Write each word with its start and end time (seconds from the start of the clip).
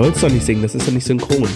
Sollst 0.00 0.22
doch 0.22 0.30
nicht 0.30 0.46
singen, 0.46 0.62
das 0.62 0.74
ist 0.74 0.88
doch 0.88 0.92
nicht 0.94 1.06
synchron. 1.06 1.46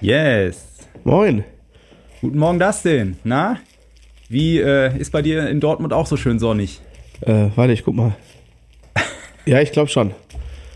Yes. 0.00 0.78
Moin. 1.02 1.44
Guten 2.20 2.38
Morgen, 2.38 2.60
Dustin. 2.60 3.16
Na? 3.24 3.58
Wie 4.30 4.60
äh, 4.60 4.96
ist 4.96 5.10
bei 5.10 5.22
dir 5.22 5.48
in 5.48 5.58
Dortmund 5.58 5.92
auch 5.92 6.06
so 6.06 6.16
schön 6.16 6.38
sonnig? 6.38 6.80
Äh, 7.22 7.48
warte, 7.56 7.72
ich 7.72 7.84
guck 7.84 7.96
mal. 7.96 8.14
Ja, 9.44 9.60
ich 9.60 9.72
glaube 9.72 9.88
schon. 9.88 10.12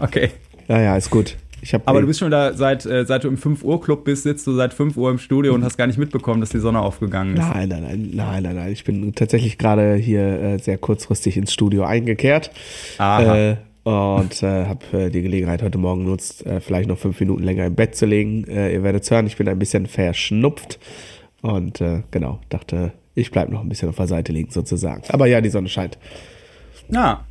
Okay. 0.01 0.31
Ja, 0.67 0.81
ja, 0.81 0.97
ist 0.97 1.11
gut. 1.11 1.37
Aber 1.85 2.01
du 2.01 2.09
bist 2.09 2.19
schon 2.19 2.33
da, 2.33 2.53
seit, 2.55 2.85
äh, 2.85 3.05
seit 3.07 3.23
du 3.23 3.29
im 3.29 3.37
5 3.37 3.63
Uhr 3.63 3.81
Club 3.81 4.05
bist, 4.05 4.25
sitzt 4.25 4.45
du 4.49 4.55
seit 4.55 4.75
5 4.75 4.97
Uhr 4.97 5.09
im 5.09 5.19
Studio 5.19 5.55
und 5.55 5.63
hast 5.63 5.77
gar 5.77 5.87
nicht 5.87 5.99
mitbekommen, 5.99 6.41
dass 6.41 6.51
die 6.51 6.59
Sonne 6.59 6.81
aufgegangen 6.81 7.37
ist. 7.37 7.49
Nein, 7.49 7.69
nein, 7.69 7.83
nein, 7.83 8.11
nein, 8.13 8.43
nein, 8.43 8.57
nein. 8.57 8.73
Ich 8.73 8.83
bin 8.83 9.15
tatsächlich 9.15 9.57
gerade 9.57 9.95
hier 9.95 10.41
äh, 10.41 10.59
sehr 10.59 10.77
kurzfristig 10.77 11.37
ins 11.37 11.53
Studio 11.53 11.85
eingekehrt. 11.85 12.51
Aha. 12.99 13.37
Äh, 13.37 13.57
und 13.85 14.43
äh, 14.43 14.65
habe 14.65 15.11
die 15.11 15.23
Gelegenheit 15.23 15.63
heute 15.63 15.79
Morgen 15.79 16.07
genutzt, 16.07 16.43
vielleicht 16.61 16.89
noch 16.89 16.99
fünf 16.99 17.21
Minuten 17.21 17.45
länger 17.45 17.67
im 17.67 17.77
Bett 17.77 17.95
zu 17.95 18.07
legen. 18.07 18.45
Ihr 18.49 18.83
werdet 18.83 19.09
hören, 19.09 19.27
ich 19.27 19.37
bin 19.37 19.47
ein 19.47 19.59
bisschen 19.59 19.87
verschnupft. 19.87 20.81
Und 21.43 21.83
genau, 22.11 22.41
dachte, 22.49 22.93
ich 23.15 23.31
bleib 23.31 23.49
noch 23.49 23.61
ein 23.61 23.69
bisschen 23.69 23.89
auf 23.89 23.97
der 23.97 24.07
Seite 24.07 24.33
liegen 24.33 24.51
sozusagen. 24.51 25.03
Aber 25.09 25.27
ja, 25.27 25.41
die 25.41 25.51
Sonne 25.51 25.69
scheint. 25.69 25.99
Ja. 26.89 27.25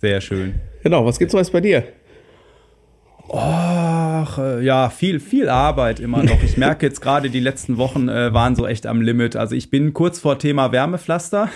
Sehr 0.00 0.20
schön. 0.20 0.60
Genau, 0.82 1.04
was 1.04 1.18
gibt's 1.18 1.34
Neues 1.34 1.50
bei 1.50 1.60
dir? 1.60 1.84
Ach, 3.32 4.38
äh, 4.38 4.62
ja, 4.62 4.90
viel, 4.90 5.18
viel 5.18 5.48
Arbeit 5.48 5.98
immer 5.98 6.22
noch. 6.22 6.42
Ich 6.42 6.56
merke 6.58 6.84
jetzt 6.86 7.00
gerade, 7.00 7.30
die 7.30 7.40
letzten 7.40 7.78
Wochen 7.78 8.08
äh, 8.08 8.34
waren 8.34 8.54
so 8.54 8.66
echt 8.66 8.86
am 8.86 9.00
Limit. 9.00 9.34
Also 9.34 9.54
ich 9.54 9.70
bin 9.70 9.94
kurz 9.94 10.20
vor 10.20 10.38
Thema 10.38 10.72
Wärmepflaster. 10.72 11.48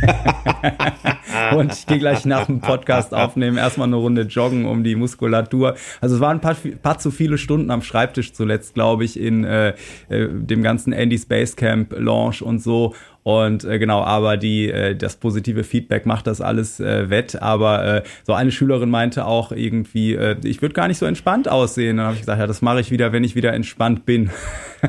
und 1.56 1.72
ich 1.72 1.86
gehe 1.86 1.98
gleich 1.98 2.24
nach 2.24 2.46
dem 2.46 2.60
Podcast 2.60 3.14
aufnehmen, 3.14 3.58
erstmal 3.58 3.88
eine 3.88 3.96
Runde 3.96 4.22
joggen 4.22 4.64
um 4.64 4.84
die 4.84 4.96
Muskulatur. 4.96 5.74
Also 6.00 6.16
es 6.16 6.20
waren 6.20 6.38
ein 6.38 6.40
paar, 6.40 6.56
paar 6.82 6.98
zu 6.98 7.10
viele 7.10 7.36
Stunden 7.36 7.70
am 7.70 7.82
Schreibtisch 7.82 8.32
zuletzt, 8.32 8.74
glaube 8.74 9.04
ich, 9.04 9.20
in 9.20 9.44
äh, 9.44 9.74
äh, 10.08 10.28
dem 10.30 10.62
ganzen 10.62 10.94
Andy 10.94 11.18
Space 11.18 11.56
Camp 11.56 11.94
Launch 11.96 12.42
und 12.42 12.60
so. 12.60 12.94
Und 13.24 13.64
äh, 13.64 13.78
genau, 13.78 14.02
aber 14.02 14.36
die, 14.36 14.68
äh, 14.68 14.96
das 14.96 15.16
positive 15.16 15.62
Feedback 15.62 16.06
macht 16.06 16.26
das 16.26 16.40
alles 16.40 16.80
äh, 16.80 17.08
wett. 17.08 17.40
Aber 17.40 17.84
äh, 17.84 18.02
so 18.24 18.32
eine 18.32 18.50
Schülerin 18.50 18.90
meinte 18.90 19.26
auch 19.26 19.52
irgendwie, 19.52 20.14
äh, 20.14 20.36
ich 20.42 20.60
würde 20.60 20.74
gar 20.74 20.88
nicht 20.88 20.98
so 20.98 21.06
entspannt 21.06 21.48
aussehen. 21.48 21.98
Dann 21.98 22.06
habe 22.06 22.14
ich 22.16 22.22
gesagt, 22.22 22.40
ja, 22.40 22.46
das 22.46 22.62
mache 22.62 22.80
ich 22.80 22.90
wieder, 22.90 23.12
wenn 23.12 23.22
ich 23.22 23.34
wieder 23.34 23.52
entspannt 23.52 24.04
bin. 24.06 24.30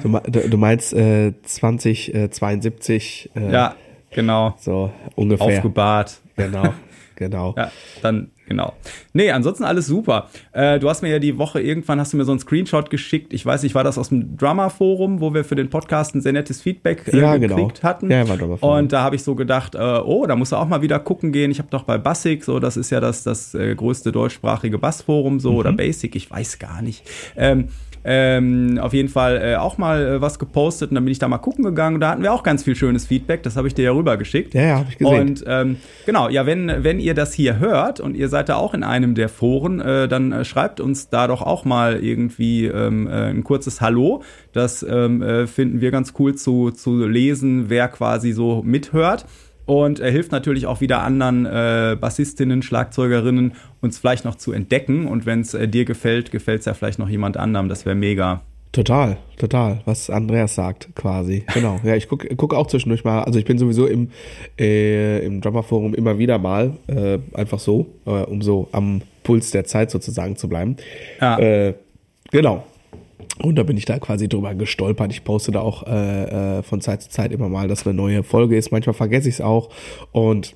Du, 0.02 0.40
du 0.50 0.58
meinst 0.58 0.92
äh, 0.94 1.34
2072? 1.44 3.30
Äh, 3.36 3.52
ja, 3.52 3.76
genau. 4.10 4.56
So 4.58 4.92
ungefähr. 5.14 5.46
Aufgebahrt. 5.46 6.20
Genau, 6.36 6.74
genau. 7.16 7.54
Ja, 7.56 7.72
dann, 8.02 8.32
genau. 8.48 8.74
Nee, 9.14 9.32
ansonsten 9.32 9.64
alles 9.64 9.88
super. 9.88 10.30
Äh, 10.52 10.80
du 10.80 10.90
hast 10.90 11.02
mir 11.02 11.10
ja 11.10 11.20
die 11.20 11.38
Woche 11.38 11.62
irgendwann, 11.62 12.00
hast 12.00 12.14
du 12.14 12.18
mir 12.18 12.26
so 12.26 12.32
einen 12.32 12.40
Screenshot 12.40 12.90
geschickt. 12.90 13.34
Ich 13.34 13.46
weiß 13.46 13.64
nicht, 13.64 13.76
war 13.76 13.84
das 13.84 13.98
aus 13.98 14.10
dem 14.10 14.38
Drummer-Forum, 14.38 15.22
wo 15.22 15.34
wir 15.34 15.44
für 15.44 15.56
den 15.56 15.70
Podcast 15.70 16.16
ein 16.16 16.22
sehr 16.22 16.34
nettes 16.34 16.62
Feedback 16.62 17.08
äh, 17.08 17.20
Ja, 17.20 17.38
gekriegt 17.38 17.76
genau. 17.82 17.84
hatten. 17.90 18.12
Ja, 18.12 18.28
war 18.28 18.38
Drummer-Forum. 18.38 18.78
Und 18.80 18.92
da 18.94 19.02
habe 19.04 19.16
ich 19.16 19.24
so 19.24 19.36
gedacht, 19.36 19.76
äh, 19.76 19.80
oh, 19.80 20.26
da 20.26 20.36
musst 20.36 20.52
du 20.52 20.56
auch 20.56 20.68
mal 20.68 20.82
wieder 20.82 21.00
gucken 21.00 21.32
gehen. 21.32 21.52
Ich 21.52 21.60
habe 21.60 21.70
doch 21.72 21.84
bei 21.84 21.98
Basic, 21.98 22.44
so, 22.44 22.60
das 22.60 22.78
ist 22.78 22.90
ja 22.90 23.00
das, 23.00 23.24
das 23.24 23.54
äh, 23.56 23.76
größte 23.76 24.12
deutschsprachige 24.12 24.78
Bassforum, 24.78 25.40
so, 25.40 25.52
Mhm. 25.52 25.58
oder 25.58 25.72
Basic, 25.74 26.16
ich 26.16 26.30
weiß 26.32 26.60
gar 26.60 26.82
nicht. 26.82 27.04
Ähm, 27.36 27.70
ähm, 28.06 28.80
auf 28.82 28.94
jeden 28.94 29.08
Fall 29.08 29.42
äh, 29.42 29.56
auch 29.56 29.78
mal 29.78 30.06
äh, 30.06 30.22
was 30.22 30.38
gepostet 30.38 30.92
und 30.92 30.96
dann 30.96 31.06
bin 31.06 31.14
ich 31.14 31.20
da 31.20 31.30
mal 31.30 31.38
gucken 31.38 31.64
gegangen 31.64 31.96
und 31.96 32.02
da 32.02 32.10
hatten 32.10 32.22
wir 32.22 32.34
auch 32.34 32.44
ganz 32.44 32.64
viel 32.64 32.76
schönes 32.76 33.06
Feedback, 33.08 33.44
das 33.44 33.56
habe 33.56 33.68
ich 33.70 33.76
dir 33.76 33.84
ja 33.86 33.92
rübergeschickt. 33.94 34.54
Ja, 34.54 34.62
ja, 34.62 34.76
habe 34.80 34.88
ich 34.90 34.98
gesehen. 34.98 35.22
Und 35.30 35.44
ähm, 35.48 35.78
genau, 36.06 36.28
ja, 36.28 36.46
wenn, 36.46 36.70
wenn 36.84 37.00
ihr 37.00 37.14
das 37.14 37.34
hier 37.34 37.60
hört 37.60 38.02
und 38.02 38.16
ihr 38.18 38.28
seid 38.28 38.43
da 38.50 38.56
auch 38.56 38.74
in 38.74 38.84
einem 38.84 39.16
der 39.16 39.30
Foren, 39.30 39.80
äh, 39.80 40.08
dann 40.08 40.32
äh, 40.32 40.46
schreibt 40.46 40.80
uns 40.80 41.10
da 41.10 41.28
doch 41.28 41.42
auch 41.42 41.66
mal 41.66 42.04
irgendwie 42.04 42.66
ähm, 42.66 43.08
äh, 43.08 43.30
ein 43.30 43.44
kurzes 43.44 43.82
Hallo. 43.82 44.24
Das 44.52 44.84
ähm, 44.84 45.22
äh, 45.22 45.48
finden 45.48 45.82
wir 45.82 45.92
ganz 45.92 46.14
cool 46.20 46.36
zu, 46.36 46.72
zu 46.72 47.06
lesen, 47.08 47.70
wer 47.70 47.88
quasi 47.88 48.32
so 48.32 48.62
mithört. 48.64 49.26
Und 49.66 50.00
er 50.00 50.12
hilft 50.12 50.32
natürlich 50.32 50.66
auch 50.66 50.82
wieder 50.82 51.04
anderen 51.04 51.46
äh, 51.46 51.96
Bassistinnen, 52.00 52.62
Schlagzeugerinnen, 52.62 53.54
uns 53.82 53.98
vielleicht 53.98 54.26
noch 54.26 54.36
zu 54.36 54.52
entdecken. 54.52 55.08
Und 55.08 55.26
wenn 55.26 55.42
es 55.42 55.54
äh, 55.54 55.68
dir 55.68 55.86
gefällt, 55.86 56.32
gefällt 56.32 56.60
es 56.60 56.66
ja 56.66 56.74
vielleicht 56.74 57.00
noch 57.00 57.10
jemand 57.10 57.38
anderem. 57.38 57.70
Das 57.70 57.86
wäre 57.86 57.96
mega. 57.96 58.42
Total, 58.74 59.18
total, 59.38 59.82
was 59.86 60.10
Andreas 60.10 60.56
sagt, 60.56 60.96
quasi. 60.96 61.46
Genau. 61.54 61.80
Ja, 61.84 61.96
ich 61.96 62.08
gucke 62.08 62.36
guck 62.36 62.56
auch 62.56 62.66
zwischendurch 62.66 63.04
mal. 63.04 63.22
Also 63.24 63.38
ich 63.38 63.46
bin 63.46 63.60
sowieso 63.60 63.86
im, 63.86 64.10
äh, 64.60 65.24
im 65.24 65.42
Drummer-Forum 65.42 65.94
immer 65.94 66.18
wieder 66.18 66.40
mal, 66.40 66.74
äh, 66.88 67.20
einfach 67.34 67.60
so, 67.60 67.86
äh, 68.08 68.10
um 68.10 68.42
so 68.42 68.70
am 68.72 69.04
Puls 69.22 69.52
der 69.52 69.66
Zeit 69.66 69.92
sozusagen 69.92 70.38
zu 70.38 70.50
bleiben. 70.50 70.78
Ja. 71.22 71.38
Äh, 71.38 71.76
genau. 72.32 72.64
Und 73.44 73.58
da 73.58 73.64
bin 73.64 73.78
ich 73.78 73.86
da 73.86 74.00
quasi 74.00 74.28
drüber 74.28 74.56
gestolpert. 74.56 75.12
Ich 75.12 75.24
poste 75.24 75.52
da 75.52 75.62
auch 75.62 75.86
äh, 75.86 76.58
äh, 76.58 76.64
von 76.64 76.82
Zeit 76.82 77.04
zu 77.04 77.10
Zeit 77.10 77.32
immer 77.32 77.50
mal, 77.50 77.68
dass 77.68 77.86
eine 77.86 77.94
neue 77.94 78.24
Folge 78.24 78.58
ist. 78.58 78.72
Manchmal 78.72 78.96
vergesse 78.96 79.30
ich 79.30 79.36
es 79.36 79.42
auch. 79.42 79.70
Und 80.12 80.56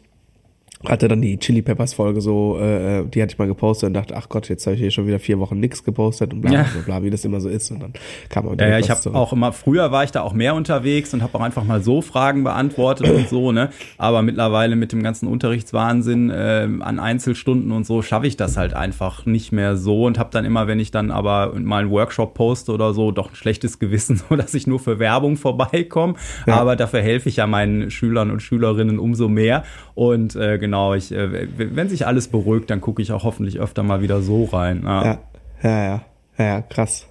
hatte 0.85 1.07
dann 1.07 1.21
die 1.21 1.37
Chili 1.39 1.61
Peppers 1.61 1.93
Folge 1.93 2.21
so, 2.21 2.59
äh, 2.59 3.03
die 3.05 3.21
hatte 3.21 3.33
ich 3.33 3.37
mal 3.39 3.47
gepostet 3.47 3.87
und 3.87 3.93
dachte, 3.93 4.15
ach 4.15 4.29
Gott, 4.29 4.47
jetzt 4.49 4.65
habe 4.65 4.75
ich 4.75 4.81
hier 4.81 4.91
schon 4.91 5.07
wieder 5.07 5.19
vier 5.19 5.39
Wochen 5.39 5.59
nichts 5.59 5.83
gepostet 5.83 6.33
und 6.33 6.41
bla, 6.41 6.51
Ja. 6.51 6.63
bla, 6.63 6.81
bla, 6.85 7.03
wie 7.03 7.09
das 7.09 7.25
immer 7.25 7.39
so 7.41 7.49
ist. 7.49 7.71
Und 7.71 7.81
dann 7.81 7.93
kam 8.29 8.47
auch 8.47 8.55
Ja, 8.59 8.67
ja, 8.69 8.79
ich 8.79 8.89
habe 8.89 9.13
auch 9.15 9.33
immer, 9.33 9.51
früher 9.53 9.91
war 9.91 10.03
ich 10.03 10.11
da 10.11 10.21
auch 10.21 10.33
mehr 10.33 10.55
unterwegs 10.55 11.13
und 11.13 11.23
habe 11.23 11.35
auch 11.37 11.41
einfach 11.41 11.63
mal 11.63 11.81
so 11.81 12.01
Fragen 12.01 12.43
beantwortet 12.43 13.09
und 13.09 13.27
so, 13.29 13.51
ne? 13.51 13.69
Aber 13.97 14.21
mittlerweile 14.21 14.75
mit 14.75 14.91
dem 14.91 15.01
ganzen 15.03 15.27
Unterrichtswahnsinn 15.27 16.31
ähm, 16.35 16.81
an 16.81 16.99
Einzelstunden 16.99 17.71
und 17.71 17.85
so 17.85 18.01
schaffe 18.01 18.27
ich 18.27 18.37
das 18.37 18.57
halt 18.57 18.73
einfach 18.73 19.25
nicht 19.25 19.51
mehr 19.51 19.77
so 19.77 20.05
und 20.05 20.17
habe 20.19 20.29
dann 20.31 20.45
immer, 20.45 20.67
wenn 20.67 20.79
ich 20.79 20.91
dann 20.91 21.11
aber 21.11 21.53
mal 21.59 21.81
einen 21.81 21.91
Workshop 21.91 22.33
poste 22.33 22.71
oder 22.71 22.93
so, 22.93 23.11
doch 23.11 23.29
ein 23.31 23.35
schlechtes 23.35 23.79
Gewissen, 23.79 24.21
so 24.29 24.35
dass 24.35 24.53
ich 24.53 24.67
nur 24.67 24.79
für 24.79 24.99
Werbung 24.99 25.37
vorbeikomme. 25.37 26.13
Ja. 26.45 26.55
Aber 26.57 26.75
dafür 26.75 27.01
helfe 27.01 27.29
ich 27.29 27.37
ja 27.37 27.47
meinen 27.47 27.89
Schülern 27.91 28.31
und 28.31 28.41
Schülerinnen 28.41 28.99
umso 28.99 29.27
mehr. 29.27 29.63
Und 29.95 30.35
äh, 30.35 30.59
genau, 30.67 30.93
ich, 30.93 31.13
äh, 31.13 31.47
wenn 31.57 31.87
sich 31.87 32.05
alles 32.05 32.27
beruhigt, 32.27 32.69
dann 32.69 32.81
gucke 32.81 33.01
ich 33.01 33.13
auch 33.13 33.23
hoffentlich 33.23 33.59
öfter 33.59 33.83
mal 33.83 34.01
wieder 34.01 34.21
so 34.21 34.43
rein. 34.43 34.83
Ja. 34.83 35.03
Ja, 35.03 35.19
ja, 35.63 36.03
ja, 36.37 36.45
ja, 36.45 36.61
krass. 36.61 37.07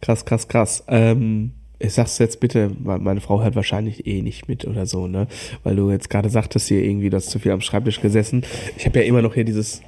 Krass, 0.00 0.24
krass, 0.24 0.46
krass. 0.46 0.84
Ähm, 0.86 1.52
ich 1.80 1.94
sag's 1.94 2.18
jetzt 2.18 2.38
bitte, 2.38 2.70
meine 2.78 3.20
Frau 3.20 3.42
hört 3.42 3.56
wahrscheinlich 3.56 4.06
eh 4.06 4.22
nicht 4.22 4.48
mit 4.48 4.64
oder 4.64 4.86
so, 4.86 5.08
ne? 5.08 5.26
Weil 5.64 5.74
du 5.74 5.90
jetzt 5.90 6.10
gerade 6.10 6.30
sagtest 6.30 6.68
hier 6.68 6.82
irgendwie, 6.82 7.10
du 7.10 7.16
hast 7.16 7.30
zu 7.30 7.40
viel 7.40 7.50
am 7.50 7.60
Schreibtisch 7.60 8.00
gesessen. 8.00 8.44
Ich 8.76 8.86
habe 8.86 9.00
ja 9.00 9.04
immer 9.04 9.20
noch 9.20 9.34
hier 9.34 9.44
dieses 9.44 9.82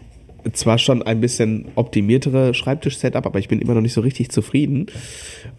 zwar 0.53 0.79
schon 0.79 1.03
ein 1.03 1.21
bisschen 1.21 1.67
optimiertere 1.75 2.55
Schreibtisch-Setup, 2.55 3.27
aber 3.27 3.39
ich 3.39 3.49
bin 3.49 3.61
immer 3.61 3.75
noch 3.75 3.81
nicht 3.81 3.93
so 3.95 4.01
richtig 4.01 4.31
zufrieden. 4.31 4.87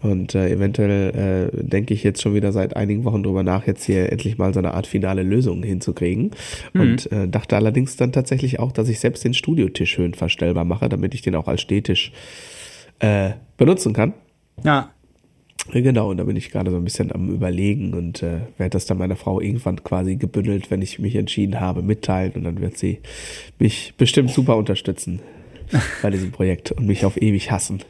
Und 0.00 0.34
äh, 0.34 0.50
eventuell 0.50 1.50
äh, 1.54 1.62
denke 1.62 1.94
ich 1.94 2.02
jetzt 2.02 2.22
schon 2.22 2.34
wieder 2.34 2.52
seit 2.52 2.76
einigen 2.76 3.04
Wochen 3.04 3.22
drüber 3.22 3.42
nach, 3.42 3.66
jetzt 3.66 3.84
hier 3.84 4.12
endlich 4.12 4.38
mal 4.38 4.52
so 4.54 4.60
eine 4.60 4.74
Art 4.74 4.86
finale 4.86 5.22
Lösung 5.22 5.62
hinzukriegen. 5.62 6.30
Und 6.74 7.10
äh, 7.12 7.28
dachte 7.28 7.56
allerdings 7.56 7.96
dann 7.96 8.12
tatsächlich 8.12 8.58
auch, 8.60 8.72
dass 8.72 8.88
ich 8.88 9.00
selbst 9.00 9.24
den 9.24 9.34
Studiotisch 9.34 9.98
höhenverstellbar 9.98 10.64
mache, 10.64 10.88
damit 10.88 11.14
ich 11.14 11.22
den 11.22 11.34
auch 11.34 11.48
als 11.48 11.60
Stehtisch 11.60 12.12
äh, 12.98 13.30
benutzen 13.56 13.92
kann. 13.92 14.14
ja. 14.64 14.90
Ja, 15.72 15.80
Genau, 15.80 16.10
und 16.10 16.16
da 16.16 16.24
bin 16.24 16.36
ich 16.36 16.50
gerade 16.50 16.70
so 16.70 16.76
ein 16.76 16.84
bisschen 16.84 17.12
am 17.12 17.28
Überlegen 17.28 17.94
und 17.94 18.22
äh, 18.22 18.40
werde 18.58 18.70
das 18.70 18.86
dann 18.86 18.98
meiner 18.98 19.16
Frau 19.16 19.40
irgendwann 19.40 19.82
quasi 19.82 20.16
gebündelt, 20.16 20.70
wenn 20.70 20.82
ich 20.82 20.98
mich 20.98 21.16
entschieden 21.16 21.60
habe, 21.60 21.82
mitteilen 21.82 22.32
und 22.32 22.44
dann 22.44 22.60
wird 22.60 22.76
sie 22.76 23.00
mich 23.58 23.94
bestimmt 23.96 24.30
super 24.30 24.56
unterstützen 24.56 25.20
bei 26.02 26.10
diesem 26.10 26.32
Projekt 26.32 26.72
und 26.72 26.86
mich 26.86 27.04
auf 27.04 27.20
ewig 27.20 27.50
hassen. 27.50 27.80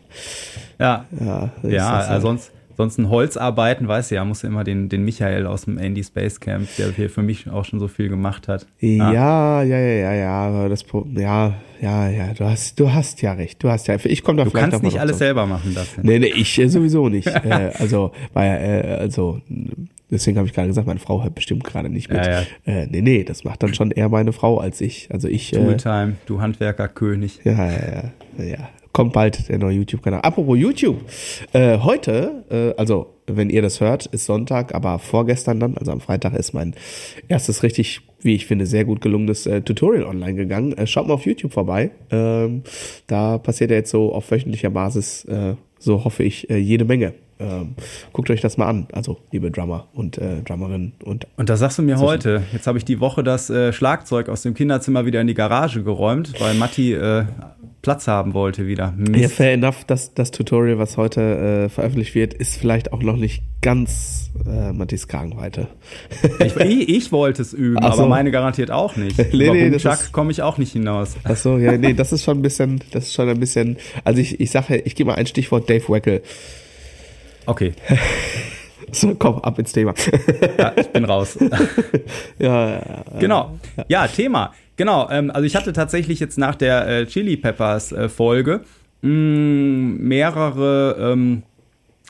Ja, 0.78 1.06
Ja, 1.18 1.52
Ja, 1.62 2.00
äh, 2.00 2.06
also 2.06 2.28
sonst, 2.28 2.52
sonst 2.76 2.98
ein 2.98 3.08
Holzarbeiten, 3.08 3.88
weißt 3.88 4.10
du 4.10 4.16
ja, 4.16 4.24
musst 4.24 4.42
du 4.42 4.46
immer 4.46 4.64
den, 4.64 4.88
den 4.88 5.04
Michael 5.04 5.46
aus 5.46 5.64
dem 5.64 5.78
Andy 5.78 6.04
Space 6.04 6.40
Camp, 6.40 6.68
der 6.78 6.92
hier 6.92 7.10
für 7.10 7.22
mich 7.22 7.48
auch 7.48 7.64
schon 7.64 7.80
so 7.80 7.88
viel 7.88 8.08
gemacht 8.08 8.48
hat. 8.48 8.66
Ja, 8.80 9.12
ja, 9.12 9.62
ja, 9.62 9.78
ja, 9.78 10.12
ja, 10.12 10.32
aber 10.32 10.68
das 10.68 10.84
ja, 11.14 11.54
ja, 11.80 12.08
ja, 12.08 12.34
du 12.34 12.44
hast, 12.44 12.78
du 12.78 12.92
hast 12.92 13.22
ja 13.22 13.32
recht, 13.32 13.62
du 13.62 13.68
hast 13.68 13.86
ja, 13.88 13.96
ich 14.02 14.22
komme 14.22 14.38
da 14.38 14.44
Du 14.44 14.50
vielleicht 14.50 14.70
kannst 14.70 14.84
nicht 14.84 15.00
alles 15.00 15.16
zu. 15.16 15.18
selber 15.18 15.46
machen, 15.46 15.72
das. 15.74 15.96
Nee, 16.02 16.18
nee, 16.18 16.26
ich 16.26 16.58
äh, 16.58 16.68
sowieso 16.68 17.08
nicht. 17.08 17.26
äh, 17.44 17.72
also, 17.78 18.12
weil, 18.32 18.84
äh, 18.84 18.96
also, 19.00 19.40
Deswegen 20.08 20.38
habe 20.38 20.46
ich 20.46 20.54
gerade 20.54 20.68
gesagt, 20.68 20.86
meine 20.86 21.00
Frau 21.00 21.24
hört 21.24 21.34
bestimmt 21.34 21.64
gerade 21.64 21.88
nicht 21.88 22.08
mit. 22.08 22.24
Ja, 22.24 22.42
ja. 22.42 22.46
Äh, 22.64 22.86
nee, 22.86 23.02
nee, 23.02 23.24
das 23.24 23.42
macht 23.42 23.60
dann 23.62 23.74
schon 23.74 23.90
eher 23.90 24.08
meine 24.08 24.32
Frau 24.32 24.58
als 24.58 24.80
ich. 24.80 25.08
Also 25.10 25.26
ich. 25.26 25.52
Äh, 25.52 25.56
Tooltime, 25.56 26.14
du 26.26 26.40
Handwerkerkönig. 26.40 27.40
ja, 27.42 27.52
ja, 27.52 28.12
ja, 28.38 28.44
ja. 28.44 28.68
Kommt 28.96 29.12
bald 29.12 29.50
der 29.50 29.58
neue 29.58 29.76
YouTube-Kanal. 29.76 30.22
Apropos 30.22 30.56
YouTube. 30.56 31.04
Äh, 31.52 31.80
heute, 31.80 32.44
äh, 32.48 32.80
also 32.80 33.08
wenn 33.26 33.50
ihr 33.50 33.60
das 33.60 33.82
hört, 33.82 34.06
ist 34.06 34.24
Sonntag, 34.24 34.74
aber 34.74 34.98
vorgestern 34.98 35.60
dann, 35.60 35.76
also 35.76 35.92
am 35.92 36.00
Freitag, 36.00 36.32
ist 36.32 36.54
mein 36.54 36.74
erstes 37.28 37.62
richtig, 37.62 38.00
wie 38.22 38.34
ich 38.34 38.46
finde, 38.46 38.64
sehr 38.64 38.86
gut 38.86 39.02
gelungenes 39.02 39.44
äh, 39.44 39.60
Tutorial 39.60 40.04
online 40.04 40.32
gegangen. 40.32 40.72
Äh, 40.72 40.86
schaut 40.86 41.08
mal 41.08 41.12
auf 41.12 41.26
YouTube 41.26 41.52
vorbei. 41.52 41.90
Ähm, 42.10 42.62
da 43.06 43.36
passiert 43.36 43.70
ja 43.70 43.76
jetzt 43.76 43.90
so 43.90 44.14
auf 44.14 44.30
wöchentlicher 44.30 44.70
Basis, 44.70 45.26
äh, 45.26 45.56
so 45.78 46.02
hoffe 46.04 46.22
ich, 46.22 46.48
äh, 46.48 46.56
jede 46.56 46.86
Menge. 46.86 47.12
Ähm, 47.38 47.74
guckt 48.12 48.30
euch 48.30 48.40
das 48.40 48.56
mal 48.56 48.66
an, 48.66 48.88
also 48.92 49.18
liebe 49.30 49.50
Drummer 49.50 49.88
und 49.92 50.16
äh, 50.16 50.40
Drummerinnen 50.42 50.94
und 51.04 51.26
Und 51.36 51.50
da 51.50 51.56
sagst 51.56 51.78
du 51.78 51.82
mir 51.82 51.98
heute, 51.98 52.42
jetzt 52.52 52.66
habe 52.66 52.78
ich 52.78 52.84
die 52.84 52.98
Woche 53.00 53.22
das 53.22 53.50
äh, 53.50 53.72
Schlagzeug 53.74 54.28
aus 54.30 54.42
dem 54.42 54.54
Kinderzimmer 54.54 55.04
wieder 55.04 55.20
in 55.20 55.26
die 55.26 55.34
Garage 55.34 55.82
geräumt, 55.82 56.32
weil 56.40 56.54
Matti 56.54 56.94
äh, 56.94 57.24
Platz 57.82 58.08
haben 58.08 58.34
wollte 58.34 58.66
wieder. 58.66 58.92
Mist. 58.96 59.16
Ja, 59.22 59.28
fair 59.28 59.52
enough, 59.52 59.84
dass 59.84 60.12
das 60.12 60.32
Tutorial, 60.32 60.78
was 60.78 60.96
heute 60.96 61.20
äh, 61.66 61.68
veröffentlicht 61.68 62.14
wird, 62.16 62.34
ist 62.34 62.56
vielleicht 62.56 62.92
auch 62.92 63.00
noch 63.00 63.16
nicht 63.16 63.44
ganz 63.62 64.30
äh, 64.44 64.72
Matthias 64.72 65.06
Kragenweite. 65.06 65.68
Ich, 66.40 66.56
ich, 66.56 67.12
wollte 67.12 67.42
es 67.42 67.52
üben, 67.52 67.80
so. 67.80 67.88
aber 67.88 68.06
meine 68.08 68.30
garantiert 68.30 68.70
auch 68.70 68.96
nicht. 68.96 69.18
Nee, 69.32 69.44
Über 69.44 69.54
nee, 69.54 69.70
das 69.70 69.84
ist- 69.84 70.12
komme 70.12 70.32
ich 70.32 70.42
auch 70.42 70.58
nicht 70.58 70.72
hinaus. 70.72 71.16
Ach 71.24 71.36
so, 71.36 71.58
ja, 71.58 71.76
nee, 71.76 71.92
das 71.92 72.12
ist 72.12 72.24
schon 72.24 72.38
ein 72.38 72.42
bisschen, 72.42 72.80
das 72.90 73.04
ist 73.04 73.14
schon 73.14 73.28
ein 73.28 73.38
bisschen, 73.38 73.76
also 74.04 74.20
ich, 74.20 74.40
ich 74.40 74.50
sage, 74.50 74.76
ich 74.78 74.94
gebe 74.96 75.10
mal 75.10 75.16
ein 75.16 75.26
Stichwort 75.26 75.68
Dave 75.70 75.88
Weckel. 75.88 76.22
Okay, 77.46 77.72
So, 78.92 79.14
komm, 79.14 79.40
ab 79.40 79.58
ins 79.58 79.72
Thema. 79.72 79.94
ja, 80.58 80.72
ich 80.76 80.88
bin 80.88 81.04
raus. 81.04 81.36
ja, 82.38 82.70
ja, 82.70 83.04
Genau. 83.18 83.58
Ja, 83.88 84.06
Thema. 84.06 84.52
Genau. 84.76 85.08
Ähm, 85.10 85.30
also 85.30 85.44
ich 85.44 85.56
hatte 85.56 85.72
tatsächlich 85.72 86.20
jetzt 86.20 86.38
nach 86.38 86.54
der 86.54 86.86
äh, 86.86 87.06
Chili 87.06 87.36
Peppers 87.36 87.90
äh, 87.92 88.08
Folge 88.08 88.60
mh, 89.02 89.10
mehrere 89.98 90.96
ähm, 91.12 91.42
äh, 91.42 91.55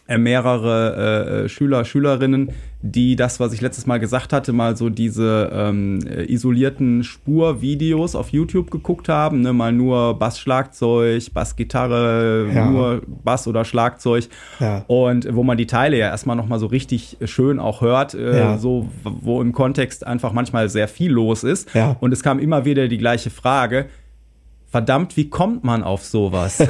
mehrere 0.09 1.45
äh, 1.45 1.49
Schüler, 1.49 1.85
Schülerinnen, 1.85 2.51
die 2.83 3.17
das, 3.17 3.41
was 3.41 3.53
ich 3.53 3.61
letztes 3.61 3.87
Mal 3.87 3.99
gesagt 3.99 4.33
hatte, 4.33 4.53
mal 4.53 4.77
so 4.77 4.89
diese 4.91 5.51
ähm, 5.53 5.99
äh, 6.07 6.31
isolierten 6.33 7.03
Spurvideos 7.03 8.15
auf 8.15 8.29
YouTube 8.31 8.71
geguckt 8.71 9.09
haben, 9.09 9.41
ne? 9.41 9.53
mal 9.53 9.73
nur 9.73 10.17
Bass-Schlagzeug, 10.19 11.33
Bass-Gitarre, 11.35 12.49
Ja. 12.55 12.71
nur 12.71 13.03
Bass 13.25 13.47
oder 13.49 13.65
Schlagzeug 13.65 14.29
Ja. 14.61 14.85
und 14.87 15.35
wo 15.35 15.43
man 15.43 15.57
die 15.57 15.67
Teile 15.67 15.99
ja 15.99 16.07
erstmal 16.09 16.37
nochmal 16.37 16.59
so 16.59 16.67
richtig 16.67 17.17
schön 17.25 17.59
auch 17.59 17.81
hört, 17.81 18.15
äh, 18.15 18.39
Ja. 18.39 18.59
so 18.59 18.89
wo 19.05 19.43
im 19.43 19.53
Kontext 19.53 20.07
einfach 20.07 20.33
manchmal 20.33 20.69
sehr 20.69 20.89
viel 20.89 21.11
los 21.11 21.43
ist 21.45 21.69
und 22.01 22.13
es 22.13 22.23
kam 22.23 22.39
immer 22.39 22.65
wieder 22.65 22.89
die 22.89 22.99
gleiche 22.99 23.31
Frage, 23.31 23.87
verdammt, 24.77 25.17
wie 25.17 25.31
kommt 25.31 25.65
man 25.65 25.83
auf 25.83 26.05
sowas? 26.05 26.61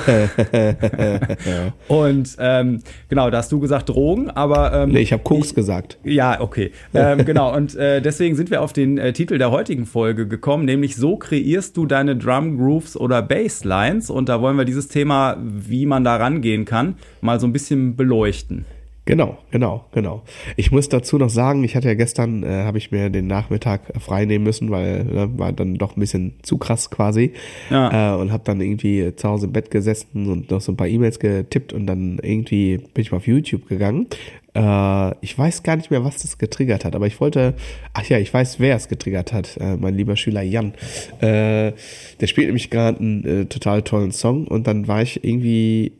Und 1.88 2.36
ähm, 2.38 2.80
genau, 3.08 3.30
da 3.30 3.38
hast 3.38 3.50
du 3.50 3.58
gesagt 3.58 3.88
Drogen, 3.88 4.30
aber 4.30 4.72
ähm, 4.72 4.90
Nee, 4.90 5.00
ich 5.00 5.12
habe 5.12 5.24
Koks 5.24 5.56
gesagt. 5.56 5.98
ja, 6.04 6.40
okay. 6.40 6.70
Ähm, 6.94 7.24
genau, 7.24 7.52
und 7.52 7.74
äh, 7.74 8.00
deswegen 8.00 8.36
sind 8.36 8.52
wir 8.52 8.62
auf 8.62 8.72
den 8.72 8.96
äh, 8.96 9.12
Titel 9.12 9.38
der 9.38 9.50
heutigen 9.50 9.86
Folge 9.86 10.28
gekommen, 10.28 10.66
nämlich 10.66 10.94
so 10.94 11.16
kreierst 11.16 11.76
du 11.76 11.84
deine 11.84 12.14
Drum 12.14 12.58
Grooves 12.58 12.96
oder 12.96 13.22
Basslines. 13.22 14.08
Und 14.08 14.28
da 14.28 14.40
wollen 14.40 14.56
wir 14.56 14.64
dieses 14.64 14.86
Thema, 14.86 15.36
wie 15.40 15.84
man 15.84 16.04
da 16.04 16.14
rangehen 16.14 16.64
kann, 16.64 16.94
mal 17.22 17.40
so 17.40 17.48
ein 17.48 17.52
bisschen 17.52 17.96
beleuchten. 17.96 18.66
Genau, 19.06 19.38
genau, 19.52 19.84
genau. 19.92 20.24
Ich 20.56 20.72
muss 20.72 20.88
dazu 20.88 21.16
noch 21.16 21.30
sagen, 21.30 21.62
ich 21.62 21.76
hatte 21.76 21.86
ja 21.86 21.94
gestern, 21.94 22.42
äh, 22.42 22.64
habe 22.64 22.78
ich 22.78 22.90
mir 22.90 23.08
den 23.08 23.28
Nachmittag 23.28 23.80
frei 24.00 24.24
nehmen 24.24 24.42
müssen, 24.42 24.68
weil 24.72 25.04
ne, 25.04 25.30
war 25.38 25.52
dann 25.52 25.76
doch 25.76 25.96
ein 25.96 26.00
bisschen 26.00 26.34
zu 26.42 26.58
krass 26.58 26.90
quasi. 26.90 27.32
Ja. 27.70 28.14
Äh, 28.14 28.20
und 28.20 28.32
habe 28.32 28.42
dann 28.44 28.60
irgendwie 28.60 29.14
zu 29.14 29.28
Hause 29.28 29.46
im 29.46 29.52
Bett 29.52 29.70
gesessen 29.70 30.28
und 30.28 30.50
noch 30.50 30.60
so 30.60 30.72
ein 30.72 30.76
paar 30.76 30.88
E-Mails 30.88 31.20
getippt 31.20 31.72
und 31.72 31.86
dann 31.86 32.18
irgendwie 32.20 32.78
bin 32.78 33.02
ich 33.02 33.12
mal 33.12 33.18
auf 33.18 33.28
YouTube 33.28 33.68
gegangen. 33.68 34.08
Äh, 34.56 35.14
ich 35.20 35.38
weiß 35.38 35.62
gar 35.62 35.76
nicht 35.76 35.92
mehr, 35.92 36.04
was 36.04 36.22
das 36.22 36.36
getriggert 36.36 36.84
hat, 36.84 36.96
aber 36.96 37.06
ich 37.06 37.20
wollte, 37.20 37.54
ach 37.92 38.04
ja, 38.08 38.18
ich 38.18 38.34
weiß, 38.34 38.58
wer 38.58 38.74
es 38.74 38.88
getriggert 38.88 39.32
hat, 39.32 39.56
äh, 39.60 39.76
mein 39.76 39.94
lieber 39.94 40.16
Schüler 40.16 40.42
Jan. 40.42 40.72
Äh, 41.20 41.72
der 42.20 42.26
spielt 42.26 42.48
nämlich 42.48 42.70
gerade 42.70 42.98
einen 42.98 43.24
äh, 43.24 43.44
total 43.46 43.82
tollen 43.82 44.10
Song 44.10 44.48
und 44.48 44.66
dann 44.66 44.88
war 44.88 45.00
ich 45.00 45.22
irgendwie, 45.22 45.92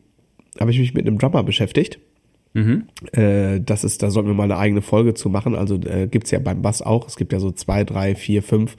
habe 0.59 0.71
ich 0.71 0.79
mich 0.79 0.93
mit 0.93 1.07
einem 1.07 1.19
Drummer 1.19 1.43
beschäftigt. 1.43 1.99
Äh, 3.11 3.61
das 3.61 3.83
ist, 3.83 4.01
da 4.03 4.09
sollten 4.09 4.29
wir 4.29 4.33
mal 4.33 4.45
eine 4.45 4.57
eigene 4.57 4.81
Folge 4.81 5.13
zu 5.13 5.29
machen. 5.29 5.55
Also 5.55 5.75
äh, 5.75 6.07
gibt's 6.07 6.31
ja 6.31 6.39
beim 6.39 6.61
Bass 6.61 6.81
auch. 6.81 7.07
Es 7.07 7.15
gibt 7.15 7.31
ja 7.33 7.39
so 7.39 7.51
zwei, 7.51 7.83
drei, 7.83 8.15
vier, 8.15 8.41
fünf 8.41 8.75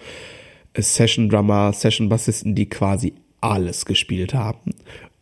äh, 0.72 0.82
Session-Drummer, 0.82 1.72
Session-Bassisten, 1.72 2.54
die 2.54 2.68
quasi 2.68 3.14
alles 3.40 3.86
gespielt 3.86 4.34
haben. 4.34 4.74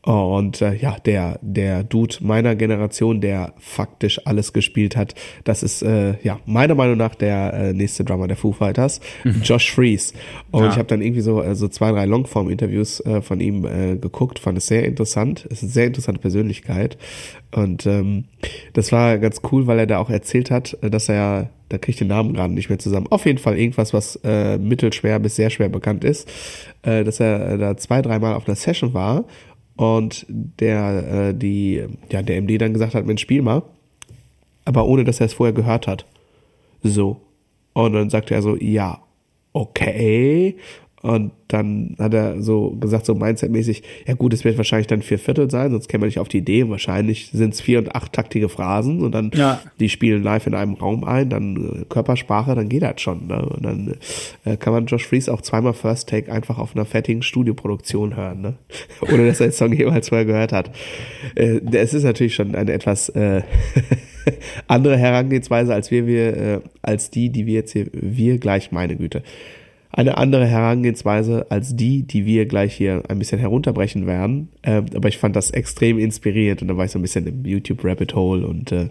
Und 0.06 0.62
äh, 0.62 0.74
ja, 0.76 0.96
der, 1.04 1.40
der 1.42 1.82
Dude 1.82 2.14
meiner 2.20 2.54
Generation, 2.54 3.20
der 3.20 3.54
faktisch 3.58 4.20
alles 4.24 4.52
gespielt 4.52 4.94
hat, 4.96 5.16
das 5.42 5.64
ist 5.64 5.82
äh, 5.82 6.14
ja 6.22 6.38
meiner 6.46 6.76
Meinung 6.76 6.96
nach 6.96 7.16
der 7.16 7.52
äh, 7.52 7.72
nächste 7.72 8.04
Drummer 8.04 8.28
der 8.28 8.36
Foo 8.36 8.52
Fighters, 8.52 9.00
Josh 9.42 9.72
Fries. 9.72 10.14
Und 10.52 10.62
Ja. 10.62 10.70
ich 10.70 10.76
habe 10.76 10.86
dann 10.86 11.02
irgendwie 11.02 11.22
so, 11.22 11.42
äh, 11.42 11.56
so 11.56 11.66
zwei, 11.66 11.90
drei 11.90 12.04
Longform-Interviews 12.06 13.00
äh, 13.00 13.20
von 13.20 13.40
ihm 13.40 13.64
äh, 13.64 13.96
geguckt, 13.96 14.38
fand 14.38 14.56
es 14.58 14.68
sehr 14.68 14.84
interessant. 14.84 15.44
Es 15.50 15.58
ist 15.58 15.62
eine 15.64 15.72
sehr 15.72 15.86
interessante 15.88 16.20
Persönlichkeit. 16.20 16.98
Und 17.52 17.84
ähm, 17.86 18.26
das 18.74 18.92
war 18.92 19.18
ganz 19.18 19.40
cool, 19.50 19.66
weil 19.66 19.80
er 19.80 19.86
da 19.88 19.98
auch 19.98 20.10
erzählt 20.10 20.52
hat, 20.52 20.78
äh, 20.82 20.88
dass 20.90 21.08
er, 21.08 21.50
da 21.68 21.78
kriege 21.78 21.90
ich 21.90 21.98
den 21.98 22.06
Namen 22.08 22.32
gerade 22.34 22.54
nicht 22.54 22.68
mehr 22.68 22.78
zusammen, 22.78 23.08
auf 23.10 23.26
jeden 23.26 23.38
Fall 23.38 23.58
irgendwas, 23.58 23.92
was 23.92 24.20
äh, 24.22 24.56
mittelschwer 24.56 25.18
bis 25.18 25.34
sehr 25.34 25.50
schwer 25.50 25.68
bekannt 25.68 26.04
ist, 26.04 26.28
äh, 26.82 27.02
dass 27.02 27.18
er 27.18 27.54
äh, 27.54 27.58
da 27.58 27.76
zwei, 27.76 28.02
dreimal 28.02 28.34
auf 28.34 28.46
einer 28.46 28.54
Session 28.54 28.94
war 28.94 29.24
und 29.76 30.26
der, 30.28 31.28
äh, 31.28 31.34
die, 31.34 31.84
ja, 32.10 32.22
der 32.22 32.40
MD 32.40 32.60
dann 32.60 32.72
gesagt 32.72 32.94
hat, 32.94 33.06
Mensch, 33.06 33.22
spiel 33.22 33.42
mal, 33.42 33.62
aber 34.64 34.86
ohne, 34.86 35.04
dass 35.04 35.20
er 35.20 35.26
es 35.26 35.34
vorher 35.34 35.52
gehört 35.52 35.86
hat. 35.86 36.06
So. 36.82 37.20
Und 37.74 37.92
dann 37.92 38.10
sagte 38.10 38.34
er 38.34 38.42
so, 38.42 38.56
ja, 38.56 39.00
okay. 39.52 40.56
Und 41.02 41.30
dann 41.48 41.94
hat 41.98 42.14
er 42.14 42.42
so 42.42 42.70
gesagt, 42.80 43.06
so 43.06 43.14
mindsetmäßig, 43.14 43.82
ja 44.06 44.14
gut, 44.14 44.32
es 44.34 44.44
wird 44.44 44.56
wahrscheinlich 44.56 44.86
dann 44.88 45.02
vier 45.02 45.18
Viertel 45.18 45.50
sein, 45.50 45.70
sonst 45.70 45.88
käme 45.88 46.00
man 46.00 46.08
nicht 46.08 46.18
auf 46.18 46.28
die 46.28 46.38
Idee. 46.38 46.68
Wahrscheinlich 46.68 47.30
sind 47.32 47.54
es 47.54 47.60
vier 47.60 47.78
und 47.78 47.94
acht 47.94 48.12
taktige 48.12 48.48
Phrasen 48.48 49.02
und 49.02 49.12
dann 49.12 49.30
Ja. 49.34 49.60
die 49.78 49.88
spielen 49.88 50.22
live 50.22 50.46
in 50.46 50.54
einem 50.54 50.74
Raum 50.74 51.04
ein, 51.04 51.28
dann 51.28 51.82
äh, 51.82 51.84
Körpersprache, 51.88 52.54
dann 52.54 52.68
geht 52.68 52.82
das 52.82 53.00
schon. 53.00 53.26
Ne? 53.28 53.40
Und 53.46 53.64
dann 53.64 53.94
äh, 54.44 54.56
kann 54.56 54.72
man 54.72 54.86
Josh 54.86 55.06
Fries 55.06 55.28
auch 55.28 55.42
zweimal 55.42 55.74
First 55.74 56.08
Take 56.08 56.32
einfach 56.32 56.58
auf 56.58 56.74
einer 56.74 56.86
fertigen 56.86 57.22
Studioproduktion 57.22 58.16
hören, 58.16 58.40
ne? 58.40 58.54
ohne 59.02 59.26
dass 59.26 59.40
er 59.40 59.48
den 59.48 59.52
Song 59.52 59.72
jemals 59.72 60.08
vorher 60.08 60.24
gehört 60.26 60.52
hat. 60.52 60.70
Äh, 61.34 61.60
es 61.72 61.94
ist 61.94 62.04
natürlich 62.04 62.34
schon 62.34 62.54
eine 62.54 62.72
etwas 62.72 63.10
äh, 63.10 63.42
andere 64.66 64.96
Herangehensweise 64.96 65.72
als 65.72 65.90
wir, 65.90 66.06
wir 66.06 66.36
äh, 66.36 66.60
als 66.82 67.10
die, 67.10 67.30
die 67.30 67.46
wir 67.46 67.54
jetzt 67.54 67.72
hier, 67.72 67.86
wir 67.92 68.38
gleich, 68.38 68.72
meine 68.72 68.96
Güte. 68.96 69.22
Eine 69.96 70.18
andere 70.18 70.44
Herangehensweise 70.44 71.46
als 71.48 71.74
die, 71.74 72.02
die 72.02 72.26
wir 72.26 72.44
gleich 72.44 72.74
hier 72.74 73.02
ein 73.08 73.18
bisschen 73.18 73.38
herunterbrechen 73.38 74.06
werden. 74.06 74.50
Ähm, 74.62 74.84
aber 74.94 75.08
ich 75.08 75.16
fand 75.16 75.34
das 75.34 75.50
extrem 75.50 75.98
inspirierend 75.98 76.60
und 76.60 76.68
da 76.68 76.76
war 76.76 76.84
ich 76.84 76.90
so 76.90 76.98
ein 76.98 77.02
bisschen 77.02 77.26
im 77.26 77.46
YouTube 77.46 77.82
Rabbit 77.82 78.14
Hole 78.14 78.46
und 78.46 78.72
äh, 78.72 78.90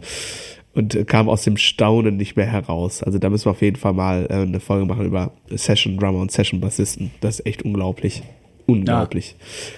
und 0.74 1.08
kam 1.08 1.30
aus 1.30 1.44
dem 1.44 1.56
Staunen 1.58 2.18
nicht 2.18 2.36
mehr 2.36 2.48
heraus. 2.48 3.02
Also 3.02 3.18
da 3.18 3.30
müssen 3.30 3.46
wir 3.46 3.52
auf 3.52 3.62
jeden 3.62 3.78
Fall 3.78 3.94
mal 3.94 4.28
äh, 4.30 4.34
eine 4.34 4.60
Folge 4.60 4.86
machen 4.86 5.06
über 5.06 5.32
Session 5.50 5.98
Drummer 5.98 6.20
und 6.20 6.32
Session 6.32 6.60
Bassisten. 6.60 7.12
Das 7.22 7.40
ist 7.40 7.46
echt 7.46 7.62
unglaublich. 7.62 8.24
Unglaublich. 8.68 9.36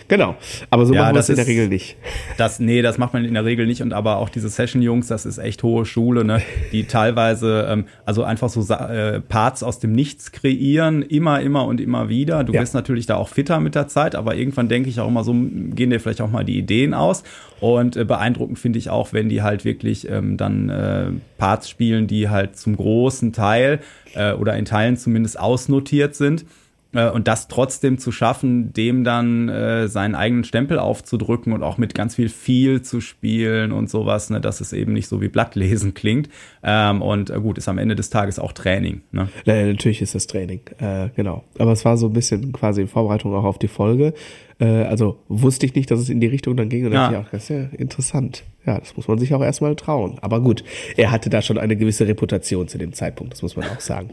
Genau. 0.08 0.38
Aber 0.70 0.86
so 0.86 0.94
Ja, 0.94 1.02
machen 1.02 1.16
wir 1.16 1.20
das 1.20 1.30
in 1.30 1.36
der 1.36 1.48
Regel 1.48 1.68
nicht. 1.68 1.98
Das, 2.38 2.60
nee, 2.62 2.82
das 2.82 2.98
macht 2.98 3.12
man 3.14 3.26
in 3.26 3.34
der 3.34 3.44
Regel 3.44 3.68
nicht. 3.68 3.82
Und 3.82 3.92
aber 3.92 4.16
auch 4.18 4.30
diese 4.30 4.48
Session-Jungs, 4.48 5.08
das 5.08 5.26
ist 5.26 5.40
echt 5.40 5.62
hohe 5.64 5.86
Schule, 5.86 6.24
ne? 6.24 6.42
Die 6.72 6.86
teilweise, 6.86 7.68
ähm, 7.70 7.86
also 8.06 8.24
einfach 8.24 8.48
so 8.48 8.62
äh, 8.74 9.20
Parts 9.20 9.62
aus 9.62 9.80
dem 9.80 9.92
Nichts 9.92 10.32
kreieren, 10.32 11.02
immer, 11.02 11.42
immer 11.42 11.66
und 11.66 11.82
immer 11.82 12.08
wieder. 12.08 12.46
Du 12.46 12.54
Ja. 12.54 12.62
wirst 12.62 12.74
natürlich 12.76 13.06
da 13.06 13.16
auch 13.18 13.28
fitter 13.28 13.60
mit 13.60 13.76
der 13.76 13.90
Zeit, 13.90 14.16
aber 14.16 14.36
irgendwann 14.36 14.70
denke 14.70 14.90
ich 14.90 15.00
auch 15.02 15.08
immer 15.10 15.26
so, 15.26 15.34
gehen 15.34 15.90
dir 15.90 16.00
vielleicht 16.00 16.22
auch 16.22 16.32
mal 16.32 16.46
die 16.46 16.58
Ideen 16.58 16.94
aus. 16.94 17.24
Und 17.60 17.98
äh, 17.98 18.06
beeindruckend 18.06 18.58
finde 18.58 18.80
ich 18.80 18.90
auch, 18.90 19.12
wenn 19.12 19.28
die 19.28 19.42
halt 19.42 19.66
wirklich 19.66 20.08
ähm, 20.10 20.38
dann 20.38 20.70
äh, 20.70 21.08
Parts 21.38 21.70
spielen, 21.70 22.08
die 22.08 22.30
halt 22.30 22.56
zum 22.56 22.78
großen 22.78 23.34
Teil 23.34 23.80
äh, 24.14 24.32
oder 24.32 24.56
in 24.56 24.64
Teilen 24.64 24.96
zumindest 24.96 25.38
ausnotiert 25.40 26.16
sind. 26.16 26.46
Äh, 26.94 27.10
und 27.10 27.28
das 27.28 27.48
trotzdem 27.48 27.98
zu 27.98 28.12
schaffen, 28.12 28.74
dem 28.74 29.04
dann 29.04 29.50
äh, 29.50 29.88
seinen 29.88 30.16
eigenen 30.16 30.44
Stempel 30.44 30.80
aufzudrücken 30.80 31.54
und 31.54 31.64
auch 31.64 31.78
mit 31.78 31.94
ganz 31.94 32.16
viel 32.16 32.30
viel 32.30 32.82
zu 32.82 33.02
spielen 33.02 33.72
und 33.72 33.90
sowas, 33.90 34.30
ne, 34.30 34.42
dass 34.42 34.62
es 34.62 34.74
eben 34.74 34.94
nicht 34.94 35.08
so 35.08 35.22
wie 35.22 35.28
Blattlesen 35.28 35.94
klingt. 35.94 36.30
Ähm, 36.64 37.02
und 37.02 37.30
äh, 37.30 37.40
gut, 37.40 37.58
ist 37.58 37.68
am 37.68 37.78
Ende 37.78 37.96
des 37.96 38.10
Tages 38.10 38.40
auch 38.40 38.54
Training. 38.54 39.02
Ne? 39.12 39.30
Ja, 39.46 39.66
natürlich 39.66 40.02
ist 40.02 40.16
das 40.16 40.28
Training, 40.28 40.62
äh, 40.80 41.10
genau. 41.16 41.44
Aber 41.60 41.72
es 41.72 41.86
war 41.86 41.98
so 41.98 42.08
ein 42.08 42.14
bisschen 42.14 42.52
quasi 42.52 42.82
in 42.82 42.88
Vorbereitung 42.88 43.34
auch 43.34 43.44
auf 43.44 43.60
die 43.60 43.68
Folge. 43.68 44.14
Äh, 44.60 44.66
also 44.84 45.20
wusste 45.28 45.66
ich 45.66 45.76
nicht, 45.76 45.92
dass 45.92 46.00
es 46.00 46.10
in 46.10 46.20
die 46.20 46.28
Richtung 46.28 46.56
dann 46.58 46.70
ging 46.70 46.86
und 46.86 46.94
ja. 46.94 47.10
dachte 47.10 47.16
ich 47.16 47.28
auch, 47.28 47.32
das 47.32 47.44
ist 47.44 47.50
ja 47.50 47.64
interessant. 47.78 48.44
Ja, 48.66 48.80
das 48.80 48.98
muss 48.98 49.08
man 49.08 49.18
sich 49.18 49.34
auch 49.34 49.42
erstmal 49.42 49.76
trauen. 49.76 50.18
Aber 50.22 50.42
gut, 50.42 50.64
er 50.98 51.12
hatte 51.12 51.30
da 51.30 51.42
schon 51.42 51.58
eine 51.58 51.78
gewisse 51.78 52.08
Reputation 52.08 52.68
zu 52.68 52.78
dem 52.78 52.94
Zeitpunkt, 52.94 53.34
das 53.34 53.42
muss 53.42 53.56
man 53.56 53.68
auch 53.70 53.80
sagen. 53.80 54.10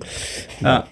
Ja. 0.61 0.69
ja. 0.69 0.87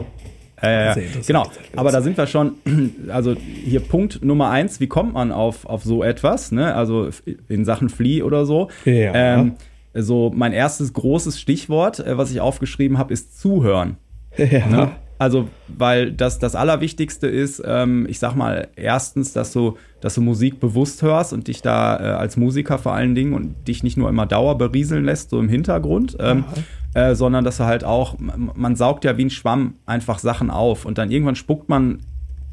Ja, 0.62 0.97
ja, 0.97 1.02
Genau, 1.26 1.50
aber 1.75 1.90
da 1.90 2.02
sind 2.02 2.16
wir 2.16 2.26
schon, 2.26 2.54
also 3.09 3.35
hier 3.35 3.81
Punkt 3.81 4.25
Nummer 4.25 4.50
eins, 4.50 4.78
wie 4.81 4.87
kommt 4.87 5.14
man 5.14 5.33
auf, 5.33 5.66
auf 5.66 5.83
so 5.83 6.04
etwas, 6.04 6.52
ne? 6.52 6.75
Also 6.75 7.11
in 7.49 7.64
Sachen 7.64 7.88
Flee 7.88 8.23
oder 8.23 8.47
so. 8.47 8.69
Ja. 8.85 9.12
Ähm, 9.14 9.54
so 9.95 10.33
mein 10.35 10.52
erstes 10.52 10.92
großes 10.92 11.40
Stichwort, 11.40 12.00
äh, 12.00 12.16
was 12.16 12.31
ich 12.31 12.40
aufgeschrieben 12.40 12.99
habe, 12.99 13.12
ist 13.12 13.38
Zuhören. 13.40 13.97
Ja. 14.38 14.66
Ne? 14.66 14.90
Also, 15.19 15.49
weil 15.69 16.11
das 16.11 16.40
das 16.40 16.57
Allerwichtigste 16.57 17.28
ist, 17.28 17.62
ähm, 17.64 18.07
ich 18.09 18.19
sag 18.19 18.35
mal, 18.35 18.66
erstens, 18.75 19.33
dass 19.33 19.52
du, 19.52 19.76
dass 20.00 20.16
du 20.16 20.21
Musik 20.21 20.59
bewusst 20.59 21.02
hörst 21.02 21.33
und 21.33 21.47
dich 21.47 21.62
da 21.62 21.97
äh, 21.97 22.02
als 22.14 22.37
Musiker 22.37 22.76
vor 22.78 22.95
allen 22.95 23.14
Dingen 23.14 23.33
und 23.33 23.69
dich 23.69 23.85
nicht 23.85 23.97
nur 23.97 24.09
immer 24.09 24.26
Dauer 24.26 24.59
berieseln 24.59 25.04
lässt, 25.04 25.31
so 25.31 25.38
im 25.38 25.49
Hintergrund, 25.49 26.16
ähm, 26.19 26.45
äh, 26.94 27.14
sondern 27.14 27.44
dass 27.44 27.56
du 27.56 27.64
halt 27.64 27.84
auch, 27.84 28.16
man 28.18 28.76
saugt 28.76 29.04
ja 29.04 29.16
wie 29.16 29.25
ein 29.25 29.30
Schwamm 29.30 29.75
einfach 29.87 30.18
Sachen 30.18 30.50
auf 30.50 30.84
und 30.84 30.99
dann 30.99 31.11
irgendwann 31.11 31.37
spuckt 31.37 31.68
man 31.68 32.00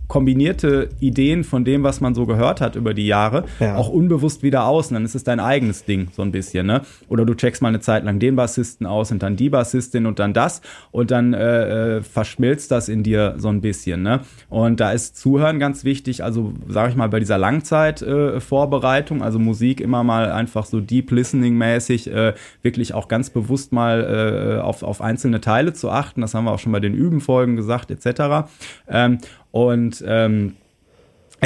kombinierte 0.09 0.89
Ideen 0.99 1.43
von 1.43 1.63
dem, 1.63 1.83
was 1.83 2.01
man 2.01 2.15
so 2.15 2.25
gehört 2.25 2.61
hat 2.61 2.75
über 2.75 2.95
die 2.95 3.05
Jahre, 3.05 3.45
ja. 3.59 3.75
auch 3.75 3.89
unbewusst 3.89 4.41
wieder 4.41 4.65
aus. 4.65 4.87
Und 4.87 4.95
dann 4.95 5.05
ist 5.05 5.13
es 5.13 5.23
dein 5.23 5.39
eigenes 5.39 5.85
Ding, 5.85 6.09
so 6.11 6.23
ein 6.23 6.31
bisschen, 6.31 6.65
ne? 6.65 6.81
Oder 7.07 7.25
du 7.25 7.35
checkst 7.35 7.61
mal 7.61 7.67
eine 7.69 7.79
Zeit 7.79 8.03
lang 8.03 8.19
den 8.19 8.35
Bassisten 8.35 8.87
aus 8.87 9.11
und 9.11 9.21
dann 9.21 9.35
die 9.35 9.49
Bassistin 9.49 10.07
und 10.07 10.17
dann 10.17 10.33
das 10.33 10.61
und 10.91 11.11
dann 11.11 11.33
äh, 11.33 11.97
äh, 11.97 12.01
verschmilzt 12.01 12.71
das 12.71 12.89
in 12.89 13.03
dir 13.03 13.35
so 13.37 13.49
ein 13.49 13.61
bisschen, 13.61 14.01
ne? 14.01 14.21
Und 14.49 14.79
da 14.79 14.91
ist 14.91 15.15
Zuhören 15.15 15.59
ganz 15.59 15.83
wichtig. 15.83 16.23
Also, 16.23 16.53
sage 16.67 16.89
ich 16.89 16.95
mal, 16.95 17.07
bei 17.07 17.19
dieser 17.19 17.37
Langzeitvorbereitung, 17.37 19.21
äh, 19.21 19.23
also 19.23 19.37
Musik 19.37 19.79
immer 19.79 20.03
mal 20.03 20.31
einfach 20.31 20.65
so 20.65 20.79
Deep 20.81 21.11
Listening-mäßig, 21.11 22.11
äh, 22.11 22.33
wirklich 22.63 22.95
auch 22.95 23.09
ganz 23.09 23.29
bewusst 23.29 23.71
mal 23.71 24.57
äh, 24.57 24.59
auf, 24.59 24.81
auf 24.81 25.01
einzelne 25.01 25.39
Teile 25.39 25.73
zu 25.73 25.91
achten. 25.91 26.21
Das 26.21 26.33
haben 26.33 26.45
wir 26.45 26.51
auch 26.51 26.59
schon 26.59 26.71
bei 26.71 26.79
den 26.79 26.95
Übenfolgen 26.95 27.55
gesagt, 27.55 27.91
etc. 27.91 28.49
Ähm, 28.87 29.19
und 29.51 30.03
ähm, 30.05 30.55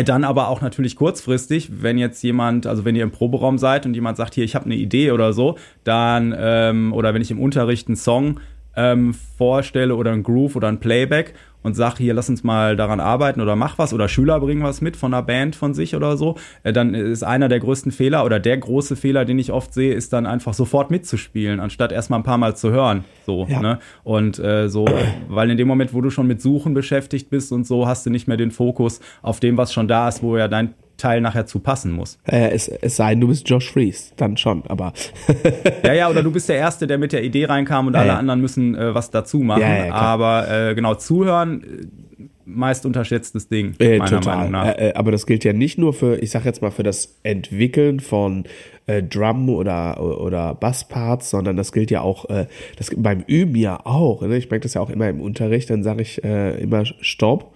dann 0.06 0.24
aber 0.24 0.48
auch 0.48 0.62
natürlich 0.62 0.96
kurzfristig, 0.96 1.70
wenn 1.82 1.98
jetzt 1.98 2.24
jemand, 2.24 2.66
also 2.66 2.84
wenn 2.84 2.96
ihr 2.96 3.04
im 3.04 3.12
Proberaum 3.12 3.58
seid 3.58 3.86
und 3.86 3.94
jemand 3.94 4.18
sagt, 4.18 4.34
hier, 4.34 4.44
ich 4.44 4.56
habe 4.56 4.66
eine 4.66 4.76
Idee 4.76 5.12
oder 5.12 5.34
so, 5.34 5.58
dann, 5.84 6.34
ähm, 6.38 6.94
oder 6.94 7.14
wenn 7.14 7.22
ich 7.22 7.30
im 7.30 7.40
Unterricht 7.40 7.88
einen 7.88 7.96
Song 7.96 8.40
ähm, 8.76 9.14
vorstelle 9.38 9.96
oder 9.96 10.12
ein 10.12 10.24
Groove 10.24 10.56
oder 10.56 10.68
ein 10.68 10.80
Playback 10.80 11.36
und 11.64 11.76
sag 11.76 11.98
hier, 11.98 12.14
lass 12.14 12.30
uns 12.30 12.44
mal 12.44 12.76
daran 12.76 13.00
arbeiten 13.00 13.42
oder 13.42 13.56
mach 13.56 13.78
was 13.78 13.94
oder 13.94 14.08
Schüler 14.08 14.40
bringen 14.40 14.64
was 14.64 14.82
mit 14.82 14.96
von 14.96 15.14
einer 15.14 15.24
Band 15.24 15.56
von 15.56 15.74
sich 15.74 15.96
oder 15.96 16.18
so, 16.18 16.36
äh, 16.64 16.74
dann 16.74 16.94
ist 16.94 17.24
einer 17.24 17.50
der 17.50 17.60
größten 17.60 17.92
Fehler 17.92 18.26
oder 18.26 18.40
der 18.40 18.58
große 18.58 18.96
Fehler, 18.96 19.26
den 19.26 19.40
ich 19.40 19.52
oft 19.52 19.74
sehe, 19.74 19.94
ist 19.94 20.14
dann 20.14 20.26
einfach 20.26 20.54
sofort 20.54 20.92
mitzuspielen, 20.92 21.60
anstatt 21.60 21.92
erstmal 21.92 22.20
ein 22.20 22.24
paar 22.24 22.38
Mal 22.38 22.56
zu 22.56 22.72
hören. 22.72 23.06
So, 23.26 23.48
ja. 23.50 23.62
ne? 23.62 23.80
Und 24.04 24.40
äh, 24.40 24.70
so, 24.70 24.86
weil 25.30 25.50
in 25.50 25.58
dem 25.58 25.68
Moment, 25.68 25.94
wo 25.94 26.02
du 26.02 26.10
schon 26.10 26.28
mit 26.28 26.42
Suchen 26.42 26.74
beschäftigt 26.74 27.30
bist 27.30 27.52
und 27.52 27.66
so, 27.66 27.88
hast 27.88 28.06
du 28.06 28.10
nicht 28.10 28.28
mehr 28.28 28.38
den 28.38 28.52
Fokus 28.52 29.00
auf 29.22 29.40
dem, 29.40 29.58
was 29.58 29.74
schon 29.74 29.88
da 29.88 30.08
ist, 30.08 30.22
wo 30.22 30.38
ja 30.38 30.48
dein 30.48 30.74
Teil 30.98 31.22
nachher 31.22 31.46
zu 31.46 31.60
passen 31.60 31.92
muss. 31.92 32.20
Äh, 32.26 32.52
es, 32.52 32.68
es 32.68 32.96
sei 32.96 33.12
denn, 33.12 33.22
du 33.22 33.28
bist 33.28 33.50
Josh 33.50 33.72
Fries, 33.72 34.14
dann 34.18 34.38
schon, 34.38 34.64
aber. 34.68 34.94
ja, 35.84 35.94
ja, 35.94 36.10
oder 36.10 36.24
du 36.24 36.32
bist 36.32 36.50
der 36.50 36.58
Erste, 36.58 36.88
der 36.88 36.98
mit 36.98 37.14
der 37.14 37.24
Idee 37.24 37.46
reinkam 37.46 37.88
und 37.88 37.94
ja, 37.94 38.02
alle 38.02 38.10
ja. 38.10 38.18
anderen 38.18 38.42
müssen 38.42 38.76
äh, 38.76 38.94
was 38.94 39.12
dazu 39.12 39.40
machen. 39.40 39.62
Ja, 39.62 39.94
aber 39.94 40.50
äh, 40.50 40.76
genau, 40.76 40.96
zuhören, 40.96 41.64
äh, 41.64 42.04
meist 42.46 42.86
unterschätztes 42.86 43.48
Ding, 43.48 43.74
äh, 43.80 43.98
meiner 43.98 44.22
total. 44.22 44.38
Meinung 44.38 44.52
nach. 44.52 44.78
Äh, 44.78 44.94
aber 44.96 45.12
das 45.12 45.26
gilt 45.26 45.44
ja 45.44 45.54
nicht 45.54 45.78
nur 45.78 45.94
für, 45.94 46.18
ich 46.18 46.32
sag 46.32 46.46
jetzt 46.46 46.62
mal, 46.62 46.72
für 46.72 46.84
das 46.84 47.20
Entwickeln 47.24 48.00
von 48.00 48.46
äh, 48.86 49.02
Drum 49.02 49.50
oder, 49.50 50.02
oder 50.02 50.56
Bassparts, 50.56 51.30
sondern 51.30 51.56
das 51.56 51.72
gilt 51.72 51.92
ja 51.92 52.02
auch 52.02 52.30
äh, 52.30 52.48
das, 52.78 52.92
beim 52.96 53.24
Üben 53.28 53.56
ja 53.56 53.80
auch. 53.86 54.22
Ne? 54.22 54.38
Ich 54.38 54.50
merke 54.50 54.64
das 54.64 54.74
ja 54.74 54.82
auch 54.82 54.90
immer 54.90 55.10
im 55.10 55.22
Unterricht, 55.22 55.70
dann 55.70 55.84
sage 55.84 56.02
ich 56.02 56.24
äh, 56.24 56.62
immer 56.62 56.86
Stopp, 56.86 57.54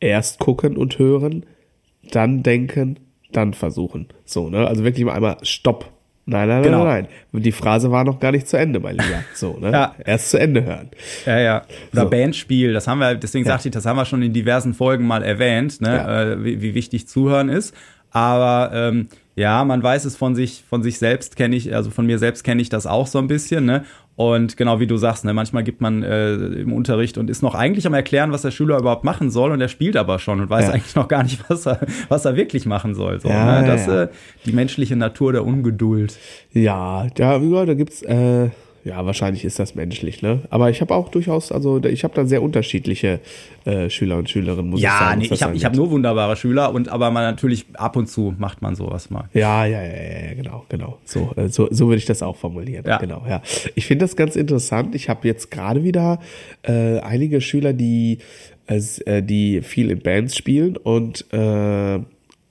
erst 0.00 0.38
gucken 0.38 0.76
und 0.76 0.98
hören, 0.98 1.44
dann 2.14 2.42
denken, 2.42 2.98
dann 3.32 3.54
versuchen. 3.54 4.08
So, 4.24 4.48
ne? 4.48 4.66
Also 4.66 4.84
wirklich 4.84 5.04
mal 5.04 5.14
einmal 5.14 5.38
Stopp. 5.42 5.90
Nein, 6.24 6.46
nein, 6.46 6.62
genau. 6.62 6.84
nein, 6.84 7.08
nein. 7.32 7.42
Die 7.42 7.50
Phrase 7.50 7.90
war 7.90 8.04
noch 8.04 8.20
gar 8.20 8.30
nicht 8.30 8.46
zu 8.46 8.56
Ende, 8.56 8.78
mein 8.78 8.96
Lieber. 8.96 9.24
So, 9.34 9.58
ne? 9.58 9.70
ja. 9.72 9.94
Erst 10.04 10.30
zu 10.30 10.38
Ende 10.38 10.64
hören. 10.64 10.90
Ja, 11.26 11.38
ja. 11.38 11.62
Oder 11.92 12.02
so. 12.02 12.10
Bandspiel, 12.10 12.72
das 12.72 12.86
haben 12.86 13.00
wir, 13.00 13.16
deswegen 13.16 13.44
ja. 13.44 13.52
sagte 13.52 13.68
ich, 13.68 13.74
das 13.74 13.86
haben 13.86 13.96
wir 13.96 14.04
schon 14.04 14.22
in 14.22 14.32
diversen 14.32 14.72
Folgen 14.72 15.04
mal 15.04 15.24
erwähnt, 15.24 15.80
ne? 15.80 15.88
Ja. 15.88 16.22
Äh, 16.22 16.44
wie, 16.44 16.62
wie 16.62 16.74
wichtig 16.74 17.08
Zuhören 17.08 17.48
ist. 17.48 17.74
Aber 18.12 18.70
ähm, 18.72 19.08
ja, 19.34 19.64
man 19.64 19.82
weiß 19.82 20.04
es 20.04 20.16
von 20.16 20.34
sich, 20.34 20.62
von 20.68 20.82
sich 20.82 20.98
selbst 20.98 21.36
kenne 21.36 21.56
ich, 21.56 21.74
also 21.74 21.90
von 21.90 22.06
mir 22.06 22.18
selbst 22.18 22.44
kenne 22.44 22.60
ich 22.60 22.68
das 22.68 22.86
auch 22.86 23.06
so 23.06 23.18
ein 23.18 23.26
bisschen, 23.26 23.64
ne? 23.64 23.84
Und 24.14 24.58
genau 24.58 24.78
wie 24.78 24.86
du 24.86 24.98
sagst, 24.98 25.24
ne, 25.24 25.32
manchmal 25.32 25.64
gibt 25.64 25.80
man 25.80 26.02
äh, 26.02 26.34
im 26.34 26.72
Unterricht 26.72 27.16
und 27.16 27.30
ist 27.30 27.42
noch 27.42 27.54
eigentlich 27.54 27.86
am 27.86 27.94
erklären, 27.94 28.30
was 28.30 28.42
der 28.42 28.50
Schüler 28.50 28.78
überhaupt 28.78 29.04
machen 29.04 29.30
soll 29.30 29.52
und 29.52 29.60
er 29.60 29.68
spielt 29.68 29.96
aber 29.96 30.18
schon 30.18 30.40
und 30.40 30.50
weiß 30.50 30.66
ja. 30.66 30.72
eigentlich 30.72 30.94
noch 30.94 31.08
gar 31.08 31.22
nicht, 31.22 31.42
was 31.48 31.66
er, 31.66 31.80
was 32.08 32.24
er 32.26 32.36
wirklich 32.36 32.66
machen 32.66 32.94
soll. 32.94 33.20
So, 33.20 33.28
ja, 33.28 33.62
ne? 33.62 33.66
Das 33.66 33.86
ja. 33.86 34.02
äh, 34.04 34.08
die 34.44 34.52
menschliche 34.52 34.96
Natur 34.96 35.32
der 35.32 35.46
Ungeduld. 35.46 36.18
Ja, 36.52 37.06
ja, 37.16 37.38
da 37.38 37.74
gibt's 37.74 38.02
äh, 38.02 38.50
ja, 38.84 39.06
wahrscheinlich 39.06 39.44
ist 39.44 39.58
das 39.58 39.74
menschlich, 39.74 40.22
ne? 40.22 40.40
Aber 40.50 40.68
ich 40.68 40.80
habe 40.80 40.94
auch 40.94 41.08
durchaus, 41.08 41.52
also 41.52 41.82
ich 41.84 42.02
habe 42.02 42.14
da 42.14 42.24
sehr 42.24 42.42
unterschiedliche 42.42 43.20
äh, 43.64 43.88
Schüler 43.88 44.16
und 44.16 44.28
Schülerinnen, 44.28 44.70
muss 44.70 44.80
ja, 44.80 44.88
ich 44.88 44.98
sagen. 44.98 45.10
Ja, 45.10 45.16
nee, 45.28 45.34
ich 45.34 45.42
habe 45.42 45.58
hab 45.58 45.74
nur 45.76 45.90
wunderbare 45.90 46.34
Schüler 46.34 46.74
und 46.74 46.88
aber 46.88 47.10
man 47.12 47.22
natürlich 47.22 47.66
ab 47.74 47.96
und 47.96 48.08
zu 48.08 48.34
macht 48.38 48.60
man 48.60 48.74
sowas 48.74 49.08
mal. 49.10 49.28
Ja, 49.34 49.64
ja, 49.66 49.82
ja, 49.82 50.28
ja 50.28 50.34
genau, 50.34 50.64
genau. 50.68 50.98
So, 51.04 51.32
äh, 51.36 51.48
so, 51.48 51.68
so 51.70 51.86
würde 51.86 51.98
ich 51.98 52.06
das 52.06 52.22
auch 52.22 52.36
formulieren. 52.36 52.84
Ja. 52.86 52.98
Genau, 52.98 53.24
ja. 53.28 53.40
Ich 53.76 53.86
finde 53.86 54.04
das 54.04 54.16
ganz 54.16 54.34
interessant. 54.34 54.94
Ich 54.96 55.08
habe 55.08 55.28
jetzt 55.28 55.50
gerade 55.50 55.84
wieder 55.84 56.18
äh, 56.62 56.98
einige 56.98 57.40
Schüler, 57.40 57.72
die 57.72 58.18
äh, 58.66 59.22
die 59.22 59.62
viel 59.62 59.90
in 59.90 60.00
Bands 60.00 60.36
spielen 60.36 60.76
und 60.76 61.26
äh, 61.32 62.00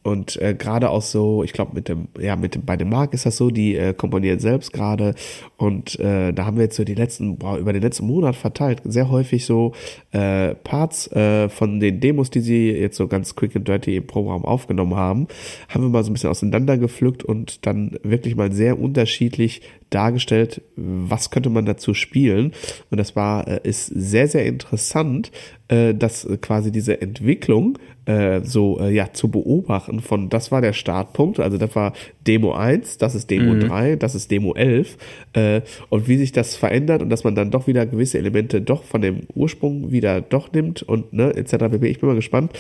und 0.04 0.42
äh, 0.42 0.56
gerade 0.56 0.90
auch 0.90 1.04
so, 1.04 1.44
ich 1.44 1.54
glaube 1.54 1.74
mit 1.76 1.88
dem, 1.88 2.08
ja, 2.20 2.36
mit 2.36 2.56
dem, 2.56 2.66
bei 2.66 2.76
dem 2.76 2.90
Marc 2.90 3.14
ist 3.14 3.26
das 3.26 3.38
so, 3.38 3.52
die 3.52 3.76
äh, 3.76 3.94
komponieren 3.94 4.40
selbst 4.40 4.74
gerade. 4.74 5.14
Und 5.58 6.00
äh, 6.00 6.32
da 6.34 6.46
haben 6.46 6.58
wir 6.58 6.64
jetzt 6.64 6.76
so 6.76 6.84
die 6.84 6.96
letzten, 6.96 7.38
boah, 7.38 7.58
über 7.58 7.72
den 7.72 7.84
letzten 7.84 8.08
Monat 8.08 8.36
verteilt, 8.36 8.82
sehr 8.84 9.12
häufig 9.12 9.46
so 9.46 9.74
äh, 10.12 10.56
Parts 10.56 11.12
äh, 11.12 11.50
von 11.50 11.80
den 11.80 12.00
Demos, 12.00 12.32
die 12.32 12.40
sie 12.40 12.72
jetzt 12.72 12.98
so 12.98 13.08
ganz 13.08 13.36
quick 13.36 13.56
and 13.56 13.68
dirty 13.68 13.96
im 13.96 14.08
Programm 14.08 14.44
aufgenommen 14.44 14.96
haben, 14.96 15.28
haben 15.70 15.84
wir 15.84 15.90
mal 15.90 16.04
so 16.04 16.10
ein 16.10 16.14
bisschen 16.14 16.32
auseinandergepflückt 16.32 17.24
und 17.24 17.66
dann 17.68 17.98
wirklich 18.02 18.36
mal 18.36 18.52
sehr 18.52 18.80
unterschiedlich 18.80 19.62
dargestellt, 19.92 20.62
was 20.76 21.30
könnte 21.30 21.50
man 21.50 21.66
dazu 21.66 21.94
spielen. 21.94 22.54
Und 22.90 22.98
das 22.98 23.16
war, 23.16 23.48
äh, 23.48 23.60
ist 23.64 23.86
sehr, 23.88 24.28
sehr 24.28 24.46
interessant, 24.46 25.32
äh, 25.68 25.94
dass 25.94 26.28
quasi 26.42 26.72
diese 26.72 27.02
Entwicklung 27.02 27.78
äh, 28.06 28.42
so 28.44 28.82
ja 28.82 29.14
zu 29.14 29.30
beobachten 29.30 30.00
von 30.00 30.30
das 30.30 30.52
war 30.52 30.60
der 30.60 30.74
Startpunkt, 30.74 31.40
also 31.40 31.58
das 31.58 31.76
war 31.76 31.94
Demo 32.26 32.54
1, 32.54 32.98
das 32.98 33.14
ist 33.14 33.30
Demo 33.30 33.54
mhm. 33.54 33.68
3, 33.68 33.96
das 33.96 34.16
ist 34.16 34.32
Demo 34.32 34.54
11 34.54 34.98
äh, 35.34 35.62
und 35.90 36.08
wie 36.08 36.18
sich 36.18 36.32
das 36.32 36.56
verändert 36.56 37.02
und 37.02 37.10
dass 37.10 37.24
man 37.24 37.36
dann 37.36 37.52
doch 37.52 37.68
wieder 37.68 37.86
gewisse 37.86 38.18
Elemente 38.18 38.60
doch 38.62 38.84
von 38.84 39.02
dem 39.02 39.22
Ursprung 39.36 39.92
wieder 39.92 40.22
doch 40.22 40.52
nimmt 40.52 40.82
und 40.82 41.14
ne 41.14 41.36
etc. 41.36 41.54
Ich 41.82 42.00
bin 42.00 42.10
mal 42.10 42.16
gespannt, 42.16 42.52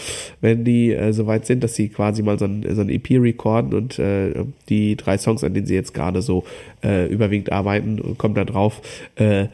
wenn 0.41 0.63
die 0.63 0.93
äh, 0.93 1.11
soweit 1.11 1.45
sind, 1.45 1.63
dass 1.63 1.75
sie 1.75 1.89
quasi 1.89 2.21
mal 2.21 2.37
so 2.37 2.45
ein, 2.45 2.63
so 2.69 2.81
ein 2.81 2.89
EP 2.89 3.09
recorden 3.11 3.73
und 3.73 3.97
äh, 3.99 4.45
die 4.69 4.95
drei 4.95 5.17
Songs, 5.17 5.43
an 5.43 5.53
denen 5.53 5.65
sie 5.65 5.75
jetzt 5.75 5.93
gerade 5.93 6.21
so 6.21 6.43
äh, 6.83 7.05
überwiegend 7.21 7.51
arbeiten 7.51 7.99
und 8.01 8.17
kommt 8.17 8.37
da 8.37 8.45
drauf, 8.45 8.81
äh, 9.15 9.47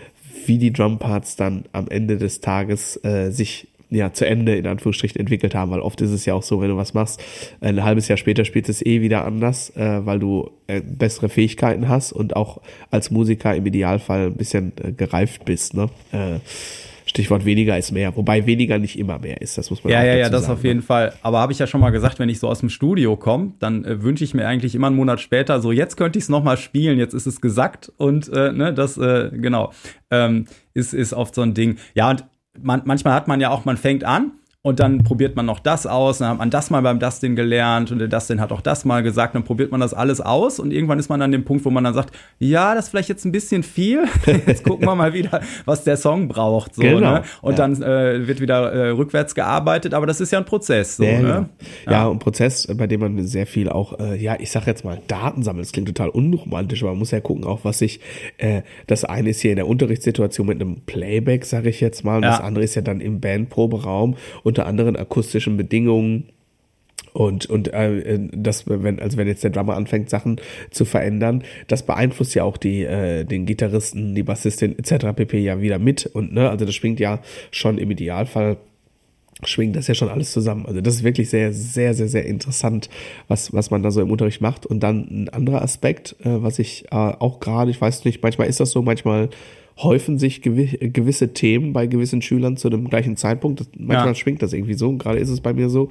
wie 0.46 0.58
die 0.58 0.72
Drumparts 0.72 1.36
dann 1.36 1.66
am 1.74 1.88
Ende 1.90 2.18
des 2.18 2.40
Tages 2.40 3.04
äh, 3.04 3.32
sich 3.32 3.68
ja 3.90 4.12
zu 4.12 4.26
Ende 4.26 4.56
in 4.56 4.68
Anführungsstrichen 4.68 5.20
entwickelt 5.20 5.56
haben, 5.56 5.72
weil 5.72 5.80
oft 5.80 6.02
ist 6.02 6.12
es 6.12 6.26
ja 6.26 6.34
auch 6.34 6.44
so, 6.44 6.62
wenn 6.62 6.70
du 6.70 6.78
was 6.78 6.94
machst, 6.94 7.24
ein 7.62 7.84
halbes 7.84 8.08
Jahr 8.08 8.18
später 8.18 8.44
spielt 8.44 8.68
es 8.70 8.86
eh 8.86 9.02
wieder 9.02 9.26
anders, 9.26 9.70
äh, 9.76 10.06
weil 10.06 10.20
du 10.20 10.52
äh, 10.68 10.82
bessere 10.82 11.30
Fähigkeiten 11.30 11.88
hast 11.88 12.12
und 12.12 12.36
auch 12.36 12.62
als 12.92 13.12
Musiker 13.12 13.56
im 13.56 13.66
Idealfall 13.66 14.28
ein 14.28 14.36
bisschen 14.36 14.74
äh, 14.84 14.92
gereift 14.92 15.46
bist, 15.46 15.74
ne? 15.74 15.90
Stichwort 17.18 17.46
weniger 17.46 17.76
ist 17.78 17.92
mehr, 17.92 18.16
wobei 18.16 18.46
weniger 18.46 18.78
nicht 18.78 18.98
immer 19.00 19.18
mehr 19.18 19.42
ist, 19.42 19.58
das 19.58 19.72
muss 19.72 19.84
man 19.84 19.92
ja, 19.92 20.00
auch 20.00 20.04
Ja, 20.04 20.16
ja, 20.16 20.30
das 20.30 20.44
sagen, 20.44 20.54
auf 20.54 20.64
jeden 20.64 20.80
ne? 20.80 20.84
Fall. 20.84 21.14
Aber 21.24 21.40
habe 21.40 21.52
ich 21.52 21.58
ja 21.58 21.66
schon 21.66 21.82
mal 21.82 21.90
gesagt, 21.90 22.20
wenn 22.20 22.30
ich 22.30 22.40
so 22.40 22.48
aus 22.48 22.60
dem 22.60 22.70
Studio 22.70 23.18
komme, 23.18 23.54
dann 23.58 23.84
äh, 23.86 24.04
wünsche 24.04 24.24
ich 24.24 24.36
mir 24.36 24.48
eigentlich 24.48 24.76
immer 24.76 24.88
einen 24.88 24.96
Monat 24.96 25.20
später, 25.20 25.60
so 25.60 25.72
jetzt 25.72 25.98
könnte 25.98 26.20
ich 26.20 26.26
es 26.26 26.30
nochmal 26.30 26.58
spielen, 26.58 27.00
jetzt 27.00 27.16
ist 27.16 27.26
es 27.26 27.42
gesackt 27.42 27.92
und 27.98 28.32
äh, 28.32 28.52
ne, 28.52 28.72
das, 28.72 29.00
äh, 29.00 29.32
genau, 29.34 29.74
ähm, 30.12 30.46
ist, 30.76 30.94
ist 30.94 31.14
oft 31.14 31.34
so 31.34 31.42
ein 31.42 31.56
Ding. 31.56 31.78
Ja, 31.96 32.12
und 32.12 32.26
man, 32.62 32.84
manchmal 32.86 33.14
hat 33.14 33.28
man 33.28 33.42
ja 33.42 33.50
auch, 33.50 33.66
man 33.66 33.78
fängt 33.78 34.04
an 34.04 34.34
und 34.68 34.82
dann 34.82 35.02
probiert 35.06 35.38
man 35.38 35.46
noch 35.46 35.60
das 35.60 35.88
aus, 35.88 36.18
dann 36.18 36.28
hat 36.28 36.38
man 36.40 36.50
das 36.50 36.70
mal 36.70 36.82
beim 36.82 37.00
Dustin 37.00 37.38
gelernt 37.38 37.90
und 37.90 38.00
der 38.00 38.10
Dustin 38.10 38.42
hat 38.42 38.52
auch 38.52 38.60
das 38.60 38.84
mal 38.84 39.02
gesagt, 39.02 39.34
dann 39.34 39.46
probiert 39.46 39.72
man 39.72 39.80
das 39.80 39.94
alles 39.94 40.20
aus 40.20 40.60
und 40.60 40.74
irgendwann 40.74 41.00
ist 41.00 41.08
man 41.08 41.22
an 41.22 41.32
dem 41.32 41.46
Punkt, 41.46 41.64
wo 41.64 41.70
man 41.70 41.86
dann 41.86 41.94
sagt, 41.94 42.14
ja, 42.38 42.76
das 42.76 42.86
ist 42.86 42.90
vielleicht 42.92 43.08
jetzt 43.08 43.24
ein 43.24 43.32
bisschen 43.32 43.64
viel, 43.64 44.04
jetzt 44.46 44.66
gucken 44.66 44.86
wir 44.86 44.94
mal 44.94 45.14
wieder, 45.14 45.40
was 45.64 45.86
der 45.86 45.96
Song 45.96 46.28
braucht. 46.28 46.76
So, 46.76 46.82
genau. 46.82 47.14
ne? 47.14 47.24
Und 47.42 47.58
ja. 47.58 47.66
dann 47.66 47.82
äh, 47.82 48.28
wird 48.28 48.42
wieder 48.42 48.74
äh, 48.74 48.90
rückwärts 48.90 49.36
gearbeitet, 49.36 49.94
aber 49.94 50.06
das 50.06 50.20
ist 50.20 50.32
ja 50.32 50.40
ein 50.40 50.44
Prozess. 50.44 50.98
So, 50.98 51.06
ja, 51.06 51.12
ne? 51.14 51.22
Genau. 51.22 51.46
ja. 51.86 51.92
ja, 51.92 52.12
ein 52.12 52.20
Prozess, 52.20 52.68
bei 52.76 52.88
dem 52.88 53.00
man 53.00 53.26
sehr 53.26 53.48
viel 53.48 53.70
auch, 53.70 53.98
äh, 54.02 54.22
ja, 54.22 54.36
ich 54.38 54.52
sag 54.52 54.68
jetzt 54.68 54.84
mal, 54.84 55.00
Daten 55.08 55.44
sammelt. 55.44 55.66
Das 55.66 55.72
klingt 55.72 55.88
total 55.88 56.10
unromantisch, 56.10 56.84
aber 56.84 56.92
man 56.92 57.00
muss 57.00 57.12
ja 57.12 57.22
gucken, 57.22 57.46
auch 57.46 57.62
was 57.64 57.80
sich, 57.80 58.02
äh, 58.38 58.64
das 58.86 59.06
eine 59.06 59.30
ist 59.30 59.40
hier 59.40 59.52
in 59.52 59.58
der 59.58 59.68
Unterrichtssituation 59.68 60.46
mit 60.46 60.60
einem 60.60 60.82
Playback, 60.82 61.46
sage 61.46 61.70
ich 61.70 61.80
jetzt 61.80 62.04
mal, 62.04 62.18
und 62.18 62.24
das 62.24 62.42
andere 62.42 62.66
ist 62.66 62.76
ja 62.76 62.82
dann 62.82 63.00
im 63.00 63.22
Bandproberaum 63.22 64.18
und 64.44 64.57
unter 64.58 64.68
anderen 64.68 64.96
akustischen 64.96 65.58
Bedingungen. 65.58 66.30
Und 67.14 67.48
und 67.48 67.74
äh, 67.74 68.20
das 68.32 68.68
wenn 68.68 69.00
also 69.00 69.18
wenn 69.18 69.28
jetzt 69.28 69.44
der 69.44 69.50
Drummer 69.52 69.76
anfängt 69.76 70.10
Sachen 70.10 70.40
zu 70.70 70.86
verändern 70.86 71.44
das 71.68 71.84
beeinflusst 71.84 72.36
ja 72.36 72.44
auch 72.44 72.58
die 72.58 72.84
äh, 72.84 73.24
den 73.24 73.46
Gitarristen 73.46 74.14
die 74.14 74.24
Bassistin 74.24 74.78
etc 74.78 75.16
pp. 75.16 75.40
ja 75.40 75.62
wieder 75.62 75.80
mit. 75.80 76.06
Und 76.06 76.34
ne 76.34 76.50
also 76.50 76.66
das 76.66 76.76
schwingt 76.76 77.00
ja 77.00 77.20
schon 77.50 77.78
im 77.78 77.90
Idealfall 77.90 78.58
schwingt 79.44 79.76
das 79.76 79.88
ja 79.88 79.96
schon 79.96 80.10
alles 80.10 80.32
zusammen. 80.32 80.66
Also 80.66 80.82
das 80.82 80.96
ist 80.96 81.04
wirklich 81.04 81.30
sehr 81.30 81.54
sehr 81.54 81.94
sehr 81.94 82.08
sehr 82.08 82.26
interessant 82.26 82.90
was 83.28 83.54
was 83.54 83.72
man 83.72 83.82
da 83.82 83.90
so 83.90 84.02
im 84.02 84.12
Unterricht 84.12 84.42
macht. 84.42 84.66
Und 84.66 84.82
dann 84.82 85.08
ein 85.10 85.30
anderer 85.30 85.62
Aspekt 85.64 86.16
äh, 86.20 86.44
was 86.44 86.60
ich 86.60 86.86
äh, 86.92 86.96
auch 86.96 87.40
gerade 87.40 87.72
ich 87.72 87.82
weiß 87.82 88.06
nicht 88.06 88.22
manchmal 88.22 88.48
ist 88.48 88.60
das 88.60 88.72
so 88.72 88.82
manchmal 88.84 89.30
häufen 89.78 90.18
sich 90.18 90.42
gewisse 90.42 91.34
Themen 91.34 91.74
bei 91.74 91.88
gewissen 91.88 92.22
Schülern 92.22 92.58
zu 92.58 92.70
dem 92.70 92.90
gleichen 92.90 93.16
Zeitpunkt. 93.16 93.62
Manchmal 93.78 94.08
ja. 94.08 94.16
schwingt 94.16 94.42
das 94.42 94.54
irgendwie 94.54 94.74
so. 94.74 94.92
Gerade 94.98 95.20
ist 95.20 95.30
es 95.30 95.42
bei 95.42 95.54
mir 95.54 95.70
so, 95.70 95.90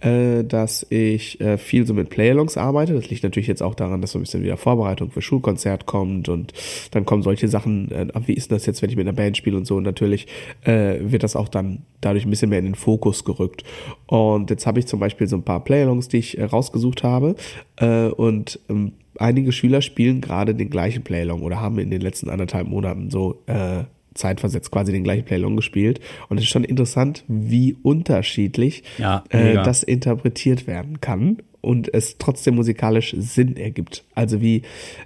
äh, 0.00 0.44
dass 0.44 0.86
ich 0.90 1.40
äh, 1.40 1.56
viel 1.56 1.86
so 1.86 1.94
mit 1.94 2.10
Playalongs 2.10 2.58
arbeite. 2.58 2.92
Das 2.92 3.08
liegt 3.08 3.22
natürlich 3.22 3.46
jetzt 3.46 3.62
auch 3.62 3.74
daran, 3.74 4.02
dass 4.02 4.12
so 4.12 4.18
ein 4.18 4.22
bisschen 4.22 4.42
wieder 4.42 4.56
Vorbereitung 4.56 5.10
für 5.10 5.22
Schulkonzert 5.22 5.86
kommt 5.86 6.28
und 6.28 6.52
dann 6.90 7.06
kommen 7.06 7.22
solche 7.22 7.48
Sachen, 7.48 7.90
äh, 7.90 8.06
wie 8.26 8.34
ist 8.34 8.52
das 8.52 8.66
jetzt, 8.66 8.82
wenn 8.82 8.90
ich 8.90 8.96
mit 8.96 9.06
einer 9.06 9.16
Band 9.16 9.36
spiele 9.36 9.56
und 9.56 9.66
so. 9.66 9.76
Und 9.76 9.84
natürlich 9.84 10.26
äh, 10.64 10.98
wird 11.00 11.22
das 11.22 11.34
auch 11.34 11.48
dann 11.48 11.84
dadurch 12.02 12.26
ein 12.26 12.30
bisschen 12.30 12.50
mehr 12.50 12.58
in 12.58 12.66
den 12.66 12.74
Fokus 12.74 13.24
gerückt. 13.24 13.64
Und 14.06 14.50
jetzt 14.50 14.66
habe 14.66 14.78
ich 14.78 14.86
zum 14.86 15.00
Beispiel 15.00 15.26
so 15.26 15.36
ein 15.36 15.42
paar 15.42 15.64
Playalongs, 15.64 16.08
die 16.08 16.18
ich 16.18 16.36
äh, 16.36 16.44
rausgesucht 16.44 17.02
habe. 17.02 17.34
Äh, 17.76 18.08
und 18.08 18.60
ähm, 18.68 18.92
einige 19.22 19.52
Schüler 19.52 19.82
spielen 19.82 20.20
gerade 20.20 20.54
den 20.54 20.70
gleichen 20.70 21.02
Playlong 21.02 21.42
oder 21.42 21.60
haben 21.60 21.78
in 21.78 21.90
den 21.90 22.00
letzten 22.00 22.28
anderthalb 22.28 22.68
Monaten 22.68 23.10
so 23.10 23.42
äh, 23.46 23.84
zeitversetzt 24.14 24.70
quasi 24.70 24.92
den 24.92 25.04
gleichen 25.04 25.24
Playlong 25.24 25.56
gespielt. 25.56 26.00
Und 26.28 26.36
es 26.38 26.44
ist 26.44 26.50
schon 26.50 26.64
interessant, 26.64 27.24
wie 27.28 27.76
unterschiedlich 27.82 28.84
ja, 28.98 29.24
äh, 29.30 29.54
das 29.54 29.82
interpretiert 29.82 30.66
werden 30.66 31.00
kann 31.00 31.38
und 31.60 31.92
es 31.94 32.18
trotzdem 32.18 32.56
musikalisch 32.56 33.14
Sinn 33.16 33.56
ergibt. 33.56 34.04
Also 34.14 34.40
wie, 34.42 34.62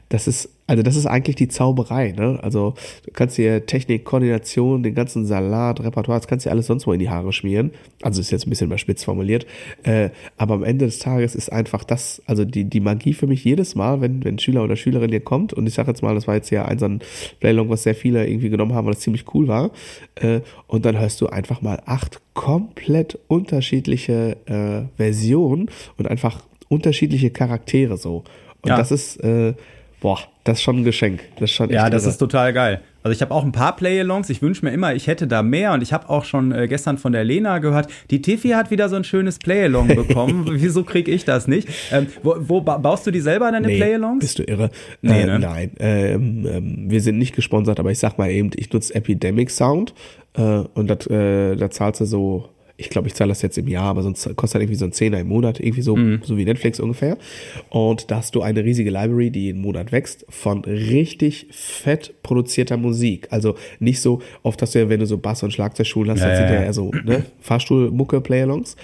das 0.08 0.26
ist 0.26 0.55
also 0.66 0.82
das 0.82 0.96
ist 0.96 1.06
eigentlich 1.06 1.36
die 1.36 1.48
Zauberei, 1.48 2.12
ne? 2.12 2.40
Also 2.42 2.74
du 3.04 3.12
kannst 3.12 3.38
dir 3.38 3.66
Technik, 3.66 4.04
Koordination, 4.04 4.82
den 4.82 4.94
ganzen 4.94 5.24
Salat, 5.24 5.80
Repertoire, 5.80 6.18
das 6.18 6.26
kannst 6.26 6.44
du 6.44 6.48
dir 6.48 6.52
alles 6.52 6.66
sonst 6.66 6.86
wo 6.86 6.92
in 6.92 6.98
die 6.98 7.08
Haare 7.08 7.32
schmieren. 7.32 7.70
Also 8.02 8.20
ist 8.20 8.32
jetzt 8.32 8.46
ein 8.46 8.50
bisschen 8.50 8.66
überspitzt 8.66 9.04
formuliert. 9.04 9.46
Äh, 9.84 10.10
aber 10.36 10.54
am 10.54 10.64
Ende 10.64 10.86
des 10.86 10.98
Tages 10.98 11.34
ist 11.36 11.52
einfach 11.52 11.84
das, 11.84 12.20
also 12.26 12.44
die, 12.44 12.64
die 12.64 12.80
Magie 12.80 13.12
für 13.12 13.28
mich 13.28 13.44
jedes 13.44 13.76
Mal, 13.76 14.00
wenn, 14.00 14.24
wenn 14.24 14.38
Schüler 14.38 14.64
oder 14.64 14.74
Schülerin 14.74 15.10
hier 15.10 15.20
kommt 15.20 15.52
und 15.52 15.66
ich 15.66 15.74
sage 15.74 15.90
jetzt 15.90 16.02
mal, 16.02 16.14
das 16.14 16.26
war 16.26 16.34
jetzt 16.34 16.50
ja 16.50 16.64
ein 16.64 16.78
so 16.78 16.86
ein 16.86 17.00
Playlong, 17.38 17.68
was 17.68 17.84
sehr 17.84 17.94
viele 17.94 18.26
irgendwie 18.26 18.50
genommen 18.50 18.74
haben, 18.74 18.86
weil 18.86 18.94
das 18.94 19.02
ziemlich 19.02 19.32
cool 19.34 19.46
war. 19.46 19.70
Äh, 20.16 20.40
und 20.66 20.84
dann 20.84 20.98
hörst 20.98 21.20
du 21.20 21.28
einfach 21.28 21.62
mal 21.62 21.80
acht 21.86 22.20
komplett 22.34 23.18
unterschiedliche 23.28 24.36
äh, 24.46 24.96
Versionen 24.96 25.70
und 25.96 26.08
einfach 26.08 26.42
unterschiedliche 26.68 27.30
Charaktere 27.30 27.96
so. 27.96 28.24
Und 28.62 28.70
ja. 28.70 28.76
das 28.76 28.90
ist, 28.90 29.18
äh, 29.18 29.54
boah, 30.00 30.18
das 30.44 30.58
ist 30.58 30.62
schon 30.62 30.78
ein 30.78 30.84
Geschenk. 30.84 31.22
Das 31.38 31.50
ist 31.50 31.56
schon 31.56 31.70
ja, 31.70 31.90
das 31.90 32.06
ist 32.06 32.18
total 32.18 32.52
geil. 32.52 32.80
Also 33.02 33.14
ich 33.14 33.22
habe 33.22 33.32
auch 33.32 33.44
ein 33.44 33.52
paar 33.52 33.76
Play-Alongs. 33.76 34.30
Ich 34.30 34.42
wünsche 34.42 34.64
mir 34.64 34.72
immer, 34.72 34.94
ich 34.94 35.06
hätte 35.06 35.26
da 35.28 35.42
mehr. 35.42 35.72
Und 35.72 35.82
ich 35.82 35.92
habe 35.92 36.10
auch 36.10 36.24
schon 36.24 36.50
äh, 36.50 36.66
gestern 36.66 36.98
von 36.98 37.12
der 37.12 37.22
Lena 37.22 37.58
gehört, 37.58 37.88
die 38.10 38.20
Tiffy 38.20 38.48
hat 38.50 38.70
wieder 38.72 38.88
so 38.88 38.96
ein 38.96 39.04
schönes 39.04 39.38
Play-Along 39.38 39.88
bekommen. 39.94 40.46
Wieso 40.50 40.82
kriege 40.82 41.12
ich 41.12 41.24
das 41.24 41.46
nicht? 41.46 41.68
Ähm, 41.92 42.08
wo, 42.22 42.34
wo 42.38 42.60
baust 42.60 43.06
du 43.06 43.12
die 43.12 43.20
selber 43.20 43.50
deine 43.52 43.68
nee, 43.68 43.76
Play-Alongs? 43.76 44.20
Bist 44.20 44.38
du 44.40 44.42
irre? 44.42 44.70
Nee, 45.02 45.22
äh, 45.22 45.26
ne? 45.26 45.38
Nein. 45.38 45.70
Ähm, 45.78 46.46
ähm, 46.48 46.90
wir 46.90 47.00
sind 47.00 47.18
nicht 47.18 47.34
gesponsert, 47.34 47.78
aber 47.78 47.92
ich 47.92 47.98
sag 47.98 48.18
mal 48.18 48.30
eben, 48.30 48.50
ich 48.56 48.72
nutze 48.72 48.94
Epidemic 48.94 49.50
Sound. 49.50 49.94
Äh, 50.34 50.42
und 50.74 50.88
dat, 50.88 51.06
äh, 51.06 51.54
da 51.54 51.70
zahlst 51.70 52.00
du 52.00 52.06
so 52.06 52.48
ich 52.78 52.90
glaube, 52.90 53.08
ich 53.08 53.14
zahle 53.14 53.30
das 53.30 53.42
jetzt 53.42 53.56
im 53.56 53.68
Jahr, 53.68 53.84
aber 53.84 54.02
sonst 54.02 54.24
kostet 54.36 54.54
halt 54.54 54.62
irgendwie 54.64 54.78
so 54.78 54.84
ein 54.84 54.92
Zehner 54.92 55.20
im 55.20 55.28
Monat, 55.28 55.60
irgendwie 55.60 55.82
so, 55.82 55.96
mhm. 55.96 56.20
so 56.22 56.36
wie 56.36 56.44
Netflix 56.44 56.78
ungefähr. 56.78 57.16
Und 57.70 58.10
da 58.10 58.16
hast 58.16 58.34
du 58.34 58.42
eine 58.42 58.64
riesige 58.64 58.90
Library, 58.90 59.30
die 59.30 59.44
jeden 59.44 59.62
Monat 59.62 59.92
wächst, 59.92 60.26
von 60.28 60.64
richtig 60.64 61.46
fett 61.50 62.14
produzierter 62.22 62.76
Musik. 62.76 63.28
Also 63.30 63.54
nicht 63.78 64.00
so, 64.00 64.20
oft 64.42 64.60
hast 64.60 64.74
du 64.74 64.80
ja, 64.80 64.88
wenn 64.88 65.00
du 65.00 65.06
so 65.06 65.16
Bass- 65.16 65.42
und 65.42 65.52
Schlagzeugschulen 65.52 66.12
hast, 66.12 66.20
ja, 66.20 66.28
dann 66.28 66.36
sind 66.36 66.48
ja 66.48 66.62
eher 66.62 66.72
so 66.72 66.90
ne, 67.04 67.24
Fahrstuhl-Mucke-Playalongs. 67.40 68.76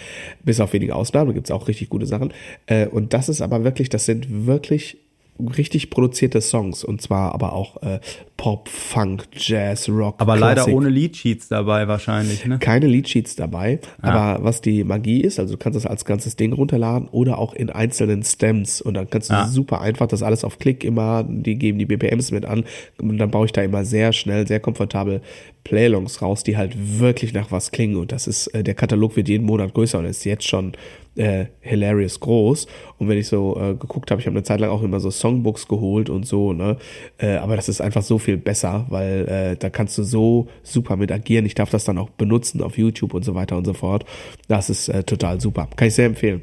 Bis 0.45 0.61
auf 0.61 0.73
wenige 0.73 0.95
Ausnahmen, 0.95 1.35
gibt's 1.35 1.51
auch 1.51 1.69
richtig 1.69 1.91
gute 1.91 2.07
Sachen. 2.07 2.33
Äh, 2.67 2.87
und 2.87 3.13
das 3.13 3.29
ist 3.29 3.43
aber 3.43 3.65
wirklich, 3.65 3.91
das 3.91 4.07
sind 4.07 4.47
wirklich 4.47 5.02
richtig 5.39 5.91
produzierte 5.91 6.41
Songs 6.41 6.85
und 6.85 7.01
zwar 7.03 7.35
aber 7.35 7.53
auch 7.53 7.83
äh, 7.83 8.01
Pop, 8.37 8.69
Funk, 8.69 9.29
Jazz, 9.35 9.89
Rock. 9.89 10.17
Aber 10.19 10.37
Classic. 10.37 10.67
leider 10.67 10.77
ohne 10.77 10.89
Leadsheets 10.89 11.49
dabei 11.49 11.87
wahrscheinlich, 11.89 12.45
ne? 12.45 12.59
Keine 12.59 12.87
Leadsheets 12.87 13.37
dabei, 13.37 13.81
ja. 14.03 14.11
aber 14.11 14.45
was 14.45 14.61
die 14.61 14.85
Magie 14.85 15.21
ist, 15.21 15.39
also 15.39 15.55
du 15.55 15.59
kannst 15.59 15.77
das 15.77 15.87
als 15.87 16.05
ganzes 16.05 16.37
Ding 16.37 16.53
runterladen 16.53 17.09
oder 17.09 17.39
auch 17.39 17.55
in 17.55 17.71
einzelnen 17.71 18.23
Stems 18.23 18.81
und 18.81 18.95
dann 18.95 19.09
kannst 19.09 19.31
du 19.31 19.35
ja. 19.35 19.47
super 19.47 19.81
einfach 19.81 20.07
das 20.07 20.23
alles 20.23 20.45
auf 20.45 20.59
Klick 20.59 20.85
immer, 20.85 21.25
die 21.29 21.57
geben 21.57 21.79
die 21.79 21.87
BPMs 21.87 22.31
mit 22.31 22.45
an 22.45 22.65
und 23.01 23.19
dann 23.19 23.31
baue 23.31 23.47
ich 23.47 23.53
da 23.53 23.63
immer 23.63 23.85
sehr 23.85 24.13
schnell, 24.13 24.47
sehr 24.47 24.61
komfortabel 24.61 25.23
Playlongs 25.65 26.23
raus, 26.23 26.43
die 26.43 26.57
halt 26.57 26.75
wirklich 26.99 27.33
nach 27.33 27.51
was 27.51 27.71
klingen 27.71 27.97
und 27.97 28.13
das 28.13 28.27
ist, 28.27 28.49
äh, 28.49 28.65
der 28.65 28.75
Katalog 28.75 29.17
wird 29.17 29.29
jeden 29.29 29.47
Monat 29.47 29.75
größer 29.75 29.99
und 29.99 30.07
ist 30.07 30.25
jetzt 30.25 30.47
schon 30.47 30.73
äh, 31.17 31.47
hilarious 31.61 32.21
groß. 32.21 32.67
Und 32.99 33.09
wenn 33.09 33.19
ich 33.19 33.29
so 33.29 33.57
äh, 33.61 33.75
geguckt 33.75 34.11
habe, 34.11 34.21
ich 34.21 34.27
habe 34.27 34.37
eine 34.37 34.45
Zeit 34.45 34.61
lang 34.61 34.71
auch 34.71 34.83
immer 34.83 35.01
so 35.01 35.11
Songbooks 35.11 35.69
geholt 35.69 36.11
und 36.11 36.27
so, 36.27 36.53
ne? 36.53 36.79
Äh, 37.19 37.37
aber 37.37 37.57
das 37.57 37.69
ist 37.69 37.81
einfach 37.81 38.03
so 38.03 38.19
viel 38.19 38.37
besser, 38.37 38.87
weil 38.89 39.29
äh, 39.29 39.57
da 39.57 39.71
kannst 39.71 39.99
du 39.99 40.03
so 40.03 40.49
super 40.63 40.97
mit 40.97 41.13
agieren. 41.13 41.47
Ich 41.47 41.55
darf 41.55 41.71
das 41.71 41.85
dann 41.85 41.99
auch 41.99 42.11
benutzen 42.11 42.63
auf 42.63 42.79
YouTube 42.79 43.15
und 43.15 43.25
so 43.25 43.35
weiter 43.35 43.57
und 43.57 43.65
so 43.65 43.75
fort. 43.75 44.05
Das 44.49 44.71
ist 44.71 44.89
äh, 44.89 45.05
total 45.05 45.41
super. 45.41 45.69
Kann 45.77 45.89
ich 45.89 45.95
sehr 45.95 46.07
empfehlen. 46.07 46.43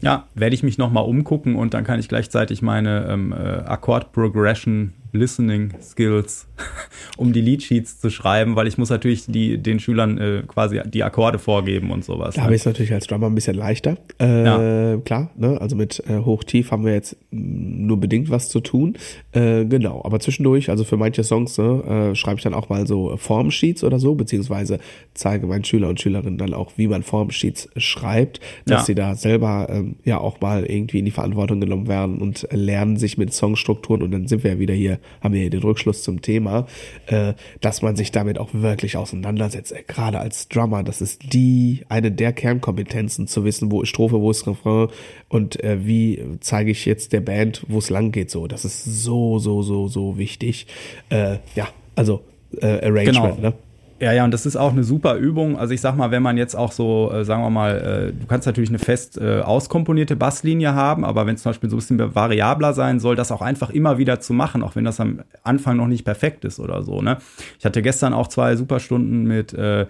Ja, 0.00 0.28
werde 0.34 0.54
ich 0.54 0.62
mich 0.62 0.78
nochmal 0.78 1.04
umgucken 1.04 1.56
und 1.56 1.74
dann 1.74 1.84
kann 1.84 1.98
ich 1.98 2.08
gleichzeitig 2.08 2.62
meine 2.62 3.08
ähm, 3.10 3.32
äh, 3.32 3.36
Akkord 3.36 4.12
Progression 4.12 4.92
Listening 5.18 5.72
Skills, 5.82 6.46
um 7.16 7.32
die 7.32 7.40
Leadsheets 7.40 8.00
zu 8.00 8.10
schreiben, 8.10 8.56
weil 8.56 8.66
ich 8.66 8.78
muss 8.78 8.90
natürlich 8.90 9.26
die, 9.26 9.58
den 9.58 9.80
Schülern 9.80 10.18
äh, 10.18 10.42
quasi 10.46 10.80
die 10.86 11.02
Akkorde 11.02 11.38
vorgeben 11.38 11.90
und 11.90 12.04
sowas. 12.04 12.34
Da 12.34 12.40
ne? 12.40 12.44
habe 12.44 12.54
ich 12.54 12.62
es 12.62 12.66
natürlich 12.66 12.92
als 12.92 13.06
Drummer 13.06 13.26
ein 13.26 13.34
bisschen 13.34 13.56
leichter. 13.56 13.96
Äh, 14.20 14.44
ja. 14.44 14.96
Klar, 15.04 15.30
ne? 15.36 15.60
also 15.60 15.76
mit 15.76 16.02
äh, 16.08 16.18
Hoch-Tief 16.18 16.70
haben 16.70 16.84
wir 16.84 16.92
jetzt 16.92 17.16
nur 17.30 17.98
bedingt 17.98 18.30
was 18.30 18.48
zu 18.48 18.60
tun. 18.60 18.96
Äh, 19.32 19.64
genau, 19.64 20.02
aber 20.04 20.20
zwischendurch, 20.20 20.70
also 20.70 20.84
für 20.84 20.96
manche 20.96 21.24
Songs 21.24 21.58
ne, 21.58 22.10
äh, 22.12 22.14
schreibe 22.14 22.38
ich 22.38 22.42
dann 22.42 22.54
auch 22.54 22.68
mal 22.68 22.86
so 22.86 23.16
Formsheets 23.16 23.84
oder 23.84 23.98
so, 23.98 24.14
beziehungsweise 24.14 24.78
zeige 25.14 25.46
meinen 25.46 25.64
Schüler 25.64 25.88
und 25.88 26.00
Schülerinnen 26.00 26.38
dann 26.38 26.54
auch, 26.54 26.72
wie 26.76 26.88
man 26.88 27.02
Formsheets 27.02 27.68
schreibt, 27.76 28.40
dass 28.66 28.82
ja. 28.82 28.86
sie 28.86 28.94
da 28.94 29.14
selber 29.14 29.68
ähm, 29.70 29.96
ja 30.04 30.18
auch 30.18 30.40
mal 30.40 30.64
irgendwie 30.64 30.98
in 31.00 31.04
die 31.04 31.10
Verantwortung 31.10 31.60
genommen 31.60 31.88
werden 31.88 32.18
und 32.18 32.46
lernen 32.50 32.96
sich 32.96 33.18
mit 33.18 33.32
Songstrukturen 33.32 34.02
und 34.02 34.10
dann 34.10 34.26
sind 34.26 34.44
wir 34.44 34.52
ja 34.52 34.58
wieder 34.58 34.74
hier 34.74 34.98
haben 35.22 35.34
wir 35.34 35.40
hier 35.40 35.50
den 35.50 35.62
Rückschluss 35.62 36.02
zum 36.02 36.22
Thema, 36.22 36.66
äh, 37.06 37.34
dass 37.60 37.82
man 37.82 37.96
sich 37.96 38.12
damit 38.12 38.38
auch 38.38 38.50
wirklich 38.52 38.96
auseinandersetzt. 38.96 39.72
Äh, 39.72 39.82
gerade 39.86 40.18
als 40.18 40.48
Drummer, 40.48 40.82
das 40.82 41.00
ist 41.00 41.32
die, 41.32 41.84
eine 41.88 42.12
der 42.12 42.32
Kernkompetenzen 42.32 43.26
zu 43.26 43.44
wissen, 43.44 43.70
wo 43.70 43.82
ist 43.82 43.88
Strophe, 43.88 44.20
wo 44.20 44.30
ist 44.30 44.46
Refrain 44.46 44.88
und 45.28 45.62
äh, 45.62 45.86
wie 45.86 46.22
zeige 46.40 46.70
ich 46.70 46.84
jetzt 46.84 47.12
der 47.12 47.20
Band, 47.20 47.64
wo 47.68 47.78
es 47.78 47.90
lang 47.90 48.12
geht 48.12 48.30
so. 48.30 48.46
Das 48.46 48.64
ist 48.64 48.84
so, 48.84 49.38
so, 49.38 49.62
so, 49.62 49.88
so 49.88 50.18
wichtig. 50.18 50.66
Äh, 51.10 51.38
ja, 51.54 51.68
also 51.96 52.22
äh, 52.60 52.86
Arrangement, 52.86 53.36
genau. 53.36 53.48
ne? 53.50 53.54
Ja, 54.00 54.12
ja, 54.12 54.24
und 54.24 54.32
das 54.32 54.46
ist 54.46 54.54
auch 54.54 54.70
eine 54.70 54.84
super 54.84 55.16
Übung. 55.16 55.58
Also 55.58 55.74
ich 55.74 55.80
sag 55.80 55.96
mal, 55.96 56.12
wenn 56.12 56.22
man 56.22 56.36
jetzt 56.36 56.54
auch 56.54 56.70
so, 56.70 57.10
äh, 57.12 57.24
sagen 57.24 57.42
wir 57.42 57.50
mal, 57.50 58.12
äh, 58.12 58.12
du 58.12 58.26
kannst 58.28 58.46
natürlich 58.46 58.70
eine 58.70 58.78
fest 58.78 59.18
äh, 59.18 59.40
auskomponierte 59.40 60.14
Basslinie 60.14 60.72
haben, 60.72 61.04
aber 61.04 61.26
wenn 61.26 61.34
es 61.34 61.42
zum 61.42 61.50
Beispiel 61.50 61.68
so 61.68 61.76
ein 61.76 61.80
bisschen 61.80 62.14
variabler 62.14 62.74
sein 62.74 63.00
soll, 63.00 63.16
das 63.16 63.32
auch 63.32 63.42
einfach 63.42 63.70
immer 63.70 63.98
wieder 63.98 64.20
zu 64.20 64.32
machen, 64.34 64.62
auch 64.62 64.76
wenn 64.76 64.84
das 64.84 65.00
am 65.00 65.22
Anfang 65.42 65.76
noch 65.76 65.88
nicht 65.88 66.04
perfekt 66.04 66.44
ist 66.44 66.60
oder 66.60 66.84
so. 66.84 67.02
Ne? 67.02 67.18
Ich 67.58 67.64
hatte 67.64 67.82
gestern 67.82 68.14
auch 68.14 68.28
zwei 68.28 68.54
Superstunden 68.54 69.24
mit 69.24 69.52
äh, 69.54 69.86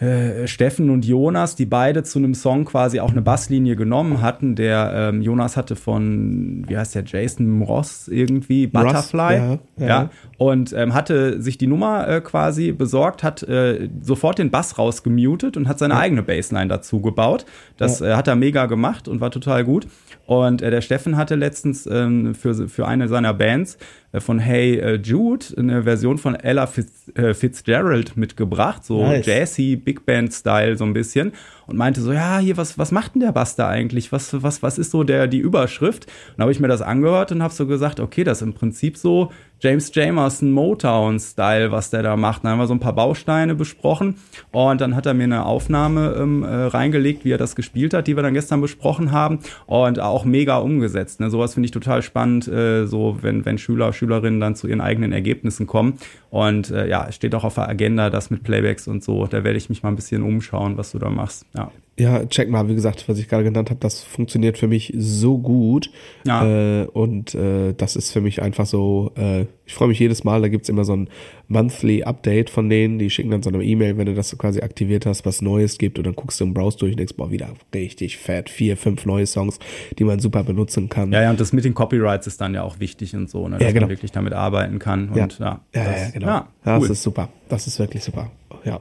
äh, 0.00 0.46
Steffen 0.46 0.88
und 0.88 1.04
Jonas, 1.04 1.56
die 1.56 1.66
beide 1.66 2.02
zu 2.02 2.18
einem 2.18 2.34
Song 2.34 2.64
quasi 2.64 3.00
auch 3.00 3.10
eine 3.10 3.20
Basslinie 3.20 3.76
genommen 3.76 4.22
hatten. 4.22 4.54
Der 4.54 4.92
ähm, 4.94 5.20
Jonas 5.20 5.58
hatte 5.58 5.76
von, 5.76 6.64
wie 6.66 6.78
heißt 6.78 6.94
der, 6.94 7.04
Jason 7.04 7.62
Ross 7.62 8.08
irgendwie, 8.08 8.66
Butterfly. 8.66 9.38
Ross, 9.38 9.58
ja, 9.76 9.86
ja. 9.86 9.86
ja, 9.86 10.10
und 10.38 10.72
ähm, 10.72 10.94
hatte 10.94 11.42
sich 11.42 11.58
die 11.58 11.66
Nummer 11.66 12.08
äh, 12.08 12.20
quasi 12.22 12.72
besorgt, 12.72 13.22
hat 13.22 13.42
äh, 13.42 13.90
sofort 14.00 14.38
den 14.38 14.50
Bass 14.50 14.78
rausgemutet 14.78 15.58
und 15.58 15.68
hat 15.68 15.78
seine 15.78 15.94
ja. 15.94 16.00
eigene 16.00 16.22
Bassline 16.22 16.68
dazu 16.68 17.02
gebaut. 17.02 17.44
Das 17.76 18.00
äh, 18.00 18.14
hat 18.14 18.26
er 18.26 18.36
mega 18.36 18.66
gemacht 18.66 19.06
und 19.06 19.20
war 19.20 19.30
total 19.30 19.64
gut. 19.64 19.86
Und 20.30 20.62
äh, 20.62 20.70
der 20.70 20.80
Steffen 20.80 21.16
hatte 21.16 21.34
letztens 21.34 21.88
ähm, 21.90 22.36
für, 22.36 22.68
für 22.68 22.86
eine 22.86 23.08
seiner 23.08 23.34
Bands 23.34 23.78
äh, 24.12 24.20
von 24.20 24.38
Hey 24.38 24.78
äh, 24.78 24.94
Jude 24.94 25.44
eine 25.58 25.82
Version 25.82 26.18
von 26.18 26.36
Ella 26.36 26.68
Fitz, 26.68 27.10
äh, 27.16 27.34
Fitzgerald 27.34 28.16
mitgebracht, 28.16 28.84
so 28.84 29.02
nice. 29.02 29.26
Jazzy, 29.26 29.74
Big 29.74 30.06
Band 30.06 30.32
Style 30.32 30.76
so 30.76 30.84
ein 30.84 30.92
bisschen 30.92 31.32
und 31.66 31.76
meinte 31.76 32.00
so, 32.00 32.12
ja, 32.12 32.38
hier, 32.38 32.56
was, 32.56 32.78
was 32.78 32.92
macht 32.92 33.16
denn 33.16 33.22
der 33.22 33.32
Bass 33.32 33.56
da 33.56 33.68
eigentlich? 33.68 34.12
Was, 34.12 34.40
was, 34.40 34.62
was 34.62 34.78
ist 34.78 34.92
so 34.92 35.02
der, 35.02 35.26
die 35.26 35.40
Überschrift? 35.40 36.06
Und 36.36 36.42
habe 36.42 36.52
ich 36.52 36.60
mir 36.60 36.68
das 36.68 36.80
angehört 36.80 37.32
und 37.32 37.42
habe 37.42 37.52
so 37.52 37.66
gesagt, 37.66 37.98
okay, 37.98 38.22
das 38.22 38.38
ist 38.38 38.42
im 38.42 38.52
Prinzip 38.52 38.98
so 38.98 39.32
James 39.60 39.94
Jamerson 39.94 40.52
Motown-Style, 40.52 41.70
was 41.70 41.90
der 41.90 42.02
da 42.02 42.16
macht. 42.16 42.44
Dann 42.44 42.52
haben 42.52 42.58
wir 42.58 42.66
so 42.66 42.74
ein 42.74 42.80
paar 42.80 42.94
Bausteine 42.94 43.54
besprochen 43.54 44.16
und 44.52 44.80
dann 44.80 44.96
hat 44.96 45.06
er 45.06 45.14
mir 45.14 45.24
eine 45.24 45.44
Aufnahme 45.44 46.16
ähm, 46.18 46.42
äh, 46.42 46.46
reingelegt, 46.46 47.24
wie 47.24 47.32
er 47.32 47.38
das 47.38 47.54
gespielt 47.56 47.92
hat, 47.92 48.06
die 48.06 48.16
wir 48.16 48.22
dann 48.22 48.34
gestern 48.34 48.60
besprochen 48.60 49.12
haben 49.12 49.40
und 49.66 50.00
auch 50.00 50.24
mega 50.24 50.58
umgesetzt. 50.58 51.20
Ne? 51.20 51.30
Sowas 51.30 51.54
finde 51.54 51.66
ich 51.66 51.72
total 51.72 52.02
spannend, 52.02 52.48
äh, 52.48 52.86
so 52.86 53.18
wenn, 53.20 53.44
wenn 53.44 53.58
Schüler, 53.58 53.92
Schülerinnen 53.92 54.40
dann 54.40 54.56
zu 54.56 54.66
ihren 54.66 54.80
eigenen 54.80 55.12
Ergebnissen 55.12 55.66
kommen. 55.66 55.98
Und 56.30 56.70
äh, 56.70 56.88
ja, 56.88 57.10
steht 57.12 57.34
auch 57.34 57.44
auf 57.44 57.54
der 57.56 57.68
Agenda, 57.68 58.08
das 58.08 58.30
mit 58.30 58.42
Playbacks 58.42 58.88
und 58.88 59.04
so. 59.04 59.26
Da 59.26 59.44
werde 59.44 59.58
ich 59.58 59.68
mich 59.68 59.82
mal 59.82 59.90
ein 59.90 59.96
bisschen 59.96 60.22
umschauen, 60.22 60.76
was 60.76 60.92
du 60.92 60.98
da 60.98 61.10
machst. 61.10 61.44
Ja. 61.54 61.70
Ja, 62.00 62.24
check 62.24 62.48
mal, 62.48 62.66
wie 62.66 62.74
gesagt, 62.74 63.06
was 63.10 63.18
ich 63.18 63.28
gerade 63.28 63.44
genannt 63.44 63.68
habe, 63.68 63.78
das 63.78 64.02
funktioniert 64.02 64.56
für 64.56 64.68
mich 64.68 64.94
so 64.96 65.36
gut. 65.36 65.90
Ja. 66.26 66.46
Äh, 66.46 66.86
und 66.86 67.34
äh, 67.34 67.74
das 67.74 67.94
ist 67.94 68.10
für 68.10 68.22
mich 68.22 68.40
einfach 68.40 68.64
so, 68.64 69.12
äh, 69.18 69.44
ich 69.66 69.74
freue 69.74 69.88
mich 69.88 69.98
jedes 69.98 70.24
Mal, 70.24 70.40
da 70.40 70.48
gibt's 70.48 70.70
immer 70.70 70.84
so 70.84 70.96
ein 70.96 71.10
Monthly 71.48 72.04
Update 72.04 72.48
von 72.48 72.70
denen, 72.70 72.98
die 72.98 73.10
schicken 73.10 73.30
dann 73.30 73.42
so 73.42 73.50
eine 73.50 73.62
E-Mail, 73.62 73.98
wenn 73.98 74.06
du 74.06 74.14
das 74.14 74.36
quasi 74.38 74.62
aktiviert 74.62 75.04
hast, 75.04 75.26
was 75.26 75.42
Neues 75.42 75.76
gibt 75.76 75.98
und 75.98 76.06
dann 76.06 76.14
guckst 76.14 76.40
du 76.40 76.44
im 76.44 76.54
Browse 76.54 76.78
durch 76.78 76.92
und 76.92 77.00
denkst, 77.00 77.16
boah, 77.18 77.30
wieder 77.30 77.50
richtig 77.74 78.16
fett, 78.16 78.48
vier, 78.48 78.78
fünf 78.78 79.04
neue 79.04 79.26
Songs, 79.26 79.58
die 79.98 80.04
man 80.04 80.20
super 80.20 80.42
benutzen 80.42 80.88
kann. 80.88 81.12
Ja, 81.12 81.20
ja, 81.20 81.30
und 81.30 81.38
das 81.38 81.52
mit 81.52 81.66
den 81.66 81.74
Copyrights 81.74 82.26
ist 82.26 82.40
dann 82.40 82.54
ja 82.54 82.62
auch 82.62 82.80
wichtig 82.80 83.14
und 83.14 83.28
so, 83.28 83.46
ne, 83.46 83.58
dass 83.58 83.66
ja, 83.66 83.72
genau. 83.72 83.82
man 83.82 83.90
wirklich 83.90 84.12
damit 84.12 84.32
arbeiten 84.32 84.78
kann. 84.78 85.10
Und, 85.10 85.16
ja, 85.16 85.28
ja, 85.38 85.60
ja, 85.74 85.84
das, 85.84 86.00
ja 86.00 86.10
genau. 86.12 86.26
Ja, 86.26 86.48
cool. 86.64 86.80
das 86.80 86.90
ist 86.90 87.02
super, 87.02 87.28
das 87.50 87.66
ist 87.66 87.78
wirklich 87.78 88.02
super, 88.02 88.30
ja. 88.64 88.80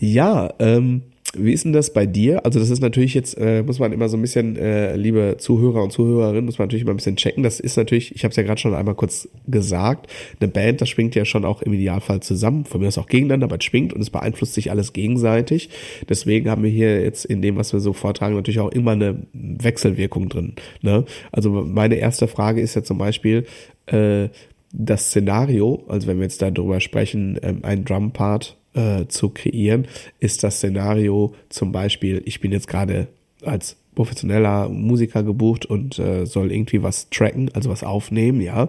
Ja, 0.00 0.52
ähm, 0.58 1.02
wie 1.38 1.52
ist 1.52 1.64
denn 1.64 1.72
das 1.72 1.92
bei 1.92 2.06
dir? 2.06 2.44
Also 2.44 2.58
das 2.58 2.70
ist 2.70 2.80
natürlich 2.80 3.14
jetzt, 3.14 3.36
äh, 3.38 3.62
muss 3.62 3.78
man 3.78 3.92
immer 3.92 4.08
so 4.08 4.16
ein 4.16 4.20
bisschen, 4.20 4.56
äh, 4.56 4.96
liebe 4.96 5.36
Zuhörer 5.38 5.82
und 5.82 5.92
Zuhörerinnen, 5.92 6.44
muss 6.44 6.58
man 6.58 6.66
natürlich 6.66 6.82
immer 6.82 6.92
ein 6.92 6.96
bisschen 6.96 7.16
checken. 7.16 7.42
Das 7.42 7.60
ist 7.60 7.76
natürlich, 7.76 8.14
ich 8.14 8.24
habe 8.24 8.30
es 8.30 8.36
ja 8.36 8.42
gerade 8.42 8.60
schon 8.60 8.74
einmal 8.74 8.94
kurz 8.94 9.28
gesagt, 9.46 10.10
eine 10.40 10.48
Band, 10.48 10.80
das 10.80 10.88
schwingt 10.88 11.14
ja 11.14 11.24
schon 11.24 11.44
auch 11.44 11.62
im 11.62 11.72
Idealfall 11.72 12.20
zusammen. 12.20 12.64
Von 12.64 12.80
mir 12.80 12.88
ist 12.88 12.98
auch 12.98 13.06
gegeneinander, 13.06 13.44
aber 13.44 13.56
es 13.58 13.64
schwingt 13.64 13.92
und 13.92 14.00
es 14.00 14.10
beeinflusst 14.10 14.54
sich 14.54 14.70
alles 14.70 14.92
gegenseitig. 14.92 15.70
Deswegen 16.08 16.50
haben 16.50 16.62
wir 16.62 16.70
hier 16.70 17.02
jetzt 17.02 17.24
in 17.24 17.42
dem, 17.42 17.56
was 17.56 17.72
wir 17.72 17.80
so 17.80 17.92
vortragen, 17.92 18.34
natürlich 18.34 18.60
auch 18.60 18.72
immer 18.72 18.92
eine 18.92 19.26
Wechselwirkung 19.32 20.28
drin. 20.28 20.54
Ne? 20.82 21.04
Also 21.32 21.50
meine 21.50 21.96
erste 21.96 22.28
Frage 22.28 22.60
ist 22.60 22.74
ja 22.74 22.82
zum 22.82 22.98
Beispiel, 22.98 23.44
äh, 23.86 24.28
das 24.76 25.06
Szenario, 25.06 25.84
also 25.88 26.08
wenn 26.08 26.18
wir 26.18 26.24
jetzt 26.24 26.42
darüber 26.42 26.80
sprechen, 26.80 27.38
ähm, 27.42 27.60
ein 27.62 27.84
Drum-Part 27.84 28.56
äh, 28.74 29.06
zu 29.06 29.30
kreieren, 29.30 29.86
ist 30.20 30.42
das 30.42 30.56
Szenario 30.56 31.34
zum 31.48 31.72
Beispiel, 31.72 32.22
ich 32.24 32.40
bin 32.40 32.52
jetzt 32.52 32.68
gerade 32.68 33.08
als 33.42 33.76
professioneller 33.94 34.68
Musiker 34.68 35.22
gebucht 35.22 35.66
und 35.66 35.98
äh, 35.98 36.26
soll 36.26 36.52
irgendwie 36.52 36.82
was 36.82 37.08
tracken, 37.10 37.50
also 37.54 37.70
was 37.70 37.84
aufnehmen, 37.84 38.40
ja, 38.40 38.68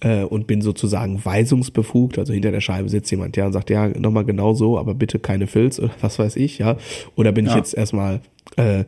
äh, 0.00 0.22
und 0.22 0.46
bin 0.46 0.62
sozusagen 0.62 1.24
weisungsbefugt, 1.24 2.18
also 2.18 2.32
hinter 2.32 2.52
der 2.52 2.60
Scheibe 2.60 2.88
sitzt 2.88 3.10
jemand, 3.10 3.36
ja, 3.36 3.46
und 3.46 3.52
sagt, 3.52 3.70
ja, 3.70 3.88
nochmal 3.88 4.24
genau 4.24 4.54
so, 4.54 4.78
aber 4.78 4.94
bitte 4.94 5.18
keine 5.18 5.46
Filz 5.46 5.78
oder 5.78 5.94
was 6.00 6.18
weiß 6.18 6.36
ich, 6.36 6.58
ja, 6.58 6.76
oder 7.16 7.32
bin 7.32 7.46
ja. 7.46 7.52
ich 7.52 7.56
jetzt 7.56 7.74
erstmal 7.74 8.20
äh, 8.56 8.84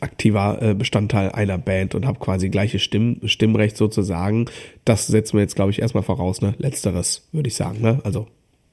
aktiver 0.00 0.60
äh, 0.60 0.74
Bestandteil 0.74 1.30
einer 1.30 1.58
Band 1.58 1.94
und 1.94 2.06
habe 2.06 2.18
quasi 2.18 2.48
gleiche 2.48 2.78
Stimm 2.80 3.20
Stimmrecht 3.24 3.76
sozusagen. 3.76 4.46
Das 4.84 5.06
setzen 5.06 5.34
wir 5.34 5.42
jetzt, 5.42 5.54
glaube 5.54 5.70
ich, 5.70 5.80
erstmal 5.80 6.02
voraus, 6.02 6.40
ne? 6.40 6.54
Letzteres, 6.58 7.28
würde 7.30 7.46
ich 7.46 7.54
sagen, 7.54 7.80
ne? 7.80 8.00
Also 8.02 8.26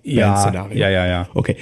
ja, 0.04 0.70
ja, 0.74 0.90
ja, 0.90 1.08
ja. 1.08 1.30
Okay. 1.34 1.56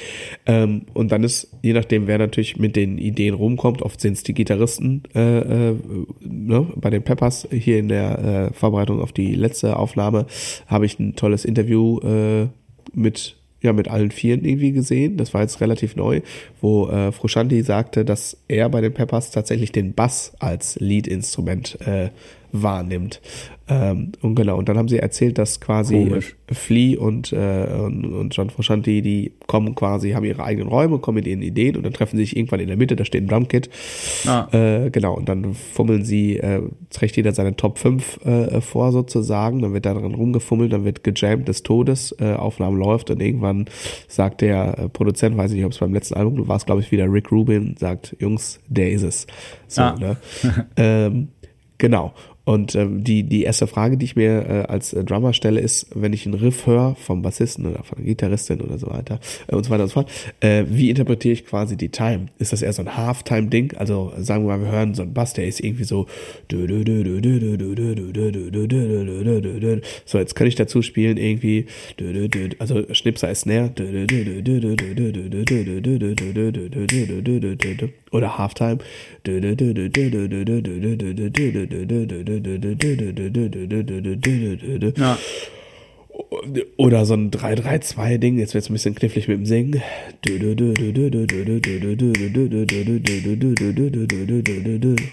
Ähm, 0.45 0.83
und 0.93 1.11
dann 1.11 1.23
ist, 1.23 1.49
je 1.61 1.73
nachdem, 1.73 2.07
wer 2.07 2.17
natürlich 2.17 2.57
mit 2.57 2.75
den 2.75 2.97
Ideen 2.97 3.33
rumkommt, 3.33 3.81
oft 3.81 3.99
sind 3.99 4.13
es 4.13 4.23
die 4.23 4.33
Gitarristen 4.33 5.03
äh, 5.15 5.69
äh, 5.69 5.75
ne, 6.21 6.67
bei 6.75 6.89
den 6.89 7.03
Peppers. 7.03 7.47
Hier 7.51 7.79
in 7.79 7.87
der 7.87 8.19
äh, 8.51 8.53
Vorbereitung 8.53 9.01
auf 9.01 9.11
die 9.11 9.33
letzte 9.33 9.77
Aufnahme 9.77 10.27
habe 10.67 10.85
ich 10.85 10.99
ein 10.99 11.15
tolles 11.15 11.45
Interview 11.45 11.99
äh, 11.99 12.47
mit 12.93 13.37
ja 13.61 13.73
mit 13.73 13.87
allen 13.87 14.11
Vieren 14.11 14.45
irgendwie 14.45 14.71
gesehen. 14.71 15.17
Das 15.17 15.33
war 15.33 15.41
jetzt 15.41 15.61
relativ 15.61 15.95
neu, 15.95 16.21
wo 16.61 16.89
äh, 16.89 17.11
Frusciante 17.11 17.61
sagte, 17.63 18.05
dass 18.05 18.37
er 18.47 18.69
bei 18.69 18.81
den 18.81 18.93
Peppers 18.93 19.31
tatsächlich 19.31 19.71
den 19.71 19.93
Bass 19.93 20.33
als 20.39 20.77
Lead-Instrument 20.79 21.79
äh, 21.81 22.09
wahrnimmt. 22.51 23.21
Ähm, 23.69 24.13
und 24.21 24.35
genau, 24.35 24.57
und 24.57 24.69
dann 24.69 24.77
haben 24.77 24.87
sie 24.87 24.97
erzählt, 24.97 25.37
dass 25.37 25.59
quasi 25.59 26.05
Komisch. 26.05 26.35
Flea 26.49 26.97
und, 26.97 27.33
äh, 27.33 27.67
und, 27.83 28.05
und 28.05 28.35
John 28.35 28.49
Frusciante, 28.49 29.01
die 29.01 29.33
kommen 29.45 29.75
quasi, 29.75 30.11
haben 30.11 30.23
ihre 30.23 30.43
eigenen 30.43 30.69
Räume, 30.69 30.99
kommen 30.99 31.15
mit 31.15 31.27
ihren 31.27 31.41
Ideen 31.41 31.75
und 31.75 31.83
dann 31.83 31.91
treffen 31.91 32.15
sie 32.15 32.23
sich 32.23 32.37
irgendwann 32.37 32.61
in 32.61 32.67
der 32.67 32.77
Mitte, 32.77 32.95
da 32.95 33.03
steht 33.03 33.23
ein 33.23 33.27
Drumkit. 33.27 33.69
Ah. 34.25 34.47
Äh, 34.53 34.89
genau, 34.89 35.15
und 35.15 35.27
dann 35.27 35.53
fummeln 35.53 36.05
sie, 36.05 36.37
äh, 36.37 36.61
trägt 36.91 37.17
jeder 37.17 37.33
seine 37.33 37.57
Top 37.57 37.77
5 37.77 38.25
äh, 38.25 38.61
vor 38.61 38.93
sozusagen, 38.93 39.61
dann 39.61 39.73
wird 39.73 39.85
da 39.85 39.93
dran 39.93 40.15
rumgefummelt, 40.15 40.71
dann 40.71 40.85
wird 40.85 41.03
gejammt 41.03 41.49
des 41.49 41.63
Todes, 41.63 42.15
äh, 42.19 42.33
Aufnahme 42.33 42.77
läuft 42.77 43.09
und 43.09 43.21
irgendwann 43.21 43.65
sagt 44.07 44.39
der 44.39 44.77
äh, 44.79 44.89
Produzent, 44.89 45.35
weiß 45.35 45.51
ich 45.51 45.57
nicht, 45.57 45.65
ob 45.65 45.73
es 45.73 45.79
beim 45.79 45.93
letzten 45.93 46.13
Album 46.13 46.47
war, 46.47 46.55
es 46.55 46.65
glaube 46.65 46.79
ich 46.79 46.91
wieder 46.93 47.11
Rick 47.11 47.33
Rubin, 47.33 47.75
sagt, 47.77 48.15
Jungs, 48.19 48.61
der 48.69 48.91
ist 48.91 49.03
es. 49.03 49.27
So, 49.67 49.81
ah. 49.81 49.95
ne? 49.99 50.17
ähm, 50.77 51.27
Genau. 51.77 52.13
Und 52.47 52.75
ähm, 52.75 53.03
die, 53.03 53.23
die 53.23 53.43
erste 53.43 53.67
Frage, 53.67 53.97
die 53.97 54.05
ich 54.05 54.15
mir 54.15 54.45
äh, 54.47 54.71
als 54.71 54.93
äh, 54.93 55.03
Drummer 55.03 55.33
stelle, 55.33 55.59
ist, 55.59 55.87
wenn 55.93 56.13
ich 56.13 56.25
einen 56.25 56.35
Riff 56.35 56.65
höre 56.65 56.95
vom 56.95 57.21
Bassisten 57.21 57.65
oder 57.65 57.83
von 57.83 57.97
der 57.97 58.05
Gitarristin 58.05 58.61
oder 58.61 58.77
so 58.77 58.89
weiter 58.89 59.19
äh, 59.47 59.55
und 59.55 59.65
so 59.65 59.69
weiter 59.69 59.83
und 59.83 59.89
so 59.89 59.95
fort, 59.95 60.09
äh, 60.39 60.63
wie 60.69 60.89
interpretiere 60.89 61.33
ich 61.33 61.45
quasi 61.45 61.75
die 61.75 61.89
Time? 61.89 62.27
Ist 62.39 62.53
das 62.53 62.61
eher 62.61 62.71
so 62.71 62.83
ein 62.83 62.95
Halftime-Ding? 62.95 63.73
Also 63.75 64.13
sagen 64.17 64.47
wir 64.47 64.55
mal, 64.57 64.63
wir 64.63 64.71
hören 64.71 64.93
so 64.93 65.01
einen 65.01 65.13
Bass, 65.13 65.33
der 65.33 65.45
ist 65.45 65.59
irgendwie 65.59 65.83
so 65.83 66.07
so, 70.05 70.17
jetzt 70.17 70.35
kann 70.35 70.47
ich 70.47 70.55
dazu 70.55 70.81
spielen 70.81 71.17
irgendwie 71.17 71.65
also 72.59 72.93
Schnipser 72.93 73.29
ist 73.29 73.41
Snare 73.41 73.73
oder 78.11 78.37
Halftime 78.37 78.77
ja. 84.97 85.17
Oder 86.77 87.05
so 87.05 87.13
ein 87.13 87.29
3-3-2-Ding, 87.31 88.37
jetzt 88.39 88.53
wird 88.53 88.63
es 88.63 88.69
ein 88.69 88.73
bisschen 88.73 88.95
knifflig 88.95 89.27
mit 89.27 89.37
dem 89.37 89.45
Singen. 89.45 89.81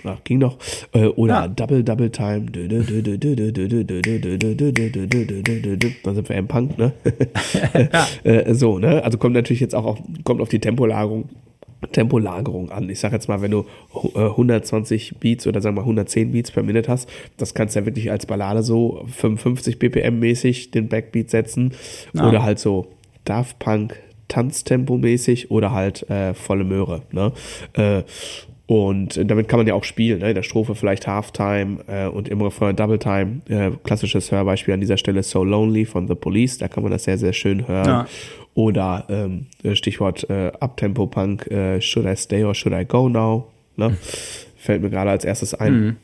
Ach, 0.04 0.24
ging 0.24 0.40
doch. 0.40 0.56
Oder 1.16 1.34
ja. 1.34 1.48
Double 1.48 1.84
Double 1.84 2.10
Time. 2.10 2.46
Da 6.02 6.14
sind 6.14 6.28
wir 6.28 6.36
im 6.36 6.48
Punk, 6.48 6.78
ne? 6.78 6.92
ja. 8.24 8.54
So, 8.54 8.78
ne? 8.78 9.04
Also 9.04 9.18
kommt 9.18 9.34
natürlich 9.34 9.60
jetzt 9.60 9.74
auch 9.74 9.84
auf, 9.84 9.98
kommt 10.24 10.40
auf 10.40 10.48
die 10.48 10.60
Tempolagerung 10.60 11.28
Tempolagerung 11.92 12.70
an. 12.70 12.88
Ich 12.88 13.00
sage 13.00 13.14
jetzt 13.14 13.28
mal, 13.28 13.42
wenn 13.42 13.50
du 13.50 13.66
120 14.14 15.12
äh, 15.12 15.14
Beats 15.18 15.46
oder 15.46 15.60
sagen 15.60 15.76
wir 15.76 15.82
110 15.82 16.32
Beats 16.32 16.50
per 16.50 16.62
Minute 16.62 16.90
hast, 16.90 17.08
das 17.36 17.54
kannst 17.54 17.74
du 17.74 17.80
ja 17.80 17.86
wirklich 17.86 18.10
als 18.10 18.26
Ballade 18.26 18.62
so 18.62 19.04
55 19.08 19.78
BPM 19.78 20.18
mäßig 20.18 20.70
den 20.70 20.88
Backbeat 20.88 21.30
setzen 21.30 21.72
ja. 22.12 22.28
oder 22.28 22.42
halt 22.42 22.58
so 22.58 22.86
Daft 23.24 23.58
Punk 23.58 23.98
Tanztempo 24.28 24.96
mäßig 24.96 25.50
oder 25.50 25.72
halt 25.72 26.08
äh, 26.10 26.34
volle 26.34 26.64
Möhre. 26.64 27.02
Ne? 27.12 27.32
Äh, 27.74 28.02
und 28.66 29.20
damit 29.30 29.48
kann 29.48 29.58
man 29.58 29.66
ja 29.66 29.74
auch 29.74 29.84
spielen, 29.84 30.20
ne? 30.20 30.30
in 30.30 30.34
der 30.34 30.42
Strophe 30.42 30.74
vielleicht 30.74 31.06
Halftime 31.06 31.80
äh, 31.86 32.06
und 32.06 32.28
im 32.28 32.40
Refrain 32.40 32.74
Double 32.74 32.98
Time. 32.98 33.42
Äh, 33.48 33.72
klassisches 33.82 34.32
Hörbeispiel 34.32 34.72
an 34.72 34.80
dieser 34.80 34.96
Stelle 34.96 35.22
So 35.22 35.44
Lonely 35.44 35.84
von 35.84 36.08
The 36.08 36.14
Police, 36.14 36.58
da 36.58 36.68
kann 36.68 36.82
man 36.82 36.90
das 36.90 37.04
sehr, 37.04 37.18
sehr 37.18 37.34
schön 37.34 37.68
hören. 37.68 37.86
Ja. 37.86 38.06
Oder 38.54 39.06
ähm, 39.08 39.46
Stichwort 39.74 40.28
äh, 40.30 40.52
Uptempo 40.60 41.06
Punk, 41.06 41.46
äh, 41.48 41.80
Should 41.80 42.06
I 42.06 42.16
Stay 42.16 42.44
or 42.44 42.54
Should 42.54 42.74
I 42.74 42.84
Go 42.84 43.08
Now? 43.08 43.48
Ne? 43.76 43.96
Fällt 44.56 44.82
mir 44.82 44.90
gerade 44.90 45.10
als 45.10 45.24
erstes 45.24 45.54
ein. 45.54 45.72
Mhm. 45.74 45.96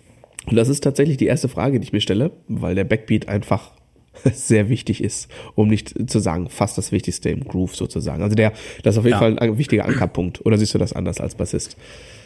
Und 0.47 0.57
das 0.57 0.69
ist 0.69 0.83
tatsächlich 0.83 1.17
die 1.17 1.27
erste 1.27 1.49
Frage, 1.49 1.79
die 1.79 1.85
ich 1.85 1.93
mir 1.93 2.01
stelle, 2.01 2.33
weil 2.49 2.75
der 2.75 2.85
Backbeat 2.85 3.29
einfach 3.29 3.71
sehr 4.33 4.69
wichtig 4.69 5.03
ist, 5.03 5.31
um 5.55 5.69
nicht 5.69 6.11
zu 6.11 6.19
sagen, 6.19 6.49
fast 6.49 6.77
das 6.77 6.93
Wichtigste 6.93 7.31
im 7.31 7.45
Groove 7.45 7.77
sozusagen. 7.77 8.23
Also 8.23 8.35
der, 8.35 8.53
das 8.83 8.95
ist 8.95 8.99
auf 8.99 9.05
jeden 9.05 9.15
ja. 9.15 9.19
Fall 9.19 9.39
ein 9.39 9.59
wichtiger 9.59 9.85
Ankerpunkt. 9.85 10.45
Oder 10.45 10.59
siehst 10.59 10.75
du 10.75 10.79
das 10.79 10.93
anders 10.93 11.21
als 11.21 11.35
Bassist? 11.35 11.77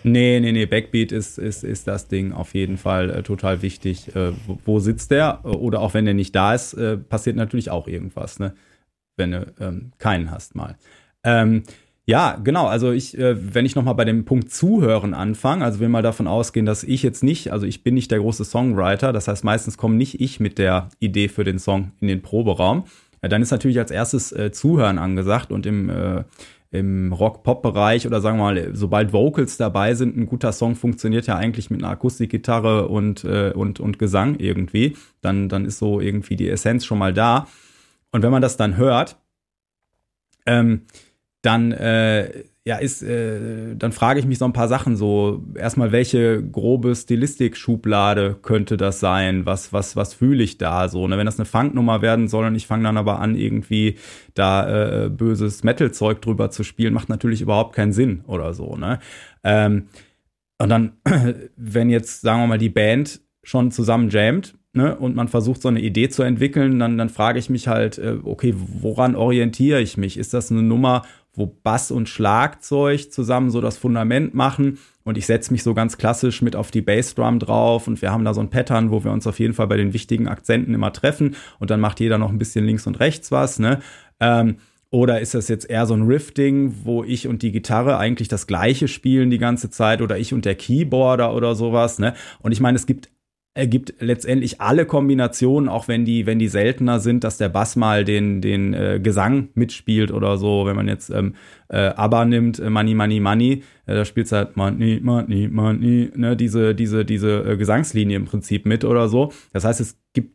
Nee, 0.03 0.41
nee, 0.41 0.53
nee, 0.53 0.67
Backbeat 0.67 1.13
ist, 1.13 1.39
ist, 1.39 1.65
ist 1.65 1.87
das 1.89 2.09
Ding 2.09 2.33
auf 2.33 2.55
jeden 2.55 2.77
Fall 2.77 3.11
äh, 3.11 3.23
total 3.23 3.63
wichtig. 3.63 4.15
Äh, 4.15 4.33
wo, 4.47 4.59
wo, 4.65 4.79
sitzt 4.79 5.11
der? 5.11 5.45
Oder 5.45 5.81
auch 5.81 5.95
wenn 5.95 6.05
der 6.05 6.15
nicht 6.15 6.35
da 6.35 6.55
ist, 6.55 6.75
äh, 6.75 6.97
passiert 6.97 7.37
natürlich 7.37 7.71
auch 7.71 7.89
irgendwas, 7.89 8.39
ne? 8.39 8.55
Wenn 9.17 9.33
du 9.33 9.53
ähm, 9.61 9.93
keinen 9.99 10.31
hast 10.31 10.55
mal. 10.55 10.77
Ähm, 11.23 11.63
ja, 12.07 12.39
genau. 12.43 12.67
Also 12.67 12.93
ich, 12.93 13.17
äh, 13.17 13.55
wenn 13.55 13.65
ich 13.65 13.77
nochmal 13.77 13.95
bei 13.95 14.05
dem 14.05 14.25
Punkt 14.25 14.51
Zuhören 14.51 15.15
anfange, 15.15 15.65
also 15.65 15.81
wir 15.81 15.89
mal 15.89 16.03
davon 16.03 16.27
ausgehen, 16.27 16.67
dass 16.67 16.85
ich 16.85 17.03
jetzt 17.03 17.23
nicht, 17.23 17.51
also 17.53 17.67
ich 17.67 17.83
bin 17.83 17.95
nicht 17.95 18.11
der 18.11 18.19
große 18.19 18.45
Songwriter, 18.45 19.13
das 19.13 19.27
heißt 19.27 19.45
meistens 19.45 19.79
komme 19.79 19.97
nicht 19.97 20.21
ich 20.21 20.39
mit 20.39 20.59
der 20.59 20.91
Idee 20.99 21.29
für 21.29 21.45
den 21.45 21.59
Song 21.59 21.93
in 22.01 22.09
den 22.09 22.21
Proberaum. 22.21 22.85
Ja, 23.23 23.29
dann 23.29 23.41
ist 23.41 23.53
natürlich 23.53 23.79
als 23.79 23.91
erstes 23.91 24.33
äh, 24.33 24.53
Zuhören 24.53 24.99
angesagt 24.99 25.51
und 25.51 25.65
im 25.65 25.89
äh, 25.89 26.25
im 26.75 27.13
Rock-Pop-Bereich 27.13 28.05
oder 28.05 28.21
sagen 28.21 28.39
wir 28.39 28.45
mal, 28.45 28.71
sobald 28.73 29.13
Vocals 29.13 29.57
dabei 29.57 29.95
sind, 29.95 30.17
ein 30.17 30.27
guter 30.27 30.51
Song 30.51 30.75
funktioniert 30.75 31.29
ja 31.29 31.37
eigentlich 31.37 31.71
mit 31.71 31.81
einer 31.81 31.93
Akustikgitarre 31.93 32.89
und, 32.89 33.23
äh, 33.23 33.53
und, 33.55 33.79
und 33.79 34.01
Gesang 34.01 34.35
irgendwie. 34.41 34.97
Dann, 35.21 35.49
dann 35.49 35.67
ist 35.67 35.79
so 35.79 36.01
irgendwie 36.01 36.35
die 36.35 36.51
Essenz 36.51 36.85
schon 36.85 36.99
mal 36.99 37.15
da. 37.15 37.47
Und 38.15 38.23
wenn 38.23 38.31
man 38.31 38.43
das 38.43 38.57
dann 38.57 38.77
hört, 38.77 39.17
ähm, 40.47 40.83
dann 41.43 41.73
äh, 41.73 42.45
ja 42.65 42.77
ist, 42.77 43.03
äh, 43.03 43.75
dann 43.75 43.91
frage 43.91 44.21
ich 44.21 44.27
mich 44.27 44.39
so 44.39 44.45
ein 44.45 44.53
paar 44.53 44.69
Sachen 44.69 44.95
so. 44.97 45.43
Erstmal, 45.57 45.91
welche 45.91 46.41
grobe 46.41 46.95
Stilistik-Schublade 46.95 48.37
könnte 48.41 48.77
das 48.77 49.01
sein? 49.01 49.47
Was, 49.47 49.73
was, 49.73 49.97
was 49.97 50.15
fühle 50.15 50.45
ich 50.45 50.59
da 50.59 50.89
so? 50.89 51.09
Ne? 51.09 51.19
Wenn 51.19 51.27
das 51.27 51.41
eine 51.41 51.45
Funknummer 51.45 52.03
werden 52.03 52.29
soll 52.29 52.47
und 52.47 52.55
ich 52.55 52.69
fange 52.69 52.85
dann 52.85 52.99
aber 52.99 53.19
an, 53.19 53.35
irgendwie 53.35 53.97
da 54.35 55.07
äh, 55.07 55.11
böses 55.11 55.65
Metal-Zeug 55.65 56.23
drüber 56.23 56.53
zu 56.53 56.63
spielen, 56.63 56.95
macht 56.95 57.09
natürlich 57.09 57.41
überhaupt 57.41 57.75
keinen 57.75 57.93
Sinn 57.93 58.23
oder 58.29 58.55
so. 58.55 58.77
Ne? 58.77 59.01
Ähm, 59.43 59.89
und 60.59 60.69
dann, 60.69 60.99
wenn 61.57 61.91
jetzt, 61.91 62.21
sagen 62.21 62.43
wir 62.43 62.47
mal, 62.47 62.59
die 62.59 62.69
Band 62.69 63.23
schon 63.43 63.73
zusammen 63.73 64.09
jammt, 64.09 64.55
ne, 64.75 64.97
und 64.97 65.15
man 65.15 65.29
versucht 65.29 65.63
so 65.63 65.69
eine 65.69 65.81
Idee 65.81 66.09
zu 66.09 66.23
entwickeln, 66.23 66.79
dann, 66.79 66.99
dann 66.99 67.09
frage 67.09 67.39
ich 67.39 67.51
mich 67.51 67.69
halt, 67.69 67.99
äh, 67.99 68.19
okay, 68.23 68.55
woran 68.57 69.17
orientiere 69.17 69.81
ich 69.81 69.97
mich? 69.97 70.19
Ist 70.19 70.35
das 70.35 70.51
eine 70.51 70.63
Nummer, 70.63 71.03
wo 71.33 71.47
Bass 71.47 71.91
und 71.91 72.09
Schlagzeug 72.09 73.13
zusammen 73.13 73.51
so 73.51 73.61
das 73.61 73.77
Fundament 73.77 74.35
machen 74.35 74.79
und 75.03 75.19
ich 75.19 75.27
setze 75.27 75.53
mich 75.53 75.63
so 75.63 75.75
ganz 75.75 75.99
klassisch 75.99 76.43
mit 76.43 76.57
auf 76.57 76.71
die 76.71 76.83
Bassdrum 76.83 77.39
drauf 77.39 77.89
und 77.89 78.01
wir 78.03 78.13
haben 78.13 78.25
da 78.25 78.35
so 78.35 78.41
ein 78.41 78.51
Pattern, 78.51 78.91
wo 78.91 79.05
wir 79.05 79.11
uns 79.11 79.27
auf 79.27 79.41
jeden 79.41 79.55
Fall 79.55 79.67
bei 79.67 79.77
den 79.77 79.93
wichtigen 79.93 80.29
Akzenten 80.29 80.75
immer 80.75 80.93
treffen 80.93 81.35
und 81.59 81.71
dann 81.71 81.81
macht 81.81 82.01
jeder 82.01 82.19
noch 82.19 82.31
ein 82.31 82.39
bisschen 82.39 82.65
links 82.65 82.87
und 82.87 83.01
rechts 83.01 83.33
was, 83.33 83.59
ne? 83.59 83.81
Ähm, 84.21 84.57
oder 84.91 85.21
ist 85.21 85.35
das 85.35 85.49
jetzt 85.49 85.69
eher 85.69 85.87
so 85.87 85.95
ein 85.95 86.03
Riff-Ding, 86.03 86.73
wo 86.85 87.03
ich 87.03 87.27
und 87.27 87.43
die 87.43 87.51
Gitarre 87.51 87.99
eigentlich 87.99 88.29
das 88.29 88.47
gleiche 88.47 88.87
spielen 88.87 89.29
die 89.29 89.39
ganze 89.39 89.69
Zeit 89.69 90.01
oder 90.01 90.19
ich 90.19 90.33
und 90.33 90.45
der 90.45 90.55
Keyboarder 90.55 91.35
oder 91.35 91.57
sowas, 91.57 91.99
ne? 91.99 92.15
Und 92.41 92.53
ich 92.53 92.61
meine, 92.61 92.77
es 92.77 92.87
gibt 92.87 93.11
ergibt 93.55 93.95
letztendlich 94.01 94.61
alle 94.61 94.85
Kombinationen, 94.85 95.69
auch 95.69 95.87
wenn 95.87 96.05
die, 96.05 96.27
wenn 96.27 96.41
die 96.41 96.49
seltener 96.49 96.99
sind, 96.99 97.23
dass 97.23 97.39
der 97.39 97.49
Bass 97.49 97.77
mal 97.77 98.05
den, 98.05 98.41
den 98.41 98.75
äh, 98.75 99.01
Gesang 99.01 99.49
mitspielt 99.55 100.11
oder 100.11 100.37
so. 100.37 100.67
Wenn 100.67 100.75
man 100.75 100.89
jetzt 100.89 101.11
ähm, 101.11 101.35
äh, 101.69 101.77
ABBA 101.77 102.25
nimmt, 102.25 102.59
Money, 102.69 102.95
Money, 102.95 103.21
Money, 103.21 103.63
äh, 103.87 103.95
da 103.95 104.05
spielt 104.05 104.31
halt 104.33 104.57
Money, 104.57 105.01
Money, 105.01 105.49
Money, 105.49 106.11
ne, 106.17 106.37
diese, 106.37 106.75
diese, 106.75 107.05
diese 107.05 107.45
äh, 107.45 107.57
Gesangslinie 107.57 108.17
im 108.17 108.25
Prinzip 108.25 108.67
mit 108.67 108.85
oder 108.85 109.09
so. 109.09 109.33
Das 109.53 109.65
heißt, 109.65 109.81
es 109.81 109.99
gibt 110.13 110.35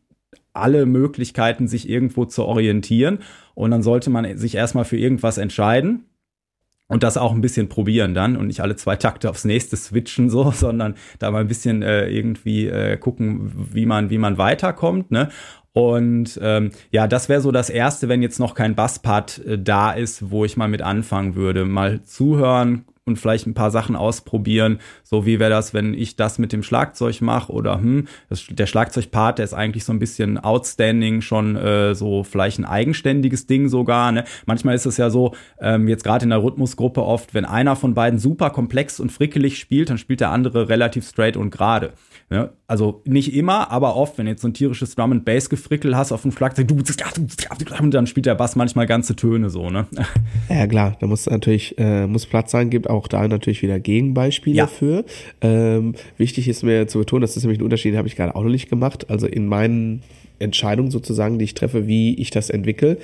alle 0.53 0.86
Möglichkeiten, 0.86 1.67
sich 1.67 1.89
irgendwo 1.89 2.23
zu 2.23 2.45
orientieren. 2.45 3.19
Und 3.53 3.71
dann 3.71 3.84
sollte 3.84 4.10
man 4.10 4.38
sich 4.38 4.55
erstmal 4.55 4.86
für 4.86 4.97
irgendwas 4.97 5.38
entscheiden 5.38 6.05
und 6.89 7.04
das 7.04 7.15
auch 7.15 7.32
ein 7.32 7.39
bisschen 7.39 7.69
probieren 7.69 8.13
dann 8.13 8.36
und 8.36 8.47
nicht 8.47 8.60
alle 8.60 8.75
zwei 8.75 8.97
Takte 8.97 9.30
aufs 9.30 9.45
nächste 9.45 9.78
switchen 9.78 10.30
so, 10.30 10.52
sondern 10.56 10.95
da 11.19 11.32
mal 11.32 11.39
ein 11.41 11.47
bisschen 11.47 11.82
äh, 11.82 12.10
irgendwie 12.10 12.67
äh, 12.67 12.97
gucken, 12.97 13.52
wie 13.73 13.86
man 13.86 14.10
wie 14.10 14.17
man 14.17 14.38
weiterkommt, 14.38 15.12
ne? 15.12 15.30
Und 15.71 16.39
ähm, 16.41 16.71
ja, 16.89 17.08
das 17.08 17.30
wäre 17.30 17.41
so 17.41 17.52
das 17.52 17.69
erste, 17.69 18.10
wenn 18.10 18.23
jetzt 18.23 18.39
noch 18.39 18.56
kein 18.56 18.75
Basspart 18.75 19.45
äh, 19.45 19.58
da 19.58 19.91
ist, 19.91 20.32
wo 20.32 20.43
ich 20.43 20.58
mal 20.58 20.67
mit 20.67 20.82
anfangen 20.82 21.36
würde, 21.36 21.63
mal 21.63 22.04
zuhören, 22.04 22.86
und 23.10 23.17
vielleicht 23.17 23.48
ein 23.48 23.54
paar 23.54 23.72
Sachen 23.72 23.95
ausprobieren. 23.95 24.80
So 25.04 25.26
wie 25.26 25.39
wäre 25.39 25.50
das, 25.50 25.74
wenn 25.74 25.93
ich 25.93 26.15
das 26.15 26.39
mit 26.39 26.54
dem 26.54 26.63
Schlagzeug 26.63 27.22
mache 27.22 27.52
oder 27.52 27.76
hm, 27.76 28.08
das, 28.30 28.45
der 28.50 28.67
Schlagzeugpart, 28.67 29.39
der 29.39 29.45
ist 29.45 29.54
eigentlich 29.54 29.84
so 29.84 29.91
ein 29.91 30.00
bisschen 30.00 30.38
outstanding, 30.38 31.22
schon 31.22 31.56
äh, 31.56 31.95
so 31.95 32.24
vielleicht 32.24 32.60
ein 32.60 32.65
eigenständiges 32.65 33.48
Ding 33.48 33.67
sogar. 33.67 34.12
Ne? 34.12 34.24
Manchmal 34.45 34.76
ist 34.76 34.86
es 34.86 34.98
ja 34.98 35.10
so, 35.10 35.34
ähm, 35.60 35.88
jetzt 35.88 36.04
gerade 36.04 36.24
in 36.24 36.30
der 36.30 36.43
Rhythmusgruppe 36.43 37.04
oft, 37.04 37.34
wenn 37.34 37.45
einer 37.45 37.76
von 37.76 37.93
beiden 37.93 38.19
super 38.19 38.52
komplex 38.52 39.00
und 39.00 39.12
frickelig 39.12 39.58
spielt, 39.58 39.89
dann 39.89 39.98
spielt 39.98 40.22
der 40.22 40.30
andere 40.30 40.69
relativ 40.69 41.06
straight 41.06 41.36
und 41.36 41.50
gerade. 41.50 41.93
Ne? 42.31 42.51
Also 42.67 43.01
nicht 43.05 43.33
immer, 43.33 43.71
aber 43.71 43.95
oft, 43.95 44.19
wenn 44.19 44.27
jetzt 44.27 44.43
so 44.43 44.47
ein 44.47 44.53
tierisches 44.53 44.93
Drum 44.93 45.11
and 45.11 45.25
Bass 45.25 45.49
gefrickel 45.49 45.97
hast 45.97 46.11
auf 46.11 46.21
dem 46.21 46.31
Schlagzeug, 46.31 46.69
und 46.69 47.91
dann 47.91 48.05
spielt 48.05 48.27
der 48.27 48.35
Bass 48.35 48.55
manchmal 48.55 48.85
ganze 48.85 49.15
Töne 49.15 49.49
so, 49.49 49.71
ne? 49.71 49.87
Ja 50.49 50.67
klar, 50.67 50.95
da 50.99 51.07
muss 51.07 51.25
natürlich 51.25 51.79
äh, 51.79 52.05
muss 52.05 52.27
Platz 52.27 52.51
sein, 52.51 52.69
gibt 52.69 52.87
auch 52.87 53.07
da 53.07 53.27
natürlich 53.27 53.63
wieder 53.63 53.79
Gegenbeispiele 53.79 54.57
ja. 54.57 54.67
für. 54.67 55.05
Ähm, 55.41 55.95
wichtig 56.17 56.47
ist 56.47 56.61
mir 56.61 56.87
zu 56.87 56.99
betonen, 56.99 57.21
das 57.21 57.35
ist 57.35 57.43
nämlich 57.43 57.59
ein 57.59 57.63
Unterschied, 57.63 57.93
den 57.93 57.97
habe 57.97 58.07
ich 58.07 58.15
gerade 58.15 58.35
auch 58.35 58.43
noch 58.43 58.51
nicht 58.51 58.69
gemacht. 58.69 59.09
Also 59.09 59.25
in 59.25 59.47
meinen 59.47 60.03
Entscheidungen 60.37 60.91
sozusagen, 60.91 61.39
die 61.39 61.45
ich 61.45 61.55
treffe, 61.55 61.87
wie 61.87 62.13
ich 62.15 62.29
das 62.29 62.51
entwickle, 62.51 62.97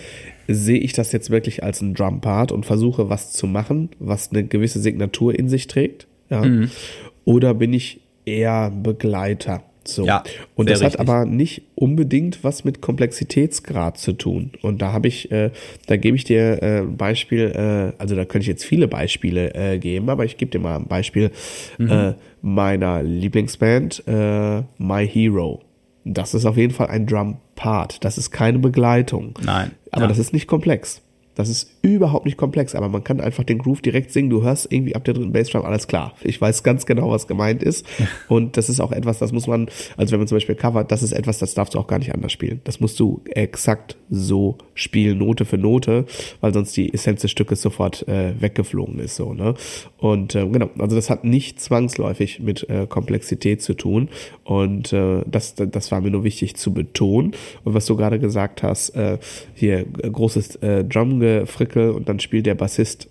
sehe 0.47 0.79
ich 0.79 0.93
das 0.93 1.11
jetzt 1.11 1.31
wirklich 1.31 1.63
als 1.63 1.81
ein 1.81 1.95
Drum-Part 1.95 2.51
und 2.51 2.65
versuche 2.65 3.09
was 3.09 3.33
zu 3.33 3.47
machen, 3.47 3.89
was 3.97 4.31
eine 4.31 4.43
gewisse 4.43 4.79
Signatur 4.79 5.37
in 5.37 5.49
sich 5.49 5.65
trägt. 5.65 6.05
Ja. 6.29 6.45
Mhm. 6.45 6.69
Oder 7.25 7.55
bin 7.55 7.73
ich 7.73 8.01
eher 8.25 8.71
Begleiter. 8.71 9.63
So. 9.87 10.05
Ja, 10.05 10.23
und 10.55 10.69
das 10.69 10.81
richtig. 10.81 10.99
hat 10.99 11.07
aber 11.07 11.25
nicht 11.25 11.61
unbedingt 11.75 12.43
was 12.43 12.63
mit 12.63 12.81
Komplexitätsgrad 12.81 13.97
zu 13.97 14.13
tun. 14.13 14.51
Und 14.61 14.81
da 14.81 14.91
habe 14.91 15.07
ich, 15.07 15.31
äh, 15.31 15.51
da 15.85 15.97
gebe 15.97 16.17
ich 16.17 16.23
dir 16.23 16.61
äh, 16.63 16.79
ein 16.79 16.97
Beispiel, 16.97 17.51
äh, 17.51 18.01
also 18.01 18.15
da 18.15 18.25
könnte 18.25 18.43
ich 18.43 18.47
jetzt 18.47 18.65
viele 18.65 18.87
Beispiele 18.87 19.53
äh, 19.53 19.77
geben, 19.77 20.09
aber 20.09 20.25
ich 20.25 20.37
gebe 20.37 20.51
dir 20.51 20.59
mal 20.59 20.77
ein 20.77 20.87
Beispiel 20.87 21.31
mhm. 21.77 21.91
äh, 21.91 22.13
meiner 22.41 23.03
Lieblingsband, 23.03 24.03
äh, 24.07 24.63
My 24.77 25.07
Hero. 25.07 25.61
Das 26.03 26.33
ist 26.33 26.45
auf 26.45 26.57
jeden 26.57 26.73
Fall 26.73 26.87
ein 26.87 27.05
Drum 27.05 27.37
Part. 27.55 28.03
Das 28.03 28.17
ist 28.17 28.31
keine 28.31 28.59
Begleitung. 28.59 29.33
Nein. 29.43 29.71
Aber 29.91 30.03
ja. 30.03 30.07
das 30.07 30.17
ist 30.17 30.33
nicht 30.33 30.47
komplex. 30.47 31.01
Das 31.35 31.49
ist 31.49 31.69
überhaupt 31.81 32.25
nicht 32.25 32.37
komplex, 32.37 32.75
aber 32.75 32.89
man 32.89 33.03
kann 33.03 33.19
einfach 33.21 33.43
den 33.43 33.59
Groove 33.59 33.81
direkt 33.81 34.11
singen. 34.11 34.29
Du 34.29 34.43
hörst 34.43 34.71
irgendwie 34.71 34.95
ab 34.95 35.03
der 35.03 35.13
dritten 35.13 35.33
Bassdrum 35.33 35.65
alles 35.65 35.87
klar. 35.87 36.13
Ich 36.23 36.39
weiß 36.39 36.63
ganz 36.63 36.85
genau, 36.85 37.11
was 37.11 37.27
gemeint 37.27 37.61
ist. 37.61 37.85
Und 38.27 38.57
das 38.57 38.69
ist 38.69 38.79
auch 38.79 38.91
etwas, 38.91 39.19
das 39.19 39.31
muss 39.31 39.47
man, 39.47 39.69
also 39.97 40.11
wenn 40.13 40.19
man 40.19 40.27
zum 40.27 40.37
Beispiel 40.37 40.55
covert, 40.55 40.91
das 40.91 41.03
ist 41.03 41.11
etwas, 41.11 41.39
das 41.39 41.53
darfst 41.53 41.75
du 41.75 41.79
auch 41.79 41.87
gar 41.87 41.99
nicht 41.99 42.13
anders 42.13 42.31
spielen. 42.31 42.61
Das 42.63 42.79
musst 42.79 42.99
du 42.99 43.21
exakt 43.25 43.97
so 44.09 44.57
spielen, 44.73 45.17
Note 45.17 45.45
für 45.45 45.57
Note, 45.57 46.05
weil 46.41 46.53
sonst 46.53 46.75
die 46.77 46.93
Essenz 46.93 47.21
des 47.21 47.31
Stückes 47.31 47.61
sofort 47.61 48.07
äh, 48.07 48.33
weggeflogen 48.39 48.99
ist, 48.99 49.15
so, 49.15 49.33
ne? 49.33 49.55
Und 49.97 50.35
äh, 50.35 50.47
genau, 50.47 50.69
also 50.79 50.95
das 50.95 51.09
hat 51.09 51.23
nicht 51.23 51.59
zwangsläufig 51.59 52.39
mit 52.39 52.69
äh, 52.69 52.85
Komplexität 52.87 53.61
zu 53.61 53.73
tun. 53.73 54.09
Und 54.43 54.93
äh, 54.93 55.23
das, 55.25 55.55
das 55.55 55.91
war 55.91 56.01
mir 56.01 56.11
nur 56.11 56.23
wichtig 56.23 56.55
zu 56.55 56.73
betonen. 56.73 57.31
Und 57.63 57.73
was 57.73 57.85
du 57.85 57.95
gerade 57.95 58.19
gesagt 58.19 58.63
hast, 58.63 58.89
äh, 58.91 59.17
hier 59.53 59.79
äh, 59.79 60.09
großes 60.09 60.57
äh, 60.57 60.83
Drum 60.83 61.19
Gefrickel 61.25 61.91
und 61.91 62.09
dann 62.09 62.19
spielt 62.19 62.45
der 62.45 62.55
Bassist 62.55 63.09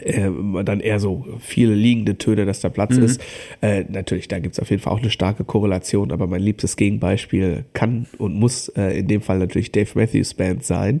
äh, 0.00 0.30
dann 0.64 0.80
eher 0.80 0.98
so 0.98 1.24
viele 1.40 1.74
liegende 1.74 2.18
Töne, 2.18 2.46
dass 2.46 2.60
da 2.60 2.68
Platz 2.68 2.96
mhm. 2.96 3.04
ist. 3.04 3.20
Äh, 3.60 3.84
natürlich, 3.88 4.28
da 4.28 4.38
gibt's 4.38 4.60
auf 4.60 4.70
jeden 4.70 4.82
Fall 4.82 4.92
auch 4.92 5.00
eine 5.00 5.10
starke 5.10 5.44
Korrelation, 5.44 6.12
aber 6.12 6.26
mein 6.26 6.42
liebstes 6.42 6.76
Gegenbeispiel 6.76 7.64
kann 7.72 8.06
und 8.18 8.34
muss 8.34 8.68
äh, 8.70 8.98
in 8.98 9.08
dem 9.08 9.20
Fall 9.20 9.38
natürlich 9.38 9.72
Dave 9.72 9.90
Matthews 9.94 10.34
Band 10.34 10.64
sein. 10.64 11.00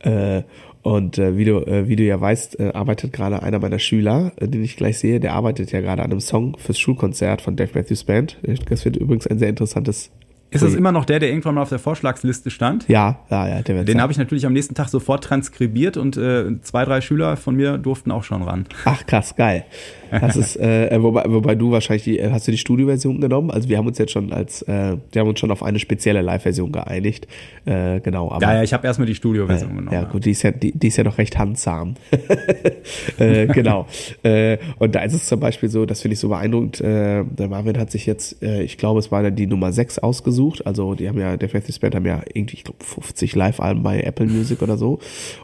Äh, 0.00 0.42
und 0.82 1.18
äh, 1.18 1.36
wie, 1.36 1.44
du, 1.44 1.58
äh, 1.58 1.88
wie 1.88 1.96
du 1.96 2.04
ja 2.04 2.18
weißt, 2.18 2.58
arbeitet 2.60 3.12
gerade 3.12 3.42
einer 3.42 3.58
meiner 3.58 3.78
Schüler, 3.78 4.32
den 4.40 4.64
ich 4.64 4.76
gleich 4.76 4.98
sehe, 4.98 5.20
der 5.20 5.34
arbeitet 5.34 5.72
ja 5.72 5.80
gerade 5.80 6.02
an 6.02 6.10
einem 6.10 6.20
Song 6.20 6.56
fürs 6.58 6.78
Schulkonzert 6.78 7.42
von 7.42 7.56
Dave 7.56 7.72
Matthews 7.74 8.04
Band. 8.04 8.38
Das 8.68 8.84
wird 8.84 8.96
übrigens 8.96 9.26
ein 9.26 9.38
sehr 9.38 9.50
interessantes 9.50 10.10
ist 10.50 10.64
das 10.64 10.74
immer 10.74 10.90
noch 10.90 11.04
der, 11.04 11.20
der 11.20 11.28
irgendwann 11.28 11.54
mal 11.54 11.62
auf 11.62 11.68
der 11.68 11.78
Vorschlagsliste 11.78 12.50
stand? 12.50 12.88
Ja, 12.88 13.20
ja, 13.30 13.48
ja. 13.48 13.62
Der 13.62 13.84
Den 13.84 14.00
habe 14.00 14.12
ich 14.12 14.18
natürlich 14.18 14.46
am 14.46 14.52
nächsten 14.52 14.74
Tag 14.74 14.88
sofort 14.88 15.22
transkribiert 15.22 15.96
und 15.96 16.16
äh, 16.16 16.60
zwei, 16.62 16.84
drei 16.84 17.00
Schüler 17.00 17.36
von 17.36 17.54
mir 17.54 17.78
durften 17.78 18.10
auch 18.10 18.24
schon 18.24 18.42
ran. 18.42 18.66
Ach 18.84 19.06
krass, 19.06 19.36
geil. 19.36 19.64
Das 20.10 20.34
ist, 20.34 20.56
äh, 20.56 21.00
wobei, 21.00 21.24
wobei 21.28 21.54
du 21.54 21.70
wahrscheinlich 21.70 22.02
die, 22.02 22.20
hast 22.20 22.48
du 22.48 22.50
die 22.50 22.58
Studioversion 22.58 23.20
genommen? 23.20 23.52
Also 23.52 23.68
wir 23.68 23.78
haben 23.78 23.86
uns 23.86 23.98
jetzt 23.98 24.10
schon 24.10 24.32
als, 24.32 24.62
äh, 24.62 24.96
wir 25.12 25.20
haben 25.20 25.28
uns 25.28 25.38
schon 25.38 25.52
auf 25.52 25.62
eine 25.62 25.78
spezielle 25.78 26.20
Live-Version 26.20 26.72
geeinigt. 26.72 27.28
Äh, 27.64 28.00
genau. 28.00 28.32
Aber, 28.32 28.42
ja, 28.42 28.54
ja, 28.54 28.62
ich 28.64 28.72
habe 28.72 28.84
erstmal 28.88 29.06
die 29.06 29.14
Studioversion 29.14 29.70
äh, 29.70 29.74
genommen. 29.74 29.94
Ja, 29.94 30.02
gut, 30.02 30.24
die 30.24 30.32
ist 30.32 30.42
ja, 30.42 30.50
die, 30.50 30.72
die 30.76 30.88
ist 30.88 30.96
ja 30.96 31.04
noch 31.04 31.18
recht 31.18 31.38
handsam. 31.38 31.94
äh, 33.18 33.46
genau. 33.46 33.86
äh, 34.24 34.58
und 34.80 34.96
da 34.96 35.02
ist 35.04 35.12
es 35.12 35.26
zum 35.26 35.38
Beispiel 35.38 35.68
so, 35.68 35.86
das 35.86 36.02
finde 36.02 36.14
ich 36.14 36.18
so 36.18 36.28
beeindruckend. 36.28 36.80
Äh, 36.80 37.24
der 37.24 37.48
Marvin 37.48 37.78
hat 37.78 37.92
sich 37.92 38.04
jetzt, 38.06 38.42
äh, 38.42 38.62
ich 38.62 38.78
glaube, 38.78 38.98
es 38.98 39.12
war 39.12 39.22
dann 39.22 39.36
die 39.36 39.46
Nummer 39.46 39.72
6 39.72 40.00
ausgesucht 40.00 40.39
versucht. 40.40 40.66
Also 40.66 40.94
die 40.94 41.08
haben 41.08 41.18
ja, 41.18 41.36
der 41.36 41.48
Faithless 41.48 41.78
Band 41.78 41.94
haben 41.94 42.06
ja 42.06 42.22
irgendwie, 42.32 42.56
ich 42.56 42.64
glaube, 42.64 42.82
50 42.82 43.34
Live-Alben 43.34 43.82
bei 43.82 44.00
Apple 44.00 44.26
Music 44.26 44.62
oder 44.62 44.76
so. 44.76 44.98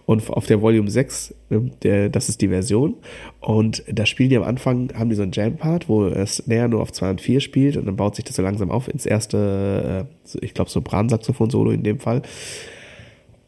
Und 0.07 0.29
auf 0.31 0.47
der 0.47 0.63
Volume 0.63 0.91
6, 0.91 1.35
ne, 1.51 1.71
der, 1.83 2.09
das 2.09 2.29
ist 2.29 2.41
die 2.41 2.49
Version. 2.49 2.95
Und 3.41 3.83
da 3.91 4.07
spielen 4.07 4.31
die 4.31 4.37
am 4.37 4.43
Anfang, 4.43 4.93
haben 4.95 5.11
die 5.11 5.17
so 5.17 5.23
einen 5.23 5.33
Jam-Part, 5.33 5.89
wo 5.89 6.07
es 6.07 6.47
näher 6.47 6.69
nur 6.69 6.83
auf 6.83 6.93
2 6.93 7.11
und 7.11 7.21
4 7.21 7.41
spielt 7.41 7.77
und 7.77 7.87
dann 7.87 7.97
baut 7.97 8.17
sich 8.17 8.25
das 8.25 8.37
so 8.37 8.43
langsam 8.43 8.71
auf 8.71 8.89
ins 8.89 9.07
erste, 9.07 10.07
äh, 10.25 10.39
ich 10.41 10.55
glaube, 10.55 10.71
Sopran-Saxophon-Solo 10.71 11.71
in 11.71 11.83
dem 11.83 12.01
Fall. 12.01 12.23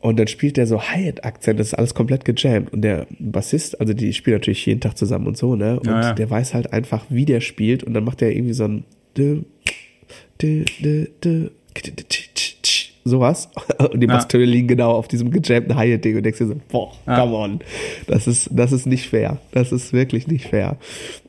Und 0.01 0.17
dann 0.21 0.29
spielt 0.29 0.57
der 0.57 0.69
so 0.69 0.81
Hi-Hat-Akzent, 0.81 1.59
das 1.59 1.69
ist 1.69 1.75
alles 1.75 1.93
komplett 1.93 2.25
gejammt. 2.25 2.73
Und 2.73 2.83
der 2.83 3.09
Bassist, 3.19 3.81
also 3.81 3.95
die 3.95 4.13
spielen 4.13 4.37
natürlich 4.37 4.65
jeden 4.65 4.81
Tag 4.81 4.97
zusammen 4.97 5.27
und 5.27 5.37
so, 5.37 5.57
ne? 5.57 5.81
Und 5.81 5.87
ja, 5.87 6.01
ja. 6.01 6.13
der 6.13 6.31
weiß 6.31 6.55
halt 6.55 6.73
einfach, 6.73 7.07
wie 7.09 7.25
der 7.25 7.41
spielt. 7.41 7.83
Und 7.83 7.95
dann 7.95 8.05
macht 8.05 8.23
er 8.23 8.31
irgendwie 8.31 8.53
so 8.53 8.65
ein 8.65 8.85
sowas. 13.09 13.49
Und 13.79 14.01
die 14.01 14.07
ja. 14.07 14.15
Basstöne 14.15 14.45
liegen 14.45 14.69
genau 14.69 14.93
auf 14.93 15.09
diesem 15.09 15.31
gejammten 15.31 15.75
Hi-Hat-Ding 15.75 16.17
und 16.17 16.23
denkst 16.23 16.39
dir 16.39 16.47
so, 16.47 16.57
boah, 16.69 16.93
ja. 17.07 17.21
come 17.21 17.37
on. 17.37 17.61
Das 18.07 18.27
ist, 18.27 18.51
das 18.53 18.73
ist 18.73 18.87
nicht 18.87 19.09
fair. 19.09 19.39
Das 19.53 19.73
ist 19.73 19.93
wirklich 19.93 20.27
nicht 20.29 20.47
fair. 20.47 20.77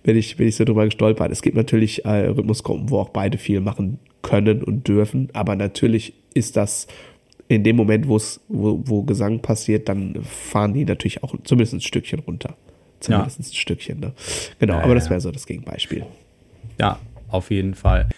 Bin 0.03 0.17
ich, 0.17 0.37
bin 0.37 0.47
ich 0.47 0.55
so 0.55 0.65
drüber 0.65 0.85
gestolpert. 0.85 1.31
Es 1.31 1.41
gibt 1.41 1.55
natürlich 1.55 2.05
äh, 2.05 2.27
Rhythmusgruppen, 2.27 2.89
wo 2.89 2.99
auch 2.99 3.09
beide 3.09 3.37
viel 3.37 3.61
machen 3.61 3.99
können 4.21 4.63
und 4.63 4.87
dürfen. 4.87 5.29
Aber 5.33 5.55
natürlich 5.55 6.13
ist 6.33 6.57
das 6.57 6.87
in 7.47 7.63
dem 7.63 7.75
Moment, 7.75 8.07
wo 8.07 8.19
wo, 8.47 9.03
Gesang 9.03 9.39
passiert, 9.39 9.89
dann 9.89 10.19
fahren 10.23 10.73
die 10.73 10.85
natürlich 10.85 11.23
auch 11.23 11.33
zumindest 11.43 11.73
ein 11.73 11.81
Stückchen 11.81 12.19
runter. 12.19 12.55
Zumindest 12.99 13.39
ja. 13.39 13.45
ein 13.45 13.53
Stückchen, 13.53 13.99
ne? 13.99 14.13
Genau, 14.59 14.75
ja, 14.75 14.83
aber 14.83 14.93
das 14.93 15.09
wäre 15.09 15.21
so 15.21 15.31
das 15.31 15.47
Gegenbeispiel. 15.47 16.05
Ja, 16.79 16.99
auf 17.29 17.49
jeden 17.49 17.73
Fall. 17.73 18.09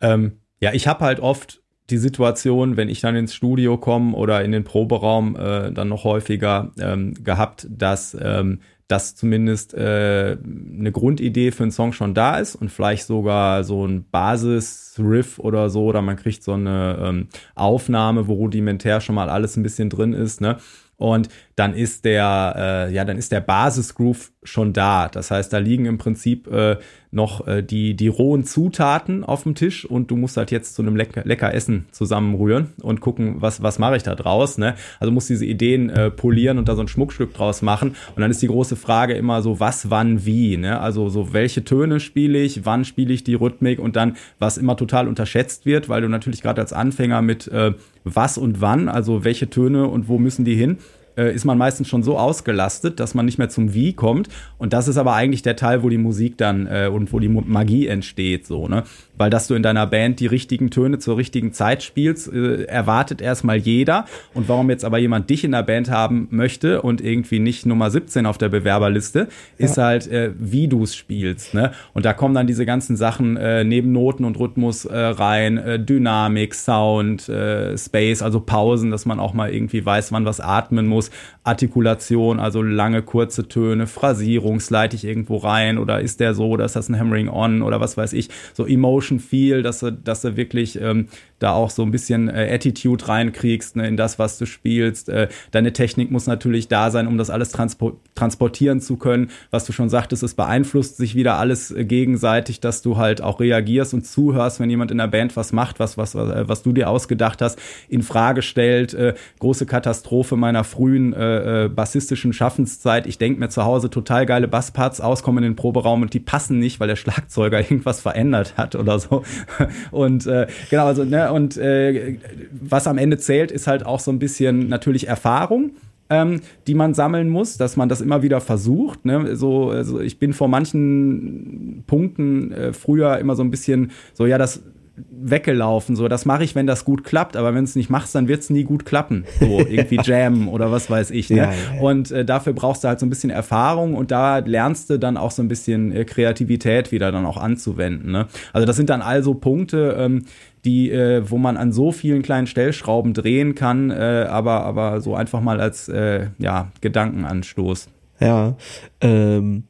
Ähm, 0.00 0.40
ja, 0.60 0.72
ich 0.72 0.86
habe 0.86 1.04
halt 1.04 1.20
oft 1.20 1.62
die 1.90 1.98
Situation, 1.98 2.76
wenn 2.76 2.88
ich 2.88 3.00
dann 3.00 3.16
ins 3.16 3.34
Studio 3.34 3.76
komme 3.76 4.16
oder 4.16 4.42
in 4.42 4.52
den 4.52 4.64
Proberaum 4.64 5.36
äh, 5.36 5.70
dann 5.72 5.88
noch 5.88 6.04
häufiger 6.04 6.72
ähm, 6.78 7.12
gehabt, 7.22 7.66
dass 7.70 8.16
ähm, 8.20 8.60
dass 8.88 9.16
zumindest 9.16 9.72
äh, 9.74 10.36
eine 10.36 10.92
Grundidee 10.92 11.52
für 11.52 11.62
einen 11.62 11.72
Song 11.72 11.92
schon 11.92 12.12
da 12.12 12.36
ist 12.36 12.54
und 12.54 12.70
vielleicht 12.70 13.06
sogar 13.06 13.64
so 13.64 13.86
ein 13.86 14.04
Basis-Riff 14.10 15.38
oder 15.38 15.70
so, 15.70 15.84
oder 15.84 16.02
man 16.02 16.16
kriegt 16.16 16.42
so 16.42 16.52
eine 16.52 16.98
ähm, 17.00 17.28
Aufnahme, 17.54 18.28
wo 18.28 18.34
rudimentär 18.34 19.00
schon 19.00 19.14
mal 19.14 19.30
alles 19.30 19.56
ein 19.56 19.62
bisschen 19.62 19.88
drin 19.88 20.12
ist, 20.12 20.40
ne? 20.40 20.58
Und 20.96 21.28
dann 21.56 21.74
ist 21.74 22.04
der, 22.04 22.54
äh, 22.56 22.94
ja, 22.94 23.04
dann 23.04 23.18
ist 23.18 23.32
der 23.32 23.40
Basisgroove 23.40 24.30
schon 24.44 24.72
da. 24.72 25.08
Das 25.08 25.30
heißt, 25.32 25.52
da 25.52 25.58
liegen 25.58 25.86
im 25.86 25.98
Prinzip 25.98 26.46
äh, 26.46 26.76
noch 27.14 27.46
äh, 27.46 27.62
die, 27.62 27.94
die 27.94 28.08
rohen 28.08 28.44
Zutaten 28.44 29.24
auf 29.24 29.44
dem 29.44 29.54
Tisch 29.54 29.84
und 29.84 30.10
du 30.10 30.16
musst 30.16 30.36
halt 30.36 30.50
jetzt 30.50 30.74
zu 30.74 30.82
einem 30.82 30.96
lecker, 30.96 31.22
lecker 31.24 31.54
Essen 31.54 31.86
zusammenrühren 31.90 32.72
und 32.82 33.00
gucken, 33.00 33.36
was, 33.38 33.62
was 33.62 33.78
mache 33.78 33.96
ich 33.96 34.02
da 34.02 34.14
draus. 34.14 34.58
Ne? 34.58 34.74
Also 35.00 35.12
musst 35.12 35.30
diese 35.30 35.46
Ideen 35.46 35.90
äh, 35.90 36.10
polieren 36.10 36.58
und 36.58 36.68
da 36.68 36.76
so 36.76 36.82
ein 36.82 36.88
Schmuckstück 36.88 37.34
draus 37.34 37.62
machen. 37.62 37.90
Und 38.14 38.20
dann 38.20 38.30
ist 38.30 38.42
die 38.42 38.48
große 38.48 38.76
Frage 38.76 39.14
immer 39.14 39.42
so, 39.42 39.60
was, 39.60 39.90
wann, 39.90 40.26
wie. 40.26 40.56
Ne? 40.56 40.80
Also 40.80 41.08
so, 41.08 41.32
welche 41.32 41.64
Töne 41.64 42.00
spiele 42.00 42.38
ich, 42.38 42.66
wann 42.66 42.84
spiele 42.84 43.12
ich 43.12 43.24
die 43.24 43.34
Rhythmik 43.34 43.78
und 43.78 43.96
dann, 43.96 44.16
was 44.38 44.58
immer 44.58 44.76
total 44.76 45.08
unterschätzt 45.08 45.66
wird, 45.66 45.88
weil 45.88 46.02
du 46.02 46.08
natürlich 46.08 46.42
gerade 46.42 46.60
als 46.60 46.72
Anfänger 46.72 47.22
mit 47.22 47.48
äh, 47.48 47.72
was 48.04 48.36
und 48.38 48.60
wann, 48.60 48.88
also 48.88 49.24
welche 49.24 49.48
Töne 49.48 49.88
und 49.88 50.08
wo 50.08 50.18
müssen 50.18 50.44
die 50.44 50.54
hin, 50.54 50.78
äh, 51.16 51.34
ist 51.34 51.44
man 51.44 51.58
meistens 51.58 51.88
schon 51.88 52.02
so 52.02 52.18
ausgelastet, 52.18 53.00
dass 53.00 53.14
man 53.14 53.26
nicht 53.26 53.38
mehr 53.38 53.48
zum 53.48 53.74
Wie 53.74 53.92
kommt. 53.92 54.28
Und 54.58 54.72
das 54.72 54.88
ist 54.88 54.96
aber 54.96 55.14
eigentlich 55.14 55.42
der 55.42 55.56
Teil, 55.56 55.82
wo 55.82 55.88
die 55.88 55.98
Musik 55.98 56.38
dann 56.38 56.66
äh, 56.66 56.88
und 56.92 57.12
wo 57.12 57.18
die 57.18 57.28
Magie 57.28 57.86
entsteht, 57.86 58.46
so, 58.46 58.68
ne? 58.68 58.84
Weil 59.16 59.30
dass 59.30 59.46
du 59.46 59.54
in 59.54 59.62
deiner 59.62 59.86
Band 59.86 60.18
die 60.18 60.26
richtigen 60.26 60.70
Töne 60.70 60.98
zur 60.98 61.16
richtigen 61.16 61.52
Zeit 61.52 61.82
spielst, 61.82 62.32
äh, 62.32 62.64
erwartet 62.64 63.20
erstmal 63.20 63.56
jeder. 63.56 64.06
Und 64.34 64.48
warum 64.48 64.70
jetzt 64.70 64.84
aber 64.84 64.98
jemand 64.98 65.30
dich 65.30 65.44
in 65.44 65.52
der 65.52 65.62
Band 65.62 65.90
haben 65.90 66.28
möchte 66.30 66.82
und 66.82 67.00
irgendwie 67.00 67.38
nicht 67.38 67.66
Nummer 67.66 67.90
17 67.90 68.26
auf 68.26 68.38
der 68.38 68.48
Bewerberliste, 68.48 69.28
ja. 69.58 69.64
ist 69.64 69.78
halt, 69.78 70.08
äh, 70.08 70.32
wie 70.38 70.68
du 70.68 70.82
es 70.82 70.96
spielst, 70.96 71.54
ne? 71.54 71.72
Und 71.92 72.04
da 72.04 72.12
kommen 72.12 72.34
dann 72.34 72.46
diese 72.46 72.66
ganzen 72.66 72.96
Sachen 72.96 73.36
äh, 73.36 73.64
neben 73.64 73.92
Noten 73.92 74.24
und 74.24 74.38
Rhythmus 74.38 74.84
äh, 74.84 74.96
rein, 74.96 75.58
äh, 75.58 75.78
Dynamik, 75.78 76.54
Sound, 76.54 77.28
äh, 77.28 77.76
Space, 77.78 78.22
also 78.22 78.40
Pausen, 78.40 78.90
dass 78.90 79.06
man 79.06 79.20
auch 79.20 79.34
mal 79.34 79.52
irgendwie 79.52 79.84
weiß, 79.84 80.12
wann 80.12 80.24
was 80.24 80.40
atmen 80.40 80.86
muss. 80.86 81.03
Rhythmus, 81.04 81.10
Artikulation, 81.44 82.40
also 82.40 82.62
lange, 82.62 83.02
kurze 83.02 83.48
Töne, 83.48 83.86
Phrasierung, 83.86 84.60
slide 84.60 84.96
ich 84.96 85.04
irgendwo 85.04 85.36
rein 85.36 85.76
oder 85.76 86.00
ist 86.00 86.20
der 86.20 86.34
so 86.34 86.48
oder 86.48 86.64
ist 86.64 86.74
das 86.74 86.88
ein 86.88 86.98
Hammering 86.98 87.28
on 87.28 87.60
oder 87.60 87.80
was 87.80 87.98
weiß 87.98 88.14
ich, 88.14 88.30
so 88.54 88.66
Emotion 88.66 89.20
Feel, 89.20 89.62
dass 89.62 89.80
du, 89.80 89.92
dass 89.92 90.22
du 90.22 90.36
wirklich 90.36 90.80
ähm, 90.80 91.08
da 91.38 91.52
auch 91.52 91.68
so 91.68 91.82
ein 91.82 91.90
bisschen 91.90 92.28
äh, 92.30 92.48
Attitude 92.50 93.06
reinkriegst 93.06 93.76
ne, 93.76 93.86
in 93.86 93.98
das, 93.98 94.18
was 94.18 94.38
du 94.38 94.46
spielst. 94.46 95.10
Äh, 95.10 95.28
deine 95.50 95.74
Technik 95.74 96.10
muss 96.10 96.26
natürlich 96.26 96.68
da 96.68 96.90
sein, 96.90 97.06
um 97.06 97.18
das 97.18 97.28
alles 97.28 97.50
transpo 97.50 98.00
transportieren 98.14 98.80
zu 98.80 98.96
können. 98.96 99.30
Was 99.50 99.66
du 99.66 99.72
schon 99.72 99.90
sagtest, 99.90 100.22
es 100.22 100.34
beeinflusst 100.34 100.96
sich 100.96 101.14
wieder 101.14 101.36
alles 101.36 101.70
äh, 101.70 101.84
gegenseitig, 101.84 102.60
dass 102.60 102.80
du 102.80 102.96
halt 102.96 103.20
auch 103.20 103.40
reagierst 103.40 103.92
und 103.92 104.06
zuhörst, 104.06 104.60
wenn 104.60 104.70
jemand 104.70 104.90
in 104.90 104.98
der 104.98 105.08
Band 105.08 105.36
was 105.36 105.52
macht, 105.52 105.78
was, 105.80 105.98
was, 105.98 106.14
was, 106.14 106.48
was 106.48 106.62
du 106.62 106.72
dir 106.72 106.88
ausgedacht 106.88 107.42
hast, 107.42 107.58
in 107.88 108.02
Frage 108.02 108.40
stellt. 108.40 108.94
Äh, 108.94 109.14
große 109.40 109.66
Katastrophe 109.66 110.36
meiner 110.36 110.64
frühen 110.64 110.93
äh, 110.96 111.64
äh, 111.64 111.68
bassistischen 111.68 112.32
Schaffenszeit. 112.32 113.06
Ich 113.06 113.18
denke 113.18 113.40
mir 113.40 113.48
zu 113.48 113.64
Hause 113.64 113.90
total 113.90 114.26
geile 114.26 114.48
Bassparts 114.48 115.00
aus, 115.00 115.22
komme 115.22 115.40
in 115.40 115.44
den 115.44 115.56
Proberaum 115.56 116.02
und 116.02 116.14
die 116.14 116.20
passen 116.20 116.58
nicht, 116.58 116.80
weil 116.80 116.88
der 116.88 116.96
Schlagzeuger 116.96 117.60
irgendwas 117.70 118.00
verändert 118.00 118.54
hat 118.56 118.74
oder 118.74 118.98
so. 118.98 119.24
Und 119.90 120.26
äh, 120.26 120.46
genau, 120.70 120.86
also, 120.86 121.04
ne, 121.04 121.32
und 121.32 121.56
äh, 121.56 122.18
was 122.52 122.86
am 122.86 122.98
Ende 122.98 123.18
zählt, 123.18 123.50
ist 123.50 123.66
halt 123.66 123.86
auch 123.86 124.00
so 124.00 124.10
ein 124.10 124.18
bisschen 124.18 124.68
natürlich 124.68 125.08
Erfahrung. 125.08 125.72
Ähm, 126.10 126.42
die 126.66 126.74
man 126.74 126.92
sammeln 126.92 127.30
muss, 127.30 127.56
dass 127.56 127.78
man 127.78 127.88
das 127.88 128.02
immer 128.02 128.22
wieder 128.22 128.42
versucht. 128.42 129.06
Ne? 129.06 129.36
So, 129.36 129.70
also 129.70 130.00
ich 130.00 130.18
bin 130.18 130.34
vor 130.34 130.48
manchen 130.48 131.82
Punkten 131.86 132.52
äh, 132.52 132.72
früher 132.74 133.16
immer 133.16 133.34
so 133.36 133.42
ein 133.42 133.50
bisschen 133.50 133.90
so, 134.12 134.26
ja, 134.26 134.36
das 134.36 134.62
weggelaufen. 134.96 135.96
So, 135.96 136.06
das 136.08 136.24
mache 136.24 136.44
ich, 136.44 136.54
wenn 136.54 136.66
das 136.66 136.84
gut 136.84 137.04
klappt, 137.04 137.36
aber 137.36 137.54
wenn 137.54 137.64
es 137.64 137.74
nicht 137.74 137.90
machst, 137.90 138.14
dann 138.14 138.28
wird 138.28 138.40
es 138.40 138.50
nie 138.50 138.64
gut 138.64 138.84
klappen. 138.84 139.24
So, 139.40 139.58
irgendwie 139.68 139.98
Jam 140.02 140.48
oder 140.48 140.70
was 140.70 140.88
weiß 140.88 141.10
ich. 141.10 141.30
Ne? 141.30 141.36
Ja, 141.36 141.52
ja. 141.52 141.80
Und 141.80 142.10
äh, 142.10 142.24
dafür 142.24 142.52
brauchst 142.52 142.84
du 142.84 142.88
halt 142.88 143.00
so 143.00 143.06
ein 143.06 143.10
bisschen 143.10 143.30
Erfahrung 143.30 143.94
und 143.94 144.10
da 144.10 144.38
lernst 144.38 144.90
du 144.90 144.98
dann 144.98 145.16
auch 145.16 145.30
so 145.30 145.42
ein 145.42 145.48
bisschen 145.48 145.92
äh, 145.92 146.04
Kreativität 146.04 146.92
wieder 146.92 147.10
dann 147.10 147.26
auch 147.26 147.36
anzuwenden. 147.36 148.12
Ne? 148.12 148.26
Also 148.52 148.66
das 148.66 148.76
sind 148.76 148.90
dann 148.90 149.02
also 149.02 149.34
Punkte, 149.34 149.96
ähm, 149.98 150.24
die, 150.64 150.90
äh, 150.90 151.28
wo 151.28 151.38
man 151.38 151.56
an 151.56 151.72
so 151.72 151.92
vielen 151.92 152.22
kleinen 152.22 152.46
Stellschrauben 152.46 153.12
drehen 153.12 153.54
kann, 153.54 153.90
äh, 153.90 154.26
aber, 154.28 154.64
aber 154.64 155.00
so 155.00 155.14
einfach 155.14 155.40
mal 155.40 155.60
als 155.60 155.88
äh, 155.88 156.28
ja, 156.38 156.70
Gedankenanstoß. 156.80 157.88
Ja, 158.20 158.56
ähm, 159.00 159.64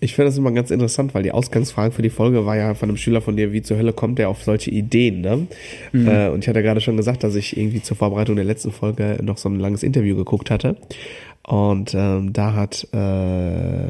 ich 0.00 0.14
finde 0.14 0.28
das 0.28 0.38
immer 0.38 0.52
ganz 0.52 0.70
interessant, 0.70 1.14
weil 1.14 1.22
die 1.22 1.32
Ausgangsfrage 1.32 1.92
für 1.92 2.02
die 2.02 2.10
Folge 2.10 2.46
war 2.46 2.56
ja 2.56 2.74
von 2.74 2.88
einem 2.88 2.96
Schüler 2.96 3.20
von 3.20 3.36
dir, 3.36 3.52
wie 3.52 3.62
zur 3.62 3.76
Hölle 3.76 3.92
kommt 3.92 4.18
der 4.18 4.28
auf 4.28 4.42
solche 4.42 4.70
Ideen, 4.70 5.20
ne? 5.20 5.46
Mhm. 5.92 6.08
Äh, 6.08 6.28
und 6.28 6.44
ich 6.44 6.48
hatte 6.48 6.62
gerade 6.62 6.80
schon 6.80 6.96
gesagt, 6.96 7.24
dass 7.24 7.34
ich 7.34 7.56
irgendwie 7.56 7.82
zur 7.82 7.96
Vorbereitung 7.96 8.36
der 8.36 8.44
letzten 8.44 8.70
Folge 8.70 9.18
noch 9.22 9.38
so 9.38 9.48
ein 9.48 9.58
langes 9.58 9.82
Interview 9.82 10.16
geguckt 10.16 10.50
hatte. 10.50 10.76
Und 11.42 11.94
ähm, 11.94 12.32
da 12.32 12.54
hat 12.54 12.86
äh, 12.92 13.88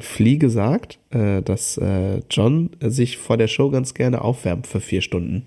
Flea 0.00 0.36
gesagt, 0.36 0.98
äh, 1.10 1.42
dass 1.42 1.76
äh, 1.78 2.20
John 2.30 2.70
sich 2.80 3.18
vor 3.18 3.36
der 3.36 3.48
Show 3.48 3.70
ganz 3.70 3.94
gerne 3.94 4.22
aufwärmt 4.22 4.66
für 4.66 4.80
vier 4.80 5.02
Stunden 5.02 5.46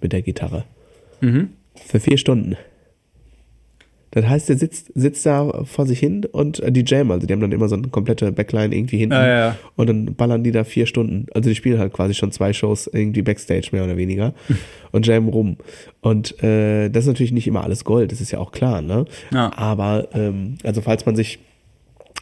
mit 0.00 0.12
der 0.12 0.22
Gitarre. 0.22 0.64
Mhm. 1.20 1.50
Für 1.74 2.00
vier 2.00 2.18
Stunden. 2.18 2.56
Das 4.14 4.26
heißt, 4.26 4.48
der 4.48 4.56
sitzt, 4.56 4.92
sitzt 4.94 5.26
da 5.26 5.64
vor 5.64 5.86
sich 5.86 5.98
hin 5.98 6.24
und 6.24 6.60
äh, 6.60 6.70
die 6.70 6.84
Jam, 6.86 7.10
also 7.10 7.26
die 7.26 7.32
haben 7.32 7.40
dann 7.40 7.52
immer 7.52 7.68
so 7.68 7.74
eine 7.74 7.88
komplette 7.88 8.30
Backline 8.32 8.74
irgendwie 8.74 8.98
hinten 8.98 9.14
ah, 9.14 9.28
ja. 9.28 9.56
und 9.76 9.88
dann 9.88 10.14
ballern 10.14 10.44
die 10.44 10.52
da 10.52 10.62
vier 10.64 10.86
Stunden. 10.86 11.26
Also 11.34 11.48
die 11.48 11.56
spielen 11.56 11.78
halt 11.78 11.92
quasi 11.92 12.14
schon 12.14 12.30
zwei 12.30 12.52
Shows 12.52 12.88
irgendwie 12.92 13.22
Backstage 13.22 13.70
mehr 13.72 13.84
oder 13.84 13.96
weniger 13.96 14.32
und 14.92 15.06
Jam 15.06 15.28
rum. 15.28 15.56
Und 16.00 16.42
äh, 16.42 16.88
das 16.90 17.04
ist 17.04 17.08
natürlich 17.08 17.32
nicht 17.32 17.48
immer 17.48 17.64
alles 17.64 17.84
Gold, 17.84 18.12
das 18.12 18.20
ist 18.20 18.30
ja 18.30 18.38
auch 18.38 18.52
klar, 18.52 18.82
ne? 18.82 19.04
Ja. 19.32 19.52
Aber 19.56 20.08
ähm, 20.14 20.58
also 20.62 20.80
falls 20.80 21.04
man 21.06 21.16
sich 21.16 21.40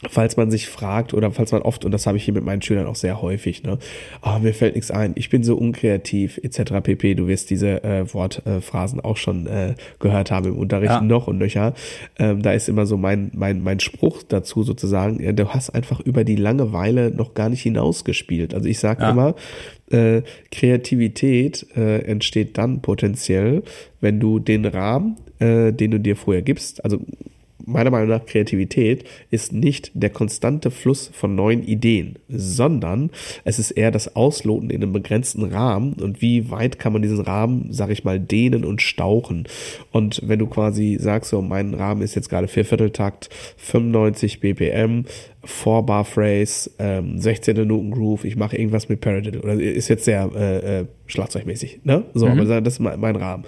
falls 0.08 0.36
man 0.36 0.50
sich 0.50 0.68
fragt 0.68 1.14
oder 1.14 1.30
falls 1.30 1.52
man 1.52 1.62
oft, 1.62 1.84
und 1.84 1.92
das 1.92 2.06
habe 2.06 2.16
ich 2.16 2.24
hier 2.24 2.34
mit 2.34 2.44
meinen 2.44 2.62
Schülern 2.62 2.86
auch 2.86 2.96
sehr 2.96 3.22
häufig, 3.22 3.62
ne, 3.62 3.78
oh, 4.22 4.38
mir 4.40 4.54
fällt 4.54 4.74
nichts 4.74 4.90
ein, 4.90 5.12
ich 5.14 5.30
bin 5.30 5.44
so 5.44 5.56
unkreativ, 5.56 6.38
etc. 6.42 6.80
pp. 6.82 7.14
Du 7.14 7.28
wirst 7.28 7.50
diese 7.50 7.84
äh, 7.84 8.12
Wortphrasen 8.12 8.98
äh, 8.98 9.02
auch 9.02 9.16
schon 9.16 9.46
äh, 9.46 9.74
gehört 10.00 10.30
haben 10.30 10.46
im 10.46 10.56
Unterricht 10.56 10.92
ja. 10.92 11.00
noch 11.00 11.28
und 11.28 11.38
nöcher. 11.38 11.74
Ähm, 12.18 12.42
da 12.42 12.52
ist 12.52 12.68
immer 12.68 12.86
so 12.86 12.96
mein, 12.96 13.30
mein, 13.34 13.62
mein 13.62 13.80
Spruch 13.80 14.22
dazu 14.22 14.62
sozusagen, 14.62 15.22
ja, 15.22 15.32
du 15.32 15.48
hast 15.48 15.70
einfach 15.70 16.00
über 16.00 16.24
die 16.24 16.36
Langeweile 16.36 17.10
noch 17.10 17.34
gar 17.34 17.48
nicht 17.48 17.62
hinausgespielt. 17.62 18.54
Also 18.54 18.68
ich 18.68 18.78
sage 18.78 19.02
ja. 19.02 19.10
immer, 19.10 19.34
äh, 19.90 20.22
Kreativität 20.50 21.66
äh, 21.76 21.98
entsteht 22.02 22.58
dann 22.58 22.82
potenziell, 22.82 23.62
wenn 24.00 24.18
du 24.18 24.38
den 24.38 24.64
Rahmen, 24.64 25.16
äh, 25.38 25.72
den 25.72 25.92
du 25.92 26.00
dir 26.00 26.16
vorher 26.16 26.42
gibst, 26.42 26.84
also 26.84 26.98
meiner 27.66 27.90
Meinung 27.90 28.08
nach 28.08 28.26
Kreativität 28.26 29.04
ist 29.30 29.52
nicht 29.52 29.90
der 29.94 30.10
konstante 30.10 30.70
Fluss 30.70 31.10
von 31.12 31.34
neuen 31.34 31.62
Ideen, 31.62 32.18
sondern 32.28 33.10
es 33.44 33.58
ist 33.58 33.72
eher 33.72 33.90
das 33.90 34.16
Ausloten 34.16 34.70
in 34.70 34.82
einem 34.82 34.92
begrenzten 34.92 35.44
Rahmen 35.44 35.94
und 35.94 36.22
wie 36.22 36.50
weit 36.50 36.78
kann 36.78 36.92
man 36.92 37.02
diesen 37.02 37.20
Rahmen, 37.20 37.68
sag 37.70 37.90
ich 37.90 38.04
mal, 38.04 38.20
dehnen 38.20 38.64
und 38.64 38.82
stauchen. 38.82 39.44
Und 39.90 40.20
wenn 40.24 40.38
du 40.38 40.46
quasi 40.46 40.98
sagst, 41.00 41.30
so 41.30 41.42
mein 41.42 41.74
Rahmen 41.74 42.02
ist 42.02 42.14
jetzt 42.14 42.28
gerade 42.28 42.48
Viervierteltakt, 42.48 43.28
95 43.56 44.40
BPM, 44.40 45.04
4 45.44 45.82
Bar 45.82 46.04
Phrase, 46.04 46.70
ähm, 46.78 47.18
16 47.18 47.56
Minuten 47.56 47.90
Groove, 47.90 48.24
ich 48.24 48.36
mache 48.36 48.56
irgendwas 48.56 48.88
mit 48.88 49.00
Paradiddle 49.00 49.42
oder 49.42 49.54
ist 49.54 49.88
jetzt 49.88 50.04
sehr 50.04 50.30
äh, 50.34 50.80
äh, 50.80 50.86
schlagzeugmäßig, 51.06 51.80
ne? 51.84 52.04
So, 52.14 52.26
mhm. 52.26 52.40
aber 52.40 52.60
das 52.60 52.74
ist 52.74 52.80
mein, 52.80 53.00
mein 53.00 53.16
Rahmen. 53.16 53.44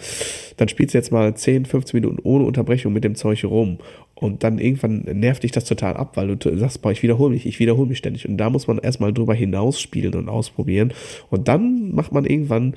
Dann 0.57 0.69
spielst 0.69 0.95
du 0.95 0.99
jetzt 0.99 1.13
mal 1.13 1.35
10, 1.35 1.67
15 1.67 2.01
Minuten 2.01 2.21
ohne 2.23 2.45
Unterbrechung 2.45 2.93
mit 2.93 3.05
dem 3.05 3.15
Zeug 3.15 3.45
rum 3.45 3.79
und 4.15 4.45
dann 4.45 4.59
irgendwann 4.59 5.01
nervt 5.01 5.43
dich 5.43 5.53
das 5.53 5.65
total 5.65 5.97
ab, 5.97 6.17
weil 6.17 6.37
du 6.37 6.59
sagst, 6.59 6.83
boah, 6.83 6.93
ich 6.93 7.03
wiederhole 7.03 7.35
mich, 7.35 7.47
ich 7.47 7.59
wiederhole 7.59 7.89
mich 7.89 7.99
ständig. 7.99 8.29
Und 8.29 8.37
da 8.37 8.49
muss 8.49 8.67
man 8.67 8.79
erstmal 8.79 9.13
drüber 9.13 9.35
hinaus 9.35 9.81
spielen 9.81 10.15
und 10.15 10.29
ausprobieren. 10.29 10.93
Und 11.31 11.49
dann 11.49 11.95
macht 11.95 12.13
man 12.13 12.25
irgendwann 12.25 12.75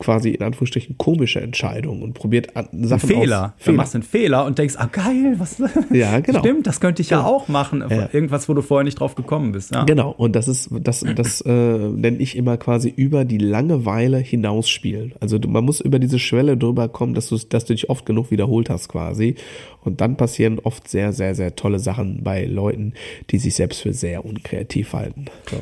quasi 0.00 0.30
in 0.30 0.42
Anführungsstrichen 0.42 0.98
komische 0.98 1.40
Entscheidungen 1.40 2.02
und 2.02 2.14
probiert 2.14 2.56
an, 2.56 2.68
Sachen 2.72 3.08
ein 3.10 3.16
Fehler. 3.16 3.20
aus. 3.20 3.52
Fehler. 3.58 3.72
Du 3.72 3.72
machst 3.72 3.94
einen 3.94 4.02
Fehler 4.02 4.44
und 4.46 4.58
denkst, 4.58 4.74
ah 4.78 4.88
geil, 4.90 5.36
was? 5.38 5.62
Ja, 5.90 6.18
genau. 6.20 6.40
Stimmt, 6.40 6.66
das 6.66 6.80
könnte 6.80 7.02
ich 7.02 7.10
ja, 7.10 7.20
ja 7.20 7.26
auch 7.26 7.48
machen. 7.48 7.84
Ja. 7.88 8.08
Irgendwas, 8.12 8.48
wo 8.48 8.54
du 8.54 8.62
vorher 8.62 8.84
nicht 8.84 8.98
drauf 8.98 9.14
gekommen 9.14 9.52
bist. 9.52 9.72
Ja. 9.72 9.84
Genau. 9.84 10.10
Und 10.10 10.34
das 10.34 10.48
ist, 10.48 10.70
das, 10.72 11.04
das 11.14 11.42
äh, 11.42 11.50
nenne 11.52 12.18
ich 12.18 12.36
immer 12.36 12.56
quasi 12.56 12.92
über 12.94 13.24
die 13.24 13.38
Langeweile 13.38 14.18
hinausspielen. 14.18 15.12
Also 15.20 15.38
du, 15.38 15.48
man 15.48 15.64
muss 15.64 15.80
über 15.80 15.98
diese 15.98 16.18
Schwelle 16.18 16.56
drüber 16.56 16.88
kommen, 16.88 17.14
dass 17.14 17.28
du, 17.28 17.36
dass 17.36 17.66
du 17.66 17.74
dich 17.74 17.90
oft 17.90 18.06
genug 18.06 18.30
wiederholt 18.30 18.70
hast 18.70 18.88
quasi. 18.88 19.34
Und 19.82 20.00
dann 20.00 20.16
passieren 20.16 20.58
oft 20.58 20.88
sehr, 20.88 21.12
sehr, 21.12 21.34
sehr 21.34 21.54
tolle 21.56 21.78
Sachen 21.78 22.24
bei 22.24 22.46
Leuten, 22.46 22.94
die 23.30 23.38
sich 23.38 23.54
selbst 23.54 23.82
für 23.82 23.92
sehr 23.92 24.24
unkreativ 24.24 24.94
halten. 24.94 25.26
So. 25.50 25.58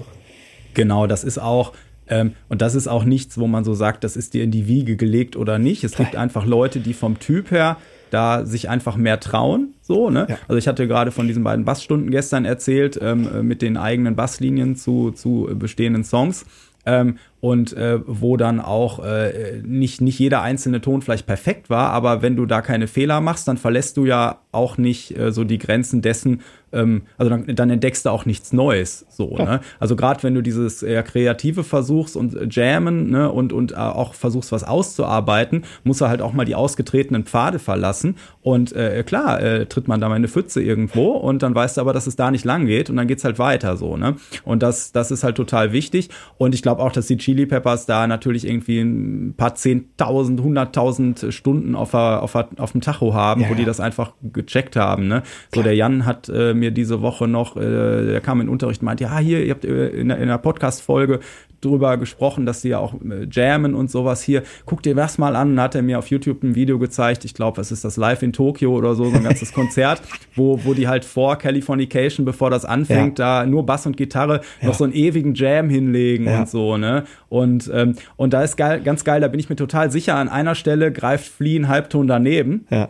Genau, 0.74 1.08
das 1.08 1.24
ist 1.24 1.38
auch, 1.38 1.72
ähm, 2.08 2.32
und 2.48 2.62
das 2.62 2.74
ist 2.74 2.88
auch 2.88 3.04
nichts, 3.04 3.38
wo 3.38 3.46
man 3.46 3.64
so 3.64 3.74
sagt, 3.74 4.04
das 4.04 4.16
ist 4.16 4.34
dir 4.34 4.42
in 4.42 4.50
die 4.50 4.66
Wiege 4.66 4.96
gelegt 4.96 5.36
oder 5.36 5.58
nicht. 5.58 5.84
Es 5.84 5.96
gibt 5.96 6.16
einfach 6.16 6.46
Leute, 6.46 6.80
die 6.80 6.94
vom 6.94 7.18
Typ 7.18 7.50
her 7.50 7.76
da 8.10 8.46
sich 8.46 8.68
einfach 8.68 8.96
mehr 8.96 9.20
trauen. 9.20 9.74
So, 9.82 10.10
ne? 10.10 10.26
Ja. 10.28 10.38
Also 10.48 10.56
ich 10.56 10.68
hatte 10.68 10.86
gerade 10.88 11.10
von 11.10 11.26
diesen 11.26 11.44
beiden 11.44 11.64
Bassstunden 11.64 12.10
gestern 12.10 12.44
erzählt, 12.44 12.98
ähm, 13.02 13.46
mit 13.46 13.62
den 13.62 13.76
eigenen 13.76 14.16
Basslinien 14.16 14.76
zu, 14.76 15.10
zu 15.10 15.48
bestehenden 15.54 16.04
Songs. 16.04 16.46
Ähm, 16.86 17.18
und 17.40 17.72
äh, 17.72 18.00
wo 18.06 18.36
dann 18.36 18.60
auch 18.60 19.04
äh, 19.04 19.60
nicht, 19.64 20.00
nicht 20.00 20.18
jeder 20.18 20.42
einzelne 20.42 20.80
Ton 20.80 21.02
vielleicht 21.02 21.26
perfekt 21.26 21.70
war, 21.70 21.90
aber 21.90 22.22
wenn 22.22 22.36
du 22.36 22.46
da 22.46 22.62
keine 22.62 22.88
Fehler 22.88 23.20
machst, 23.20 23.46
dann 23.46 23.58
verlässt 23.58 23.96
du 23.96 24.06
ja 24.06 24.40
auch 24.50 24.78
nicht 24.78 25.16
äh, 25.16 25.30
so 25.30 25.44
die 25.44 25.58
Grenzen 25.58 26.02
dessen, 26.02 26.40
ähm, 26.72 27.02
also 27.16 27.30
dann, 27.30 27.54
dann 27.54 27.70
entdeckst 27.70 28.04
du 28.04 28.10
auch 28.10 28.26
nichts 28.26 28.52
Neues. 28.52 29.06
So, 29.08 29.36
ja. 29.38 29.44
ne? 29.44 29.60
Also 29.80 29.96
gerade 29.96 30.22
wenn 30.22 30.34
du 30.34 30.42
dieses 30.42 30.82
eher 30.82 31.02
Kreative 31.02 31.64
versuchst 31.64 32.16
und 32.16 32.54
jammen 32.54 33.10
ne, 33.10 33.30
und, 33.30 33.52
und 33.52 33.72
äh, 33.72 33.76
auch 33.76 34.14
versuchst, 34.14 34.52
was 34.52 34.64
auszuarbeiten, 34.64 35.64
musst 35.84 36.00
du 36.00 36.08
halt 36.08 36.20
auch 36.20 36.32
mal 36.32 36.44
die 36.44 36.54
ausgetretenen 36.54 37.24
Pfade 37.24 37.58
verlassen. 37.58 38.16
Und 38.42 38.72
äh, 38.72 39.02
klar, 39.04 39.40
äh, 39.40 39.66
tritt 39.66 39.88
man 39.88 40.00
da 40.00 40.08
mal 40.08 40.16
eine 40.16 40.28
Pfütze 40.28 40.62
irgendwo 40.62 41.12
und 41.12 41.42
dann 41.42 41.54
weißt 41.54 41.76
du 41.76 41.80
aber, 41.80 41.92
dass 41.92 42.06
es 42.06 42.16
da 42.16 42.30
nicht 42.30 42.44
lang 42.44 42.66
geht 42.66 42.90
und 42.90 42.96
dann 42.96 43.06
geht's 43.06 43.24
halt 43.24 43.38
weiter 43.38 43.76
so, 43.76 43.96
ne? 43.96 44.16
Und 44.44 44.62
das, 44.62 44.92
das 44.92 45.10
ist 45.10 45.24
halt 45.24 45.36
total 45.36 45.72
wichtig. 45.72 46.10
Und 46.36 46.54
ich 46.54 46.62
glaube 46.62 46.82
auch, 46.82 46.92
dass 46.92 47.06
die 47.06 47.16
Chili 47.28 47.44
Peppers 47.44 47.84
da 47.84 48.06
natürlich 48.06 48.48
irgendwie 48.48 48.80
ein 48.80 49.34
paar 49.36 49.54
zehntausend, 49.54 50.40
hunderttausend 50.40 51.26
Stunden 51.28 51.74
auf, 51.74 51.90
der, 51.90 52.22
auf, 52.22 52.32
der, 52.32 52.48
auf 52.56 52.72
dem 52.72 52.80
Tacho 52.80 53.12
haben, 53.12 53.42
ja, 53.42 53.50
wo 53.50 53.54
die 53.54 53.66
das 53.66 53.80
einfach 53.80 54.14
gecheckt 54.22 54.76
haben. 54.76 55.08
Ne? 55.08 55.22
So, 55.54 55.62
der 55.62 55.74
Jan 55.74 56.06
hat 56.06 56.30
äh, 56.30 56.54
mir 56.54 56.70
diese 56.70 57.02
Woche 57.02 57.28
noch, 57.28 57.54
äh, 57.58 57.60
der 57.60 58.22
kam 58.22 58.40
in 58.40 58.48
Unterricht 58.48 58.80
und 58.80 58.86
meinte, 58.86 59.04
ja, 59.04 59.18
hier, 59.18 59.44
ihr 59.44 59.50
habt 59.50 59.66
äh, 59.66 59.88
in, 59.88 60.08
in 60.08 60.28
der 60.28 60.38
Podcast-Folge 60.38 61.20
drüber 61.60 61.96
gesprochen, 61.96 62.46
dass 62.46 62.62
die 62.62 62.68
ja 62.68 62.78
auch 62.78 62.94
äh, 62.94 63.26
jammen 63.30 63.74
und 63.74 63.90
sowas 63.90 64.22
hier. 64.22 64.42
Guck 64.66 64.82
dir 64.82 64.94
das 64.94 65.18
mal 65.18 65.36
an. 65.36 65.56
Dann 65.56 65.64
hat 65.64 65.74
er 65.74 65.82
mir 65.82 65.98
auf 65.98 66.08
YouTube 66.08 66.42
ein 66.42 66.54
Video 66.54 66.78
gezeigt. 66.78 67.24
Ich 67.24 67.34
glaube, 67.34 67.58
was 67.58 67.72
ist 67.72 67.84
das 67.84 67.96
Live 67.96 68.22
in 68.22 68.32
Tokio 68.32 68.74
oder 68.74 68.94
so, 68.94 69.04
so 69.10 69.16
ein 69.16 69.24
ganzes 69.24 69.52
Konzert, 69.58 70.02
wo, 70.34 70.60
wo 70.64 70.74
die 70.74 70.88
halt 70.88 71.04
vor 71.04 71.36
Californication, 71.36 72.24
bevor 72.24 72.50
das 72.50 72.64
anfängt, 72.64 73.18
ja. 73.18 73.42
da 73.42 73.46
nur 73.46 73.66
Bass 73.66 73.86
und 73.86 73.96
Gitarre 73.96 74.40
ja. 74.60 74.68
noch 74.68 74.74
so 74.74 74.84
einen 74.84 74.92
ewigen 74.92 75.34
Jam 75.34 75.68
hinlegen 75.68 76.26
ja. 76.26 76.40
und 76.40 76.48
so, 76.48 76.76
ne? 76.76 77.04
Und, 77.28 77.70
ähm, 77.74 77.94
und 78.16 78.32
da 78.32 78.42
ist 78.42 78.56
geil, 78.56 78.80
ganz 78.80 79.04
geil, 79.04 79.20
da 79.20 79.28
bin 79.28 79.40
ich 79.40 79.50
mir 79.50 79.56
total 79.56 79.90
sicher, 79.90 80.16
an 80.16 80.28
einer 80.28 80.54
Stelle 80.54 80.92
greift 80.92 81.26
Flea 81.26 81.56
einen 81.56 81.68
Halbton 81.68 82.06
daneben. 82.06 82.66
Ja 82.70 82.88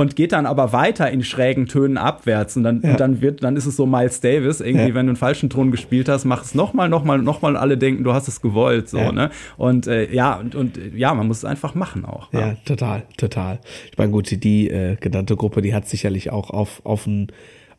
und 0.00 0.16
geht 0.16 0.32
dann 0.32 0.46
aber 0.46 0.72
weiter 0.72 1.10
in 1.10 1.22
schrägen 1.22 1.66
Tönen 1.66 1.98
abwärts 1.98 2.56
und 2.56 2.64
dann, 2.64 2.80
ja. 2.80 2.92
und 2.92 3.00
dann 3.00 3.20
wird, 3.20 3.42
dann 3.42 3.56
ist 3.56 3.66
es 3.66 3.76
so 3.76 3.84
Miles 3.84 4.20
Davis, 4.20 4.60
irgendwie, 4.60 4.88
ja. 4.88 4.94
wenn 4.94 5.06
du 5.06 5.10
einen 5.10 5.16
falschen 5.16 5.50
Ton 5.50 5.70
gespielt 5.70 6.08
hast, 6.08 6.24
mach 6.24 6.42
es 6.42 6.54
nochmal, 6.54 6.88
nochmal, 6.88 7.18
nochmal 7.18 7.52
und 7.52 7.58
alle 7.58 7.76
denken, 7.76 8.02
du 8.02 8.14
hast 8.14 8.26
es 8.26 8.40
gewollt, 8.40 8.88
so, 8.88 8.96
ja. 8.96 9.12
ne? 9.12 9.30
Und 9.58 9.86
äh, 9.86 10.10
ja, 10.10 10.36
und, 10.36 10.54
und 10.54 10.80
ja, 10.94 11.12
man 11.12 11.26
muss 11.26 11.38
es 11.38 11.44
einfach 11.44 11.74
machen 11.74 12.06
auch. 12.06 12.32
Ja, 12.32 12.54
total, 12.64 13.02
total. 13.18 13.60
Ich 13.90 13.98
meine, 13.98 14.10
gut, 14.10 14.42
die 14.42 14.70
äh, 14.70 14.96
genannte 14.96 15.36
Gruppe, 15.36 15.60
die 15.60 15.74
hat 15.74 15.86
sicherlich 15.86 16.32
auch 16.32 16.48
auf, 16.48 16.80
auf 16.84 17.06
ein 17.06 17.28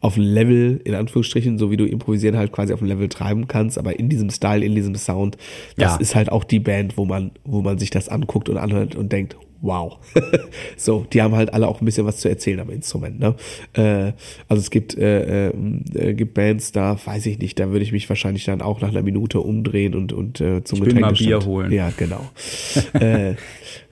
auf 0.04 0.18
ein 0.18 0.24
Level, 0.24 0.82
in 0.84 0.96
Anführungsstrichen, 0.96 1.60
so 1.60 1.70
wie 1.70 1.78
du 1.78 1.86
improvisieren 1.86 2.36
halt 2.36 2.52
quasi 2.52 2.74
auf 2.74 2.82
ein 2.82 2.88
Level 2.88 3.08
treiben 3.08 3.48
kannst, 3.48 3.78
aber 3.78 4.00
in 4.00 4.10
diesem 4.10 4.32
Style, 4.32 4.66
in 4.66 4.74
diesem 4.74 4.96
Sound, 4.96 5.38
das 5.78 5.94
ja. 5.94 6.00
ist 6.00 6.16
halt 6.16 6.32
auch 6.32 6.44
die 6.44 6.60
Band, 6.60 6.98
wo 6.98 7.06
man, 7.06 7.30
wo 7.44 7.62
man 7.62 7.78
sich 7.78 7.92
das 7.92 8.10
anguckt 8.10 8.50
und 8.50 8.58
anhört 8.58 8.96
und 8.96 9.12
denkt, 9.12 9.38
wow. 9.62 9.98
so, 10.78 11.06
die 11.12 11.22
haben 11.22 11.36
halt 11.36 11.54
alle 11.54 11.68
auch 11.68 11.82
ein 11.82 11.86
bisschen 11.86 12.06
was 12.06 12.18
zu 12.18 12.30
erzählen 12.30 12.60
am 12.60 12.70
Instrument. 12.70 13.20
Ne? 13.20 13.36
Äh, 13.74 14.14
also 14.48 14.62
es 14.62 14.72
gibt, 14.72 14.98
äh, 14.98 15.50
äh, 15.50 16.14
gibt 16.14 16.34
Bands, 16.34 16.72
da 16.72 16.98
weiß 17.04 17.26
ich 17.28 17.40
nicht, 17.40 17.60
da 17.60 17.70
würde 17.72 17.84
ich 17.84 17.92
mich 17.92 18.10
wahrscheinlich 18.10 18.46
dann 18.46 18.62
auch 18.62 18.82
nach 18.82 18.90
einer 18.90 19.04
Minute 19.04 19.40
umdrehen 19.40 19.96
und, 19.96 20.14
und 20.14 20.42
äh, 20.42 20.64
zum 20.64 20.86
ich 20.86 20.96
mal 20.96 21.14
Bier 21.14 21.46
holen. 21.46 21.72
Ja, 21.72 21.92
genau. 21.96 22.30
äh, 22.94 23.36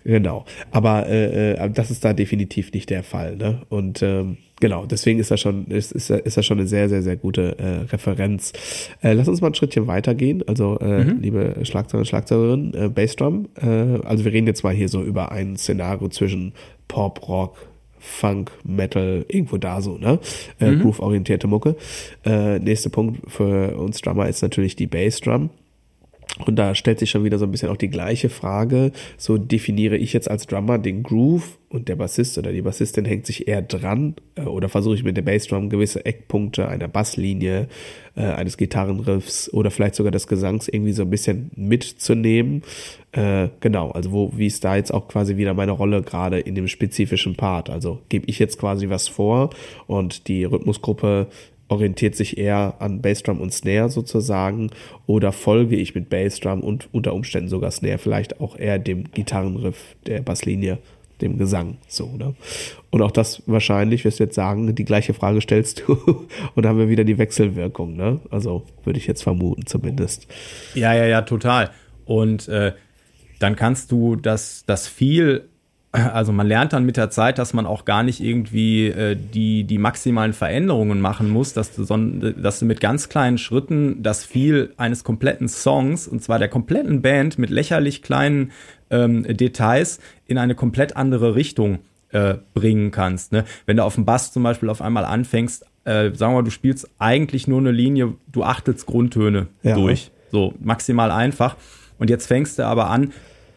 genau. 0.04 0.45
Aber 0.72 1.08
äh, 1.08 1.54
äh, 1.54 1.70
das 1.70 1.91
ist 1.91 2.04
da 2.04 2.14
definitiv 2.14 2.72
nicht 2.74 2.89
der 2.89 3.04
Fall. 3.04 3.36
Ne? 3.36 3.62
Und 3.70 4.02
ähm, 4.02 4.38
genau, 4.60 4.86
deswegen 4.86 5.20
ist 5.20 5.32
das 5.32 5.39
schon, 5.39 5.68
ist, 5.68 5.91
ist, 5.91 6.10
ist 6.10 6.38
das 6.38 6.45
schon 6.45 6.60
eine 6.60 6.68
sehr, 6.68 6.89
sehr, 6.89 7.02
sehr 7.02 7.16
gute 7.16 7.58
äh, 7.60 7.91
Referenz. 7.91 8.54
Äh, 9.02 9.14
lass 9.14 9.28
uns 9.28 9.41
mal 9.41 9.47
ein 9.47 9.56
Schrittchen 9.56 9.88
weitergehen. 9.88 10.43
Also, 10.47 10.80
äh, 10.80 11.06
mhm. 11.06 11.22
liebe 11.22 11.56
Schlagzeuger 11.64 12.00
und 12.00 12.08
Schlagzeugerin, 12.08 12.74
äh, 12.74 12.89
Bassdrum. 12.89 13.50
Äh, 13.62 13.68
also 14.06 14.26
wir 14.26 14.34
reden 14.34 14.47
jetzt 14.47 14.64
mal 14.64 14.74
hier 14.74 14.89
so 14.89 15.02
über 15.02 15.32
ein 15.32 15.58
Szenario 15.58 16.10
zwischen 16.10 16.54
Pop, 16.88 17.28
Rock, 17.28 17.70
Funk, 18.00 18.52
Metal, 18.64 19.26
irgendwo 19.28 19.58
da 19.58 19.82
so, 19.82 19.97
ne? 19.97 20.20
Äh, 20.60 20.72
mhm. 20.72 20.82
Groove-orientierte 20.82 21.47
Mucke. 21.47 21.76
Äh, 22.26 22.60
nächster 22.60 22.89
Punkt 22.89 23.30
für 23.30 23.78
uns 23.78 24.02
Drummer 24.02 24.28
ist 24.30 24.41
natürlich 24.41 24.76
die 24.76 24.88
Bassdrum. 24.88 25.50
Und 26.38 26.55
da 26.55 26.75
stellt 26.75 26.99
sich 26.99 27.09
schon 27.09 27.23
wieder 27.23 27.38
so 27.38 27.45
ein 27.45 27.51
bisschen 27.51 27.69
auch 27.69 27.77
die 27.77 27.89
gleiche 27.89 28.30
Frage. 28.30 28.91
So 29.17 29.38
definiere 29.38 29.97
ich 29.97 30.13
jetzt 30.13 30.30
als 30.30 30.47
Drummer 30.47 30.77
den 30.77 31.03
Groove 31.03 31.57
und 31.69 31.89
der 31.89 31.95
Bassist 31.95 32.38
oder 32.38 32.51
die 32.51 32.61
Bassistin 32.61 33.05
hängt 33.05 33.25
sich 33.25 33.47
eher 33.47 33.61
dran 33.61 34.15
äh, 34.36 34.43
oder 34.43 34.69
versuche 34.69 34.95
ich 34.95 35.03
mit 35.03 35.17
der 35.17 35.21
Bassdrum 35.23 35.69
gewisse 35.69 36.05
Eckpunkte 36.05 36.67
einer 36.67 36.88
Basslinie, 36.88 37.67
äh, 38.15 38.21
eines 38.21 38.57
Gitarrenriffs 38.57 39.51
oder 39.51 39.69
vielleicht 39.69 39.95
sogar 39.95 40.11
des 40.11 40.27
Gesangs 40.27 40.67
irgendwie 40.67 40.93
so 40.93 41.03
ein 41.03 41.09
bisschen 41.09 41.51
mitzunehmen. 41.55 42.63
Äh, 43.11 43.49
genau, 43.59 43.91
also 43.91 44.11
wo, 44.11 44.32
wie 44.36 44.47
ist 44.47 44.63
da 44.63 44.75
jetzt 44.75 44.93
auch 44.93 45.07
quasi 45.07 45.36
wieder 45.36 45.53
meine 45.53 45.71
Rolle 45.71 46.01
gerade 46.03 46.39
in 46.39 46.55
dem 46.55 46.67
spezifischen 46.67 47.36
Part? 47.36 47.69
Also 47.69 47.99
gebe 48.09 48.25
ich 48.27 48.39
jetzt 48.39 48.57
quasi 48.57 48.89
was 48.89 49.07
vor 49.07 49.49
und 49.88 50.27
die 50.27 50.45
Rhythmusgruppe 50.45 51.27
orientiert 51.70 52.15
sich 52.15 52.38
eher 52.38 52.76
an 52.80 53.01
Bassdrum 53.01 53.39
und 53.39 53.53
Snare 53.53 53.89
sozusagen 53.89 54.72
oder 55.05 55.32
folge 55.32 55.76
ich 55.76 55.95
mit 55.95 56.09
Bassdrum 56.09 56.61
und 56.61 56.89
unter 56.91 57.13
Umständen 57.13 57.47
sogar 57.47 57.72
Snare 57.72 57.99
vielleicht 57.99 58.41
auch 58.41 58.57
eher 58.57 58.80
dem 58.80 59.05
Gitarrenriff 59.11 59.95
der 60.05 60.22
Basslinie, 60.22 60.80
dem 61.22 61.38
Gesang, 61.38 61.78
so, 61.88 62.07
ne? 62.17 62.34
Und 62.89 63.01
auch 63.01 63.11
das 63.11 63.43
wahrscheinlich, 63.45 64.05
wirst 64.05 64.20
du 64.20 64.24
jetzt 64.24 64.36
sagen, 64.36 64.74
die 64.74 64.86
gleiche 64.86 65.13
Frage 65.13 65.41
stellst 65.41 65.84
du 65.86 66.28
und 66.55 66.65
haben 66.65 66.80
wir 66.80 66.89
wieder 66.89 67.03
die 67.03 67.17
Wechselwirkung, 67.17 67.95
ne? 67.95 68.20
Also 68.32 68.63
würde 68.84 68.99
ich 68.99 69.07
jetzt 69.07 69.22
vermuten 69.22 69.65
zumindest. 69.65 70.28
Ja, 70.76 70.93
ja, 70.93 71.05
ja, 71.05 71.22
total. 71.22 71.72
Und 72.05 72.47
äh, 72.47 72.74
dann 73.39 73.55
kannst 73.55 73.91
du 73.91 74.15
das, 74.15 74.63
das 74.65 74.88
viel 74.88 75.49
also 75.92 76.32
man 76.32 76.48
lernt 76.48 76.74
dann 76.74 76.86
mit 76.86 76.98
der 76.98 77.10
Zeit, 77.10 77.40
dass 77.40 77.54
man 77.54 77.66
auch 77.66 77.84
gar 77.84 78.04
nicht 78.04 78.22
irgendwie 78.22 78.88
äh, 78.88 79.16
die, 79.16 79.64
die 79.64 79.78
maximalen 79.80 80.34
Veränderungen 80.34 81.02
machen 81.02 81.30
muss, 81.30 81.54
dass 81.54 81.74
du, 81.76 81.84
son 81.84 82.36
dass 82.42 82.60
du 82.60 82.66
mit 82.66 82.80
ganz 82.80 83.10
kleinen 83.10 83.40
Schritten 83.40 84.04
das 84.04 84.24
viel 84.24 84.74
eines 84.78 85.04
kompletten 85.04 85.48
Songs, 85.48 86.08
und 86.08 86.22
zwar 86.22 86.38
der 86.38 86.48
kompletten 86.48 87.02
Band 87.02 87.40
mit 87.40 87.50
lächerlich 87.50 88.04
kleinen 88.04 88.52
ähm, 88.92 89.24
Details, 89.24 90.00
in 90.28 90.38
eine 90.38 90.54
komplett 90.54 90.96
andere 90.96 91.34
Richtung 91.34 91.80
äh, 92.12 92.36
bringen 92.54 92.92
kannst. 92.92 93.32
Ne? 93.32 93.46
Wenn 93.66 93.78
du 93.78 93.84
auf 93.84 93.96
dem 93.96 94.06
Bass 94.06 94.32
zum 94.32 94.44
Beispiel 94.44 94.70
auf 94.70 94.82
einmal 94.82 95.06
anfängst, 95.06 95.66
äh, 95.86 96.12
sagen 96.14 96.34
wir 96.34 96.42
mal, 96.42 96.44
du 96.44 96.52
spielst 96.52 96.88
eigentlich 97.00 97.48
nur 97.48 97.60
eine 97.60 97.72
Linie, 97.72 98.14
du 98.32 98.44
achtelst 98.44 98.86
Grundtöne 98.86 99.48
ja. 99.64 99.76
durch. 99.76 100.12
So 100.32 100.54
maximal 100.60 101.10
einfach. 101.10 101.56
Und 101.98 102.10
jetzt 102.12 102.28
fängst 102.28 102.60
du 102.60 102.66
aber 102.66 102.90
an, 102.90 103.12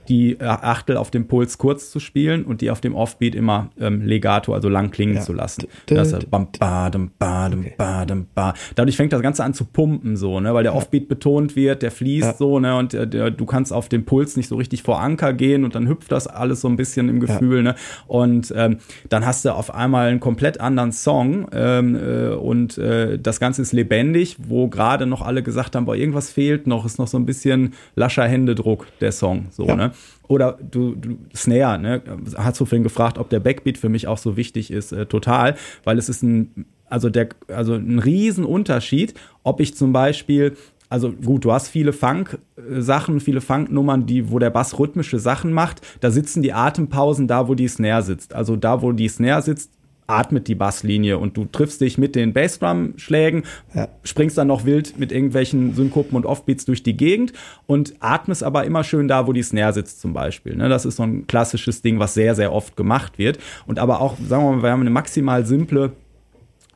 die 0.09 0.33
äh, 0.33 0.45
Achtel 0.45 0.97
auf 0.97 1.11
dem 1.11 1.27
Puls 1.29 1.59
kurz 1.59 1.91
zu 1.91 2.01
spielen 2.01 2.45
und 2.45 2.61
die 2.61 2.71
auf 2.71 2.81
dem 2.81 2.95
Offbeat 2.95 3.35
immer 3.35 3.71
ähm, 3.81 4.03
legato, 4.03 4.53
also 4.53 4.69
lang 4.69 4.91
klingen 4.91 5.17
ja. 5.17 5.21
zu 5.21 5.33
lassen. 5.33 5.67
Das 5.87 6.13
ist 6.13 6.31
bam, 6.31 6.49
badem, 6.59 7.11
badem, 7.19 7.61
okay. 7.61 7.75
badem, 7.77 8.27
ba. 8.35 8.55
Dadurch 8.75 8.97
fängt 8.97 9.13
das 9.13 9.23
Ganze 9.23 9.45
an 9.45 9.55
zu 9.55 9.65
pumpen, 9.65 10.17
so, 10.17 10.41
ne, 10.41 10.53
weil 10.55 10.63
der 10.65 10.75
Offbeat 10.75 11.09
betont 11.09 11.57
wird, 11.57 11.83
der 11.83 11.91
fließt 11.91 12.27
ja. 12.27 12.35
so, 12.35 12.59
ne, 12.59 12.77
und 12.77 12.95
äh, 12.95 13.07
der, 13.07 13.31
du 13.31 13.47
kannst 13.47 13.73
auf 13.73 13.89
dem 13.89 14.05
Puls 14.05 14.37
nicht 14.37 14.49
so 14.49 14.57
richtig 14.57 14.83
vor 14.83 15.01
Anker 15.01 15.33
gehen 15.33 15.65
und 15.65 15.75
dann 15.75 15.89
hüpft 15.89 16.11
das 16.11 16.27
alles 16.27 16.61
so 16.61 16.69
ein 16.69 16.77
bisschen 16.77 17.09
im 17.09 17.21
Gefühl, 17.21 17.59
ja. 17.59 17.63
ne, 17.63 17.75
und 18.07 18.53
ähm, 18.57 18.79
dann 19.09 19.25
hast 19.25 19.45
du 19.45 19.55
auf 19.55 19.75
einmal 19.75 20.09
einen 20.09 20.21
komplett 20.21 20.61
anderen 20.61 20.93
Song 20.93 21.47
ähm, 21.53 21.95
äh, 21.97 22.35
und 22.35 22.79
äh, 22.79 23.19
das 23.19 23.41
Ganze 23.41 23.63
ist 23.63 23.73
lebendig, 23.73 24.37
wo 24.49 24.69
gerade 24.69 25.07
noch 25.07 25.23
alle 25.23 25.43
gesagt 25.43 25.77
haben, 25.77 25.85
boah, 25.85 25.95
irgendwas 25.95 26.31
fehlt 26.31 26.67
noch, 26.67 26.85
ist 26.85 26.99
noch 26.99 27.09
so 27.09 27.19
ein 27.19 27.27
bisschen 27.27 27.75
lascher 27.95 28.25
Händedruck, 28.27 28.87
der 29.01 29.13
Song, 29.13 29.47
so, 29.51 29.65
ne. 29.65 29.92
Oder 30.29 30.59
du, 30.59 30.95
du 30.95 31.19
Snare, 31.35 31.79
ne? 31.79 32.03
Hast 32.37 32.61
du 32.61 32.65
vorhin 32.65 32.83
gefragt, 32.83 33.19
ob 33.19 33.31
der 33.31 33.41
Backbeat 33.41 33.79
für 33.79 33.89
mich 33.89 34.07
auch 34.07 34.19
so 34.19 34.37
wichtig 34.37 34.71
ist? 34.71 34.93
Äh, 34.93 35.07
total, 35.07 35.57
weil 35.85 35.99
es 35.99 36.09
ist 36.09 36.23
ein, 36.23 36.67
also 36.89 37.11
der, 37.11 37.29
also 37.49 37.75
ein 37.75 37.99
Riesenunterschied, 37.99 39.15
ob 39.43 39.61
ich 39.61 39.77
zum 39.77 39.93
Beispiel 39.93 40.57
also 40.93 41.11
gut, 41.11 41.47
du 41.47 41.53
hast 41.53 41.69
viele 41.69 41.95
Funk-Sachen, 41.95 43.21
viele 43.21 43.41
Funk-Nummern, 43.41 44.05
die, 44.05 44.31
wo 44.31 44.39
der 44.39 44.51
Bass 44.51 44.79
rhythmische 44.79 45.19
Sachen 45.19 45.51
macht. 45.51 45.81
Da 46.01 46.11
sitzen 46.11 46.43
die 46.43 46.53
Atempausen 46.53 47.27
da, 47.27 47.49
wo 47.49 47.55
die 47.55 47.67
Snare 47.67 48.03
sitzt. 48.03 48.35
Also 48.35 48.57
da, 48.57 48.83
wo 48.83 48.93
die 48.93 49.09
Snare 49.09 49.41
sitzt, 49.41 49.71
atmet 50.07 50.49
die 50.49 50.55
Basslinie 50.55 51.19
und 51.19 51.37
du 51.37 51.45
triffst 51.45 51.81
dich 51.81 51.99
mit 51.99 52.15
den 52.15 52.33
Bassdrum-Schlägen, 52.33 53.45
ja. 53.75 53.89
springst 54.05 54.37
dann 54.37 54.49
noch 54.49 54.65
wild 54.65 54.99
mit 54.99 55.13
irgendwelchen 55.13 55.75
Synkopen 55.75 56.17
und 56.17 56.27
Offbeats 56.27 56.65
durch 56.65 56.83
die 56.83 56.97
Gegend 56.97 57.33
und 57.67 57.95
atmest 58.01 58.43
aber 58.43 58.65
immer 58.65 58.85
schön 58.85 59.09
da, 59.09 59.27
wo 59.27 59.33
die 59.33 59.43
Snare 59.43 59.73
sitzt 59.73 60.01
zum 60.01 60.13
Beispiel. 60.13 60.57
Ne? 60.57 60.69
Das 60.69 60.85
ist 60.85 60.97
so 60.97 61.03
ein 61.03 61.27
klassisches 61.27 61.83
Ding, 61.83 61.99
was 61.99 62.15
sehr, 62.15 62.35
sehr 62.35 62.53
oft 62.53 62.77
gemacht 62.77 63.19
wird. 63.19 63.39
Und 63.67 63.79
aber 63.79 64.01
auch, 64.01 64.17
sagen 64.19 64.45
wir 64.45 64.53
mal, 64.53 64.63
wir 64.63 64.71
haben 64.71 64.81
eine 64.81 64.91
maximal 64.91 65.47
simple 65.47 65.93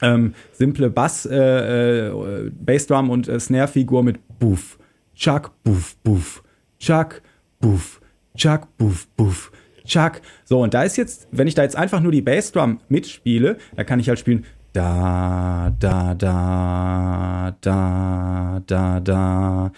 ähm, 0.03 0.35
simple 0.53 0.91
Bass, 0.91 1.27
äh, 1.27 2.09
äh, 2.09 2.51
Bassdrum 2.51 3.11
und 3.11 3.29
äh, 3.29 3.41
Snare-Figur 3.41 4.03
mit 4.03 4.19
Buff, 4.39 4.79
Chuck, 5.15 5.53
Buff, 5.65 5.97
Buff, 6.03 6.43
Chuck, 6.79 7.23
Buff, 7.61 8.01
Chuck, 8.37 8.69
Buff, 8.77 9.09
Buff. 9.17 9.51
Chuck. 9.87 10.21
So, 10.45 10.61
und 10.61 10.75
da 10.75 10.83
ist 10.83 10.97
jetzt, 10.97 11.29
wenn 11.31 11.47
ich 11.47 11.55
da 11.55 11.63
jetzt 11.63 11.77
einfach 11.77 12.01
nur 12.01 12.13
die 12.13 12.23
Bassdrum 12.23 12.81
mitspiele, 12.89 13.57
da 13.75 13.85
kann 13.85 14.01
ich 14.01 14.09
halt 14.09 14.19
spielen 14.19 14.45
da, 14.77 15.75
da, 15.79 16.15
da, 16.15 17.57
da, 17.63 18.63
da, 18.67 19.01
da. 19.01 19.73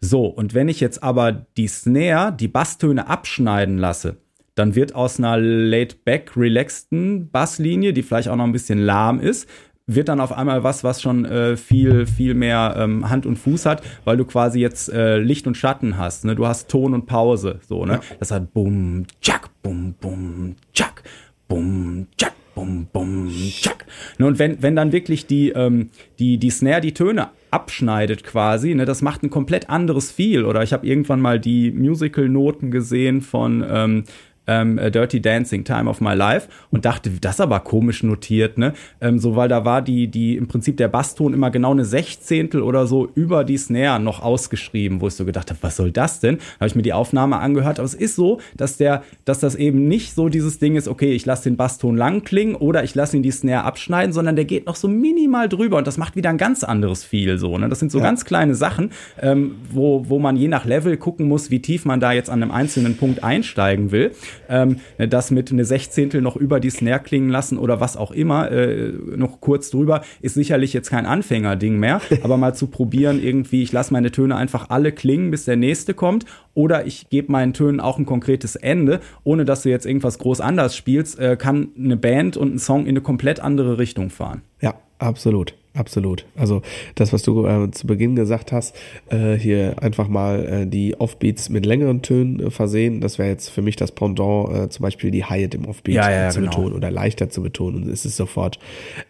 So, 0.00 0.24
und 0.26 0.54
wenn 0.54 0.68
ich 0.68 0.80
jetzt 0.80 1.02
aber 1.02 1.32
die 1.32 1.68
Snare, 1.68 2.32
die 2.32 2.48
Basstöne 2.48 3.08
abschneiden 3.08 3.76
lasse, 3.76 4.16
dann 4.54 4.74
wird 4.74 4.94
aus 4.94 5.18
einer 5.18 5.36
laid-back, 5.36 6.32
relaxten 6.36 7.30
Basslinie, 7.30 7.92
die 7.92 8.02
vielleicht 8.02 8.28
auch 8.28 8.36
noch 8.36 8.44
ein 8.44 8.52
bisschen 8.52 8.78
lahm 8.78 9.20
ist, 9.20 9.48
wird 9.94 10.08
dann 10.08 10.20
auf 10.20 10.32
einmal 10.32 10.62
was, 10.62 10.84
was 10.84 11.02
schon 11.02 11.24
äh, 11.24 11.56
viel, 11.56 12.06
viel 12.06 12.34
mehr 12.34 12.74
ähm, 12.78 13.08
Hand 13.08 13.26
und 13.26 13.36
Fuß 13.36 13.66
hat, 13.66 13.82
weil 14.04 14.16
du 14.16 14.24
quasi 14.24 14.60
jetzt 14.60 14.92
äh, 14.92 15.18
Licht 15.18 15.46
und 15.46 15.56
Schatten 15.56 15.98
hast. 15.98 16.24
Ne? 16.24 16.34
Du 16.34 16.46
hast 16.46 16.68
Ton 16.68 16.94
und 16.94 17.06
Pause. 17.06 17.60
So, 17.66 17.84
ne? 17.84 17.94
Ja. 17.94 18.00
Das 18.18 18.30
hat 18.30 18.52
bum, 18.52 19.04
tschak, 19.20 19.50
bum, 19.62 19.94
bum, 20.00 20.56
tschak, 20.72 21.02
bum, 21.48 22.06
tschak, 22.16 22.32
bum, 22.54 22.86
bum, 22.92 23.28
tschak. 23.28 23.86
Ne? 24.18 24.26
Und 24.26 24.38
wenn, 24.38 24.62
wenn 24.62 24.76
dann 24.76 24.92
wirklich 24.92 25.26
die, 25.26 25.50
ähm, 25.50 25.90
die, 26.18 26.38
die 26.38 26.50
Snare 26.50 26.80
die 26.80 26.94
Töne 26.94 27.28
abschneidet 27.50 28.24
quasi, 28.24 28.74
ne, 28.74 28.86
das 28.86 29.02
macht 29.02 29.22
ein 29.22 29.30
komplett 29.30 29.68
anderes 29.68 30.10
Feel. 30.10 30.44
Oder 30.44 30.62
ich 30.62 30.72
habe 30.72 30.86
irgendwann 30.86 31.20
mal 31.20 31.38
die 31.38 31.70
Musical-Noten 31.70 32.70
gesehen 32.70 33.20
von 33.20 33.64
ähm, 33.68 34.04
ähm, 34.46 34.76
Dirty 34.76 35.20
Dancing, 35.20 35.64
Time 35.64 35.88
of 35.88 36.00
My 36.00 36.14
Life 36.14 36.48
und 36.70 36.84
dachte, 36.84 37.10
das 37.20 37.40
aber 37.40 37.60
komisch 37.60 38.02
notiert, 38.02 38.58
ne? 38.58 38.72
Ähm, 39.00 39.18
so, 39.18 39.36
weil 39.36 39.48
da 39.48 39.64
war 39.64 39.82
die, 39.82 40.08
die 40.08 40.36
im 40.36 40.48
Prinzip 40.48 40.76
der 40.76 40.88
Basston 40.88 41.32
immer 41.32 41.50
genau 41.50 41.70
eine 41.70 41.84
Sechzehntel 41.84 42.62
oder 42.62 42.86
so 42.86 43.08
über 43.14 43.44
die 43.44 43.56
Snare 43.56 44.00
noch 44.00 44.22
ausgeschrieben, 44.22 45.00
wo 45.00 45.08
ich 45.08 45.14
so 45.14 45.24
gedacht 45.24 45.50
habe, 45.50 45.58
was 45.62 45.76
soll 45.76 45.92
das 45.92 46.20
denn? 46.20 46.38
Habe 46.58 46.66
ich 46.66 46.74
mir 46.74 46.82
die 46.82 46.92
Aufnahme 46.92 47.38
angehört, 47.38 47.78
aber 47.78 47.86
es 47.86 47.94
ist 47.94 48.16
so, 48.16 48.40
dass 48.56 48.76
der, 48.76 49.02
dass 49.24 49.38
das 49.40 49.54
eben 49.54 49.86
nicht 49.86 50.14
so 50.14 50.28
dieses 50.28 50.58
Ding 50.58 50.76
ist, 50.76 50.88
okay, 50.88 51.12
ich 51.12 51.24
lasse 51.24 51.44
den 51.44 51.56
Basston 51.56 51.96
lang 51.96 52.24
klingen 52.24 52.54
oder 52.56 52.82
ich 52.82 52.94
lasse 52.94 53.16
ihn 53.16 53.22
die 53.22 53.30
Snare 53.30 53.64
abschneiden, 53.64 54.12
sondern 54.12 54.36
der 54.36 54.44
geht 54.44 54.66
noch 54.66 54.76
so 54.76 54.88
minimal 54.88 55.48
drüber 55.48 55.76
und 55.78 55.86
das 55.86 55.98
macht 55.98 56.16
wieder 56.16 56.30
ein 56.30 56.38
ganz 56.38 56.64
anderes 56.64 57.04
Feel 57.04 57.38
so, 57.38 57.58
ne? 57.58 57.68
Das 57.68 57.78
sind 57.78 57.92
so 57.92 57.98
ja. 57.98 58.04
ganz 58.04 58.24
kleine 58.24 58.54
Sachen, 58.54 58.90
ähm, 59.20 59.56
wo, 59.70 60.08
wo 60.08 60.18
man 60.18 60.36
je 60.36 60.48
nach 60.48 60.64
Level 60.64 60.96
gucken 60.96 61.28
muss, 61.28 61.50
wie 61.50 61.60
tief 61.60 61.84
man 61.84 62.00
da 62.00 62.12
jetzt 62.12 62.28
an 62.28 62.42
einem 62.42 62.50
einzelnen 62.50 62.96
Punkt 62.96 63.22
einsteigen 63.22 63.92
will 63.92 64.12
ähm, 64.48 64.76
das 64.98 65.30
mit 65.30 65.50
eine 65.50 65.64
Sechzehntel 65.64 66.22
noch 66.22 66.36
über 66.36 66.60
die 66.60 66.70
Snare 66.70 67.00
klingen 67.00 67.30
lassen 67.30 67.58
oder 67.58 67.80
was 67.80 67.96
auch 67.96 68.10
immer, 68.10 68.50
äh, 68.50 68.92
noch 69.16 69.40
kurz 69.40 69.70
drüber, 69.70 70.02
ist 70.20 70.34
sicherlich 70.34 70.72
jetzt 70.72 70.90
kein 70.90 71.06
Anfängerding 71.06 71.78
mehr, 71.78 72.00
aber 72.22 72.36
mal 72.36 72.54
zu 72.54 72.66
probieren, 72.66 73.22
irgendwie, 73.22 73.62
ich 73.62 73.72
lasse 73.72 73.92
meine 73.92 74.10
Töne 74.10 74.36
einfach 74.36 74.70
alle 74.70 74.92
klingen, 74.92 75.30
bis 75.30 75.44
der 75.44 75.56
nächste 75.56 75.94
kommt 75.94 76.26
oder 76.54 76.86
ich 76.86 77.08
gebe 77.08 77.32
meinen 77.32 77.52
Tönen 77.52 77.80
auch 77.80 77.98
ein 77.98 78.06
konkretes 78.06 78.56
Ende, 78.56 79.00
ohne 79.24 79.44
dass 79.44 79.62
du 79.62 79.70
jetzt 79.70 79.86
irgendwas 79.86 80.18
groß 80.18 80.40
anders 80.40 80.76
spielst, 80.76 81.18
äh, 81.18 81.36
kann 81.36 81.68
eine 81.76 81.96
Band 81.96 82.36
und 82.36 82.54
ein 82.54 82.58
Song 82.58 82.82
in 82.82 82.90
eine 82.90 83.00
komplett 83.00 83.40
andere 83.40 83.78
Richtung 83.78 84.10
fahren. 84.10 84.42
Ja, 84.60 84.74
absolut. 84.98 85.54
Absolut. 85.74 86.26
Also 86.36 86.60
das, 86.96 87.14
was 87.14 87.22
du 87.22 87.46
äh, 87.46 87.70
zu 87.70 87.86
Beginn 87.86 88.14
gesagt 88.14 88.52
hast, 88.52 88.76
äh, 89.08 89.34
hier 89.34 89.82
einfach 89.82 90.06
mal 90.06 90.44
äh, 90.44 90.66
die 90.66 91.00
Offbeats 91.00 91.48
mit 91.48 91.64
längeren 91.64 92.02
Tönen 92.02 92.40
äh, 92.40 92.50
versehen, 92.50 93.00
das 93.00 93.18
wäre 93.18 93.30
jetzt 93.30 93.48
für 93.48 93.62
mich 93.62 93.76
das 93.76 93.90
Pendant, 93.92 94.54
äh, 94.54 94.68
zum 94.68 94.82
Beispiel 94.82 95.10
die 95.10 95.24
Hi-Hat 95.24 95.54
im 95.54 95.64
Offbeat 95.64 95.94
ja, 95.94 96.10
ja, 96.10 96.28
zu 96.28 96.40
genau. 96.40 96.50
betonen 96.50 96.74
oder 96.74 96.90
leichter 96.90 97.30
zu 97.30 97.42
betonen. 97.42 97.84
Und 97.84 97.88
es 97.88 98.04
ist 98.04 98.16
sofort 98.16 98.58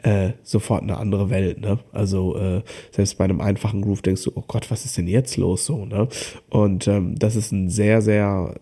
äh, 0.05 0.31
sofort 0.45 0.83
eine 0.83 0.99
andere 0.99 1.31
Welt. 1.31 1.61
Ne? 1.61 1.81
Also 1.93 2.39
äh, 2.39 2.63
selbst 2.93 3.19
bei 3.19 3.25
einem 3.25 3.41
einfachen 3.41 3.83
Groove 3.83 4.03
denkst 4.03 4.23
du, 4.23 4.33
oh 4.37 4.45
Gott, 4.47 4.71
was 4.71 4.85
ist 4.85 4.97
denn 4.97 5.09
jetzt 5.09 5.37
los 5.37 5.67
so? 5.67 5.85
Ne? 5.85 6.07
Und 6.49 6.87
ähm, 6.87 7.19
das 7.19 7.35
ist 7.35 7.51
ein 7.51 7.71
sehr, 7.71 8.03
sehr 8.03 8.55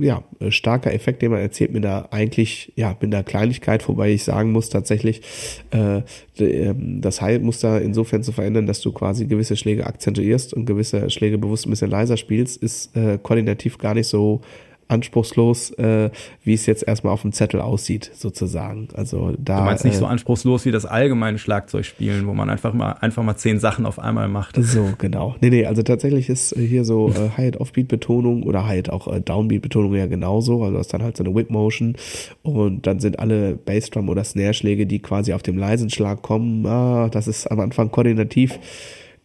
ja, 0.00 0.22
starker 0.50 0.92
Effekt, 0.92 1.22
den 1.22 1.30
man 1.30 1.40
erzählt 1.40 1.72
mit 1.72 1.84
der 1.84 2.12
eigentlich, 2.12 2.72
ja, 2.76 2.96
mit 3.00 3.12
der 3.12 3.22
Kleinigkeit, 3.22 3.86
wobei 3.88 4.10
ich 4.10 4.24
sagen 4.24 4.52
muss 4.52 4.68
tatsächlich, 4.68 5.22
äh, 5.70 6.02
ähm, 6.38 7.00
das 7.00 7.20
Heilmuster 7.20 7.80
insofern 7.80 8.22
zu 8.22 8.32
verändern, 8.32 8.66
dass 8.66 8.80
du 8.80 8.92
quasi 8.92 9.26
gewisse 9.26 9.56
Schläge 9.56 9.86
akzentuierst 9.86 10.54
und 10.54 10.66
gewisse 10.66 11.10
Schläge 11.10 11.38
bewusst 11.38 11.66
ein 11.66 11.70
bisschen 11.70 11.90
leiser 11.90 12.16
spielst, 12.16 12.62
ist 12.62 12.96
äh, 12.96 13.18
koordinativ 13.22 13.78
gar 13.78 13.94
nicht 13.94 14.08
so 14.08 14.42
anspruchslos, 14.88 15.70
äh, 15.72 16.10
wie 16.44 16.54
es 16.54 16.66
jetzt 16.66 16.86
erstmal 16.86 17.12
auf 17.12 17.22
dem 17.22 17.32
Zettel 17.32 17.60
aussieht, 17.60 18.10
sozusagen. 18.14 18.88
Also 18.94 19.34
da. 19.38 19.58
Du 19.58 19.64
meinst 19.64 19.84
nicht 19.84 19.94
äh, 19.94 19.98
so 19.98 20.06
anspruchslos 20.06 20.64
wie 20.64 20.70
das 20.70 20.86
allgemeine 20.86 21.38
Schlagzeugspielen, 21.38 22.26
wo 22.26 22.34
man 22.34 22.50
einfach 22.50 22.72
mal 22.72 22.92
einfach 22.92 23.22
mal 23.22 23.36
zehn 23.36 23.58
Sachen 23.58 23.86
auf 23.86 23.98
einmal 23.98 24.28
macht. 24.28 24.56
So, 24.56 24.92
genau. 24.98 25.36
Nee, 25.40 25.50
nee, 25.50 25.66
also 25.66 25.82
tatsächlich 25.82 26.28
ist 26.28 26.54
hier 26.56 26.84
so 26.84 27.10
äh, 27.10 27.30
Hi-Hat-Offbeat-Betonung 27.36 28.42
oder 28.42 28.66
Hi-Hat 28.66 28.90
auch 28.90 29.08
äh, 29.08 29.20
Downbeat-Betonung 29.20 29.94
ja 29.94 30.06
genauso. 30.06 30.62
Also 30.62 30.76
das 30.76 30.86
ist 30.86 30.94
dann 30.94 31.02
halt 31.02 31.16
so 31.16 31.24
eine 31.24 31.34
Whip-Motion 31.34 31.96
und 32.42 32.86
dann 32.86 33.00
sind 33.00 33.18
alle 33.18 33.56
Bassdrum 33.56 34.08
oder 34.08 34.24
Snare-Schläge, 34.24 34.86
die 34.86 35.00
quasi 35.00 35.32
auf 35.32 35.42
dem 35.42 35.58
leisen 35.58 35.90
Schlag 35.90 36.22
kommen, 36.22 36.66
ah, 36.66 37.08
das 37.10 37.28
ist 37.28 37.46
am 37.46 37.60
Anfang 37.60 37.90
koordinativ 37.90 38.58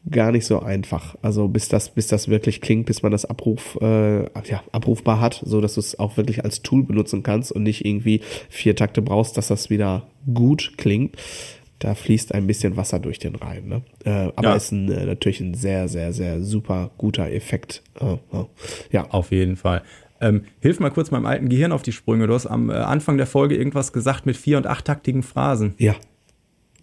gar 0.09 0.31
nicht 0.31 0.45
so 0.45 0.59
einfach. 0.59 1.15
Also 1.21 1.47
bis 1.47 1.67
das, 1.69 1.89
bis 1.89 2.07
das 2.07 2.27
wirklich 2.27 2.61
klingt, 2.61 2.87
bis 2.87 3.03
man 3.03 3.11
das 3.11 3.25
Abruf, 3.25 3.77
äh, 3.81 4.23
ja, 4.49 4.63
abrufbar 4.71 5.21
hat, 5.21 5.41
so 5.45 5.61
dass 5.61 5.75
du 5.75 5.79
es 5.79 5.99
auch 5.99 6.17
wirklich 6.17 6.43
als 6.43 6.63
Tool 6.63 6.83
benutzen 6.83 7.23
kannst 7.23 7.51
und 7.51 7.63
nicht 7.63 7.85
irgendwie 7.85 8.21
vier 8.49 8.75
Takte 8.75 9.01
brauchst, 9.01 9.37
dass 9.37 9.47
das 9.47 9.69
wieder 9.69 10.07
gut 10.33 10.73
klingt. 10.77 11.15
Da 11.79 11.95
fließt 11.95 12.33
ein 12.35 12.45
bisschen 12.45 12.77
Wasser 12.77 12.99
durch 12.99 13.17
den 13.17 13.35
Reim. 13.35 13.67
Ne? 13.67 13.81
Äh, 14.05 14.31
aber 14.35 14.49
ja. 14.49 14.55
ist 14.55 14.71
ein, 14.71 14.91
äh, 14.91 15.05
natürlich 15.05 15.39
ein 15.39 15.55
sehr, 15.55 15.87
sehr, 15.87 16.13
sehr 16.13 16.41
super 16.43 16.91
guter 16.97 17.31
Effekt. 17.31 17.81
Äh, 17.99 18.17
ja. 18.91 19.07
Auf 19.09 19.31
jeden 19.31 19.55
Fall. 19.55 19.81
Ähm, 20.19 20.43
hilf 20.59 20.79
mal 20.79 20.91
kurz 20.91 21.09
meinem 21.09 21.25
alten 21.25 21.49
Gehirn 21.49 21.71
auf 21.71 21.81
die 21.81 21.91
Sprünge. 21.91 22.27
Du 22.27 22.35
hast 22.35 22.45
am 22.45 22.69
äh, 22.69 22.73
Anfang 22.73 23.17
der 23.17 23.25
Folge 23.25 23.55
irgendwas 23.55 23.93
gesagt 23.93 24.27
mit 24.27 24.37
vier- 24.37 24.57
und 24.57 24.67
achttaktigen 24.67 25.23
Phrasen. 25.23 25.73
Ja, 25.79 25.95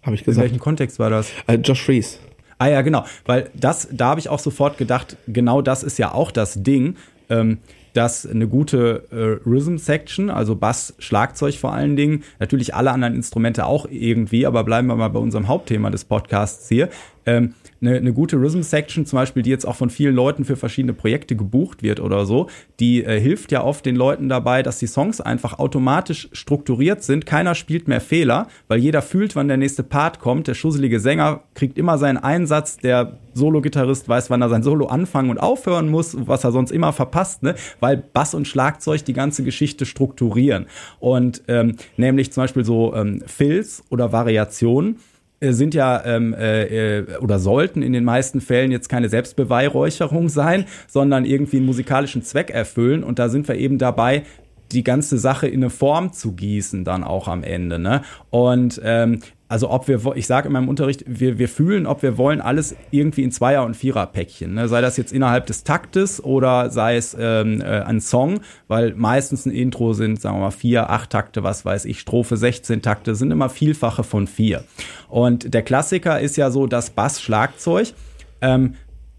habe 0.01 0.15
ich 0.15 0.25
gesagt. 0.25 0.45
In 0.45 0.51
welchem 0.51 0.61
Kontext 0.61 0.99
war 0.99 1.09
das? 1.09 1.31
Äh, 1.47 1.55
Josh 1.55 1.81
Fries. 1.81 2.19
Ah 2.61 2.67
ja, 2.67 2.81
genau, 2.81 3.05
weil 3.25 3.49
das, 3.55 3.87
da 3.89 4.09
habe 4.09 4.19
ich 4.19 4.27
auch 4.27 4.39
sofort 4.39 4.77
gedacht, 4.77 5.15
genau 5.27 5.61
das 5.61 5.81
ist 5.81 5.97
ja 5.97 6.13
auch 6.13 6.29
das 6.29 6.61
Ding, 6.61 6.97
ähm, 7.29 7.59
dass 7.93 8.25
eine 8.25 8.47
gute 8.49 9.05
äh, 9.11 9.49
Rhythm-Section, 9.49 10.29
also 10.29 10.55
Bass, 10.55 10.93
Schlagzeug 10.99 11.55
vor 11.55 11.73
allen 11.73 11.95
Dingen, 11.95 12.23
natürlich 12.37 12.75
alle 12.75 12.91
anderen 12.91 13.15
Instrumente 13.15 13.65
auch 13.65 13.87
irgendwie, 13.89 14.45
aber 14.45 14.65
bleiben 14.65 14.87
wir 14.87 14.95
mal 14.97 15.07
bei 15.07 15.19
unserem 15.19 15.47
Hauptthema 15.47 15.89
des 15.89 16.03
Podcasts 16.03 16.67
hier, 16.67 16.89
ähm, 17.25 17.53
eine, 17.81 17.97
eine 17.97 18.13
gute 18.13 18.37
Rhythm-Section 18.37 19.05
zum 19.05 19.17
Beispiel, 19.17 19.43
die 19.43 19.49
jetzt 19.49 19.65
auch 19.65 19.75
von 19.75 19.89
vielen 19.89 20.15
Leuten 20.15 20.45
für 20.45 20.55
verschiedene 20.55 20.93
Projekte 20.93 21.35
gebucht 21.35 21.83
wird 21.83 21.99
oder 21.99 22.25
so, 22.25 22.47
die 22.79 23.03
äh, 23.03 23.19
hilft 23.19 23.51
ja 23.51 23.63
oft 23.63 23.85
den 23.85 23.95
Leuten 23.95 24.29
dabei, 24.29 24.63
dass 24.63 24.79
die 24.79 24.87
Songs 24.87 25.21
einfach 25.21 25.59
automatisch 25.59 26.29
strukturiert 26.33 27.03
sind. 27.03 27.25
Keiner 27.25 27.55
spielt 27.55 27.87
mehr 27.87 28.01
Fehler, 28.01 28.47
weil 28.67 28.79
jeder 28.79 29.01
fühlt, 29.01 29.35
wann 29.35 29.47
der 29.47 29.57
nächste 29.57 29.83
Part 29.83 30.19
kommt. 30.19 30.47
Der 30.47 30.53
schusselige 30.53 30.99
Sänger 30.99 31.43
kriegt 31.55 31.77
immer 31.77 31.97
seinen 31.97 32.17
Einsatz, 32.17 32.77
der 32.77 33.17
Solo-Gitarrist 33.33 34.09
weiß, 34.09 34.29
wann 34.29 34.41
er 34.41 34.49
sein 34.49 34.63
Solo 34.63 34.87
anfangen 34.87 35.29
und 35.29 35.37
aufhören 35.37 35.89
muss, 35.89 36.15
was 36.19 36.43
er 36.43 36.51
sonst 36.51 36.71
immer 36.71 36.93
verpasst, 36.93 37.43
ne? 37.43 37.55
weil 37.79 37.97
Bass 37.97 38.33
und 38.33 38.47
Schlagzeug 38.47 39.05
die 39.05 39.13
ganze 39.13 39.43
Geschichte 39.43 39.85
strukturieren. 39.85 40.65
Und 40.99 41.43
ähm, 41.47 41.75
nämlich 41.97 42.31
zum 42.31 42.43
Beispiel 42.43 42.65
so 42.65 42.93
ähm, 42.95 43.23
Fills 43.25 43.83
oder 43.89 44.11
Variationen 44.11 44.97
sind 45.41 45.73
ja 45.73 46.03
ähm, 46.05 46.33
äh, 46.33 46.99
äh, 46.99 47.17
oder 47.17 47.39
sollten 47.39 47.81
in 47.81 47.93
den 47.93 48.03
meisten 48.03 48.41
Fällen 48.41 48.71
jetzt 48.71 48.89
keine 48.89 49.09
Selbstbeweihräucherung 49.09 50.29
sein, 50.29 50.65
sondern 50.87 51.25
irgendwie 51.25 51.57
einen 51.57 51.65
musikalischen 51.65 52.23
Zweck 52.23 52.49
erfüllen. 52.49 53.03
Und 53.03 53.19
da 53.19 53.29
sind 53.29 53.47
wir 53.47 53.55
eben 53.55 53.77
dabei, 53.77 54.23
die 54.71 54.83
ganze 54.83 55.17
Sache 55.17 55.47
in 55.47 55.61
eine 55.61 55.69
Form 55.69 56.13
zu 56.13 56.33
gießen 56.33 56.83
dann 56.83 57.03
auch 57.03 57.27
am 57.27 57.43
Ende. 57.43 57.79
Ne? 57.79 58.03
Und 58.29 58.79
ähm, 58.83 59.19
also 59.49 59.71
ob 59.71 59.87
wir, 59.87 59.99
ich 60.15 60.27
sage 60.27 60.47
in 60.47 60.53
meinem 60.53 60.69
Unterricht, 60.69 61.03
wir, 61.07 61.39
wir 61.39 61.49
fühlen, 61.49 61.87
ob 61.87 62.03
wir 62.03 62.19
wollen, 62.19 62.39
alles 62.39 62.75
irgendwie 62.91 63.23
in 63.23 63.31
Zweier- 63.31 63.65
und 63.65 63.75
Vierer-Päckchen. 63.75 64.53
Ne? 64.53 64.67
Sei 64.67 64.79
das 64.79 64.95
jetzt 64.95 65.11
innerhalb 65.11 65.47
des 65.47 65.63
Taktes 65.63 66.23
oder 66.23 66.69
sei 66.69 66.97
es 66.97 67.17
ähm, 67.19 67.59
äh, 67.59 67.81
ein 67.81 67.99
Song, 67.99 68.41
weil 68.67 68.93
meistens 68.93 69.47
ein 69.47 69.51
Intro 69.51 69.93
sind, 69.93 70.21
sagen 70.21 70.37
wir 70.37 70.41
mal, 70.41 70.51
vier, 70.51 70.91
acht 70.91 71.09
Takte, 71.09 71.41
was 71.41 71.65
weiß 71.65 71.85
ich, 71.85 71.99
Strophe, 71.99 72.37
16 72.37 72.83
Takte, 72.83 73.15
sind 73.15 73.31
immer 73.31 73.49
Vielfache 73.49 74.03
von 74.03 74.27
vier. 74.27 74.63
Und 75.07 75.51
der 75.51 75.63
Klassiker 75.63 76.19
ist 76.19 76.37
ja 76.37 76.51
so 76.51 76.67
das 76.67 76.91
Bass-Schlagzeug. 76.91 77.93
Ähm, 78.41 78.75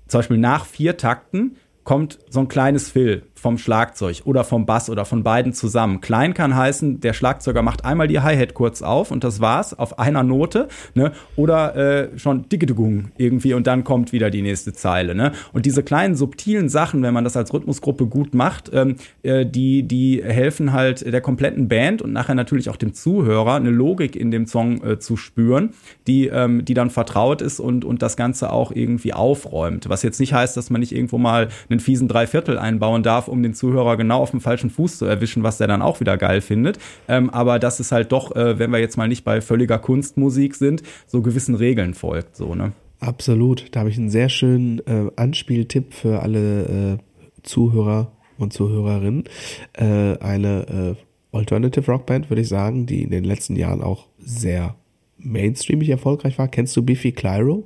zum 0.07 0.19
Beispiel 0.21 0.39
nach 0.39 0.65
vier 0.65 0.97
Takten 0.97 1.57
kommt 1.83 2.21
so 2.29 2.39
ein 2.39 2.47
kleines 2.47 2.89
Fill 2.89 3.25
vom 3.41 3.57
Schlagzeug 3.57 4.23
oder 4.25 4.45
vom 4.45 4.67
Bass 4.67 4.91
oder 4.91 5.05
von 5.05 5.23
beiden 5.23 5.55
zusammen. 5.55 6.01
Klein 6.01 6.35
kann 6.35 6.55
heißen, 6.55 7.01
der 7.01 7.15
Schlagzeuger 7.15 7.63
macht 7.63 7.87
einmal 7.87 8.07
die 8.07 8.21
Hi-Hat 8.21 8.53
kurz 8.53 8.83
auf 8.83 9.11
und 9.11 9.25
das 9.25 9.41
war's 9.41 9.73
auf 9.79 9.99
einer 9.99 10.23
Note, 10.23 10.69
ne? 10.95 11.13
Oder 11.37 11.75
äh, 11.77 12.19
schon 12.19 12.49
Diggedugung 12.51 13.13
irgendwie 13.17 13.55
und 13.55 13.67
dann 13.67 13.83
kommt 13.83 14.13
wieder 14.13 14.29
die 14.31 14.43
nächste 14.43 14.75
Zeile, 14.75 15.15
ne? 15.15 15.33
Und 15.55 15.65
diese 15.65 15.83
kleinen 15.83 16.17
subtilen 16.17 16.69
Sachen, 16.69 17.03
wenn 17.03 17.15
man 17.15 17.25
das 17.25 17.37
als 17.37 17.53
Rhythmusgruppe 17.55 18.07
gut 18.07 18.35
macht, 18.35 18.71
ähm, 18.75 18.97
äh, 19.23 19.47
die 19.47 19.85
die 19.85 20.23
helfen 20.23 20.75
halt 20.75 21.11
der 21.11 21.21
kompletten 21.23 21.69
Band 21.69 22.03
und 22.03 22.13
nachher 22.13 22.35
natürlich 22.35 22.69
auch 22.69 22.77
dem 22.77 22.93
Zuhörer 22.93 23.55
eine 23.55 23.71
Logik 23.71 24.17
in 24.17 24.31
dem 24.31 24.47
Song 24.47 24.85
äh, 24.85 24.99
zu 24.99 25.17
spüren, 25.17 25.71
die 26.07 26.27
ähm, 26.27 26.67
die 26.67 26.75
dann 26.75 26.91
vertraut 26.91 27.41
ist 27.41 27.59
und 27.59 27.87
und 27.87 28.03
das 28.03 28.19
Ganze 28.19 28.53
auch 28.53 28.71
irgendwie 28.71 29.15
aufräumt. 29.15 29.89
Was 29.89 30.03
jetzt 30.03 30.21
nicht 30.21 30.35
heißt, 30.35 30.59
dass 30.59 30.69
man 30.69 30.81
nicht 30.81 30.93
irgendwo 30.93 31.17
mal 31.17 31.49
einen 31.71 31.81
fiesen 31.81 32.07
Dreiviertel 32.07 32.59
einbauen 32.59 33.03
darf 33.03 33.30
um 33.31 33.43
den 33.43 33.55
Zuhörer 33.55 33.97
genau 33.97 34.21
auf 34.21 34.31
dem 34.31 34.41
falschen 34.41 34.71
Fuß 34.71 34.99
zu 34.99 35.07
erwischen, 35.07 35.43
was 35.43 35.59
der 35.59 35.67
dann 35.67 35.83
auch 35.83 36.01
wieder 36.01 36.17
geil 36.17 36.41
findet. 36.41 36.79
Ähm, 37.09 37.31
aber 37.31 37.59
das 37.59 37.81
ist 37.81 37.93
halt 37.93 38.13
doch, 38.13 38.35
äh, 38.35 38.59
wenn 38.59 38.71
wir 38.71 38.79
jetzt 38.79 38.97
mal 38.97 39.09
nicht 39.09 39.25
bei 39.25 39.41
völliger 39.41 39.79
Kunstmusik 39.79 40.55
sind, 40.55 40.83
so 41.07 41.23
gewissen 41.23 41.55
Regeln 41.55 41.95
folgt, 41.95 42.37
so, 42.37 42.55
ne? 42.55 42.73
Absolut. 43.01 43.69
Da 43.73 43.81
habe 43.81 43.91
ich 43.91 43.97
einen 43.97 44.11
sehr 44.11 44.29
schönen 44.29 44.81
äh, 44.81 45.11
Anspieltipp 45.17 45.95
für 45.95 46.21
alle 46.21 46.99
äh, 46.99 46.99
Zuhörer 47.43 48.13
und 48.37 48.53
Zuhörerinnen. 48.53 49.25
Äh, 49.73 50.19
eine 50.19 50.97
äh, 51.33 51.37
Alternative 51.37 51.91
Rockband, 51.91 52.29
würde 52.31 52.43
ich 52.43 52.49
sagen, 52.49 52.87
die 52.87 53.03
in 53.03 53.11
den 53.11 53.25
letzten 53.25 53.57
Jahren 53.57 53.83
auch 53.83 54.07
sehr 54.19 54.75
mainstreamig 55.19 55.89
erfolgreich 55.89 56.39
war. 56.39 56.49
Kennst 56.49 56.77
du 56.77 56.83
Biffy 56.83 57.13
Clyro? 57.13 57.65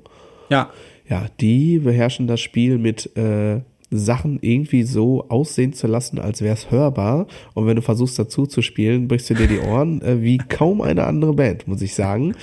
Ja. 0.51 0.71
Ja, 1.09 1.27
die 1.41 1.81
beherrschen 1.81 2.27
das 2.27 2.41
Spiel 2.41 2.79
mit 2.79 3.15
äh, 3.17 3.61
Sachen 3.97 4.39
irgendwie 4.41 4.83
so 4.83 5.27
aussehen 5.29 5.73
zu 5.73 5.87
lassen, 5.87 6.19
als 6.19 6.43
wäre 6.43 6.55
es 6.55 6.71
hörbar. 6.71 7.27
Und 7.55 7.67
wenn 7.67 7.77
du 7.77 7.83
versuchst 7.83 8.19
dazu 8.19 8.47
zu 8.47 8.63
spielen, 8.63 9.09
brichst 9.09 9.31
du 9.31 9.35
dir 9.35 9.47
die 9.47 9.59
Ohren 9.59 10.03
äh, 10.03 10.23
wie 10.23 10.39
kaum 10.39 10.81
eine 10.81 11.05
andere 11.05 11.35
Band, 11.35 11.69
muss 11.69 11.83
ich 11.83 11.95
sagen. 11.95 12.35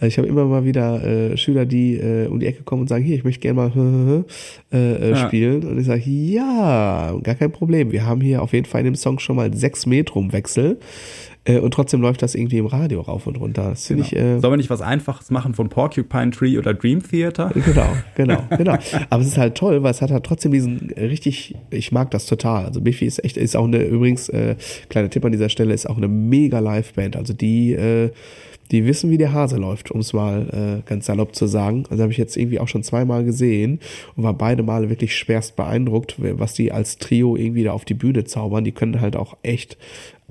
Äh, 0.00 0.08
ich 0.08 0.18
habe 0.18 0.28
immer 0.28 0.44
mal 0.44 0.64
wieder 0.64 1.02
äh, 1.04 1.36
Schüler, 1.36 1.66
die 1.66 1.96
äh, 1.96 2.26
um 2.26 2.40
die 2.40 2.46
Ecke 2.46 2.62
kommen 2.62 2.82
und 2.82 2.88
sagen, 2.88 3.04
hier, 3.04 3.16
ich 3.16 3.24
möchte 3.24 3.40
gerne 3.40 3.56
mal 3.56 4.24
äh, 4.72 4.76
äh, 4.76 5.10
ja. 5.10 5.16
spielen. 5.16 5.64
Und 5.64 5.78
ich 5.78 5.86
sage, 5.86 6.02
ja, 6.06 7.14
gar 7.22 7.34
kein 7.34 7.52
Problem. 7.52 7.92
Wir 7.92 8.06
haben 8.06 8.20
hier 8.20 8.42
auf 8.42 8.52
jeden 8.52 8.66
Fall 8.66 8.80
in 8.80 8.86
dem 8.86 8.94
Song 8.94 9.18
schon 9.18 9.36
mal 9.36 9.52
sechs 9.54 9.86
Metrum-Wechsel. 9.86 10.78
Äh, 11.44 11.58
und 11.58 11.72
trotzdem 11.72 12.00
läuft 12.00 12.22
das 12.22 12.34
irgendwie 12.34 12.58
im 12.58 12.66
Radio 12.66 13.00
rauf 13.00 13.26
und 13.26 13.36
runter. 13.36 13.70
Das 13.70 13.86
finde 13.86 14.04
genau. 14.04 14.16
ich. 14.16 14.36
Äh, 14.36 14.40
Sollen 14.40 14.52
wir 14.52 14.56
nicht 14.56 14.70
was 14.70 14.80
Einfaches 14.80 15.30
machen 15.30 15.54
von 15.54 15.68
Porcupine 15.68 16.30
Tree 16.30 16.58
oder 16.58 16.74
Dream 16.74 17.02
Theater? 17.02 17.52
Genau, 17.64 17.86
genau, 18.14 18.44
genau. 18.56 18.76
Aber 19.10 19.22
es 19.22 19.28
ist 19.28 19.38
halt 19.38 19.56
toll, 19.56 19.82
weil 19.82 19.90
es 19.90 20.02
hat 20.02 20.10
halt 20.10 20.24
trotzdem 20.24 20.52
diesen 20.52 20.90
richtig, 20.96 21.56
ich 21.70 21.92
mag 21.92 22.10
das 22.10 22.26
total. 22.26 22.66
Also 22.66 22.80
Biffy 22.80 23.06
ist 23.06 23.24
echt, 23.24 23.36
ist 23.36 23.56
auch 23.56 23.64
eine, 23.64 23.82
übrigens, 23.82 24.28
äh, 24.28 24.56
kleiner 24.90 25.08
Tipp 25.08 25.24
an 25.24 25.32
dieser 25.32 25.48
Stelle, 25.48 25.72
ist 25.72 25.88
auch 25.88 25.96
eine 25.96 26.08
mega 26.08 26.58
Live-Band. 26.58 27.16
Also 27.16 27.32
die, 27.32 27.72
äh, 27.72 28.10
die 28.70 28.86
wissen, 28.86 29.10
wie 29.10 29.18
der 29.18 29.32
Hase 29.32 29.56
läuft, 29.56 29.90
um 29.90 30.00
es 30.00 30.12
mal 30.12 30.82
äh, 30.82 30.88
ganz 30.88 31.06
salopp 31.06 31.34
zu 31.34 31.46
sagen. 31.46 31.84
Also 31.90 32.02
habe 32.02 32.12
ich 32.12 32.18
jetzt 32.18 32.36
irgendwie 32.36 32.60
auch 32.60 32.68
schon 32.68 32.82
zweimal 32.82 33.24
gesehen 33.24 33.80
und 34.16 34.24
war 34.24 34.34
beide 34.34 34.62
Male 34.62 34.88
wirklich 34.90 35.16
schwerst 35.16 35.56
beeindruckt, 35.56 36.16
was 36.18 36.54
die 36.54 36.72
als 36.72 36.98
Trio 36.98 37.36
irgendwie 37.36 37.64
da 37.64 37.72
auf 37.72 37.84
die 37.84 37.94
Bühne 37.94 38.24
zaubern. 38.24 38.64
Die 38.64 38.72
können 38.72 39.00
halt 39.00 39.16
auch 39.16 39.36
echt 39.42 39.76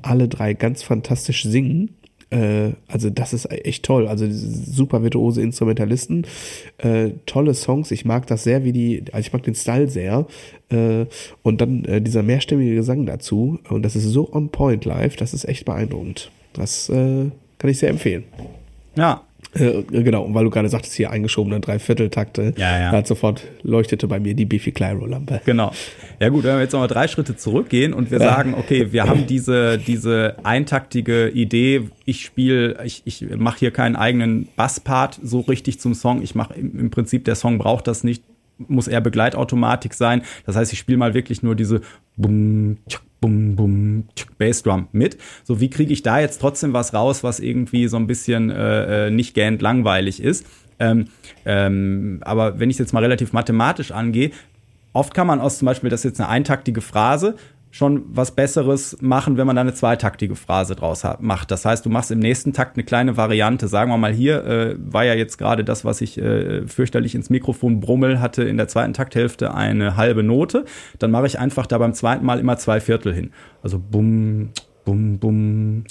alle 0.01 0.27
drei 0.27 0.53
ganz 0.53 0.83
fantastisch 0.83 1.43
singen. 1.43 1.95
Äh, 2.29 2.71
also 2.87 3.09
das 3.09 3.33
ist 3.33 3.51
echt 3.51 3.85
toll. 3.85 4.07
Also 4.07 4.27
super 4.29 5.03
virtuose 5.03 5.41
Instrumentalisten, 5.41 6.25
äh, 6.79 7.11
tolle 7.25 7.53
Songs. 7.53 7.91
Ich 7.91 8.05
mag 8.05 8.27
das 8.27 8.43
sehr, 8.43 8.63
wie 8.63 8.71
die, 8.71 9.03
also 9.11 9.27
ich 9.27 9.33
mag 9.33 9.43
den 9.43 9.55
Style 9.55 9.87
sehr. 9.87 10.25
Äh, 10.69 11.05
und 11.43 11.61
dann 11.61 11.85
äh, 11.85 12.01
dieser 12.01 12.23
mehrstimmige 12.23 12.75
Gesang 12.75 13.05
dazu. 13.05 13.59
Und 13.69 13.83
das 13.83 13.95
ist 13.95 14.05
so 14.05 14.31
on 14.33 14.49
point 14.49 14.85
live, 14.85 15.15
das 15.15 15.33
ist 15.33 15.45
echt 15.45 15.65
beeindruckend. 15.65 16.31
Das 16.53 16.89
äh, 16.89 17.29
kann 17.57 17.69
ich 17.69 17.79
sehr 17.79 17.89
empfehlen. 17.89 18.23
Ja, 18.95 19.23
äh, 19.55 19.83
genau, 19.83 20.23
und 20.23 20.33
weil 20.33 20.43
du 20.43 20.49
gerade 20.49 20.69
sagtest, 20.69 20.95
hier 20.95 21.11
eingeschobene 21.11 21.59
Dreivierteltakte, 21.59 22.53
ja, 22.57 22.79
ja. 22.79 22.91
hat 22.91 23.07
sofort 23.07 23.43
leuchtete 23.63 24.07
bei 24.07 24.19
mir 24.19 24.33
die 24.33 24.45
Biffy 24.45 24.71
Clyro-Lampe. 24.71 25.41
Genau. 25.45 25.71
Ja 26.19 26.29
gut, 26.29 26.43
wenn 26.43 26.55
wir 26.55 26.61
jetzt 26.61 26.73
nochmal 26.73 26.87
drei 26.87 27.07
Schritte 27.07 27.35
zurückgehen 27.35 27.93
und 27.93 28.11
wir 28.11 28.19
ja. 28.19 28.25
sagen, 28.25 28.55
okay, 28.57 28.91
wir 28.91 29.03
haben 29.05 29.27
diese, 29.27 29.77
diese 29.77 30.37
eintaktige 30.43 31.29
Idee, 31.29 31.89
ich 32.05 32.23
spiele, 32.23 32.83
ich, 32.83 33.03
ich 33.05 33.25
mache 33.37 33.59
hier 33.59 33.71
keinen 33.71 33.95
eigenen 33.95 34.47
Basspart 34.55 35.19
so 35.21 35.41
richtig 35.41 35.79
zum 35.79 35.93
Song, 35.93 36.21
ich 36.21 36.35
mache 36.35 36.55
im, 36.55 36.79
im 36.79 36.89
Prinzip, 36.89 37.25
der 37.25 37.35
Song 37.35 37.57
braucht 37.57 37.87
das 37.87 38.03
nicht, 38.03 38.23
muss 38.67 38.87
eher 38.87 39.01
Begleitautomatik 39.01 39.93
sein. 39.93 40.23
Das 40.45 40.55
heißt, 40.55 40.73
ich 40.73 40.79
spiele 40.79 40.97
mal 40.97 41.13
wirklich 41.13 41.43
nur 41.43 41.55
diese 41.55 41.81
Bum, 42.15 42.77
tschuk, 42.87 43.01
bum, 43.21 43.55
bum, 43.55 44.05
Bassdrum 44.37 44.87
mit. 44.91 45.17
So, 45.43 45.59
wie 45.59 45.69
kriege 45.69 45.93
ich 45.93 46.03
da 46.03 46.19
jetzt 46.19 46.39
trotzdem 46.39 46.73
was 46.73 46.93
raus, 46.93 47.23
was 47.23 47.39
irgendwie 47.39 47.87
so 47.87 47.97
ein 47.97 48.07
bisschen 48.07 48.49
äh, 48.49 49.07
äh 49.07 49.09
nicht 49.11 49.33
gähnt 49.33 49.61
langweilig 49.61 50.21
ist? 50.21 50.45
Ähm, 50.79 51.05
ähm, 51.45 52.19
aber 52.21 52.59
wenn 52.59 52.69
ich 52.69 52.75
es 52.75 52.79
jetzt 52.79 52.93
mal 52.93 53.03
relativ 53.03 53.31
mathematisch 53.33 53.91
angehe, 53.91 54.31
oft 54.91 55.13
kann 55.13 55.27
man 55.27 55.39
aus 55.39 55.57
zum 55.57 55.65
Beispiel, 55.67 55.89
das 55.89 56.01
ist 56.01 56.11
jetzt 56.11 56.19
eine 56.19 56.29
eintaktige 56.29 56.81
Phrase, 56.81 57.35
schon 57.73 58.03
was 58.07 58.29
Besseres 58.29 58.97
machen, 59.01 59.35
wenn 59.35 59.47
man 59.47 59.55
da 59.55 59.63
eine 59.63 59.73
zweitaktige 59.73 60.35
Phrase 60.35 60.75
draus 60.75 61.03
hat, 61.03 61.23
macht. 61.23 61.49
Das 61.49 61.65
heißt, 61.65 61.83
du 61.83 61.89
machst 61.89 62.11
im 62.11 62.19
nächsten 62.19 62.53
Takt 62.53 62.77
eine 62.77 62.83
kleine 62.83 63.17
Variante. 63.17 63.67
Sagen 63.67 63.89
wir 63.89 63.97
mal 63.97 64.13
hier, 64.13 64.45
äh, 64.45 64.75
war 64.77 65.05
ja 65.05 65.15
jetzt 65.15 65.39
gerade 65.39 65.63
das, 65.63 65.83
was 65.83 65.99
ich 66.01 66.19
äh, 66.19 66.67
fürchterlich 66.67 67.15
ins 67.15 67.31
Mikrofon 67.31 67.79
brummel 67.79 68.21
hatte, 68.21 68.43
in 68.43 68.57
der 68.57 68.67
zweiten 68.67 68.93
Takthälfte 68.93 69.55
eine 69.55 69.97
halbe 69.97 70.21
Note. 70.21 70.65
Dann 70.99 71.09
mache 71.09 71.25
ich 71.25 71.39
einfach 71.39 71.65
da 71.65 71.79
beim 71.79 71.95
zweiten 71.95 72.23
Mal 72.23 72.39
immer 72.39 72.57
zwei 72.57 72.79
Viertel 72.79 73.11
hin. 73.11 73.31
Also 73.63 73.79
bum, 73.79 74.51
bum, 74.85 75.17
bum, 75.17 75.83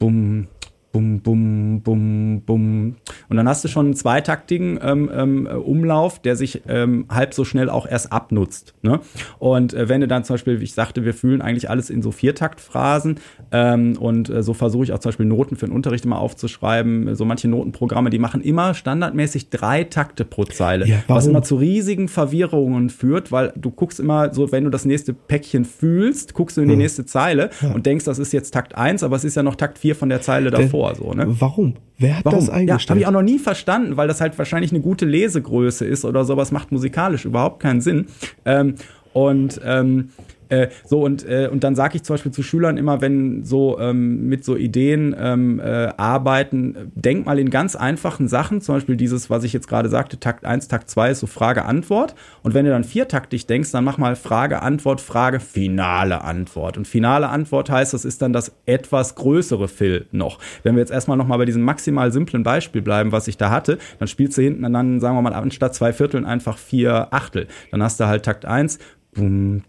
bum, 0.00 0.48
bum, 0.90 1.20
bum, 1.20 1.82
bum, 1.82 2.42
bum. 2.44 2.96
Und 3.28 3.31
dann 3.42 3.48
hast 3.48 3.64
du 3.64 3.68
schon 3.68 3.86
einen 3.86 3.94
zweitaktigen 3.94 4.78
ähm, 4.82 5.10
ähm, 5.12 5.46
Umlauf, 5.46 6.20
der 6.20 6.36
sich 6.36 6.62
ähm, 6.68 7.06
halb 7.08 7.34
so 7.34 7.44
schnell 7.44 7.68
auch 7.68 7.86
erst 7.86 8.12
abnutzt. 8.12 8.74
Ne? 8.82 9.00
Und 9.38 9.74
äh, 9.74 9.88
wenn 9.88 10.00
du 10.00 10.08
dann 10.08 10.24
zum 10.24 10.34
Beispiel, 10.34 10.60
wie 10.60 10.64
ich 10.64 10.74
sagte, 10.74 11.04
wir 11.04 11.14
fühlen 11.14 11.42
eigentlich 11.42 11.68
alles 11.68 11.90
in 11.90 12.02
so 12.02 12.10
Viertaktphrasen 12.10 13.16
ähm, 13.50 13.96
und 13.98 14.30
äh, 14.30 14.42
so 14.42 14.54
versuche 14.54 14.84
ich 14.84 14.92
auch 14.92 14.98
zum 14.98 15.10
Beispiel 15.10 15.26
Noten 15.26 15.56
für 15.56 15.66
den 15.66 15.74
Unterricht 15.74 16.04
immer 16.04 16.18
aufzuschreiben. 16.18 17.14
So 17.14 17.24
manche 17.24 17.48
Notenprogramme, 17.48 18.10
die 18.10 18.18
machen 18.18 18.42
immer 18.42 18.74
standardmäßig 18.74 19.50
drei 19.50 19.84
Takte 19.84 20.24
pro 20.24 20.44
Zeile, 20.44 20.86
ja, 20.86 21.02
was 21.08 21.26
immer 21.26 21.42
zu 21.42 21.56
riesigen 21.56 22.08
Verwirrungen 22.08 22.90
führt, 22.90 23.32
weil 23.32 23.52
du 23.56 23.70
guckst 23.70 24.00
immer 24.00 24.32
so, 24.32 24.52
wenn 24.52 24.64
du 24.64 24.70
das 24.70 24.84
nächste 24.84 25.12
Päckchen 25.12 25.64
fühlst, 25.64 26.34
guckst 26.34 26.56
du 26.56 26.60
in 26.60 26.68
die 26.68 26.76
nächste 26.76 27.06
Zeile 27.06 27.50
ja. 27.60 27.72
und 27.72 27.86
denkst, 27.86 28.04
das 28.04 28.18
ist 28.18 28.32
jetzt 28.32 28.52
Takt 28.52 28.76
1, 28.76 29.02
aber 29.02 29.16
es 29.16 29.24
ist 29.24 29.34
ja 29.34 29.42
noch 29.42 29.56
Takt 29.56 29.78
4 29.78 29.96
von 29.96 30.08
der 30.08 30.20
Zeile 30.20 30.50
davor 30.50 30.94
vor. 30.94 30.94
So, 30.94 31.12
ne? 31.12 31.26
Warum? 31.40 31.74
Wer 31.98 32.18
hat 32.18 32.24
Warum? 32.24 32.40
das 32.40 32.50
eingestellt? 32.50 32.88
Ja, 32.88 32.90
habe 32.90 33.00
ich 33.00 33.06
auch 33.06 33.12
noch 33.12 33.22
nie 33.22 33.31
verstanden, 33.38 33.96
weil 33.96 34.08
das 34.08 34.20
halt 34.20 34.36
wahrscheinlich 34.38 34.72
eine 34.72 34.80
gute 34.80 35.04
Lesegröße 35.04 35.84
ist 35.84 36.04
oder 36.04 36.24
sowas 36.24 36.52
macht 36.52 36.72
musikalisch 36.72 37.24
überhaupt 37.24 37.60
keinen 37.60 37.80
Sinn. 37.80 38.06
Ähm, 38.44 38.74
und 39.12 39.60
ähm, 39.64 40.10
Äh, 40.52 40.68
so 40.84 41.00
und, 41.00 41.26
äh, 41.26 41.48
und 41.50 41.64
dann 41.64 41.74
sage 41.74 41.96
ich 41.96 42.02
zum 42.02 42.14
Beispiel 42.14 42.30
zu 42.30 42.42
Schülern 42.42 42.76
immer, 42.76 43.00
wenn 43.00 43.42
so 43.42 43.78
ähm, 43.80 44.28
mit 44.28 44.44
so 44.44 44.54
Ideen 44.54 45.16
ähm, 45.18 45.58
äh, 45.60 45.88
arbeiten, 45.96 46.92
denk 46.94 47.24
mal 47.24 47.38
in 47.38 47.48
ganz 47.48 47.74
einfachen 47.74 48.28
Sachen, 48.28 48.60
zum 48.60 48.74
Beispiel 48.74 48.96
dieses, 48.96 49.30
was 49.30 49.44
ich 49.44 49.54
jetzt 49.54 49.66
gerade 49.66 49.88
sagte, 49.88 50.20
Takt 50.20 50.44
1, 50.44 50.68
Takt 50.68 50.90
2 50.90 51.12
ist 51.12 51.20
so 51.20 51.26
Frage-Antwort. 51.26 52.14
Und 52.42 52.52
wenn 52.52 52.66
du 52.66 52.70
dann 52.70 52.84
viertaktig 52.84 53.46
denkst, 53.46 53.72
dann 53.72 53.84
mach 53.84 53.96
mal 53.96 54.14
Frage-Antwort, 54.14 55.00
Frage, 55.00 55.40
finale 55.40 56.22
Antwort. 56.22 56.76
Und 56.76 56.86
finale 56.86 57.30
Antwort 57.30 57.70
heißt, 57.70 57.94
das 57.94 58.04
ist 58.04 58.20
dann 58.20 58.34
das 58.34 58.52
etwas 58.66 59.14
größere 59.14 59.68
Fill 59.68 60.06
noch. 60.12 60.38
Wenn 60.64 60.74
wir 60.74 60.80
jetzt 60.80 60.92
erstmal 60.92 61.16
nochmal 61.16 61.38
bei 61.38 61.46
diesem 61.46 61.62
maximal 61.62 62.12
simplen 62.12 62.42
Beispiel 62.42 62.82
bleiben, 62.82 63.10
was 63.10 63.26
ich 63.26 63.38
da 63.38 63.50
hatte, 63.50 63.78
dann 63.98 64.08
spielst 64.08 64.36
du 64.36 64.42
hinten 64.42 64.70
dann, 64.70 65.00
sagen 65.00 65.16
wir 65.16 65.22
mal, 65.22 65.32
anstatt 65.32 65.74
zwei 65.74 65.94
Vierteln 65.94 66.26
einfach 66.26 66.58
vier 66.58 67.08
Achtel. 67.10 67.46
Dann 67.70 67.82
hast 67.82 67.98
du 68.00 68.06
halt 68.06 68.24
Takt 68.26 68.44
1, 68.44 68.78
bum, 69.14 69.62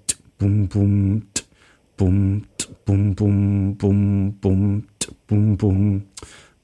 bum, 0.43 0.67
bum, 0.67 1.21
bum, 1.95 2.43
bum, 2.85 3.15
bum, 3.15 3.77
bum, 3.77 4.37
bum, 4.41 4.83
bum, 5.27 5.57
bum, 5.57 6.03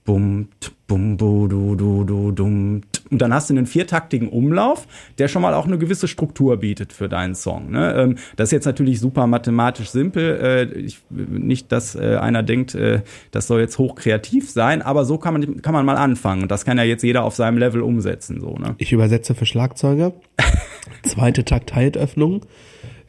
bum, 0.04 0.48
bum, 0.88 1.18
bu, 1.18 1.48
du, 1.48 1.76
du, 1.76 2.04
du, 2.04 2.32
dum. 2.32 2.82
Und 3.10 3.22
dann 3.22 3.34
hast 3.34 3.50
du 3.50 3.54
einen 3.54 3.66
viertaktigen 3.66 4.28
Umlauf, 4.28 4.86
der 5.18 5.30
schon 5.30 5.42
mal 5.42 5.54
auch 5.54 5.66
eine 5.66 5.78
gewisse 5.78 6.10
Struktur 6.10 6.58
bietet 6.58 6.92
für 6.92 7.08
deinen 7.08 7.36
Song. 7.36 7.72
Ne? 7.72 7.94
Ähm, 7.96 8.16
das 8.36 8.50
ist 8.50 8.52
jetzt 8.52 8.66
natürlich 8.66 9.00
super 9.00 9.28
mathematisch 9.28 9.90
simpel. 9.92 10.40
Äh, 10.76 10.78
ich, 10.78 11.00
nicht, 11.10 11.72
dass 11.72 11.96
äh, 11.96 12.18
einer 12.18 12.44
denkt, 12.44 12.76
äh, 12.76 13.02
das 13.32 13.48
soll 13.48 13.62
jetzt 13.62 13.78
hochkreativ 13.78 14.50
sein, 14.52 14.82
aber 14.82 15.06
so 15.06 15.18
kann 15.18 15.34
man, 15.34 15.62
kann 15.62 15.74
man 15.74 15.86
mal 15.86 15.98
anfangen. 15.98 16.42
Und 16.42 16.52
das 16.52 16.66
kann 16.66 16.78
ja 16.78 16.84
jetzt 16.84 17.04
jeder 17.04 17.24
auf 17.24 17.36
seinem 17.36 17.58
Level 17.58 17.82
umsetzen. 17.82 18.42
So, 18.42 18.56
ne? 18.56 18.76
Ich 18.78 18.92
übersetze 18.92 19.36
für 19.36 19.46
Schlagzeuger. 19.46 20.12
Zweite 21.04 21.46
Takt 21.46 21.74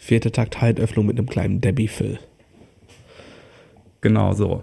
Haltöffnung. 0.00 0.06
Vierte 0.10 0.32
Takt 0.32 0.60
Haltöffnung 0.60 1.06
mit 1.06 1.18
einem 1.18 1.28
kleinen 1.28 1.60
Debbie-Fill. 1.60 2.18
Genau 4.00 4.32
so. 4.32 4.62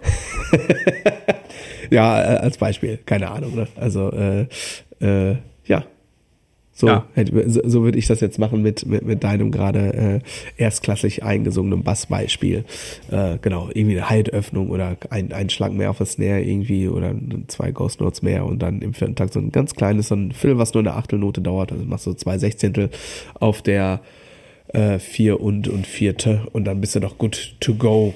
ja, 1.90 2.20
äh, 2.20 2.38
als 2.38 2.58
Beispiel, 2.58 2.98
keine 3.06 3.30
Ahnung. 3.30 3.54
Ne? 3.54 3.68
Also 3.76 4.10
äh, 4.10 4.46
äh, 5.00 5.36
ja. 5.64 5.84
So, 6.72 6.86
ja. 6.86 7.06
so, 7.46 7.60
so 7.64 7.82
würde 7.82 7.98
ich 7.98 8.06
das 8.06 8.20
jetzt 8.20 8.38
machen 8.38 8.62
mit, 8.62 8.86
mit, 8.86 9.04
mit 9.04 9.24
deinem 9.24 9.50
gerade 9.50 9.94
äh, 9.94 10.62
erstklassig 10.62 11.24
eingesungenen 11.24 11.82
Bassbeispiel. 11.82 12.64
Äh, 13.10 13.38
genau, 13.42 13.68
irgendwie 13.74 13.96
eine 13.96 14.08
Haltöffnung 14.08 14.70
oder 14.70 14.96
ein, 15.10 15.32
ein 15.32 15.50
Schlag 15.50 15.72
mehr 15.72 15.90
auf 15.90 15.98
das 15.98 16.12
Snare 16.12 16.40
irgendwie 16.40 16.86
oder 16.88 17.12
zwei 17.48 17.72
Ghost 17.72 18.00
Notes 18.00 18.22
mehr 18.22 18.44
und 18.44 18.60
dann 18.60 18.80
im 18.80 18.94
vierten 18.94 19.16
Takt 19.16 19.32
so 19.32 19.40
ein 19.40 19.50
ganz 19.50 19.74
kleines, 19.74 20.08
so 20.08 20.14
ein 20.14 20.30
Fill, 20.30 20.56
was 20.58 20.72
nur 20.72 20.84
eine 20.84 20.94
Achtelnote 20.94 21.40
dauert. 21.40 21.72
Also 21.72 21.84
machst 21.84 22.06
du 22.06 22.12
zwei 22.12 22.38
Sechzehntel 22.38 22.90
auf 23.40 23.60
der 23.60 24.00
äh, 24.68 24.98
vier 24.98 25.40
und 25.40 25.68
und 25.68 25.86
vierte 25.86 26.46
und 26.52 26.64
dann 26.64 26.80
bist 26.80 26.94
du 26.94 27.00
doch 27.00 27.18
good 27.18 27.56
to 27.60 27.74
go 27.74 28.14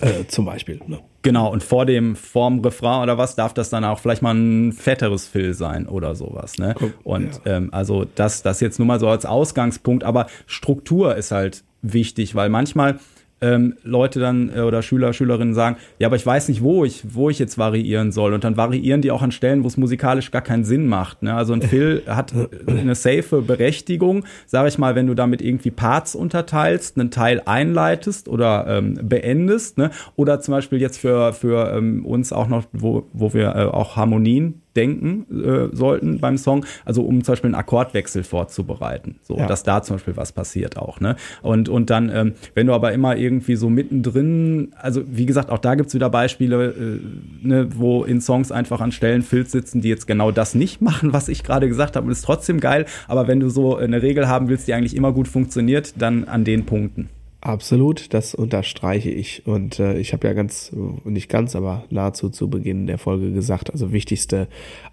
äh, 0.00 0.24
zum 0.26 0.44
Beispiel. 0.44 0.80
Ne? 0.86 1.00
Genau, 1.22 1.50
und 1.50 1.62
vor 1.62 1.86
dem, 1.86 2.16
vorm 2.16 2.60
Refrain 2.60 3.02
oder 3.02 3.16
was, 3.16 3.34
darf 3.34 3.54
das 3.54 3.70
dann 3.70 3.82
auch 3.84 3.98
vielleicht 3.98 4.20
mal 4.20 4.34
ein 4.34 4.72
fetteres 4.72 5.26
Fill 5.26 5.54
sein 5.54 5.86
oder 5.88 6.14
sowas. 6.14 6.58
Ne? 6.58 6.74
Und 7.02 7.40
ja. 7.46 7.56
ähm, 7.56 7.70
also 7.72 8.04
das, 8.04 8.42
das 8.42 8.60
jetzt 8.60 8.78
nur 8.78 8.86
mal 8.86 9.00
so 9.00 9.08
als 9.08 9.24
Ausgangspunkt, 9.24 10.04
aber 10.04 10.26
Struktur 10.46 11.16
ist 11.16 11.30
halt 11.30 11.64
wichtig, 11.80 12.34
weil 12.34 12.50
manchmal 12.50 12.98
ähm, 13.44 13.74
Leute 13.82 14.20
dann 14.20 14.50
äh, 14.54 14.60
oder 14.60 14.82
Schüler, 14.82 15.12
Schülerinnen 15.12 15.54
sagen, 15.54 15.76
ja, 15.98 16.08
aber 16.08 16.16
ich 16.16 16.24
weiß 16.24 16.48
nicht, 16.48 16.62
wo 16.62 16.84
ich, 16.84 17.02
wo 17.14 17.28
ich 17.28 17.38
jetzt 17.38 17.58
variieren 17.58 18.10
soll. 18.10 18.32
Und 18.32 18.44
dann 18.44 18.56
variieren 18.56 19.02
die 19.02 19.10
auch 19.10 19.22
an 19.22 19.32
Stellen, 19.32 19.62
wo 19.62 19.68
es 19.68 19.76
musikalisch 19.76 20.30
gar 20.30 20.42
keinen 20.42 20.64
Sinn 20.64 20.86
macht. 20.86 21.22
Ne? 21.22 21.34
Also 21.34 21.52
ein 21.52 21.62
Phil 21.74 22.02
hat 22.06 22.32
eine 22.66 22.94
safe 22.94 23.42
Berechtigung, 23.42 24.24
sage 24.46 24.68
ich 24.68 24.78
mal, 24.78 24.94
wenn 24.94 25.06
du 25.06 25.14
damit 25.14 25.42
irgendwie 25.42 25.70
Parts 25.70 26.14
unterteilst, 26.14 26.98
einen 26.98 27.10
Teil 27.10 27.42
einleitest 27.44 28.28
oder 28.28 28.66
ähm, 28.66 28.98
beendest, 29.02 29.76
ne? 29.76 29.90
oder 30.16 30.40
zum 30.40 30.52
Beispiel 30.52 30.80
jetzt 30.80 30.98
für, 30.98 31.32
für 31.32 31.74
ähm, 31.76 32.06
uns 32.06 32.32
auch 32.32 32.48
noch, 32.48 32.64
wo, 32.72 33.04
wo 33.12 33.34
wir 33.34 33.54
äh, 33.54 33.64
auch 33.64 33.96
Harmonien 33.96 34.62
denken 34.76 35.26
äh, 35.44 35.74
sollten 35.74 36.20
beim 36.20 36.36
Song, 36.36 36.64
also 36.84 37.02
um 37.02 37.22
zum 37.24 37.32
Beispiel 37.32 37.48
einen 37.48 37.54
Akkordwechsel 37.54 38.24
vorzubereiten, 38.24 39.16
so 39.22 39.36
ja. 39.36 39.46
dass 39.46 39.62
da 39.62 39.82
zum 39.82 39.96
Beispiel 39.96 40.16
was 40.16 40.32
passiert 40.32 40.76
auch, 40.76 41.00
ne? 41.00 41.16
Und 41.42 41.68
und 41.68 41.90
dann, 41.90 42.10
ähm, 42.14 42.32
wenn 42.54 42.66
du 42.66 42.72
aber 42.72 42.92
immer 42.92 43.16
irgendwie 43.16 43.56
so 43.56 43.70
mittendrin, 43.70 44.72
also 44.76 45.02
wie 45.06 45.26
gesagt, 45.26 45.50
auch 45.50 45.58
da 45.58 45.74
gibt's 45.74 45.94
wieder 45.94 46.10
Beispiele, 46.10 46.66
äh, 46.66 47.46
ne, 47.46 47.68
wo 47.74 48.04
in 48.04 48.20
Songs 48.20 48.52
einfach 48.52 48.80
an 48.80 48.92
Stellen 48.92 49.22
Filz 49.22 49.52
sitzen, 49.52 49.80
die 49.80 49.88
jetzt 49.88 50.06
genau 50.06 50.30
das 50.30 50.54
nicht 50.54 50.80
machen, 50.80 51.12
was 51.12 51.28
ich 51.28 51.42
gerade 51.42 51.68
gesagt 51.68 51.96
habe, 51.96 52.06
und 52.06 52.12
ist 52.12 52.22
trotzdem 52.22 52.60
geil. 52.60 52.86
Aber 53.08 53.26
wenn 53.28 53.40
du 53.40 53.48
so 53.48 53.76
eine 53.76 54.02
Regel 54.02 54.28
haben 54.28 54.48
willst, 54.48 54.68
die 54.68 54.74
eigentlich 54.74 54.96
immer 54.96 55.12
gut 55.12 55.28
funktioniert, 55.28 55.94
dann 55.96 56.24
an 56.24 56.44
den 56.44 56.66
Punkten. 56.66 57.08
Absolut, 57.44 58.14
das 58.14 58.34
unterstreiche 58.34 59.10
ich. 59.10 59.46
Und 59.46 59.78
äh, 59.78 59.98
ich 59.98 60.14
habe 60.14 60.26
ja 60.26 60.32
ganz, 60.32 60.74
nicht 61.04 61.28
ganz, 61.28 61.54
aber 61.54 61.84
nahezu 61.90 62.30
zu 62.30 62.48
Beginn 62.48 62.86
der 62.86 62.96
Folge 62.96 63.32
gesagt, 63.32 63.70
also 63.70 63.92
wichtigste 63.92 64.48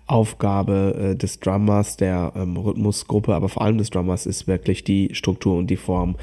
Aufgabe 0.06 1.14
äh, 1.14 1.16
des 1.16 1.40
Drummers, 1.40 1.96
der 1.96 2.34
ähm, 2.36 2.58
Rhythmusgruppe, 2.58 3.34
aber 3.34 3.48
vor 3.48 3.62
allem 3.62 3.78
des 3.78 3.90
Drummers 3.90 4.26
ist 4.26 4.48
wirklich 4.48 4.84
die 4.84 5.12
Struktur 5.14 5.58
und 5.58 5.68
die 5.68 5.78
Form 5.78 6.18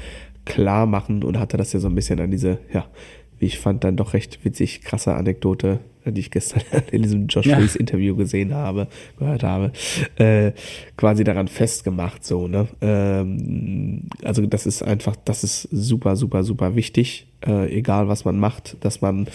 klar 0.45 0.85
machen 0.85 1.23
und 1.23 1.39
hatte 1.39 1.57
das 1.57 1.73
ja 1.73 1.79
so 1.79 1.87
ein 1.87 1.95
bisschen 1.95 2.19
an 2.19 2.29
diese, 2.29 2.59
ja, 2.71 2.85
wie 3.39 3.47
ich 3.47 3.57
fand, 3.57 3.83
dann 3.83 3.97
doch 3.97 4.13
recht 4.13 4.45
witzig, 4.45 4.81
krasse 4.81 5.15
Anekdote, 5.15 5.79
die 6.05 6.21
ich 6.21 6.31
gestern 6.31 6.61
in 6.91 7.03
diesem 7.03 7.27
Josh 7.27 7.45
ja. 7.45 7.57
Interview 7.57 8.15
gesehen 8.15 8.53
habe, 8.53 8.87
gehört 9.17 9.43
habe, 9.43 9.71
äh, 10.17 10.51
quasi 10.97 11.23
daran 11.23 11.47
festgemacht, 11.47 12.25
so, 12.25 12.47
ne? 12.47 12.67
Ähm, 12.81 14.03
also 14.23 14.45
das 14.45 14.65
ist 14.65 14.83
einfach, 14.83 15.15
das 15.25 15.43
ist 15.43 15.63
super, 15.71 16.15
super, 16.15 16.43
super 16.43 16.75
wichtig, 16.75 17.27
äh, 17.45 17.71
egal 17.75 18.07
was 18.07 18.25
man 18.25 18.39
macht, 18.39 18.77
dass 18.81 19.01
man 19.01 19.27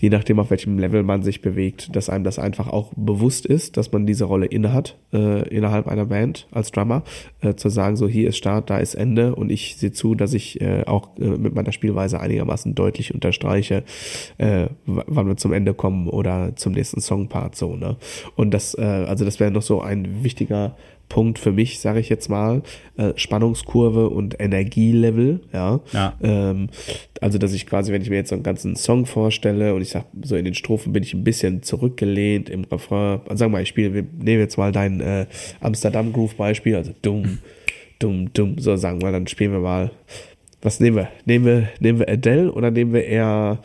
je 0.00 0.10
nachdem, 0.10 0.38
auf 0.38 0.50
welchem 0.50 0.78
Level 0.78 1.02
man 1.02 1.22
sich 1.22 1.42
bewegt, 1.42 1.94
dass 1.94 2.08
einem 2.08 2.24
das 2.24 2.38
einfach 2.38 2.68
auch 2.68 2.92
bewusst 2.96 3.46
ist, 3.46 3.76
dass 3.76 3.90
man 3.90 4.06
diese 4.06 4.24
Rolle 4.24 4.46
innehat 4.46 4.96
äh, 5.12 5.48
innerhalb 5.48 5.88
einer 5.88 6.06
Band 6.06 6.46
als 6.52 6.70
Drummer, 6.70 7.02
äh, 7.40 7.54
zu 7.54 7.68
sagen, 7.68 7.96
so 7.96 8.06
hier 8.06 8.28
ist 8.28 8.36
Start, 8.36 8.70
da 8.70 8.78
ist 8.78 8.94
Ende 8.94 9.34
und 9.34 9.50
ich 9.50 9.76
sehe 9.76 9.92
zu, 9.92 10.14
dass 10.14 10.34
ich 10.34 10.60
äh, 10.60 10.84
auch 10.86 11.16
äh, 11.18 11.24
mit 11.24 11.54
meiner 11.54 11.72
Spielweise 11.72 12.20
einigermaßen 12.20 12.74
deutlich 12.74 13.12
unterstreiche, 13.12 13.82
äh, 14.38 14.68
wann 14.86 15.26
wir 15.26 15.36
zum 15.36 15.52
Ende 15.52 15.74
kommen 15.74 16.08
oder 16.08 16.54
zum 16.54 16.72
nächsten 16.72 17.00
Songpart 17.00 17.56
so, 17.56 17.74
ne? 17.74 17.96
Und 18.36 18.52
das, 18.54 18.74
äh, 18.74 18.82
also 18.82 19.24
das 19.24 19.40
wäre 19.40 19.50
noch 19.50 19.62
so 19.62 19.80
ein 19.80 20.22
wichtiger 20.22 20.76
Punkt 21.08 21.38
für 21.38 21.52
mich, 21.52 21.80
sage 21.80 22.00
ich 22.00 22.08
jetzt 22.08 22.28
mal, 22.28 22.62
äh, 22.96 23.12
Spannungskurve 23.16 24.10
und 24.10 24.40
Energielevel, 24.40 25.40
ja. 25.52 25.80
ja. 25.92 26.14
Ähm, 26.22 26.68
also, 27.20 27.38
dass 27.38 27.52
ich 27.52 27.66
quasi, 27.66 27.92
wenn 27.92 28.02
ich 28.02 28.10
mir 28.10 28.16
jetzt 28.16 28.28
so 28.28 28.34
einen 28.34 28.42
ganzen 28.42 28.76
Song 28.76 29.06
vorstelle 29.06 29.74
und 29.74 29.82
ich 29.82 29.90
sag, 29.90 30.04
so 30.22 30.36
in 30.36 30.44
den 30.44 30.54
Strophen 30.54 30.92
bin 30.92 31.02
ich 31.02 31.14
ein 31.14 31.24
bisschen 31.24 31.62
zurückgelehnt 31.62 32.50
im 32.50 32.64
Refrain, 32.64 33.20
also 33.24 33.36
sagen 33.36 33.52
wir 33.52 33.58
mal, 33.58 33.62
ich 33.62 33.68
spiele, 33.68 33.94
wir 33.94 34.04
nehmen 34.18 34.40
jetzt 34.40 34.58
mal 34.58 34.72
dein 34.72 35.00
äh, 35.00 35.26
Amsterdam 35.60 36.12
Groove 36.12 36.34
Beispiel, 36.34 36.76
also 36.76 36.92
dumm, 37.02 37.38
dumm, 37.98 38.32
dumm, 38.32 38.58
so 38.58 38.76
sagen 38.76 39.02
wir, 39.02 39.10
dann 39.12 39.26
spielen 39.26 39.52
wir 39.52 39.60
mal, 39.60 39.90
was 40.62 40.80
nehmen 40.80 40.96
wir? 40.96 41.08
Nehmen 41.24 41.44
wir, 41.44 41.68
nehmen 41.80 42.00
wir 42.00 42.08
Adele 42.08 42.52
oder 42.52 42.70
nehmen 42.70 42.92
wir 42.92 43.04
eher 43.04 43.60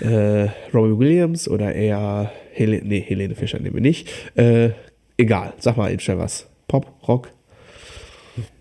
äh, 0.00 0.48
Robbie 0.74 0.98
Williams 0.98 1.48
oder 1.48 1.74
eher 1.74 2.32
Helene, 2.52 2.82
nee, 2.84 3.00
Helene 3.00 3.34
Fischer 3.34 3.58
nehmen 3.58 3.76
wir 3.76 3.82
nicht, 3.82 4.08
äh, 4.36 4.70
egal, 5.16 5.54
sag 5.58 5.76
mal 5.76 5.90
eben 5.90 6.00
schnell 6.00 6.18
was. 6.18 6.47
Pop, 6.68 6.86
Rock? 7.08 7.30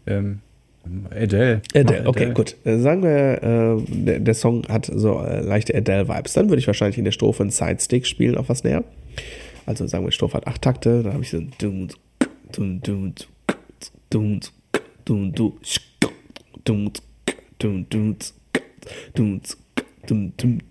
Ähm, 0.05 0.39
Adele. 1.11 1.61
Adele, 1.75 2.07
okay, 2.07 2.19
Adele. 2.21 2.33
gut. 2.33 2.55
Äh, 2.63 2.77
sagen 2.77 3.03
wir, 3.03 3.43
äh, 3.43 3.81
der, 3.87 4.19
der, 4.19 4.33
Song 4.33 4.65
hat 4.69 4.89
so 4.91 5.21
äh, 5.21 5.41
leichte 5.41 5.75
Adele-Vibes. 5.75 6.33
Dann 6.33 6.49
würde 6.49 6.59
ich 6.59 6.67
wahrscheinlich 6.67 6.97
in 6.97 7.03
der 7.03 7.11
Strophe 7.11 7.43
einen 7.43 7.51
Side-Stick 7.51 8.07
spielen 8.07 8.37
auf 8.37 8.49
was 8.49 8.63
näher. 8.63 8.83
Also 9.65 9.85
sagen 9.85 10.05
wir, 10.05 10.09
die 10.09 10.15
Strophe 10.15 10.37
hat 10.37 10.47
acht 10.47 10.61
Takte, 10.61 11.03
dann 11.03 11.13
habe 11.13 11.23
ich 11.23 11.29
so 11.29 11.37
ein 11.37 11.51
dun, 11.59 11.89
dun, 12.53 12.81
dun, 12.81 13.13
dun, 14.09 14.39
dun, 15.03 15.33
dun, 15.33 16.93
dun, 17.59 17.85
dun, 17.89 18.17
dun, 19.13 19.41
dun, 20.07 20.33
dun, 20.37 20.61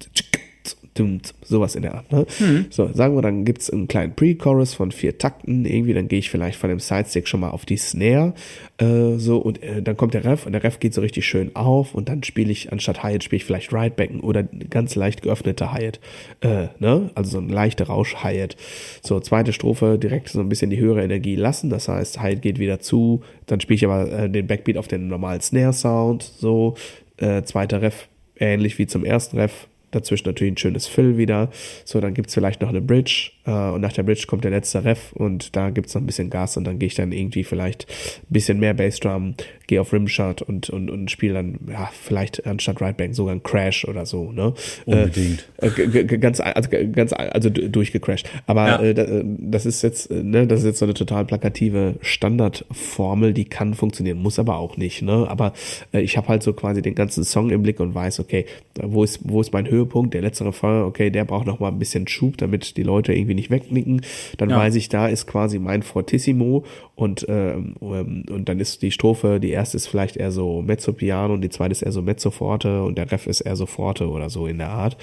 dun, 0.99 1.21
sowas 1.43 1.75
in 1.75 1.83
der 1.83 1.95
Art. 1.95 2.13
Ne? 2.13 2.27
Mhm. 2.39 2.67
So, 2.71 2.93
sagen 2.93 3.15
wir, 3.17 3.23
dann 3.23 3.45
gibt's 3.45 3.71
einen 3.71 3.89
kleinen 3.89 4.15
Pre-Chorus 4.15 4.75
von 4.75 4.93
vier 4.93 5.19
Takten, 5.19 5.65
irgendwie, 5.65 5.95
dann 5.95 6.09
gehe 6.09 6.19
ich 6.19 6.31
vielleicht 6.31 6.59
von 6.59 6.71
dem 6.71 6.81
Sidestick 6.81 7.29
schon 7.29 7.41
mal 7.41 7.51
auf 7.51 7.65
die 7.65 7.77
Snare, 7.77 8.35
äh, 8.79 9.17
so, 9.17 9.39
und 9.39 9.63
äh, 9.63 9.83
dann 9.83 9.97
kommt 9.97 10.15
der 10.15 10.25
Ref 10.25 10.47
und 10.47 10.53
der 10.53 10.65
Ref 10.65 10.81
geht 10.81 10.95
so 10.95 11.01
richtig 11.01 11.27
schön 11.27 11.55
auf 11.55 11.95
und 11.95 12.09
dann 12.09 12.23
spiele 12.23 12.51
ich, 12.51 12.73
anstatt 12.73 13.03
Hi-Hat, 13.03 13.25
spiele 13.25 13.39
ich 13.39 13.45
vielleicht 13.45 13.73
Ridebacken 13.73 14.21
oder 14.21 14.43
ganz 14.43 14.95
leicht 14.95 15.23
geöffnete 15.23 15.73
Hi-Hat, 15.73 16.01
äh, 16.41 16.69
ne? 16.79 17.11
also 17.15 17.31
so 17.31 17.39
ein 17.39 17.49
leichter 17.49 17.87
Rausch-Hi-Hat. 17.87 18.57
So, 19.03 19.21
zweite 19.21 19.53
Strophe, 19.53 19.99
direkt 19.99 20.29
so 20.29 20.41
ein 20.41 20.49
bisschen 20.49 20.71
die 20.71 20.79
höhere 20.79 21.03
Energie 21.03 21.37
lassen, 21.37 21.71
das 21.71 21.89
heißt, 21.89 22.21
Hi-Hat 22.21 22.43
geht 22.43 22.59
wieder 22.59 22.81
zu, 22.81 23.23
dann 23.47 23.61
spiele 23.61 23.77
ich 23.77 23.85
aber 23.85 24.11
äh, 24.11 24.31
den 24.31 24.47
Backbeat 24.47 24.77
auf 24.77 24.89
den 24.89 25.09
normalen 25.09 25.41
Snare-Sound, 25.41 26.23
so, 26.23 26.75
äh, 27.19 27.43
zweiter 27.43 27.83
Ref, 27.83 28.09
ähnlich 28.39 28.79
wie 28.79 28.87
zum 28.87 29.05
ersten 29.05 29.39
Ref, 29.39 29.69
dazwischen 29.91 30.27
natürlich 30.27 30.55
ein 30.55 30.59
schönes 30.59 30.87
Fill 30.87 31.17
wieder. 31.17 31.51
So, 31.85 32.01
dann 32.01 32.15
gibt's 32.15 32.35
vielleicht 32.35 32.61
noch 32.61 32.69
eine 32.69 32.81
Bridge 32.81 33.31
äh, 33.47 33.51
und 33.51 33.81
nach 33.81 33.93
der 33.93 34.03
Bridge 34.03 34.25
kommt 34.27 34.45
der 34.45 34.51
letzte 34.51 34.85
Ref 34.85 35.13
und 35.13 35.57
da 35.57 35.71
gibt's 35.71 35.95
noch 35.95 36.03
ein 36.03 36.07
bisschen 36.07 36.31
Gas 36.31 36.57
und 36.57 36.65
dann 36.65 36.79
gehe 36.79 36.89
ich 36.89 36.95
dann 36.95 37.13
irgendwie 37.13 37.45
vielleicht 37.45 37.87
ein 37.89 38.33
bisschen 38.33 38.59
mehr 38.61 38.75
Bassdrum, 38.75 39.35
gehe 39.67 39.81
auf 39.81 39.93
Rimshot 39.93 40.43
und, 40.43 40.71
und, 40.71 40.91
und 40.91 41.11
spiele 41.11 41.35
dann, 41.35 41.59
ja, 41.71 41.91
vielleicht 41.93 42.47
anstatt 42.47 42.81
Right 42.81 42.97
Bang 42.97 43.15
sogar 43.15 43.35
ein 43.35 43.43
Crash 43.43 43.87
oder 43.87 44.07
so, 44.07 44.33
ne? 44.33 44.55
Unbedingt. 44.85 45.49
Äh, 45.59 46.05
ganz, 46.19 46.41
also, 46.41 46.69
ganz, 46.93 47.13
also 47.13 47.51
durchgecrashed. 47.51 48.29
Aber 48.47 48.67
ja. 48.67 48.83
äh, 48.83 49.25
das 49.25 49.67
ist 49.67 49.83
jetzt, 49.83 50.11
ne, 50.11 50.47
das 50.47 50.61
ist 50.61 50.67
jetzt 50.67 50.79
so 50.79 50.85
eine 50.85 50.95
total 50.95 51.25
plakative 51.25 51.95
Standardformel, 52.01 53.33
die 53.33 53.45
kann 53.45 53.75
funktionieren, 53.75 54.19
muss 54.19 54.39
aber 54.39 54.57
auch 54.57 54.77
nicht, 54.77 55.03
ne? 55.03 55.27
Aber 55.29 55.53
äh, 55.93 56.01
ich 56.01 56.17
habe 56.17 56.29
halt 56.29 56.43
so 56.43 56.53
quasi 56.53 56.83
den 56.83 56.95
ganzen 56.95 57.25
Song 57.25 57.51
im 57.51 57.63
Blick 57.63 57.81
und 57.81 57.95
weiß, 57.95 58.21
okay, 58.21 58.47
wo 58.83 59.05
ist, 59.05 59.21
wo 59.23 59.41
ist 59.41 59.53
mein 59.53 59.69
Höhepunkt? 59.69 59.86
Der 59.87 60.23
letzte 60.23 60.45
Refrain, 60.45 60.83
okay, 60.83 61.11
der 61.11 61.25
braucht 61.25 61.47
noch 61.47 61.61
mal 61.61 61.69
ein 61.69 61.79
bisschen 61.79 62.07
Schub, 62.09 62.37
damit 62.39 62.77
die 62.77 62.83
Leute 62.83 63.13
irgendwie 63.13 63.35
nicht 63.35 63.51
wegnicken. 63.51 64.03
Dann 64.39 64.51
ja. 64.51 64.59
weiß 64.59 64.75
ich, 64.75 64.89
da 64.89 65.09
ist 65.09 65.27
quasi 65.27 65.59
mein 65.59 65.83
Fortissimo 65.83 66.65
und, 66.95 67.27
ähm, 67.29 67.75
und 67.79 68.45
dann 68.49 68.61
ist 68.61 68.83
die 68.83 68.91
Strophe, 68.91 69.41
die 69.41 69.51
erste 69.51 69.77
ist 69.77 69.87
vielleicht 69.87 70.17
eher 70.17 70.33
so 70.33 70.63
Mezzo 70.63 70.93
Piano 70.93 71.35
und 71.35 71.43
die 71.43 71.51
zweite 71.51 71.73
ist 71.73 71.83
eher 71.83 71.93
so 71.93 72.03
Mezzo 72.03 72.31
Forte 72.31 72.83
und 72.83 72.99
der 72.99 73.11
Ref 73.11 73.27
ist 73.27 73.41
eher 73.41 73.57
so 73.57 73.67
Forte 73.67 74.09
oder 74.09 74.31
so 74.31 74.47
in 74.47 74.59
der 74.59 74.71
Art. 74.71 74.97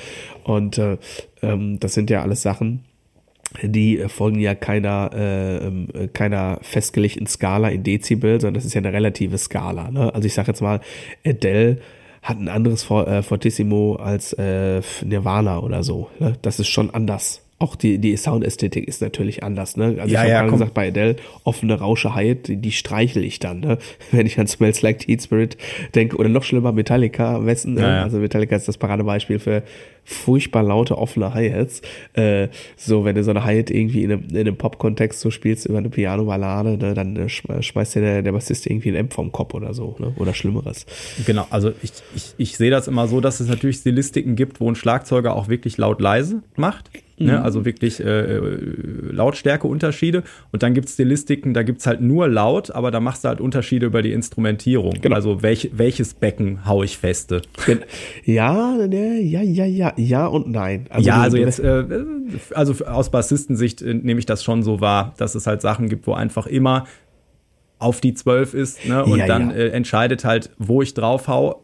Und 0.44 0.78
äh, 0.78 0.98
ähm, 1.42 1.80
das 1.80 1.94
sind 1.94 2.10
ja 2.10 2.22
alles 2.22 2.42
Sachen, 2.42 2.86
die 3.62 3.98
folgen 4.08 4.40
ja 4.40 4.56
keiner, 4.56 5.12
äh, 5.14 5.58
ähm, 5.68 5.88
keiner 6.14 6.60
festgelegten 6.62 7.28
Skala 7.28 7.70
in 7.70 7.84
Dezibel, 7.84 8.42
sondern 8.42 8.56
das 8.56 8.66
ist 8.66 8.74
ja 8.74 8.82
eine 8.82 8.94
relative 8.94 9.38
Skala. 9.38 9.92
Ne? 9.92 10.14
Also 10.14 10.26
ich 10.26 10.34
sage 10.34 10.50
jetzt 10.50 10.62
mal, 10.62 10.82
Adele 11.26 11.78
hat 12.24 12.40
ein 12.40 12.48
anderes 12.48 12.90
äh, 12.90 13.22
Fortissimo 13.22 13.96
als 13.96 14.34
äh, 14.34 14.82
Nirvana 15.04 15.60
oder 15.60 15.84
so. 15.84 16.10
Ne? 16.20 16.38
Das 16.42 16.60
ist 16.60 16.70
schon 16.70 16.90
anders 16.90 17.43
auch 17.64 17.76
die, 17.76 17.98
die 17.98 18.16
Soundästhetik 18.18 18.88
ist 18.88 19.02
natürlich 19.02 19.44
anders, 19.44 19.78
ne? 19.78 19.96
Also 20.00 20.14
ja, 20.14 20.26
ich 20.26 20.32
habe 20.34 20.46
ja, 20.48 20.48
gesagt, 20.48 20.74
bei 20.74 20.90
Adele, 20.90 21.16
offene 21.44 21.80
Rausche 21.80 22.14
Hyatt, 22.14 22.48
die, 22.48 22.58
die 22.58 22.72
streichel 22.72 23.24
ich 23.24 23.40
dann, 23.40 23.62
ne? 23.62 23.78
Wenn 24.12 24.28
ich 24.28 24.38
an 24.38 24.48
Smells 24.48 24.82
Like 24.82 25.00
Teen 25.00 25.20
Spirit 25.20 25.58
denke, 25.96 26.18
oder 26.18 26.30
noch 26.30 26.44
schlimmer, 26.44 26.72
Metallica, 26.74 27.46
Wessen, 27.46 27.76
ne? 27.76 27.82
ja, 27.82 27.96
ja. 27.96 28.04
also 28.04 28.20
Metallica 28.20 28.56
ist 28.56 28.68
das 28.68 28.78
Paradebeispiel 28.78 29.40
für 29.40 29.64
furchtbar 30.04 30.64
laute, 30.64 30.98
offene 30.98 31.34
Hi-Hats. 31.34 31.82
Äh, 32.14 32.50
so, 32.76 33.06
wenn 33.06 33.16
du 33.16 33.24
so 33.24 33.32
eine 33.32 33.44
Hi-Hat 33.44 33.70
irgendwie 33.70 34.04
in 34.04 34.12
einem, 34.12 34.28
in 34.30 34.38
einem 34.38 34.58
Pop-Kontext 34.58 35.20
so 35.20 35.32
spielst 35.32 35.66
über 35.66 35.78
eine 35.78 35.90
Piano-Ballade, 35.90 36.78
ne, 36.78 36.94
dann 36.94 37.16
äh, 37.16 37.30
schmeißt 37.30 37.96
dir 37.96 38.02
der, 38.02 38.22
der 38.22 38.32
Bassist 38.32 38.68
irgendwie 38.68 38.90
ein 38.90 38.98
Amp 38.98 39.14
vom 39.14 39.32
Kopf 39.32 39.54
oder 39.54 39.74
so, 39.74 39.96
ne? 40.00 40.14
oder 40.18 40.34
Schlimmeres. 40.34 40.86
Genau, 41.26 41.48
also 41.50 41.72
ich, 41.82 41.92
ich, 42.16 42.34
ich 42.38 42.58
sehe 42.58 42.72
das 42.72 42.88
immer 42.88 43.08
so, 43.08 43.22
dass 43.22 43.40
es 43.40 43.48
natürlich 43.48 43.78
Stilistiken 43.78 44.36
gibt, 44.36 44.60
wo 44.60 44.70
ein 44.70 44.76
Schlagzeuger 44.76 45.36
auch 45.36 45.48
wirklich 45.48 45.78
laut 45.78 46.02
leise 46.02 46.44
macht. 46.56 46.90
Ne? 47.18 47.38
Mhm. 47.38 47.44
Also 47.44 47.66
wirklich 47.66 48.04
äh, 48.04 48.40
Lautstärkeunterschiede. 49.12 50.24
Und 50.52 50.64
dann 50.64 50.74
gibt 50.74 50.88
es 50.88 50.94
Stilistiken, 50.94 51.54
da 51.54 51.64
gibt 51.64 51.80
es 51.80 51.88
halt 51.88 52.02
nur 52.02 52.28
laut, 52.28 52.72
aber 52.72 52.92
da 52.92 53.00
machst 53.00 53.24
du 53.24 53.30
halt 53.30 53.42
Unterschiede 53.42 53.86
über 53.86 54.02
die 54.02 54.12
Instrumentierung. 54.12 54.96
Genau. 55.02 55.16
Also 55.16 55.42
welch, 55.44 55.72
welches 55.74 56.14
Becken 56.14 56.66
hau 56.66 56.84
ich 56.84 56.98
feste. 56.98 57.42
Ja, 58.26 58.76
ja, 58.86 59.42
ja, 59.42 59.66
ja 59.66 59.94
ja, 59.98 60.28
und 60.28 60.50
nein. 60.50 60.86
Also 60.90 61.08
ja, 61.08 61.22
also 61.22 61.38
jetzt, 61.38 61.60
äh, 61.60 61.86
also 62.54 62.86
aus 62.86 63.10
Bassistensicht 63.10 63.82
äh, 63.82 63.94
nehme 63.94 64.20
ich 64.20 64.26
das 64.26 64.44
schon 64.44 64.64
so 64.64 64.82
wahr, 64.82 65.14
dass 65.18 65.36
es 65.36 65.48
halt 65.48 65.62
Sachen 65.62 65.90
gibt, 65.90 66.08
wo 66.08 66.14
einfach 66.14 66.48
immer 66.48 66.86
auf 67.80 68.02
die 68.02 68.14
12 68.14 68.54
ist 68.54 68.86
ne? 68.86 69.04
und 69.04 69.20
ja, 69.20 69.28
dann 69.28 69.50
ja. 69.50 69.56
Äh, 69.56 69.70
entscheidet 69.70 70.24
halt, 70.24 70.50
wo 70.58 70.82
ich 70.82 70.94
drauf 70.94 71.28
hau, 71.28 71.64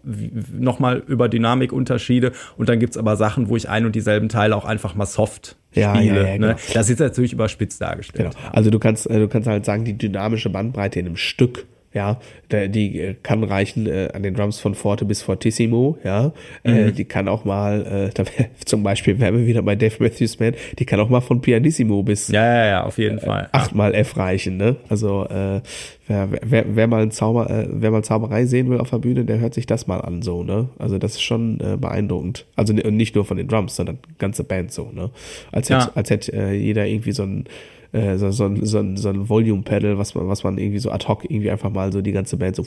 nochmal 0.51 1.01
über 1.07 1.29
Dynamikunterschiede 1.29 2.33
und 2.57 2.69
dann 2.69 2.79
gibt 2.79 2.91
es 2.91 2.97
aber 2.97 3.15
Sachen, 3.15 3.49
wo 3.49 3.55
ich 3.55 3.69
ein 3.69 3.85
und 3.85 3.95
dieselben 3.95 4.29
Teile 4.29 4.55
auch 4.55 4.65
einfach 4.65 4.95
mal 4.95 5.05
soft 5.05 5.55
ja, 5.73 5.95
spiele. 5.95 6.21
Ja, 6.21 6.27
ja, 6.27 6.37
ne? 6.37 6.47
genau. 6.47 6.59
Das 6.73 6.89
ist 6.89 6.99
natürlich 6.99 7.33
überspitzt 7.33 7.81
dargestellt. 7.81 8.35
Genau. 8.35 8.49
Also 8.51 8.69
du 8.69 8.79
kannst, 8.79 9.09
äh, 9.09 9.19
du 9.19 9.27
kannst 9.27 9.47
halt 9.47 9.65
sagen, 9.65 9.85
die 9.85 9.97
dynamische 9.97 10.49
Bandbreite 10.49 10.99
in 10.99 11.05
einem 11.05 11.17
Stück 11.17 11.65
ja, 11.91 12.19
die 12.51 12.99
äh, 12.99 13.15
kann 13.23 13.43
reichen 13.43 13.87
äh, 13.87 14.09
an 14.13 14.21
den 14.21 14.35
Drums 14.35 14.59
von 14.59 14.75
Forte 14.75 15.05
bis 15.05 15.23
Fortissimo, 15.23 15.97
ja. 16.03 16.33
Äh, 16.63 16.71
mhm. 16.71 16.77
Äh, 16.77 16.91
die 16.91 17.05
kann 17.05 17.27
auch 17.27 17.45
mal, 17.45 18.09
äh, 18.09 18.09
da 18.13 18.23
zum 18.63 18.83
Beispiel 18.83 19.19
wären 19.19 19.35
wir 19.35 19.47
wieder 19.47 19.63
bei 19.63 19.75
Dave 19.75 19.95
Matthews 19.99 20.37
Band, 20.37 20.55
die 20.77 20.85
kann 20.85 20.99
auch 20.99 21.09
mal 21.09 21.21
von 21.21 21.41
Pianissimo 21.41 22.03
bis 22.03 22.27
ja, 22.27 22.45
ja, 22.45 22.65
ja 22.65 22.83
auf 22.83 22.99
jeden 22.99 23.17
äh, 23.17 23.21
Fall. 23.21 23.49
achtmal 23.51 23.95
F 23.95 24.17
reichen, 24.17 24.57
ne? 24.57 24.75
Also 24.87 25.25
äh, 25.29 25.61
wer, 26.07 26.29
wer, 26.43 26.65
wer 26.75 26.87
mal 26.87 27.01
ein 27.01 27.11
Zauber, 27.11 27.49
äh, 27.49 27.67
wer 27.71 27.89
mal 27.89 28.03
Zauberei 28.03 28.45
sehen 28.45 28.69
will 28.69 28.79
auf 28.79 28.91
der 28.91 28.99
Bühne, 28.99 29.25
der 29.25 29.39
hört 29.39 29.55
sich 29.55 29.65
das 29.65 29.87
mal 29.87 30.01
an, 30.01 30.21
so, 30.21 30.43
ne? 30.43 30.69
Also 30.77 30.99
das 30.99 31.13
ist 31.13 31.21
schon 31.23 31.59
äh, 31.59 31.75
beeindruckend. 31.75 32.45
Also 32.55 32.73
nicht 32.73 33.15
nur 33.15 33.25
von 33.25 33.37
den 33.37 33.47
Drums, 33.47 33.75
sondern 33.75 33.97
ganze 34.19 34.43
Band 34.43 34.71
so, 34.71 34.91
ne? 34.93 35.09
Als 35.51 35.71
hätte, 35.71 35.95
als 35.95 36.09
hätte 36.11 36.33
äh, 36.33 36.53
jeder 36.53 36.85
irgendwie 36.85 37.13
so 37.13 37.23
ein 37.23 37.45
äh, 37.91 38.17
so, 38.17 38.31
so, 38.31 38.53
so, 38.61 38.95
so 38.95 39.09
ein 39.09 39.29
Volume-Pedal, 39.29 39.97
was 39.97 40.15
man, 40.15 40.27
was 40.27 40.43
man 40.43 40.57
irgendwie 40.57 40.79
so 40.79 40.91
ad 40.91 41.07
hoc 41.07 41.23
irgendwie 41.23 41.51
einfach 41.51 41.69
mal 41.69 41.91
so 41.91 42.01
die 42.01 42.11
ganze 42.11 42.37
Band 42.37 42.55
so 42.55 42.65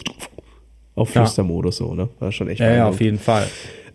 auf 0.94 1.10
Flüstermodus 1.10 1.78
so, 1.78 1.94
ne? 1.94 2.08
War 2.18 2.32
schon 2.32 2.48
echt 2.48 2.60
Ja, 2.60 2.74
ja, 2.74 2.88
auf 2.88 3.00
jeden 3.00 3.18
Fall. 3.18 3.46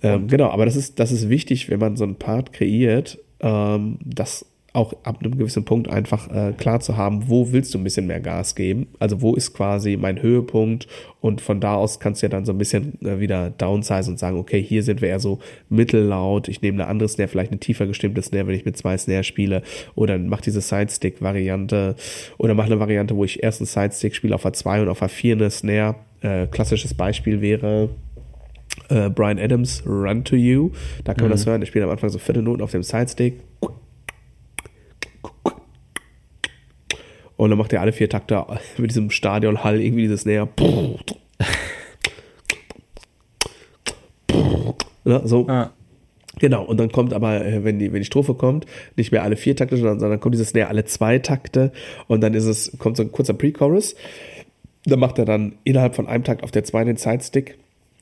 Ähm, 0.03 0.28
genau, 0.28 0.49
aber 0.49 0.65
das 0.65 0.75
ist, 0.75 0.99
das 0.99 1.11
ist 1.11 1.30
wichtig, 1.30 1.69
wenn 1.69 1.80
man 1.80 1.95
so 1.95 2.03
einen 2.03 2.15
Part 2.15 2.53
kreiert, 2.53 3.19
ähm, 3.39 3.97
dass 4.03 4.45
auch 4.74 4.93
ab 5.03 5.18
einem 5.22 5.38
gewissen 5.38 5.65
Punkt 5.65 5.89
einfach 5.89 6.30
äh, 6.30 6.53
klar 6.53 6.80
zu 6.80 6.97
haben, 6.97 7.30
wo 7.30 7.51
willst 7.51 7.74
du 7.74 7.80
ein 7.80 7.84
bisschen 7.84 8.05
mehr 8.05 8.20
Gas 8.20 8.53
geben? 8.53 8.88
Also 8.99 9.22
wo 9.22 9.34
ist 9.34 9.53
quasi 9.53 9.97
mein 9.97 10.22
Höhepunkt? 10.22 10.88
Und 11.20 11.41
von 11.41 11.59
da 11.59 11.76
aus 11.76 11.99
kannst 11.99 12.22
du 12.22 12.26
ja 12.26 12.30
dann 12.30 12.45
so 12.45 12.51
ein 12.51 12.57
bisschen 12.57 13.01
äh, 13.01 13.20
wieder 13.20 13.49
downsize 13.49 14.09
und 14.09 14.20
sagen, 14.20 14.38
okay, 14.38 14.61
hier 14.61 14.84
sind 14.84 15.01
wir 15.01 15.09
eher 15.09 15.20
so 15.20 15.39
mittellaut. 15.70 16.47
Ich 16.47 16.61
nehme 16.61 16.84
eine 16.84 16.89
andere 16.89 17.09
Snare, 17.09 17.28
vielleicht 17.28 17.51
eine 17.51 17.59
tiefer 17.59 17.88
gestimmte 17.88 18.22
Snare, 18.22 18.47
wenn 18.47 18.55
ich 18.55 18.65
mit 18.65 18.78
zwei 18.78 18.97
Snare 18.97 19.24
spiele. 19.24 19.63
Oder 19.95 20.20
mach 20.20 20.41
diese 20.41 20.61
Sidestick-Variante. 20.61 21.95
Oder 22.38 22.53
mach 22.53 22.65
eine 22.65 22.80
Variante, 22.80 23.15
wo 23.15 23.24
ich 23.24 23.41
erst 23.41 23.61
einen 23.61 23.68
Sidestick 23.68 24.15
spiele 24.15 24.36
auf 24.36 24.45
A2 24.45 24.84
und 24.84 24.89
auf 24.89 25.01
A4 25.01 25.32
eine 25.32 25.49
Snare. 25.49 25.95
Äh, 26.22 26.47
klassisches 26.47 26.93
Beispiel 26.93 27.41
wäre 27.41 27.89
äh, 28.89 29.09
Brian 29.09 29.39
Adams, 29.39 29.84
Run 29.88 30.24
to 30.24 30.36
You. 30.36 30.70
Da 31.03 31.13
kann 31.13 31.24
man 31.24 31.30
mhm. 31.30 31.34
das 31.34 31.45
hören. 31.47 31.61
Der 31.61 31.68
spielt 31.68 31.84
am 31.84 31.89
Anfang 31.89 32.09
so 32.09 32.20
Viertelnoten 32.20 32.61
auf 32.61 32.72
dem 32.72 32.84
Sidestick 32.84 33.39
Und 37.38 37.51
dann 37.51 37.57
macht 37.57 37.71
er 37.71 37.81
alle 37.81 37.93
vier 37.93 38.09
Takte 38.09 38.45
mit 38.77 38.89
diesem 38.89 39.09
Stadionhall 39.09 39.79
irgendwie 39.79 40.03
dieses 40.03 40.25
Näher. 40.25 40.49
Ne, 45.05 45.21
so. 45.23 45.47
Ah. 45.47 45.71
Genau, 46.39 46.63
und 46.63 46.77
dann 46.77 46.91
kommt 46.91 47.13
aber, 47.13 47.43
äh, 47.43 47.63
wenn 47.63 47.79
die, 47.79 47.91
wenn 47.93 48.01
die 48.01 48.05
Strophe 48.05 48.35
kommt, 48.35 48.65
nicht 48.95 49.11
mehr 49.11 49.23
alle 49.23 49.38
vier 49.38 49.55
Takte, 49.55 49.77
sondern, 49.77 49.99
sondern 49.99 50.19
kommt 50.19 50.35
dieses 50.35 50.49
Snare 50.49 50.67
alle 50.67 50.85
zwei 50.85 51.17
Takte 51.17 51.71
und 52.07 52.21
dann 52.21 52.33
ist 52.33 52.45
es, 52.45 52.77
kommt 52.77 52.97
so 52.97 53.03
ein 53.03 53.11
kurzer 53.11 53.33
Pre-Chorus. 53.33 53.95
Dann 54.85 54.99
macht 54.99 55.17
er 55.17 55.25
dann 55.25 55.55
innerhalb 55.63 55.95
von 55.95 56.07
einem 56.07 56.23
Takt 56.23 56.43
auf 56.43 56.51
der 56.51 56.63
zwei 56.63 56.83
den 56.83 56.97
Sidestick 56.97 57.57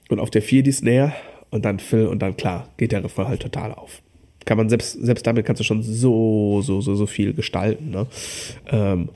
und 0.09 0.19
auf 0.19 0.31
der 0.31 0.41
vier 0.41 0.63
die 0.63 0.73
Snare 0.73 1.13
und 1.49 1.63
dann 1.63 1.79
Fill 1.79 2.07
und 2.07 2.19
dann 2.19 2.35
klar, 2.35 2.67
geht 2.77 2.91
der 2.91 3.03
Refrain 3.03 3.27
halt 3.27 3.41
total 3.41 3.71
auf 3.73 4.01
kann 4.45 4.57
man 4.57 4.69
selbst, 4.69 4.93
selbst 4.93 5.25
damit 5.27 5.45
kannst 5.45 5.59
du 5.59 5.63
schon 5.63 5.83
so, 5.83 6.61
so, 6.61 6.81
so, 6.81 6.95
so 6.95 7.05
viel 7.05 7.33
gestalten. 7.33 7.91
Ne? 7.91 8.07
Ähm, 8.67 9.09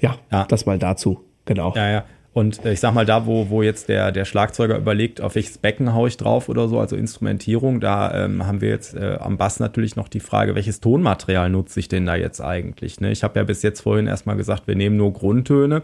ja, 0.00 0.18
ja, 0.30 0.44
das 0.44 0.66
mal 0.66 0.78
dazu. 0.78 1.20
Genau. 1.44 1.74
Ja, 1.74 1.90
ja. 1.90 2.04
Und 2.36 2.66
äh, 2.66 2.74
ich 2.74 2.80
sag 2.80 2.92
mal, 2.92 3.06
da, 3.06 3.24
wo, 3.24 3.48
wo 3.48 3.62
jetzt 3.62 3.88
der, 3.88 4.12
der 4.12 4.26
Schlagzeuger 4.26 4.76
überlegt, 4.76 5.22
auf 5.22 5.36
welches 5.36 5.56
Becken 5.56 5.94
haue 5.94 6.08
ich 6.08 6.18
drauf 6.18 6.50
oder 6.50 6.68
so, 6.68 6.78
also 6.78 6.94
Instrumentierung, 6.94 7.80
da 7.80 8.26
ähm, 8.26 8.46
haben 8.46 8.60
wir 8.60 8.68
jetzt 8.68 8.94
äh, 8.94 9.16
am 9.18 9.38
Bass 9.38 9.58
natürlich 9.58 9.96
noch 9.96 10.08
die 10.08 10.20
Frage, 10.20 10.54
welches 10.54 10.80
Tonmaterial 10.80 11.48
nutze 11.48 11.80
ich 11.80 11.88
denn 11.88 12.04
da 12.04 12.14
jetzt 12.14 12.42
eigentlich? 12.42 13.00
Ne? 13.00 13.10
Ich 13.10 13.24
habe 13.24 13.38
ja 13.38 13.44
bis 13.44 13.62
jetzt 13.62 13.80
vorhin 13.80 14.06
erstmal 14.06 14.36
gesagt, 14.36 14.66
wir 14.66 14.76
nehmen 14.76 14.98
nur 14.98 15.14
Grundtöne. 15.14 15.80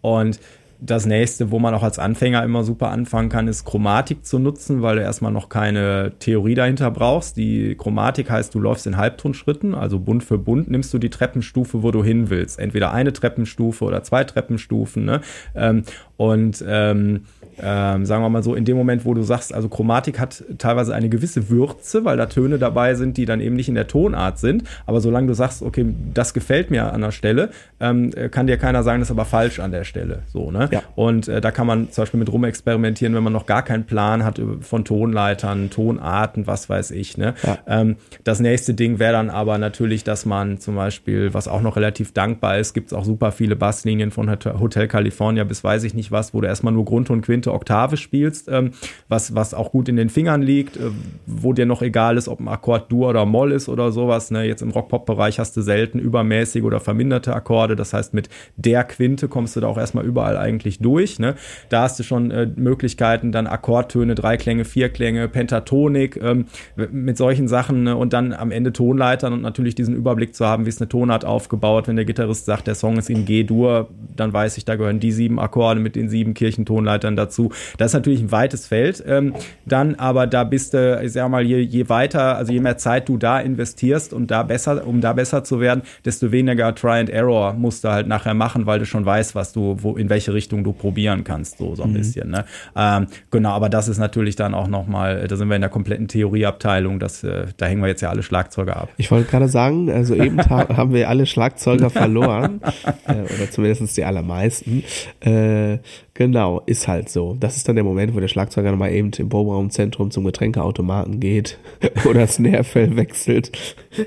Und 0.00 0.40
das 0.82 1.04
nächste, 1.04 1.50
wo 1.50 1.58
man 1.58 1.74
auch 1.74 1.82
als 1.82 1.98
Anfänger 1.98 2.42
immer 2.42 2.64
super 2.64 2.90
anfangen 2.90 3.28
kann, 3.28 3.48
ist 3.48 3.64
Chromatik 3.64 4.24
zu 4.24 4.38
nutzen, 4.38 4.82
weil 4.82 4.96
du 4.96 5.02
erstmal 5.02 5.32
noch 5.32 5.48
keine 5.48 6.12
Theorie 6.18 6.54
dahinter 6.54 6.90
brauchst. 6.90 7.36
Die 7.36 7.74
Chromatik 7.76 8.30
heißt, 8.30 8.54
du 8.54 8.60
läufst 8.60 8.86
in 8.86 8.96
Halbtonschritten, 8.96 9.74
also 9.74 9.98
Bund 9.98 10.24
für 10.24 10.38
Bund 10.38 10.70
nimmst 10.70 10.92
du 10.94 10.98
die 10.98 11.10
Treppenstufe, 11.10 11.82
wo 11.82 11.90
du 11.90 12.02
hin 12.02 12.30
willst. 12.30 12.58
Entweder 12.58 12.92
eine 12.92 13.12
Treppenstufe 13.12 13.84
oder 13.84 14.02
zwei 14.02 14.24
Treppenstufen. 14.24 15.04
Ne? 15.04 15.20
Ähm, 15.54 15.82
und 16.16 16.64
ähm, 16.66 17.24
ähm, 17.62 18.06
sagen 18.06 18.22
wir 18.22 18.28
mal 18.28 18.42
so, 18.42 18.54
in 18.54 18.64
dem 18.64 18.76
Moment, 18.76 19.04
wo 19.04 19.14
du 19.14 19.22
sagst, 19.22 19.52
also 19.52 19.68
Chromatik 19.68 20.18
hat 20.18 20.44
teilweise 20.58 20.94
eine 20.94 21.08
gewisse 21.08 21.50
Würze, 21.50 22.04
weil 22.04 22.16
da 22.16 22.26
Töne 22.26 22.58
dabei 22.58 22.94
sind, 22.94 23.16
die 23.16 23.26
dann 23.26 23.40
eben 23.40 23.56
nicht 23.56 23.68
in 23.68 23.74
der 23.74 23.86
Tonart 23.86 24.38
sind. 24.38 24.64
Aber 24.86 25.00
solange 25.00 25.26
du 25.26 25.34
sagst, 25.34 25.62
okay, 25.62 25.86
das 26.14 26.34
gefällt 26.34 26.70
mir 26.70 26.92
an 26.92 27.00
der 27.00 27.10
Stelle, 27.10 27.50
ähm, 27.80 28.10
kann 28.30 28.46
dir 28.46 28.56
keiner 28.56 28.82
sagen, 28.82 29.00
das 29.00 29.08
ist 29.08 29.12
aber 29.12 29.24
falsch 29.24 29.60
an 29.60 29.70
der 29.70 29.84
Stelle. 29.84 30.20
So, 30.32 30.50
ne? 30.50 30.68
Ja. 30.70 30.82
Und 30.94 31.28
äh, 31.28 31.40
da 31.40 31.50
kann 31.50 31.66
man 31.66 31.90
zum 31.90 32.02
Beispiel 32.02 32.20
mit 32.20 32.32
rumexperimentieren, 32.32 33.14
wenn 33.14 33.22
man 33.22 33.32
noch 33.32 33.46
gar 33.46 33.62
keinen 33.62 33.84
Plan 33.84 34.24
hat 34.24 34.40
von 34.60 34.84
Tonleitern, 34.84 35.70
Tonarten, 35.70 36.46
was 36.46 36.68
weiß 36.68 36.90
ich. 36.92 37.18
Ne? 37.18 37.34
Ja. 37.42 37.58
Ähm, 37.66 37.96
das 38.24 38.40
nächste 38.40 38.74
Ding 38.74 38.98
wäre 38.98 39.12
dann 39.12 39.30
aber 39.30 39.58
natürlich, 39.58 40.04
dass 40.04 40.26
man 40.26 40.58
zum 40.58 40.76
Beispiel, 40.76 41.34
was 41.34 41.48
auch 41.48 41.60
noch 41.60 41.76
relativ 41.76 42.12
dankbar 42.12 42.58
ist, 42.58 42.72
gibt 42.72 42.88
es 42.88 42.92
auch 42.92 43.04
super 43.04 43.32
viele 43.32 43.56
Basslinien 43.56 44.10
von 44.10 44.30
Hotel 44.30 44.88
California 44.88 45.44
bis 45.44 45.64
weiß 45.64 45.84
ich 45.84 45.94
nicht 45.94 46.12
was, 46.12 46.32
wo 46.32 46.40
du 46.40 46.46
erstmal 46.46 46.72
nur 46.72 46.84
Grund 46.84 47.10
und 47.10 47.22
Zehnte 47.50 47.52
Oktave 47.52 47.96
spielst, 47.96 48.48
ähm, 48.48 48.72
was, 49.08 49.34
was 49.34 49.54
auch 49.54 49.72
gut 49.72 49.88
in 49.88 49.96
den 49.96 50.08
Fingern 50.08 50.42
liegt, 50.42 50.76
äh, 50.76 50.90
wo 51.26 51.52
dir 51.52 51.66
noch 51.66 51.82
egal 51.82 52.16
ist, 52.16 52.28
ob 52.28 52.40
ein 52.40 52.48
Akkord 52.48 52.90
Dur 52.90 53.08
oder 53.08 53.26
Moll 53.26 53.52
ist 53.52 53.68
oder 53.68 53.92
sowas. 53.92 54.30
Ne? 54.30 54.44
Jetzt 54.44 54.62
im 54.62 54.70
Rock-Pop-Bereich 54.70 55.38
hast 55.38 55.56
du 55.56 55.62
selten 55.62 55.98
übermäßige 55.98 56.62
oder 56.62 56.80
verminderte 56.80 57.34
Akkorde. 57.34 57.76
Das 57.76 57.92
heißt, 57.92 58.14
mit 58.14 58.28
der 58.56 58.84
Quinte 58.84 59.28
kommst 59.28 59.56
du 59.56 59.60
da 59.60 59.66
auch 59.66 59.78
erstmal 59.78 60.04
überall 60.04 60.36
eigentlich 60.36 60.78
durch. 60.78 61.18
Ne? 61.18 61.34
Da 61.68 61.82
hast 61.82 61.98
du 61.98 62.02
schon 62.02 62.30
äh, 62.30 62.48
Möglichkeiten, 62.56 63.32
dann 63.32 63.46
Akkordtöne, 63.46 64.14
Dreiklänge, 64.14 64.64
Vierklänge, 64.64 65.28
Pentatonik, 65.28 66.20
ähm, 66.22 66.46
mit 66.76 67.16
solchen 67.16 67.48
Sachen 67.48 67.84
ne? 67.84 67.96
und 67.96 68.12
dann 68.12 68.32
am 68.32 68.50
Ende 68.50 68.72
Tonleitern 68.72 69.32
und 69.32 69.42
natürlich 69.42 69.74
diesen 69.74 69.94
Überblick 69.94 70.34
zu 70.34 70.46
haben, 70.46 70.64
wie 70.64 70.68
ist 70.68 70.80
eine 70.80 70.88
Tonart 70.88 71.24
aufgebaut. 71.24 71.88
Wenn 71.88 71.96
der 71.96 72.04
Gitarrist 72.04 72.44
sagt, 72.44 72.66
der 72.66 72.74
Song 72.74 72.96
ist 72.96 73.10
in 73.10 73.24
G-Dur, 73.24 73.88
dann 74.16 74.32
weiß 74.32 74.56
ich, 74.56 74.64
da 74.64 74.76
gehören 74.76 75.00
die 75.00 75.12
sieben 75.12 75.38
Akkorde 75.38 75.80
mit 75.80 75.96
den 75.96 76.08
sieben 76.08 76.34
Kirchentonleitern 76.34 77.16
dazu. 77.16 77.39
Das 77.78 77.88
ist 77.88 77.94
natürlich 77.94 78.20
ein 78.20 78.32
weites 78.32 78.66
Feld. 78.66 79.02
Ähm, 79.06 79.34
dann 79.66 79.94
aber 79.94 80.26
da 80.26 80.44
bist 80.44 80.74
du, 80.74 81.00
ich 81.02 81.12
sag 81.12 81.28
mal, 81.30 81.42
je, 81.42 81.58
je 81.58 81.88
weiter, 81.88 82.36
also 82.36 82.52
je 82.52 82.60
mehr 82.60 82.76
Zeit 82.76 83.08
du 83.08 83.16
da 83.16 83.40
investierst 83.40 84.12
und 84.12 84.30
da 84.30 84.42
besser, 84.42 84.86
um 84.86 85.00
da 85.00 85.12
besser 85.12 85.44
zu 85.44 85.60
werden, 85.60 85.82
desto 86.04 86.32
weniger 86.32 86.74
Try 86.74 87.00
and 87.00 87.10
Error 87.10 87.54
musst 87.54 87.84
du 87.84 87.88
halt 87.88 88.06
nachher 88.06 88.34
machen, 88.34 88.66
weil 88.66 88.78
du 88.78 88.86
schon 88.86 89.04
weißt, 89.04 89.34
was 89.34 89.52
du, 89.52 89.76
wo, 89.80 89.96
in 89.96 90.10
welche 90.10 90.34
Richtung 90.34 90.64
du 90.64 90.72
probieren 90.72 91.24
kannst, 91.24 91.58
so, 91.58 91.74
so 91.74 91.82
ein 91.82 91.90
mhm. 91.90 91.94
bisschen. 91.94 92.30
Ne? 92.30 92.44
Ähm, 92.76 93.06
genau, 93.30 93.50
aber 93.50 93.68
das 93.68 93.88
ist 93.88 93.98
natürlich 93.98 94.36
dann 94.36 94.54
auch 94.54 94.68
nochmal, 94.68 95.26
da 95.26 95.36
sind 95.36 95.48
wir 95.48 95.56
in 95.56 95.62
der 95.62 95.70
kompletten 95.70 96.08
Theorieabteilung, 96.08 96.98
das, 96.98 97.24
äh, 97.24 97.46
da 97.56 97.66
hängen 97.66 97.82
wir 97.82 97.88
jetzt 97.88 98.00
ja 98.00 98.10
alle 98.10 98.22
Schlagzeuger 98.22 98.76
ab. 98.76 98.88
Ich 98.96 99.10
wollte 99.10 99.30
gerade 99.30 99.48
sagen, 99.48 99.90
also 99.90 100.14
eben 100.14 100.38
haben 100.50 100.92
wir 100.92 101.08
alle 101.08 101.26
Schlagzeuger 101.26 101.90
verloren, 101.90 102.60
äh, 103.06 103.12
oder 103.12 103.50
zumindest 103.50 103.96
die 103.96 104.04
allermeisten. 104.04 104.84
Äh, 105.20 105.78
Genau, 106.20 106.60
ist 106.66 106.86
halt 106.86 107.08
so. 107.08 107.34
Das 107.40 107.56
ist 107.56 107.66
dann 107.66 107.76
der 107.76 107.84
Moment, 107.84 108.14
wo 108.14 108.20
der 108.20 108.28
Schlagzeuger 108.28 108.70
nochmal 108.70 108.92
eben 108.92 109.10
im 109.16 109.30
Proberaumzentrum 109.30 110.10
zum 110.10 110.22
Getränkeautomaten 110.24 111.18
geht 111.18 111.56
oder 112.04 112.20
das 112.20 112.38
Nährfell 112.38 112.94
wechselt 112.94 113.50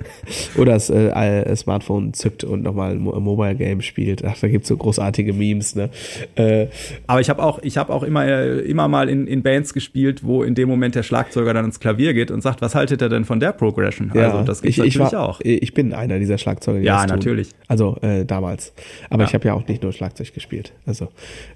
oder 0.55 0.73
das 0.73 0.91
äh, 0.91 1.55
Smartphone 1.55 2.13
zückt 2.13 2.43
und 2.43 2.61
nochmal 2.61 2.91
ein 2.91 2.99
Mobile 2.99 3.55
Game 3.55 3.81
spielt. 3.81 4.23
Ach, 4.23 4.37
da 4.39 4.47
gibt's 4.47 4.67
so 4.67 4.77
großartige 4.77 5.33
Memes, 5.33 5.73
ne? 5.73 5.89
Äh, 6.35 6.67
Aber 7.07 7.19
ich 7.19 7.31
habe 7.31 7.41
auch, 7.41 7.57
ich 7.63 7.77
habe 7.77 7.91
auch 7.91 8.03
immer, 8.03 8.27
äh, 8.27 8.59
immer 8.59 8.87
mal 8.87 9.09
in, 9.09 9.25
in 9.25 9.41
Bands 9.41 9.73
gespielt, 9.73 10.23
wo 10.23 10.43
in 10.43 10.53
dem 10.53 10.69
Moment 10.69 10.93
der 10.93 11.01
Schlagzeuger 11.01 11.51
dann 11.55 11.65
ins 11.65 11.79
Klavier 11.79 12.13
geht 12.13 12.29
und 12.29 12.41
sagt, 12.41 12.61
was 12.61 12.75
haltet 12.75 13.01
er 13.01 13.09
denn 13.09 13.25
von 13.25 13.39
der 13.39 13.53
Progression? 13.53 14.11
Ja, 14.13 14.29
also 14.29 14.43
das 14.43 14.61
gibt's 14.61 14.77
ich, 14.77 14.77
natürlich 14.77 15.07
ich 15.07 15.13
war, 15.13 15.29
auch. 15.29 15.41
Ich 15.41 15.73
bin 15.73 15.95
einer 15.95 16.19
dieser 16.19 16.37
Schlagzeuger. 16.37 16.77
Die 16.77 16.85
ja, 16.85 17.07
natürlich. 17.07 17.49
Tun. 17.49 17.59
Also 17.69 17.97
äh, 18.03 18.23
damals. 18.23 18.71
Aber 19.09 19.23
ja. 19.23 19.29
ich 19.29 19.33
habe 19.33 19.47
ja 19.47 19.55
auch 19.55 19.67
nicht 19.67 19.81
nur 19.81 19.91
Schlagzeug 19.93 20.31
gespielt. 20.31 20.73
Also 20.85 21.07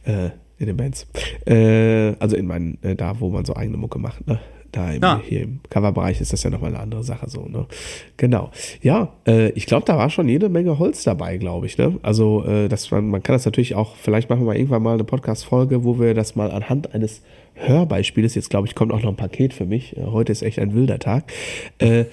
äh, 0.04 0.32
in 0.60 0.68
den 0.68 0.78
Bands. 0.78 1.08
Äh, 1.46 2.16
also 2.20 2.36
in 2.36 2.48
meinen, 2.48 2.78
äh, 2.82 2.96
da, 2.96 3.20
wo 3.20 3.30
man 3.30 3.46
so 3.46 3.56
eigene 3.56 3.78
Mucke 3.78 4.00
macht, 4.00 4.28
ne? 4.28 4.40
Da 4.72 4.92
im, 4.92 5.02
ja. 5.02 5.22
hier 5.24 5.44
im 5.44 5.62
Coverbereich 5.70 6.20
ist 6.20 6.34
das 6.34 6.44
ja 6.44 6.50
nochmal 6.50 6.72
eine 6.72 6.80
andere 6.80 7.04
Sache 7.04 7.30
so, 7.30 7.46
ne? 7.46 7.68
Genau. 8.18 8.52
Ja, 8.82 9.14
äh, 9.26 9.50
ich 9.52 9.66
glaube, 9.66 9.86
da 9.86 9.98
war 9.98 10.10
schon 10.10 10.28
jede 10.28 10.50
Menge 10.50 10.78
Holz 10.78 11.04
dabei, 11.04 11.38
glaube 11.38 11.68
ich, 11.68 11.78
ne? 11.78 11.98
Also, 12.04 12.44
äh, 12.46 12.68
das, 12.68 12.92
man, 12.92 13.08
man 13.08 13.24
kann 13.24 13.34
das 13.34 13.46
natürlich 13.46 13.76
auch, 13.76 13.96
vielleicht 13.96 14.30
machen 14.30 14.46
wir 14.46 14.56
irgendwann 14.56 14.84
mal 14.84 14.96
eine 14.96 15.06
Podcast-Folge, 15.06 15.84
wo 15.84 16.00
wir 16.00 16.14
das 16.14 16.36
mal 16.36 16.52
anhand 16.52 16.94
eines 16.94 17.22
Hörbeispieles, 17.56 18.36
jetzt 18.36 18.50
glaube 18.50 18.68
ich, 18.68 18.76
kommt 18.76 18.92
auch 18.92 19.02
noch 19.02 19.10
ein 19.10 19.16
Paket 19.16 19.54
für 19.54 19.66
mich, 19.66 19.96
äh, 19.96 20.04
heute 20.04 20.32
ist 20.32 20.42
echt 20.42 20.60
ein 20.60 20.74
wilder 20.74 21.00
Tag, 21.00 21.32
äh, 21.80 22.06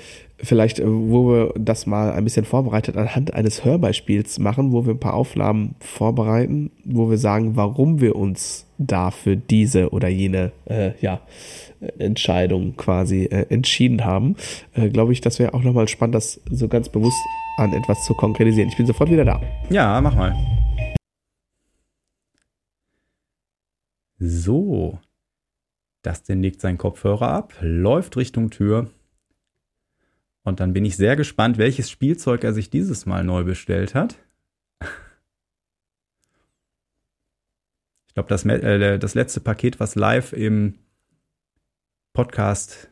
vielleicht, 0.45 0.79
äh, 0.79 0.85
wo 0.87 1.29
wir 1.29 1.55
das 1.59 1.87
mal 1.87 2.13
ein 2.13 2.25
bisschen 2.25 2.45
vorbereitet 2.45 2.97
anhand 2.97 3.35
eines 3.35 3.65
Hörbeispiels 3.65 4.39
machen, 4.39 4.73
wo 4.73 4.87
wir 4.87 4.95
ein 4.95 5.01
paar 5.01 5.15
Aufnahmen 5.15 5.75
vorbereiten, 5.81 6.71
wo 6.85 7.11
wir 7.11 7.19
sagen, 7.19 7.57
warum 7.57 8.01
wir 8.01 8.17
uns 8.17 8.67
da 8.79 9.11
für 9.11 9.37
diese 9.37 9.91
oder 9.91 10.09
jene 10.09 10.53
äh, 10.67 10.93
ja, 11.01 11.21
Entscheidung 11.99 12.77
quasi 12.77 13.25
äh, 13.25 13.47
entschieden 13.49 14.05
haben, 14.05 14.37
äh, 14.75 14.89
glaube 14.89 15.13
ich, 15.13 15.21
das 15.21 15.39
wäre 15.39 15.55
auch 15.55 15.63
nochmal 15.63 15.89
spannend, 15.89 16.15
das 16.15 16.41
so 16.51 16.69
ganz 16.69 16.89
bewusst 16.89 17.19
an 17.57 17.73
etwas 17.73 18.05
zu 18.05 18.15
konkretisieren. 18.15 18.69
Ich 18.69 18.77
bin 18.77 18.87
sofort 18.87 19.11
wieder 19.11 19.25
da. 19.25 19.41
Ja, 19.71 20.01
mach 20.01 20.15
mal. 20.15 20.35
So. 24.19 24.99
Dustin 26.03 26.43
legt 26.43 26.61
seinen 26.61 26.77
Kopfhörer 26.77 27.29
ab, 27.29 27.55
läuft 27.61 28.17
Richtung 28.17 28.51
Tür 28.51 28.91
und 30.45 30.61
dann 30.61 30.75
bin 30.75 30.85
ich 30.85 30.97
sehr 30.97 31.17
gespannt, 31.17 31.59
welches 31.59 31.91
Spielzeug 31.91 32.45
er 32.45 32.53
sich 32.53 32.71
dieses 32.71 33.07
Mal 33.07 33.25
neu 33.25 33.45
bestellt 33.45 33.95
hat. 33.95 34.17
Ich 38.07 38.15
glaube, 38.15 38.29
das, 38.29 38.45
äh, 38.45 38.99
das 38.99 39.15
letzte 39.15 39.41
Paket, 39.41 39.81
was 39.81 39.97
live 39.97 40.33
im 40.33 40.79
Podcast 42.13 42.89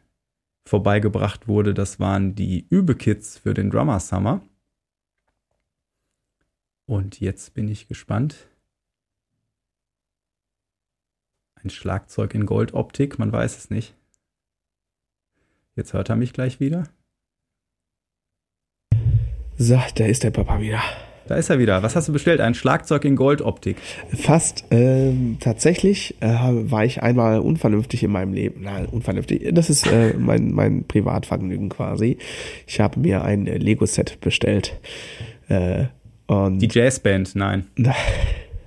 vorbeigebracht 0.66 1.46
wurde, 1.46 1.74
das 1.74 2.00
waren 2.00 2.34
die 2.34 2.66
Übekits 2.68 3.38
für 3.38 3.54
den 3.54 3.70
Drummer 3.70 4.00
Summer. 4.00 4.42
Und 6.86 7.20
jetzt 7.20 7.54
bin 7.54 7.68
ich 7.68 7.86
gespannt. 7.86 8.48
Ein 11.54 11.70
Schlagzeug 11.70 12.34
in 12.34 12.46
Goldoptik, 12.46 13.18
man 13.18 13.30
weiß 13.30 13.58
es 13.58 13.70
nicht. 13.70 13.94
Jetzt 15.76 15.92
hört 15.92 16.08
er 16.08 16.16
mich 16.16 16.32
gleich 16.32 16.58
wieder. 16.58 16.88
So, 19.62 19.80
da 19.94 20.06
ist 20.06 20.24
der 20.24 20.32
Papa 20.32 20.60
wieder. 20.60 20.80
Da 21.28 21.36
ist 21.36 21.48
er 21.48 21.60
wieder. 21.60 21.84
Was 21.84 21.94
hast 21.94 22.08
du 22.08 22.12
bestellt? 22.12 22.40
Ein 22.40 22.54
Schlagzeug 22.54 23.04
in 23.04 23.14
Goldoptik. 23.14 23.76
Fast. 24.12 24.64
Ähm, 24.72 25.36
tatsächlich 25.38 26.16
äh, 26.18 26.26
war 26.26 26.84
ich 26.84 27.00
einmal 27.00 27.38
unvernünftig 27.38 28.02
in 28.02 28.10
meinem 28.10 28.32
Leben. 28.32 28.62
Nein, 28.64 28.86
unvernünftig. 28.86 29.50
Das 29.52 29.70
ist 29.70 29.86
äh, 29.86 30.14
mein, 30.18 30.50
mein 30.50 30.82
Privatvergnügen 30.82 31.68
quasi. 31.68 32.18
Ich 32.66 32.80
habe 32.80 32.98
mir 32.98 33.22
ein 33.22 33.46
Lego-Set 33.46 34.20
bestellt. 34.20 34.80
Äh, 35.48 35.84
und 36.26 36.58
Die 36.58 36.68
Jazzband, 36.68 37.36
nein. 37.36 37.66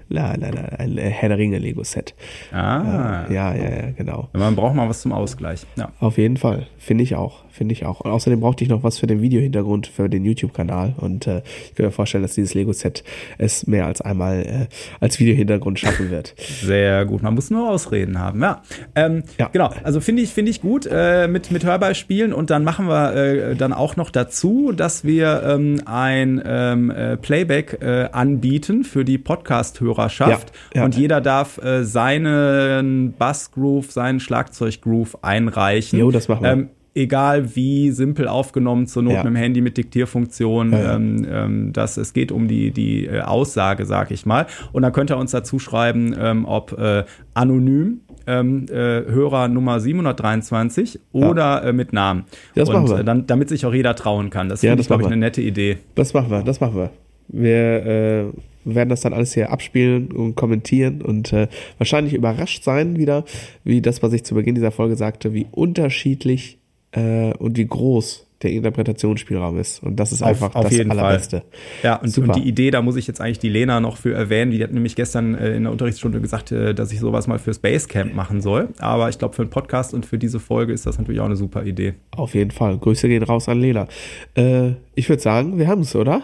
Nein, 0.07 0.39
nein, 0.39 0.53
nein, 0.53 0.75
ein 0.77 0.97
Herr 0.97 1.29
der 1.29 1.37
Ringe 1.39 1.57
Lego-Set. 1.57 2.13
Ah. 2.51 3.25
Ja, 3.29 3.55
ja, 3.55 3.55
ja, 3.55 3.91
genau. 3.97 4.29
Man 4.33 4.55
braucht 4.55 4.75
mal 4.75 4.87
was 4.87 5.01
zum 5.01 5.11
Ausgleich. 5.11 5.65
Ja. 5.77 5.91
Auf 5.99 6.19
jeden 6.19 6.37
Fall. 6.37 6.67
Finde 6.77 7.03
ich 7.03 7.15
auch. 7.15 7.43
Finde 7.49 7.73
ich 7.73 7.85
auch. 7.85 8.01
Und 8.01 8.11
außerdem 8.11 8.39
brauchte 8.39 8.63
ich 8.63 8.69
noch 8.69 8.83
was 8.83 8.99
für 8.99 9.07
den 9.07 9.21
Videohintergrund 9.21 9.87
für 9.87 10.09
den 10.09 10.23
YouTube-Kanal. 10.25 10.93
Und 10.97 11.25
äh, 11.25 11.41
ich 11.69 11.75
kann 11.75 11.87
mir 11.87 11.91
vorstellen, 11.91 12.21
dass 12.21 12.35
dieses 12.35 12.53
Lego-Set 12.53 13.03
es 13.39 13.65
mehr 13.65 13.87
als 13.87 14.01
einmal 14.01 14.41
äh, 14.41 14.67
als 14.99 15.19
Videohintergrund 15.19 15.79
schaffen 15.79 16.11
wird. 16.11 16.35
Sehr 16.37 17.05
gut. 17.05 17.23
Man 17.23 17.33
muss 17.33 17.49
nur 17.49 17.69
Ausreden 17.69 18.19
haben. 18.19 18.41
Ja. 18.41 18.61
Ähm, 18.93 19.23
ja. 19.39 19.49
Genau. 19.51 19.71
Also 19.83 20.01
finde 20.01 20.21
ich, 20.21 20.29
finde 20.31 20.51
ich 20.51 20.61
gut 20.61 20.87
äh, 20.91 21.27
mit, 21.27 21.49
mit 21.51 21.63
Hörbeispielen. 21.63 22.31
Und 22.31 22.51
dann 22.51 22.63
machen 22.63 22.87
wir 22.87 23.15
äh, 23.15 23.55
dann 23.55 23.73
auch 23.73 23.95
noch 23.95 24.11
dazu, 24.11 24.71
dass 24.71 25.03
wir 25.03 25.41
ähm, 25.43 25.81
ein 25.85 26.43
ähm, 26.45 26.91
äh, 26.91 27.17
Playback 27.17 27.79
äh, 27.81 28.09
anbieten 28.11 28.83
für 28.83 29.03
die 29.03 29.17
Podcast-Hörer 29.17 29.94
Hörerschaft. 29.95 30.51
Ja, 30.73 30.81
ja. 30.81 30.85
Und 30.85 30.95
jeder 30.95 31.21
darf 31.21 31.57
äh, 31.57 31.83
seinen 31.83 33.13
Bassgroove, 33.17 33.91
seinen 33.91 34.19
Schlagzeuggroove 34.19 35.23
einreichen. 35.23 35.99
Jo, 35.99 36.11
das 36.11 36.27
machen 36.27 36.43
wir. 36.43 36.51
Ähm, 36.51 36.69
egal 36.95 37.55
wie 37.55 37.91
simpel 37.91 38.27
aufgenommen, 38.27 38.87
zur 38.87 39.03
Not 39.03 39.13
ja. 39.13 39.23
mit 39.23 39.33
dem 39.33 39.35
Handy 39.35 39.61
mit 39.61 39.77
Diktierfunktion. 39.77 40.71
Ja, 40.71 40.79
ja. 40.79 40.95
Ähm, 40.95 41.27
ähm, 41.29 41.73
das, 41.73 41.97
es 41.97 42.13
geht 42.13 42.31
um 42.31 42.47
die, 42.47 42.71
die 42.71 43.05
äh, 43.05 43.21
Aussage, 43.21 43.85
sag 43.85 44.11
ich 44.11 44.25
mal. 44.25 44.47
Und 44.71 44.81
dann 44.81 44.93
könnt 44.93 45.11
ihr 45.11 45.17
uns 45.17 45.31
dazu 45.31 45.59
schreiben, 45.59 46.15
ähm, 46.17 46.45
ob 46.45 46.77
äh, 46.79 47.03
anonym, 47.33 47.99
ähm, 48.27 48.65
äh, 48.69 48.73
Hörer 48.73 49.49
Nummer 49.49 49.79
723 49.79 50.99
oder 51.11 51.63
äh, 51.63 51.73
mit 51.73 51.93
Namen. 51.93 52.23
Das 52.55 52.69
Und 52.69 52.75
machen 52.75 52.89
wir. 52.89 52.99
Äh, 52.99 53.03
dann, 53.03 53.27
damit 53.27 53.49
sich 53.49 53.65
auch 53.65 53.73
jeder 53.73 53.95
trauen 53.95 54.29
kann. 54.29 54.49
Das 54.49 54.61
ja, 54.61 54.71
finde 54.71 54.81
ich, 54.81 54.87
glaube 54.87 55.03
ich, 55.03 55.07
eine 55.07 55.17
nette 55.17 55.41
Idee. 55.41 55.77
Das 55.95 56.13
machen 56.13 56.31
wir, 56.31 56.41
das 56.41 56.61
machen 56.61 56.75
wir. 56.75 56.89
Wir 57.27 58.33
äh, 58.65 58.75
werden 58.75 58.89
das 58.89 59.01
dann 59.01 59.13
alles 59.13 59.33
hier 59.33 59.51
abspielen 59.51 60.11
und 60.11 60.35
kommentieren 60.35 61.01
und 61.01 61.33
äh, 61.33 61.47
wahrscheinlich 61.77 62.13
überrascht 62.13 62.63
sein 62.63 62.97
wieder, 62.97 63.25
wie 63.63 63.81
das, 63.81 64.03
was 64.03 64.13
ich 64.13 64.23
zu 64.23 64.35
Beginn 64.35 64.55
dieser 64.55 64.71
Folge 64.71 64.95
sagte, 64.95 65.33
wie 65.33 65.47
unterschiedlich 65.51 66.57
äh, 66.91 67.33
und 67.33 67.57
wie 67.57 67.65
groß 67.65 68.25
der 68.41 68.51
Interpretationsspielraum 68.51 69.57
ist. 69.59 69.81
Und 69.81 69.97
das 69.97 70.11
ist 70.11 70.21
auf, 70.21 70.29
einfach 70.29 70.55
auf 70.55 70.69
das 70.69 70.79
Allerbeste. 70.79 71.39
Fall. 71.39 71.49
Ja, 71.83 71.95
und, 71.95 72.17
und, 72.17 72.35
die 72.35 72.47
Idee, 72.47 72.69
da 72.69 72.81
muss 72.81 72.95
ich 72.95 73.07
jetzt 73.07 73.21
eigentlich 73.21 73.39
die 73.39 73.49
Lena 73.49 73.79
noch 73.79 73.97
für 73.97 74.13
erwähnen. 74.13 74.51
Die 74.51 74.61
hat 74.63 74.71
nämlich 74.71 74.95
gestern 74.95 75.35
äh, 75.35 75.55
in 75.55 75.63
der 75.63 75.71
Unterrichtsstunde 75.71 76.19
gesagt, 76.21 76.51
äh, 76.51 76.75
dass 76.75 76.91
ich 76.91 76.99
sowas 76.99 77.27
mal 77.27 77.39
fürs 77.39 77.59
Basecamp 77.59 78.13
machen 78.13 78.41
soll. 78.41 78.69
Aber 78.77 79.09
ich 79.09 79.17
glaube, 79.17 79.35
für 79.35 79.41
einen 79.41 79.51
Podcast 79.51 79.93
und 79.93 80.05
für 80.05 80.17
diese 80.17 80.39
Folge 80.39 80.73
ist 80.73 80.85
das 80.85 80.97
natürlich 80.97 81.21
auch 81.21 81.25
eine 81.25 81.37
super 81.37 81.65
Idee. 81.65 81.93
Auf 82.15 82.35
jeden 82.35 82.51
Fall. 82.51 82.77
Grüße 82.77 83.07
gehen 83.07 83.23
raus 83.23 83.47
an 83.47 83.59
Lena. 83.59 83.87
Äh, 84.35 84.71
ich 84.95 85.09
würde 85.09 85.21
sagen, 85.21 85.57
wir 85.57 85.67
haben 85.67 85.81
es, 85.81 85.95
oder? 85.95 86.21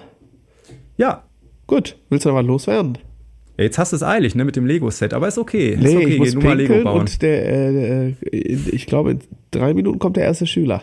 Ja. 0.98 1.24
Gut, 1.72 1.96
willst 2.10 2.26
du 2.26 2.34
mal 2.34 2.46
loswerden? 2.46 2.98
Ja, 3.58 3.64
jetzt 3.64 3.78
hast 3.78 3.94
du 3.94 3.96
es 3.96 4.04
eilig, 4.04 4.36
ne, 4.36 4.44
mit 4.44 4.58
dem 4.58 4.66
Lego-Set, 4.66 5.14
aber 5.14 5.30
ist 5.30 5.38
okay. 5.38 5.78
Nee, 5.80 5.88
ist 5.88 5.96
okay, 5.96 6.06
ich 6.06 6.20
muss 6.20 6.34
nur 6.34 6.44
mal 6.44 6.58
Lego 6.58 6.84
bauen. 6.84 7.00
Und 7.00 7.22
der, 7.22 7.46
äh, 7.48 8.08
äh, 8.10 8.16
ich 8.74 8.86
glaube, 8.88 9.12
in 9.12 9.20
drei 9.52 9.74
Minuten 9.74 9.98
kommt 9.98 10.18
der 10.18 10.26
erste 10.26 10.46
Schüler. 10.46 10.82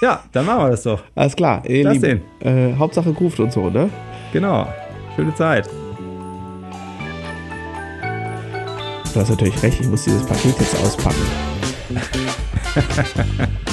Ja, 0.00 0.22
dann 0.30 0.46
machen 0.46 0.66
wir 0.66 0.70
das 0.70 0.84
doch. 0.84 1.02
Alles 1.16 1.34
klar. 1.34 1.68
Ihr 1.68 1.82
Lass 1.82 1.94
Lieben, 1.94 2.20
äh, 2.38 2.72
Hauptsache 2.74 3.10
ruft 3.10 3.40
und 3.40 3.52
so, 3.52 3.68
ne? 3.68 3.90
Genau. 4.32 4.68
Schöne 5.16 5.34
Zeit. 5.34 5.68
du 9.12 9.20
hast 9.20 9.30
natürlich 9.30 9.60
recht, 9.60 9.80
ich 9.80 9.88
muss 9.88 10.04
dieses 10.04 10.24
Paket 10.24 10.54
jetzt 10.60 10.80
auspacken. 10.80 11.16